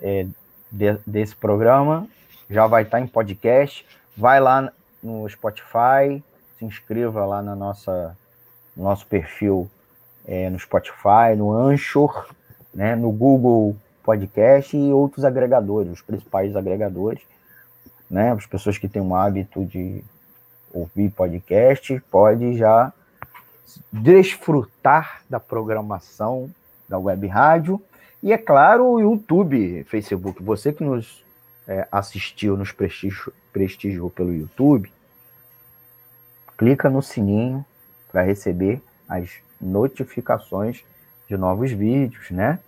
é, 0.00 0.26
de, 0.70 0.98
desse 1.06 1.34
programa, 1.34 2.06
já 2.50 2.66
vai 2.66 2.82
estar 2.82 2.98
tá 2.98 3.04
em 3.04 3.06
podcast. 3.06 3.86
Vai 4.16 4.40
lá 4.40 4.72
no 5.02 5.28
Spotify, 5.28 6.22
se 6.58 6.64
inscreva 6.64 7.24
lá 7.24 7.42
na 7.42 7.54
nossa, 7.54 8.16
no 8.76 8.84
nosso 8.84 9.06
perfil 9.06 9.70
é, 10.26 10.48
no 10.50 10.58
Spotify, 10.58 11.36
no 11.36 11.52
Anchor, 11.52 12.28
né, 12.72 12.96
no 12.96 13.10
Google 13.10 13.76
Podcast 14.02 14.76
e 14.76 14.92
outros 14.92 15.24
agregadores, 15.24 15.92
os 15.92 16.02
principais 16.02 16.54
agregadores. 16.56 17.22
Né, 18.10 18.32
as 18.32 18.46
pessoas 18.46 18.78
que 18.78 18.88
têm 18.88 19.02
o 19.02 19.14
hábito 19.14 19.64
de 19.64 20.04
ouvir 20.72 21.10
podcast, 21.10 22.00
pode 22.10 22.56
já 22.56 22.92
desfrutar 23.90 25.22
da 25.28 25.40
programação 25.40 26.50
da 26.88 26.98
web 26.98 27.26
rádio 27.26 27.80
e, 28.22 28.32
é 28.32 28.38
claro, 28.38 28.86
o 28.86 29.00
YouTube, 29.00 29.84
Facebook. 29.84 30.42
Você 30.42 30.72
que 30.72 30.82
nos 30.82 31.24
é, 31.68 31.86
assistiu, 31.92 32.56
nos 32.56 32.72
prestigiou, 32.72 33.32
prestigiou 33.52 34.10
pelo 34.10 34.32
YouTube, 34.32 34.90
clica 36.56 36.88
no 36.88 37.02
sininho 37.02 37.64
para 38.10 38.22
receber 38.22 38.82
as 39.08 39.30
notificações 39.64 40.84
de 41.28 41.36
novos 41.36 41.70
vídeos, 41.72 42.30
né? 42.30 42.58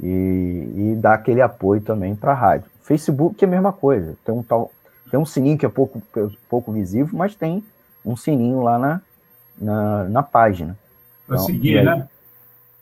E, 0.00 0.92
e 0.92 0.96
dar 0.96 1.14
aquele 1.14 1.40
apoio 1.40 1.80
também 1.80 2.14
para 2.14 2.32
a 2.32 2.34
rádio. 2.34 2.70
Facebook 2.82 3.42
é 3.42 3.48
a 3.48 3.50
mesma 3.50 3.72
coisa, 3.72 4.14
tem 4.24 4.34
um 4.34 4.42
tal, 4.42 4.70
tem 5.10 5.18
um 5.18 5.24
sininho 5.24 5.58
que 5.58 5.66
é 5.66 5.68
pouco, 5.68 6.02
pouco 6.48 6.70
visível, 6.72 7.16
mas 7.16 7.34
tem 7.34 7.64
um 8.04 8.14
sininho 8.14 8.60
lá 8.60 8.78
na, 8.78 9.00
na, 9.58 10.04
na 10.04 10.22
página. 10.22 10.78
Para 11.26 11.36
então, 11.36 11.46
seguir, 11.46 11.72
e 11.72 11.78
aí, 11.78 11.84
né? 11.84 12.08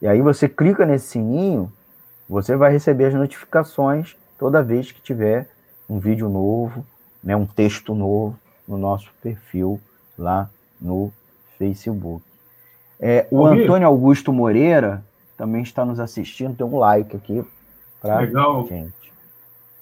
E 0.02 0.06
aí 0.06 0.20
você 0.20 0.48
clica 0.48 0.84
nesse 0.84 1.06
sininho, 1.08 1.72
você 2.28 2.56
vai 2.56 2.72
receber 2.72 3.06
as 3.06 3.14
notificações 3.14 4.16
toda 4.38 4.62
vez 4.62 4.92
que 4.92 5.00
tiver 5.00 5.48
um 5.88 5.98
vídeo 5.98 6.28
novo, 6.28 6.84
né, 7.22 7.34
um 7.36 7.46
texto 7.46 7.94
novo 7.94 8.38
no 8.66 8.76
nosso 8.76 9.10
perfil 9.22 9.80
lá 10.18 10.50
no 10.80 11.12
Facebook. 11.58 12.24
É, 13.06 13.26
o 13.30 13.44
Antônio 13.44 13.86
Augusto 13.86 14.32
Moreira 14.32 15.04
também 15.36 15.62
está 15.62 15.84
nos 15.84 16.00
assistindo, 16.00 16.56
tem 16.56 16.64
um 16.64 16.78
like 16.78 17.14
aqui 17.14 17.44
para 18.00 18.20
Legal. 18.20 18.66
gente. 18.66 19.12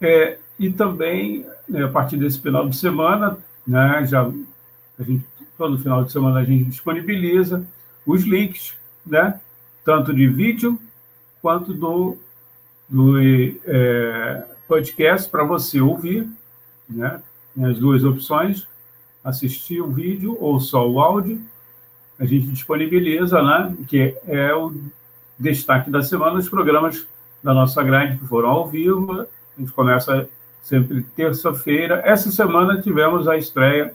É, 0.01 0.39
e 0.59 0.73
também, 0.73 1.47
né, 1.69 1.85
a 1.85 1.89
partir 1.89 2.17
desse 2.17 2.41
final 2.41 2.69
de 2.69 2.75
semana, 2.75 3.39
né, 3.65 4.05
já 4.09 4.29
a 4.99 5.03
gente, 5.05 5.25
todo 5.57 5.79
final 5.79 6.03
de 6.03 6.11
semana 6.11 6.41
a 6.41 6.45
gente 6.45 6.65
disponibiliza 6.65 7.65
os 8.05 8.25
links, 8.25 8.75
né, 9.07 9.39
tanto 9.85 10.13
de 10.13 10.27
vídeo 10.27 10.77
quanto 11.41 11.73
do, 11.73 12.17
do 12.89 13.21
é, 13.65 14.45
podcast 14.67 15.31
para 15.31 15.45
você 15.45 15.81
ouvir, 15.81 16.29
né, 16.91 17.23
as 17.63 17.79
duas 17.79 18.03
opções, 18.03 18.67
assistir 19.23 19.81
o 19.81 19.93
vídeo 19.93 20.37
ou 20.41 20.59
só 20.59 20.91
o 20.91 21.01
áudio, 21.01 21.41
a 22.23 22.25
gente 22.25 22.47
disponibiliza, 22.47 23.43
né, 23.43 23.75
que 23.89 24.17
é 24.29 24.55
o 24.55 24.73
destaque 25.37 25.91
da 25.91 26.03
semana, 26.03 26.39
os 26.39 26.49
programas 26.49 27.05
da 27.43 27.53
nossa 27.53 27.83
grade 27.83 28.17
que 28.17 28.25
foram 28.29 28.49
ao 28.49 28.69
vivo. 28.69 29.23
A 29.23 29.27
gente 29.61 29.73
começa 29.73 30.29
sempre 30.63 31.03
terça-feira. 31.17 32.01
Essa 32.05 32.31
semana 32.31 32.81
tivemos 32.81 33.27
a 33.27 33.37
estreia, 33.37 33.93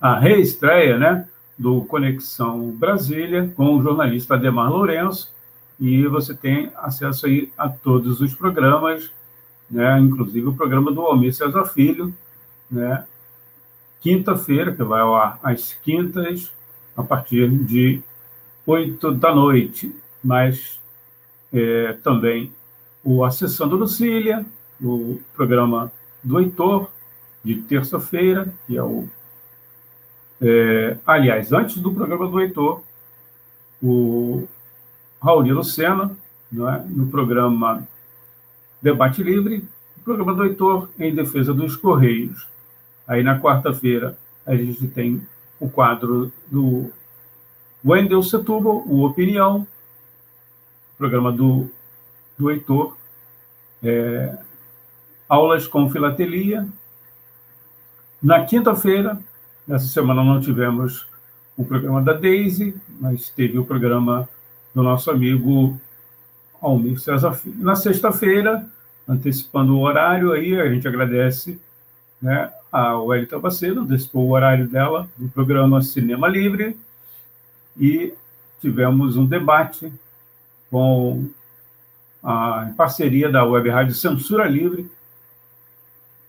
a 0.00 0.20
reestreia, 0.20 0.96
né, 0.96 1.26
do 1.58 1.84
Conexão 1.84 2.70
Brasília 2.70 3.52
com 3.56 3.76
o 3.76 3.82
jornalista 3.82 4.34
Ademar 4.34 4.70
Lourenço, 4.70 5.34
e 5.80 6.06
você 6.06 6.32
tem 6.32 6.70
acesso 6.76 7.26
aí 7.26 7.52
a 7.58 7.68
todos 7.68 8.20
os 8.20 8.32
programas, 8.36 9.10
né, 9.68 9.98
inclusive 9.98 10.46
o 10.46 10.54
programa 10.54 10.92
do 10.92 11.00
Almir 11.00 11.34
César 11.34 11.64
Filho, 11.64 12.14
né, 12.70 13.04
quinta-feira, 14.00 14.70
que 14.70 14.84
vai 14.84 15.00
ao 15.00 15.16
ar 15.16 15.40
às 15.42 15.72
quintas, 15.72 16.52
a 16.96 17.02
partir 17.02 17.48
de 17.48 18.02
8 18.66 19.12
da 19.12 19.34
noite, 19.34 19.94
mas 20.22 20.80
é, 21.52 21.94
também 22.02 22.52
o 23.02 23.24
Acessando 23.24 23.76
Lucília, 23.76 24.44
o 24.80 25.20
programa 25.34 25.90
do 26.22 26.38
Heitor, 26.38 26.90
de 27.42 27.56
terça-feira, 27.56 28.52
que 28.66 28.76
é 28.76 28.82
o. 28.82 29.08
É, 30.40 30.96
aliás, 31.06 31.52
antes 31.52 31.78
do 31.78 31.92
programa 31.92 32.28
do 32.28 32.40
Heitor, 32.40 32.82
o 33.82 34.46
Raul 35.22 35.42
Lucena, 35.42 36.16
é? 36.52 36.82
no 36.88 37.06
programa 37.08 37.86
Debate 38.80 39.22
Livre, 39.22 39.64
o 39.96 40.00
programa 40.00 40.34
do 40.34 40.44
Heitor 40.44 40.88
em 40.98 41.14
defesa 41.14 41.52
dos 41.52 41.76
Correios. 41.76 42.46
Aí 43.06 43.22
na 43.22 43.40
quarta-feira 43.40 44.16
a 44.46 44.54
gente 44.54 44.86
tem 44.88 45.26
o 45.60 45.68
quadro 45.68 46.32
do 46.50 46.90
Wendel 47.84 48.22
Setúbal, 48.22 48.82
o 48.86 49.04
Opinião, 49.04 49.66
programa 50.98 51.30
do, 51.30 51.68
do 52.36 52.50
Heitor, 52.50 52.96
é, 53.82 54.36
aulas 55.28 55.66
com 55.66 55.90
filatelia. 55.90 56.66
Na 58.22 58.44
quinta-feira, 58.44 59.18
nessa 59.66 59.86
semana 59.86 60.24
não 60.24 60.40
tivemos 60.40 61.06
o 61.56 61.64
programa 61.64 62.02
da 62.02 62.12
Daisy, 62.12 62.74
mas 62.98 63.28
teve 63.30 63.58
o 63.58 63.64
programa 63.64 64.28
do 64.74 64.82
nosso 64.82 65.10
amigo 65.10 65.78
Almir 66.60 67.00
César 67.00 67.32
Filho. 67.34 67.62
Na 67.62 67.76
sexta-feira, 67.76 68.66
antecipando 69.08 69.76
o 69.76 69.80
horário, 69.80 70.32
aí 70.32 70.58
a 70.60 70.72
gente 70.72 70.86
agradece 70.86 71.58
né, 72.20 72.52
a 72.70 72.96
Wellington 72.98 73.40
Bacedo, 73.40 73.80
antecipou 73.80 74.26
o 74.26 74.32
horário 74.32 74.68
dela 74.68 75.08
do 75.16 75.28
programa 75.28 75.82
Cinema 75.82 76.28
Livre 76.28 76.76
e 77.76 78.14
tivemos 78.60 79.16
um 79.16 79.26
debate 79.26 79.92
com 80.70 81.28
a, 82.22 82.68
em 82.70 82.74
parceria 82.74 83.30
da 83.30 83.44
Web 83.44 83.70
Rádio 83.70 83.94
Censura 83.94 84.46
Livre 84.46 84.90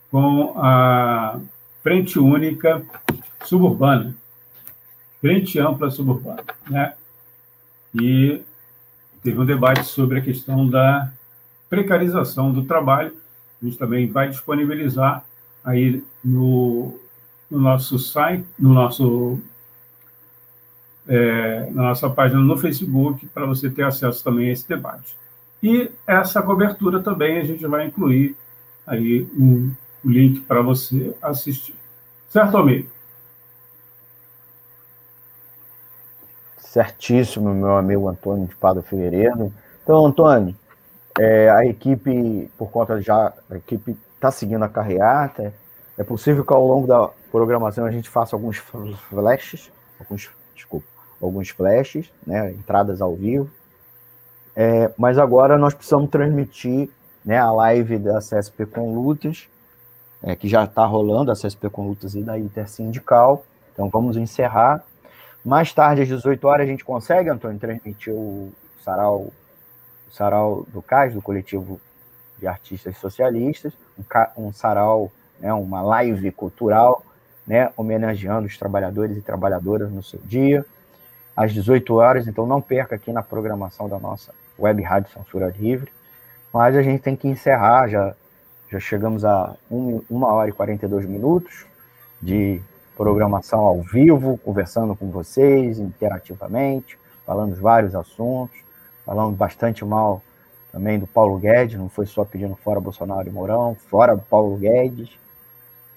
com 0.10 0.54
a 0.58 1.40
Frente 1.84 2.20
Única 2.20 2.84
Suburbana, 3.46 4.16
Frente 5.20 5.60
Ampla 5.60 5.90
Suburbana, 5.90 6.44
né? 6.70 6.94
E 7.94 8.42
teve 9.24 9.40
um 9.40 9.46
debate 9.46 9.86
sobre 9.86 10.20
a 10.20 10.22
questão 10.22 10.68
da 10.68 11.12
precarização 11.70 12.52
do 12.52 12.66
trabalho. 12.66 13.16
A 13.62 13.66
gente 13.66 13.78
também 13.78 14.10
vai 14.10 14.30
disponibilizar 14.30 15.24
aí 15.64 16.04
no, 16.24 17.00
no 17.50 17.60
nosso 17.60 18.00
site, 18.00 18.46
no 18.58 18.74
nosso 18.74 19.40
é, 21.08 21.70
na 21.72 21.84
nossa 21.84 22.10
página 22.10 22.40
no 22.40 22.58
Facebook 22.58 23.26
para 23.28 23.46
você 23.46 23.70
ter 23.70 23.84
acesso 23.84 24.24
também 24.24 24.50
a 24.50 24.52
esse 24.52 24.68
debate. 24.68 25.16
E 25.62 25.92
essa 26.08 26.42
cobertura 26.42 27.02
também 27.02 27.38
a 27.38 27.44
gente 27.44 27.66
vai 27.68 27.88
incluir 27.88 28.36
aí 28.86 29.28
um, 29.38 29.72
link 30.04 30.42
para 30.42 30.62
você 30.62 31.16
assistir. 31.22 31.76
Certo, 32.30 32.58
amigo? 32.58 32.90
Certíssimo, 36.58 37.54
meu 37.54 37.78
amigo 37.78 38.08
Antônio 38.08 38.48
de 38.48 38.56
Padre 38.56 38.84
Figueiredo. 38.84 39.54
Então, 39.84 40.06
Antônio, 40.06 40.56
é, 41.20 41.50
a 41.50 41.66
equipe, 41.66 42.50
por 42.58 42.72
conta 42.72 43.02
já, 43.02 43.34
a 43.50 43.58
equipe 43.58 43.98
está 44.22 44.30
seguindo 44.30 44.64
a 44.64 44.70
carreata. 44.70 45.52
É 45.98 46.04
possível 46.04 46.46
que 46.46 46.54
ao 46.54 46.66
longo 46.66 46.86
da 46.86 47.10
programação 47.32 47.86
a 47.86 47.92
gente 47.92 48.08
faça 48.08 48.36
alguns 48.36 48.58
flashes, 49.10 49.72
alguns, 50.00 50.30
desculpa, 50.56 50.86
alguns 51.20 51.50
flashes, 51.50 52.12
né, 52.26 52.52
entradas 52.52 53.02
ao 53.02 53.16
vivo. 53.16 53.50
É, 54.56 54.92
mas 54.98 55.18
agora 55.18 55.58
nós 55.58 55.74
precisamos 55.74 56.10
transmitir 56.10 56.90
né, 57.26 57.38
a 57.38 57.52
live 57.52 57.98
da 57.98 58.20
CSP 58.20 58.68
com 58.68 58.94
Lutas, 58.94 59.48
é, 60.22 60.36
que 60.36 60.48
já 60.48 60.66
está 60.66 60.86
rolando, 60.86 61.32
a 61.32 61.36
CSP 61.36 61.70
com 61.70 61.88
Lutas 61.88 62.14
e 62.14 62.22
da 62.22 62.38
Intersindical. 62.38 63.44
Então 63.74 63.90
vamos 63.90 64.18
encerrar 64.18 64.84
mais 65.44 65.74
tarde, 65.74 66.04
às 66.04 66.08
18 66.08 66.48
horas, 66.48 66.68
a 66.68 66.70
gente 66.70 66.86
consegue, 66.86 67.30
Antônio, 67.30 67.58
transmitir 67.58 68.14
o 68.14 68.52
sarau, 68.84 69.32
o 70.08 70.12
sarau 70.12 70.68
do 70.72 70.84
CAS, 70.84 71.16
do 71.16 71.22
Coletivo 71.22 71.82
de 72.42 72.48
Artistas 72.48 72.98
Socialistas, 72.98 73.72
um, 73.98 74.48
um 74.48 74.52
sarau, 74.52 75.12
né, 75.40 75.54
uma 75.54 75.82
live 75.82 76.32
cultural, 76.32 77.04
né, 77.46 77.72
homenageando 77.78 78.48
os 78.48 78.58
trabalhadores 78.58 79.16
e 79.16 79.22
trabalhadoras 79.22 79.92
no 79.92 80.02
seu 80.02 80.20
dia, 80.20 80.66
às 81.38 81.54
18 81.54 81.94
horas, 81.94 82.28
então 82.28 82.46
não 82.46 82.60
perca 82.60 82.96
aqui 82.96 83.14
na 83.14 83.22
programação 83.22 83.88
da 83.88 84.00
nossa 84.00 84.34
web 84.60 84.82
rádio 84.82 85.14
Censura 85.14 85.54
Livre, 85.58 85.92
mas 86.52 86.76
a 86.76 86.82
gente 86.82 87.02
tem 87.02 87.16
que 87.16 87.28
encerrar, 87.28 87.88
já, 87.88 88.16
já 88.70 88.80
chegamos 88.80 89.24
a 89.24 89.56
1 89.70 90.04
hora 90.24 90.50
e 90.50 90.54
42 90.54 91.06
minutos 91.06 91.66
de 92.22 92.60
programação 92.98 93.62
ao 93.62 93.82
vivo, 93.82 94.38
conversando 94.40 94.96
com 94.96 95.10
vocês 95.10 95.80
interativamente, 95.80 96.98
falando 97.26 97.56
vários 97.56 97.96
assuntos, 97.96 98.58
falando 99.06 99.36
bastante 99.36 99.86
mal 99.86 100.22
também 100.72 101.00
do 101.00 101.08
Paulo 101.08 101.38
Guedes, 101.38 101.78
não 101.78 101.90
foi 101.90 102.06
só 102.06 102.24
pedindo 102.24 102.56
fora 102.56 102.80
Bolsonaro 102.80 103.28
e 103.28 103.32
Mourão, 103.32 103.76
fora 103.90 104.18
Paulo 104.18 104.56
Guedes, 104.58 105.10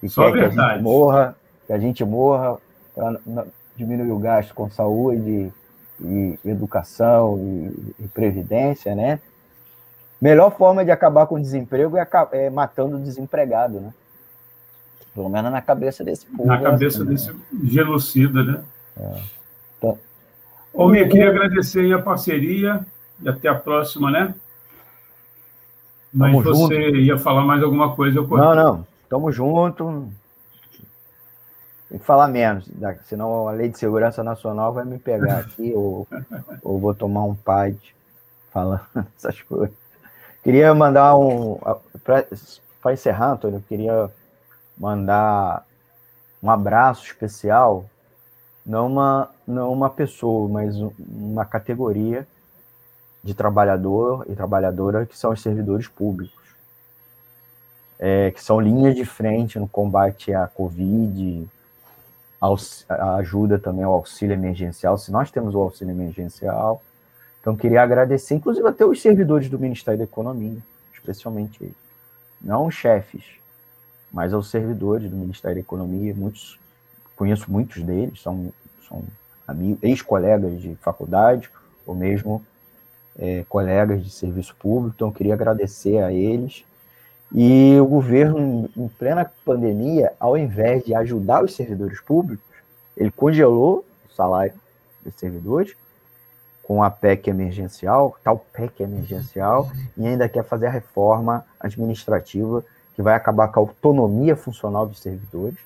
e 0.02 0.08
só 0.08 0.30
quer 0.32 0.48
verdade. 0.48 0.54
que 0.54 0.60
a 0.60 0.74
gente 0.74 0.82
morra, 0.82 1.36
que 1.66 1.72
a 1.72 1.78
gente 1.78 2.04
morra 2.04 2.58
para 2.94 3.46
diminuir 3.76 4.10
o 4.10 4.18
gasto 4.18 4.54
com 4.54 4.70
saúde 4.70 5.52
e 6.00 6.38
educação 6.44 7.38
e, 7.38 8.04
e 8.04 8.08
previdência, 8.08 8.94
né? 8.94 9.20
Melhor 10.20 10.56
forma 10.56 10.84
de 10.84 10.90
acabar 10.90 11.26
com 11.26 11.36
o 11.36 11.40
desemprego 11.40 11.96
é, 11.96 12.08
é 12.32 12.50
matando 12.50 12.96
o 12.96 13.00
desempregado, 13.00 13.80
né? 13.80 13.94
Pelo 15.14 15.28
menos 15.28 15.52
na 15.52 15.62
cabeça 15.62 16.02
desse 16.02 16.26
povo. 16.26 16.48
Na 16.48 16.60
cabeça 16.60 17.02
assim, 17.02 17.12
desse 17.12 17.32
né? 17.32 17.40
genocida, 17.64 18.42
né? 18.42 18.64
É. 18.96 19.20
Então, 19.78 19.98
Ô, 20.72 20.88
Mia, 20.88 21.08
queria 21.08 21.30
agradecer 21.30 21.92
a 21.92 22.02
parceria 22.02 22.84
e 23.20 23.28
até 23.28 23.48
a 23.48 23.54
próxima, 23.54 24.10
né? 24.10 24.34
Mas 26.14 26.30
Tamo 26.30 26.42
você 26.42 26.82
junto. 26.84 26.96
ia 26.96 27.18
falar 27.18 27.42
mais 27.42 27.60
alguma 27.60 27.94
coisa? 27.94 28.18
Eu 28.20 28.28
não, 28.28 28.54
não. 28.54 28.86
Tamo 29.08 29.32
junto. 29.32 30.08
Tem 31.90 31.98
que 31.98 32.06
falar 32.06 32.28
menos, 32.28 32.68
senão 33.04 33.48
a 33.48 33.52
Lei 33.52 33.68
de 33.68 33.78
Segurança 33.78 34.22
Nacional 34.22 34.72
vai 34.72 34.84
me 34.84 34.98
pegar 34.98 35.38
aqui 35.46 35.72
ou, 35.74 36.06
ou 36.62 36.78
vou 36.78 36.94
tomar 36.94 37.24
um 37.24 37.34
pad 37.34 37.76
falando 38.52 38.80
essas 39.18 39.42
coisas. 39.42 39.76
Queria 40.42 40.72
mandar 40.72 41.16
um. 41.16 41.58
Para 42.04 42.92
encerrar, 42.92 43.32
Antônio, 43.32 43.58
eu 43.58 43.62
queria 43.68 44.10
mandar 44.78 45.64
um 46.42 46.50
abraço 46.50 47.06
especial, 47.06 47.86
não 48.64 48.86
uma, 48.86 49.30
não 49.46 49.72
uma 49.72 49.90
pessoa, 49.90 50.48
mas 50.48 50.76
uma 50.98 51.44
categoria 51.44 52.26
de 53.24 53.32
trabalhador 53.32 54.26
e 54.28 54.36
trabalhadora 54.36 55.06
que 55.06 55.16
são 55.16 55.32
os 55.32 55.40
servidores 55.40 55.88
públicos, 55.88 56.44
é, 57.98 58.30
que 58.30 58.42
são 58.42 58.60
linhas 58.60 58.94
de 58.94 59.04
frente 59.06 59.58
no 59.58 59.66
combate 59.66 60.34
à 60.34 60.46
Covid, 60.46 61.48
a 62.86 63.14
ajuda 63.14 63.58
também 63.58 63.82
ao 63.82 63.94
auxílio 63.94 64.34
emergencial, 64.34 64.98
se 64.98 65.10
nós 65.10 65.30
temos 65.30 65.54
o 65.54 65.60
auxílio 65.60 65.92
emergencial. 65.92 66.82
Então, 67.40 67.56
queria 67.56 67.82
agradecer, 67.82 68.34
inclusive, 68.34 68.68
até 68.68 68.84
os 68.84 69.00
servidores 69.00 69.48
do 69.48 69.58
Ministério 69.58 69.96
da 69.96 70.04
Economia, 70.04 70.58
especialmente 70.92 71.62
eles. 71.62 71.76
Não 72.38 72.66
os 72.66 72.74
chefes, 72.74 73.24
mas 74.12 74.34
aos 74.34 74.50
servidores 74.50 75.08
do 75.08 75.16
Ministério 75.16 75.54
da 75.54 75.60
Economia, 75.60 76.12
muitos, 76.14 76.58
conheço 77.16 77.50
muitos 77.50 77.82
deles, 77.82 78.20
são, 78.20 78.52
são 78.86 79.02
ex-colegas 79.82 80.60
de 80.60 80.74
faculdade, 80.76 81.48
ou 81.86 81.94
mesmo 81.94 82.44
é, 83.18 83.44
colegas 83.48 84.02
de 84.02 84.10
serviço 84.10 84.54
público, 84.56 84.94
então 84.96 85.12
queria 85.12 85.34
agradecer 85.34 85.98
a 85.98 86.12
eles. 86.12 86.64
E 87.32 87.76
o 87.80 87.86
governo, 87.86 88.68
em 88.76 88.88
plena 88.88 89.30
pandemia, 89.44 90.12
ao 90.20 90.36
invés 90.36 90.84
de 90.84 90.94
ajudar 90.94 91.42
os 91.42 91.54
servidores 91.54 92.00
públicos, 92.00 92.44
ele 92.96 93.10
congelou 93.10 93.84
o 94.08 94.14
salário 94.14 94.54
dos 95.04 95.14
servidores 95.14 95.74
com 96.62 96.82
a 96.82 96.90
PEC 96.90 97.28
emergencial, 97.28 98.16
tal 98.24 98.38
PEC 98.52 98.82
emergencial, 98.82 99.70
e 99.96 100.06
ainda 100.06 100.28
quer 100.28 100.44
fazer 100.44 100.66
a 100.66 100.70
reforma 100.70 101.44
administrativa 101.60 102.64
que 102.94 103.02
vai 103.02 103.14
acabar 103.14 103.48
com 103.48 103.60
a 103.60 103.62
autonomia 103.62 104.34
funcional 104.34 104.86
dos 104.86 105.00
servidores, 105.00 105.58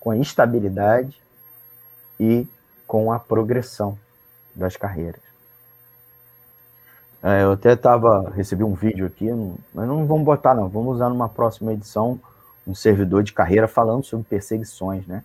com 0.00 0.10
a 0.10 0.16
estabilidade 0.16 1.20
e 2.18 2.46
com 2.86 3.12
a 3.12 3.18
progressão 3.18 3.98
das 4.54 4.76
carreiras. 4.76 5.27
É, 7.22 7.42
eu 7.42 7.52
até 7.52 7.74
tava, 7.74 8.30
recebi 8.30 8.62
um 8.62 8.74
vídeo 8.74 9.06
aqui, 9.06 9.28
mas 9.74 9.88
não 9.88 10.06
vamos 10.06 10.24
botar 10.24 10.54
não, 10.54 10.68
vamos 10.68 10.94
usar 10.94 11.08
numa 11.08 11.28
próxima 11.28 11.72
edição 11.72 12.20
um 12.66 12.74
servidor 12.74 13.22
de 13.22 13.32
carreira 13.32 13.66
falando 13.66 14.04
sobre 14.04 14.26
perseguições, 14.28 15.06
né? 15.06 15.24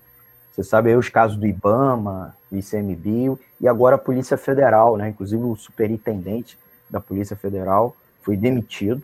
Você 0.52 0.64
sabe 0.64 0.90
aí 0.90 0.96
os 0.96 1.10
casos 1.10 1.36
do 1.36 1.48
IBAMA, 1.48 2.36
ICMBio 2.52 3.40
e 3.60 3.68
agora 3.68 3.96
a 3.96 4.00
Polícia 4.00 4.38
Federal, 4.38 4.98
né? 4.98 5.10
Inclusive 5.10 5.44
o 5.44 5.56
superintendente 5.56 6.58
da 6.90 7.00
Polícia 7.00 7.36
Federal 7.36 7.96
foi 8.22 8.38
demitido 8.38 9.04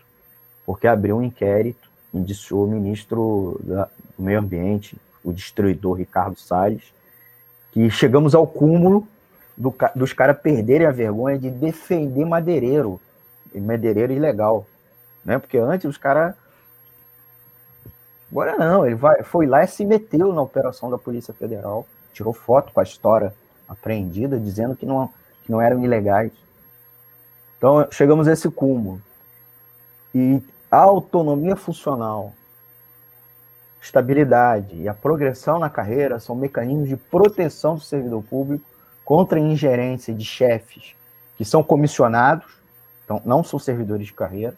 porque 0.65 0.87
abriu 0.87 1.17
um 1.17 1.23
inquérito, 1.23 1.89
indiciou 2.13 2.65
o 2.65 2.69
ministro 2.69 3.59
do 3.63 3.87
Meio 4.17 4.39
Ambiente, 4.39 4.95
o 5.23 5.33
destruidor 5.33 5.97
Ricardo 5.97 6.39
Salles, 6.39 6.93
que 7.71 7.89
chegamos 7.89 8.35
ao 8.35 8.45
cúmulo 8.45 9.07
do, 9.59 9.75
dos 9.93 10.13
caras 10.13 10.39
perderem 10.39 10.87
a 10.87 10.91
vergonha 10.91 11.37
de 11.37 11.51
defender 11.51 12.25
madeireiro, 12.25 12.99
madeireiro 13.53 14.13
ilegal, 14.13 14.65
né? 15.23 15.37
Porque 15.37 15.57
antes 15.57 15.85
os 15.85 15.97
caras 15.97 16.33
Agora 18.31 18.55
não, 18.57 18.85
ele 18.85 18.95
vai, 18.95 19.23
foi 19.23 19.47
lá 19.47 19.63
e 19.63 19.67
se 19.67 19.83
meteu 19.83 20.31
na 20.31 20.41
operação 20.41 20.89
da 20.89 20.99
Polícia 20.99 21.33
Federal, 21.33 21.87
tirou 22.13 22.31
foto 22.31 22.71
com 22.71 22.79
a 22.79 22.83
história 22.83 23.33
apreendida, 23.67 24.39
dizendo 24.39 24.75
que 24.75 24.85
não, 24.85 25.07
que 25.43 25.51
não 25.51 25.59
eram 25.59 25.83
ilegais. 25.83 26.31
Então, 27.57 27.87
chegamos 27.89 28.27
a 28.27 28.33
esse 28.33 28.49
cúmulo. 28.49 29.01
E 30.13 30.41
a 30.69 30.77
autonomia 30.77 31.55
funcional, 31.55 32.33
estabilidade 33.81 34.75
e 34.75 34.87
a 34.87 34.93
progressão 34.93 35.57
na 35.57 35.69
carreira 35.69 36.19
são 36.19 36.35
mecanismos 36.35 36.87
de 36.87 36.97
proteção 36.97 37.75
do 37.75 37.81
servidor 37.81 38.23
público 38.23 38.63
contra 39.09 39.39
a 39.39 39.41
ingerência 39.41 40.13
de 40.13 40.23
chefes 40.23 40.93
que 41.35 41.43
são 41.43 41.63
comissionados, 41.63 42.45
então 43.03 43.19
não 43.25 43.43
são 43.43 43.57
servidores 43.57 44.05
de 44.05 44.13
carreira, 44.13 44.53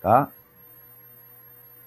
tá? 0.00 0.28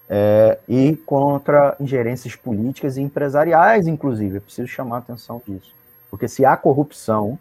É, 0.10 0.60
e 0.68 0.98
contra 1.06 1.74
ingerências 1.80 2.36
políticas 2.36 2.98
e 2.98 3.02
empresariais, 3.02 3.88
inclusive. 3.88 4.36
É 4.36 4.40
preciso 4.42 4.68
chamar 4.68 4.98
a 4.98 5.00
atenção 5.00 5.42
disso. 5.48 5.74
Porque 6.12 6.28
se 6.28 6.44
há 6.44 6.58
corrupção, 6.58 7.40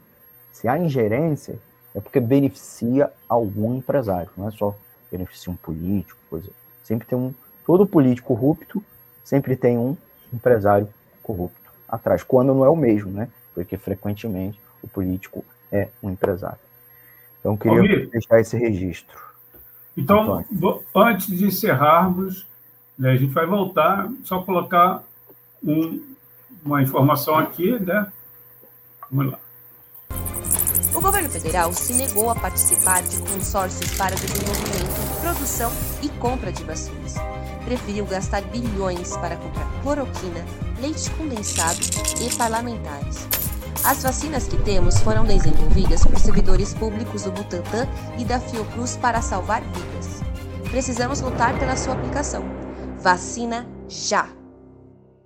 se 0.52 0.68
há 0.68 0.78
ingerência, 0.78 1.58
é 1.92 1.98
porque 2.00 2.20
beneficia 2.20 3.10
algum 3.28 3.74
empresário, 3.74 4.30
não 4.36 4.46
é 4.46 4.52
só 4.52 4.72
beneficia 5.10 5.52
um 5.52 5.56
político, 5.56 6.20
coisa. 6.30 6.48
Sempre 6.84 7.08
tem 7.08 7.18
um. 7.18 7.34
Todo 7.66 7.88
político 7.88 8.28
corrupto 8.28 8.80
sempre 9.24 9.56
tem 9.56 9.76
um 9.76 9.96
empresário 10.32 10.88
corrupto 11.24 11.72
atrás, 11.88 12.22
quando 12.22 12.54
não 12.54 12.64
é 12.64 12.68
o 12.68 12.76
mesmo, 12.76 13.10
né? 13.10 13.28
Porque 13.54 13.76
frequentemente 13.76 14.60
o 14.82 14.88
político 14.88 15.44
é 15.70 15.88
um 16.02 16.10
empresário. 16.10 16.58
Então, 17.40 17.56
queria 17.56 17.78
Almir, 17.78 18.10
deixar 18.10 18.40
esse 18.40 18.56
registro. 18.56 19.16
Então, 19.96 20.38
Antônio. 20.38 20.82
antes 20.94 21.26
de 21.26 21.44
encerrarmos, 21.44 22.46
né, 22.98 23.12
a 23.12 23.16
gente 23.16 23.32
vai 23.32 23.46
voltar, 23.46 24.10
só 24.24 24.42
colocar 24.42 25.02
um, 25.62 26.02
uma 26.64 26.82
informação 26.82 27.36
aqui, 27.36 27.78
né? 27.78 28.10
Vamos 29.10 29.32
lá. 29.32 29.38
O 30.94 31.00
governo 31.00 31.28
federal 31.28 31.72
se 31.72 31.92
negou 31.94 32.30
a 32.30 32.34
participar 32.34 33.02
de 33.02 33.18
consórcios 33.20 33.96
para 33.96 34.14
desenvolvimento, 34.14 35.20
produção 35.20 35.70
e 36.02 36.08
compra 36.20 36.52
de 36.52 36.62
vacinas. 36.62 37.14
Preferiu 37.64 38.04
gastar 38.06 38.42
bilhões 38.42 39.16
para 39.16 39.36
comprar 39.36 39.82
cloroquina, 39.82 40.44
leite 40.80 41.10
condensado 41.12 41.78
e 42.20 42.34
parlamentares. 42.36 43.26
As 43.84 44.02
vacinas 44.02 44.46
que 44.46 44.56
temos 44.62 44.98
foram 45.00 45.24
desenvolvidas 45.24 46.04
por 46.04 46.18
servidores 46.18 46.74
públicos 46.74 47.22
do 47.22 47.32
Butantan 47.32 47.86
e 48.18 48.24
da 48.24 48.40
Fiocruz 48.40 48.96
para 48.96 49.20
salvar 49.20 49.62
vidas. 49.62 50.20
Precisamos 50.70 51.20
lutar 51.20 51.58
pela 51.58 51.76
sua 51.76 51.94
aplicação. 51.94 52.44
Vacina 52.98 53.66
já! 53.88 54.28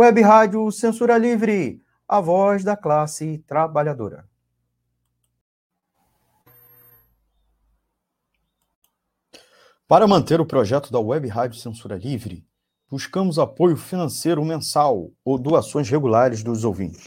Web 0.00 0.22
Rádio 0.22 0.70
Censura 0.70 1.18
Livre, 1.18 1.82
a 2.06 2.20
voz 2.20 2.62
da 2.62 2.76
classe 2.76 3.38
trabalhadora. 3.48 4.24
Para 9.88 10.06
manter 10.06 10.40
o 10.40 10.46
projeto 10.46 10.92
da 10.92 11.00
Web 11.00 11.26
Rádio 11.26 11.58
Censura 11.58 11.96
Livre, 11.96 12.46
buscamos 12.88 13.40
apoio 13.40 13.76
financeiro 13.76 14.44
mensal 14.44 15.10
ou 15.24 15.36
doações 15.36 15.90
regulares 15.90 16.44
dos 16.44 16.62
ouvintes, 16.62 17.06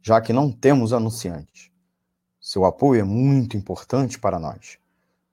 já 0.00 0.20
que 0.20 0.32
não 0.32 0.52
temos 0.52 0.92
anunciantes. 0.92 1.72
Seu 2.40 2.64
apoio 2.64 3.00
é 3.00 3.04
muito 3.04 3.56
importante 3.56 4.16
para 4.16 4.38
nós. 4.38 4.78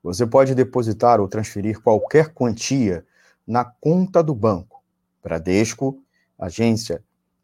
Você 0.02 0.26
pode 0.26 0.56
depositar 0.56 1.22
ou 1.22 1.27
transferir 1.27 1.80
qualquer 1.84 2.34
quantia 2.34 3.06
na 3.45 3.64
conta 3.64 4.23
do 4.23 4.34
banco. 4.34 4.84
Bradesco, 5.22 6.03
agência 6.37 7.01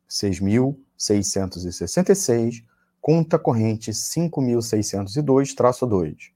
6.666, 0.09 2.65
conta 2.99 3.39
corrente 3.39 3.91
5.602-2, 3.91 6.31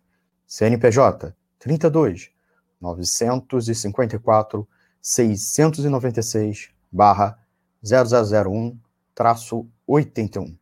CNPJ 0.48 1.36
32 1.60 2.32
954 2.80 4.66
696 5.02 6.70
barra 6.92 7.40
0001 7.84 8.78
81. 9.88 10.56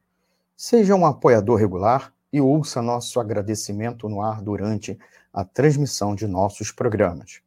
Seja 0.56 0.96
um 0.96 1.06
apoiador 1.06 1.58
regular 1.58 2.14
e 2.32 2.40
ouça 2.42 2.82
nosso 2.82 3.20
agradecimento 3.20 4.10
no 4.10 4.22
ar 4.22 4.42
durante 4.42 4.98
a 5.32 5.44
transmissão 5.44 6.16
de 6.16 6.28
nossos 6.28 6.72
programas. 6.72 7.42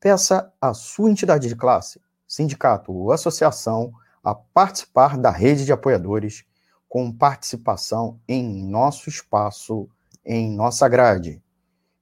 Peça 0.00 0.52
à 0.60 0.74
sua 0.74 1.10
entidade 1.10 1.48
de 1.48 1.56
classe, 1.56 2.00
sindicato 2.34 2.92
ou 2.92 3.12
associação 3.12 3.92
a 4.22 4.34
participar 4.34 5.18
da 5.18 5.30
rede 5.30 5.64
de 5.64 5.72
apoiadores 5.72 6.44
com 6.88 7.12
participação 7.12 8.18
em 8.28 8.64
nosso 8.64 9.08
espaço, 9.08 9.88
em 10.24 10.54
nossa 10.54 10.88
grade. 10.88 11.42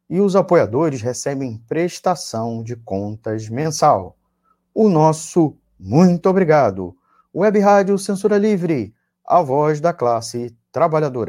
E 0.09 0.21
os 0.21 0.37
apoiadores 0.37 1.01
recebem 1.01 1.57
prestação 1.67 2.63
de 2.63 2.77
contas 2.77 3.49
mensal. 3.49 4.17
O 4.75 4.89
nosso 4.89 5.57
muito 5.79 6.29
obrigado. 6.29 6.97
Web 7.35 7.59
Rádio 7.59 7.99
Censura 7.99 8.37
Livre, 8.37 8.95
a 9.27 9.41
voz 9.41 9.81
da 9.81 9.93
classe 9.93 10.55
trabalhadora. 10.71 11.29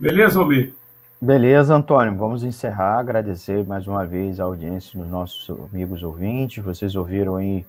Beleza, 0.00 0.40
Almir? 0.40 0.72
Beleza, 1.20 1.74
Antônio. 1.74 2.16
Vamos 2.16 2.42
encerrar. 2.42 2.98
Agradecer 2.98 3.66
mais 3.66 3.86
uma 3.86 4.06
vez 4.06 4.40
a 4.40 4.44
audiência 4.44 4.98
dos 4.98 5.06
nossos 5.06 5.50
amigos 5.70 6.02
ouvintes. 6.02 6.64
Vocês 6.64 6.96
ouviram 6.96 7.36
aí 7.36 7.66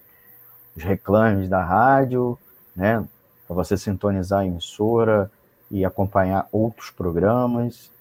os 0.74 0.82
reclames 0.82 1.50
da 1.50 1.62
rádio, 1.62 2.40
né? 2.74 3.06
Para 3.46 3.54
você 3.54 3.76
sintonizar 3.76 4.40
a 4.40 4.46
emissora 4.46 5.30
e 5.70 5.84
acompanhar 5.84 6.48
outros 6.54 6.90
programas, 6.90 7.92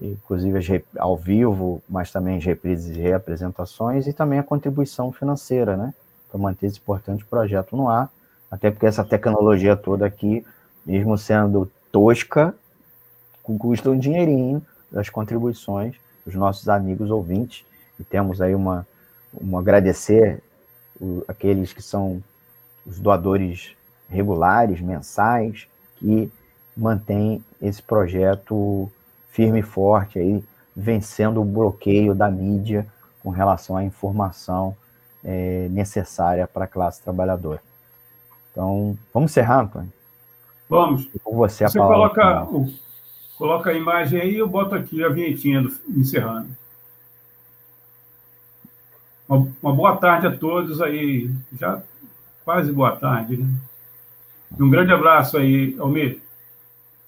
inclusive 0.00 0.82
ao 0.98 1.14
vivo, 1.14 1.82
mas 1.86 2.10
também 2.10 2.38
as 2.38 2.44
reprises 2.46 2.96
e 2.96 3.00
reapresentações, 3.00 4.06
e 4.06 4.12
também 4.14 4.38
a 4.38 4.42
contribuição 4.42 5.12
financeira, 5.12 5.76
né? 5.76 5.92
Para 6.30 6.40
manter 6.40 6.68
esse 6.68 6.78
importante 6.78 7.26
projeto 7.26 7.76
no 7.76 7.90
ar. 7.90 8.10
Até 8.50 8.70
porque 8.70 8.86
essa 8.86 9.04
tecnologia 9.04 9.76
toda 9.76 10.06
aqui, 10.06 10.46
mesmo 10.86 11.18
sendo 11.18 11.70
tosca, 11.92 12.54
custa 13.58 13.90
um 13.90 13.98
dinheirinho 13.98 14.62
das 14.90 15.10
contribuições 15.10 15.96
dos 16.24 16.34
nossos 16.34 16.68
amigos 16.68 17.10
ouvintes. 17.10 17.64
E 18.00 18.04
temos 18.04 18.40
aí 18.40 18.54
uma, 18.54 18.86
uma 19.32 19.60
agradecer 19.60 20.42
o, 21.00 21.22
aqueles 21.28 21.72
que 21.72 21.82
são 21.82 22.22
os 22.86 22.98
doadores 22.98 23.76
regulares, 24.08 24.80
mensais, 24.80 25.66
que 25.96 26.30
mantêm 26.76 27.44
esse 27.60 27.82
projeto 27.82 28.90
firme 29.30 29.60
e 29.60 29.62
forte 29.62 30.18
aí, 30.18 30.42
vencendo 30.74 31.40
o 31.40 31.44
bloqueio 31.44 32.14
da 32.14 32.30
mídia 32.30 32.86
com 33.22 33.30
relação 33.30 33.76
à 33.76 33.84
informação 33.84 34.76
é, 35.24 35.68
necessária 35.70 36.46
para 36.46 36.64
a 36.64 36.68
classe 36.68 37.02
trabalhadora. 37.02 37.60
Então, 38.52 38.96
vamos 39.12 39.32
encerrar, 39.32 39.62
Antônio? 39.62 39.92
Vamos. 40.68 41.08
Com 41.22 41.36
você, 41.36 41.68
você 41.68 41.78
coloca, 41.78 42.44
o, 42.44 42.72
coloca 43.36 43.70
a 43.70 43.74
imagem 43.74 44.20
aí 44.20 44.34
e 44.34 44.38
eu 44.38 44.48
boto 44.48 44.74
aqui 44.74 45.04
a 45.04 45.08
vinhetinha 45.08 45.62
do, 45.62 45.72
encerrando. 45.88 46.48
Uma, 49.28 49.48
uma, 49.62 49.74
boa 49.74 49.96
tarde 49.96 50.26
a 50.26 50.36
todos 50.36 50.80
aí. 50.80 51.30
Já 51.58 51.82
quase 52.44 52.72
boa 52.72 52.96
tarde, 52.96 53.36
né? 53.36 53.48
Um 54.58 54.70
grande 54.70 54.92
abraço 54.92 55.36
aí, 55.36 55.76
Almir. 55.78 56.22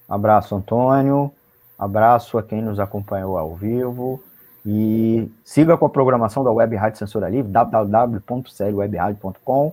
Abraço, 0.09 0.57
Antônio. 0.57 1.33
Abraço 1.79 2.37
a 2.37 2.43
quem 2.43 2.61
nos 2.61 2.79
acompanhou 2.81 3.39
ao 3.39 3.55
vivo. 3.55 4.21
E 4.67 5.31
siga 5.45 5.77
com 5.77 5.87
a 5.87 5.91
programação 5.91 6.43
da 6.43 6.51
Web 6.51 6.75
Rádio 6.77 6.99
Censura 6.99 7.29
Livre, 7.29 7.53
www.clwebradio.com, 7.53 9.73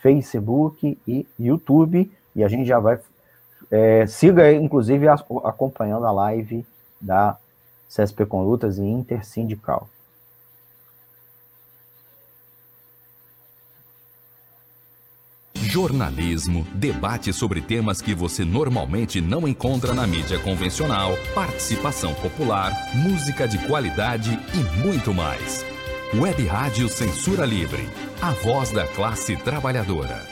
Facebook 0.00 0.96
e 1.06 1.26
YouTube. 1.38 2.10
E 2.34 2.42
a 2.44 2.48
gente 2.48 2.66
já 2.66 2.78
vai. 2.78 2.98
É, 3.70 4.06
siga, 4.06 4.52
inclusive, 4.52 5.06
acompanhando 5.08 6.06
a 6.06 6.10
live 6.10 6.66
da 7.00 7.36
CSP 7.88 8.26
com 8.26 8.42
Lutas 8.42 8.78
e 8.78 8.82
Intersindical. 8.82 9.88
jornalismo, 15.70 16.66
debate 16.74 17.32
sobre 17.32 17.60
temas 17.60 18.02
que 18.02 18.12
você 18.12 18.44
normalmente 18.44 19.20
não 19.20 19.46
encontra 19.46 19.94
na 19.94 20.04
mídia 20.04 20.36
convencional, 20.40 21.12
participação 21.32 22.12
popular, 22.14 22.72
música 22.92 23.46
de 23.46 23.56
qualidade 23.68 24.36
e 24.52 24.84
muito 24.84 25.14
mais. 25.14 25.64
Web 26.12 26.44
Rádio 26.44 26.88
Censura 26.88 27.46
Livre, 27.46 27.88
a 28.20 28.32
voz 28.32 28.72
da 28.72 28.84
classe 28.88 29.36
trabalhadora. 29.36 30.29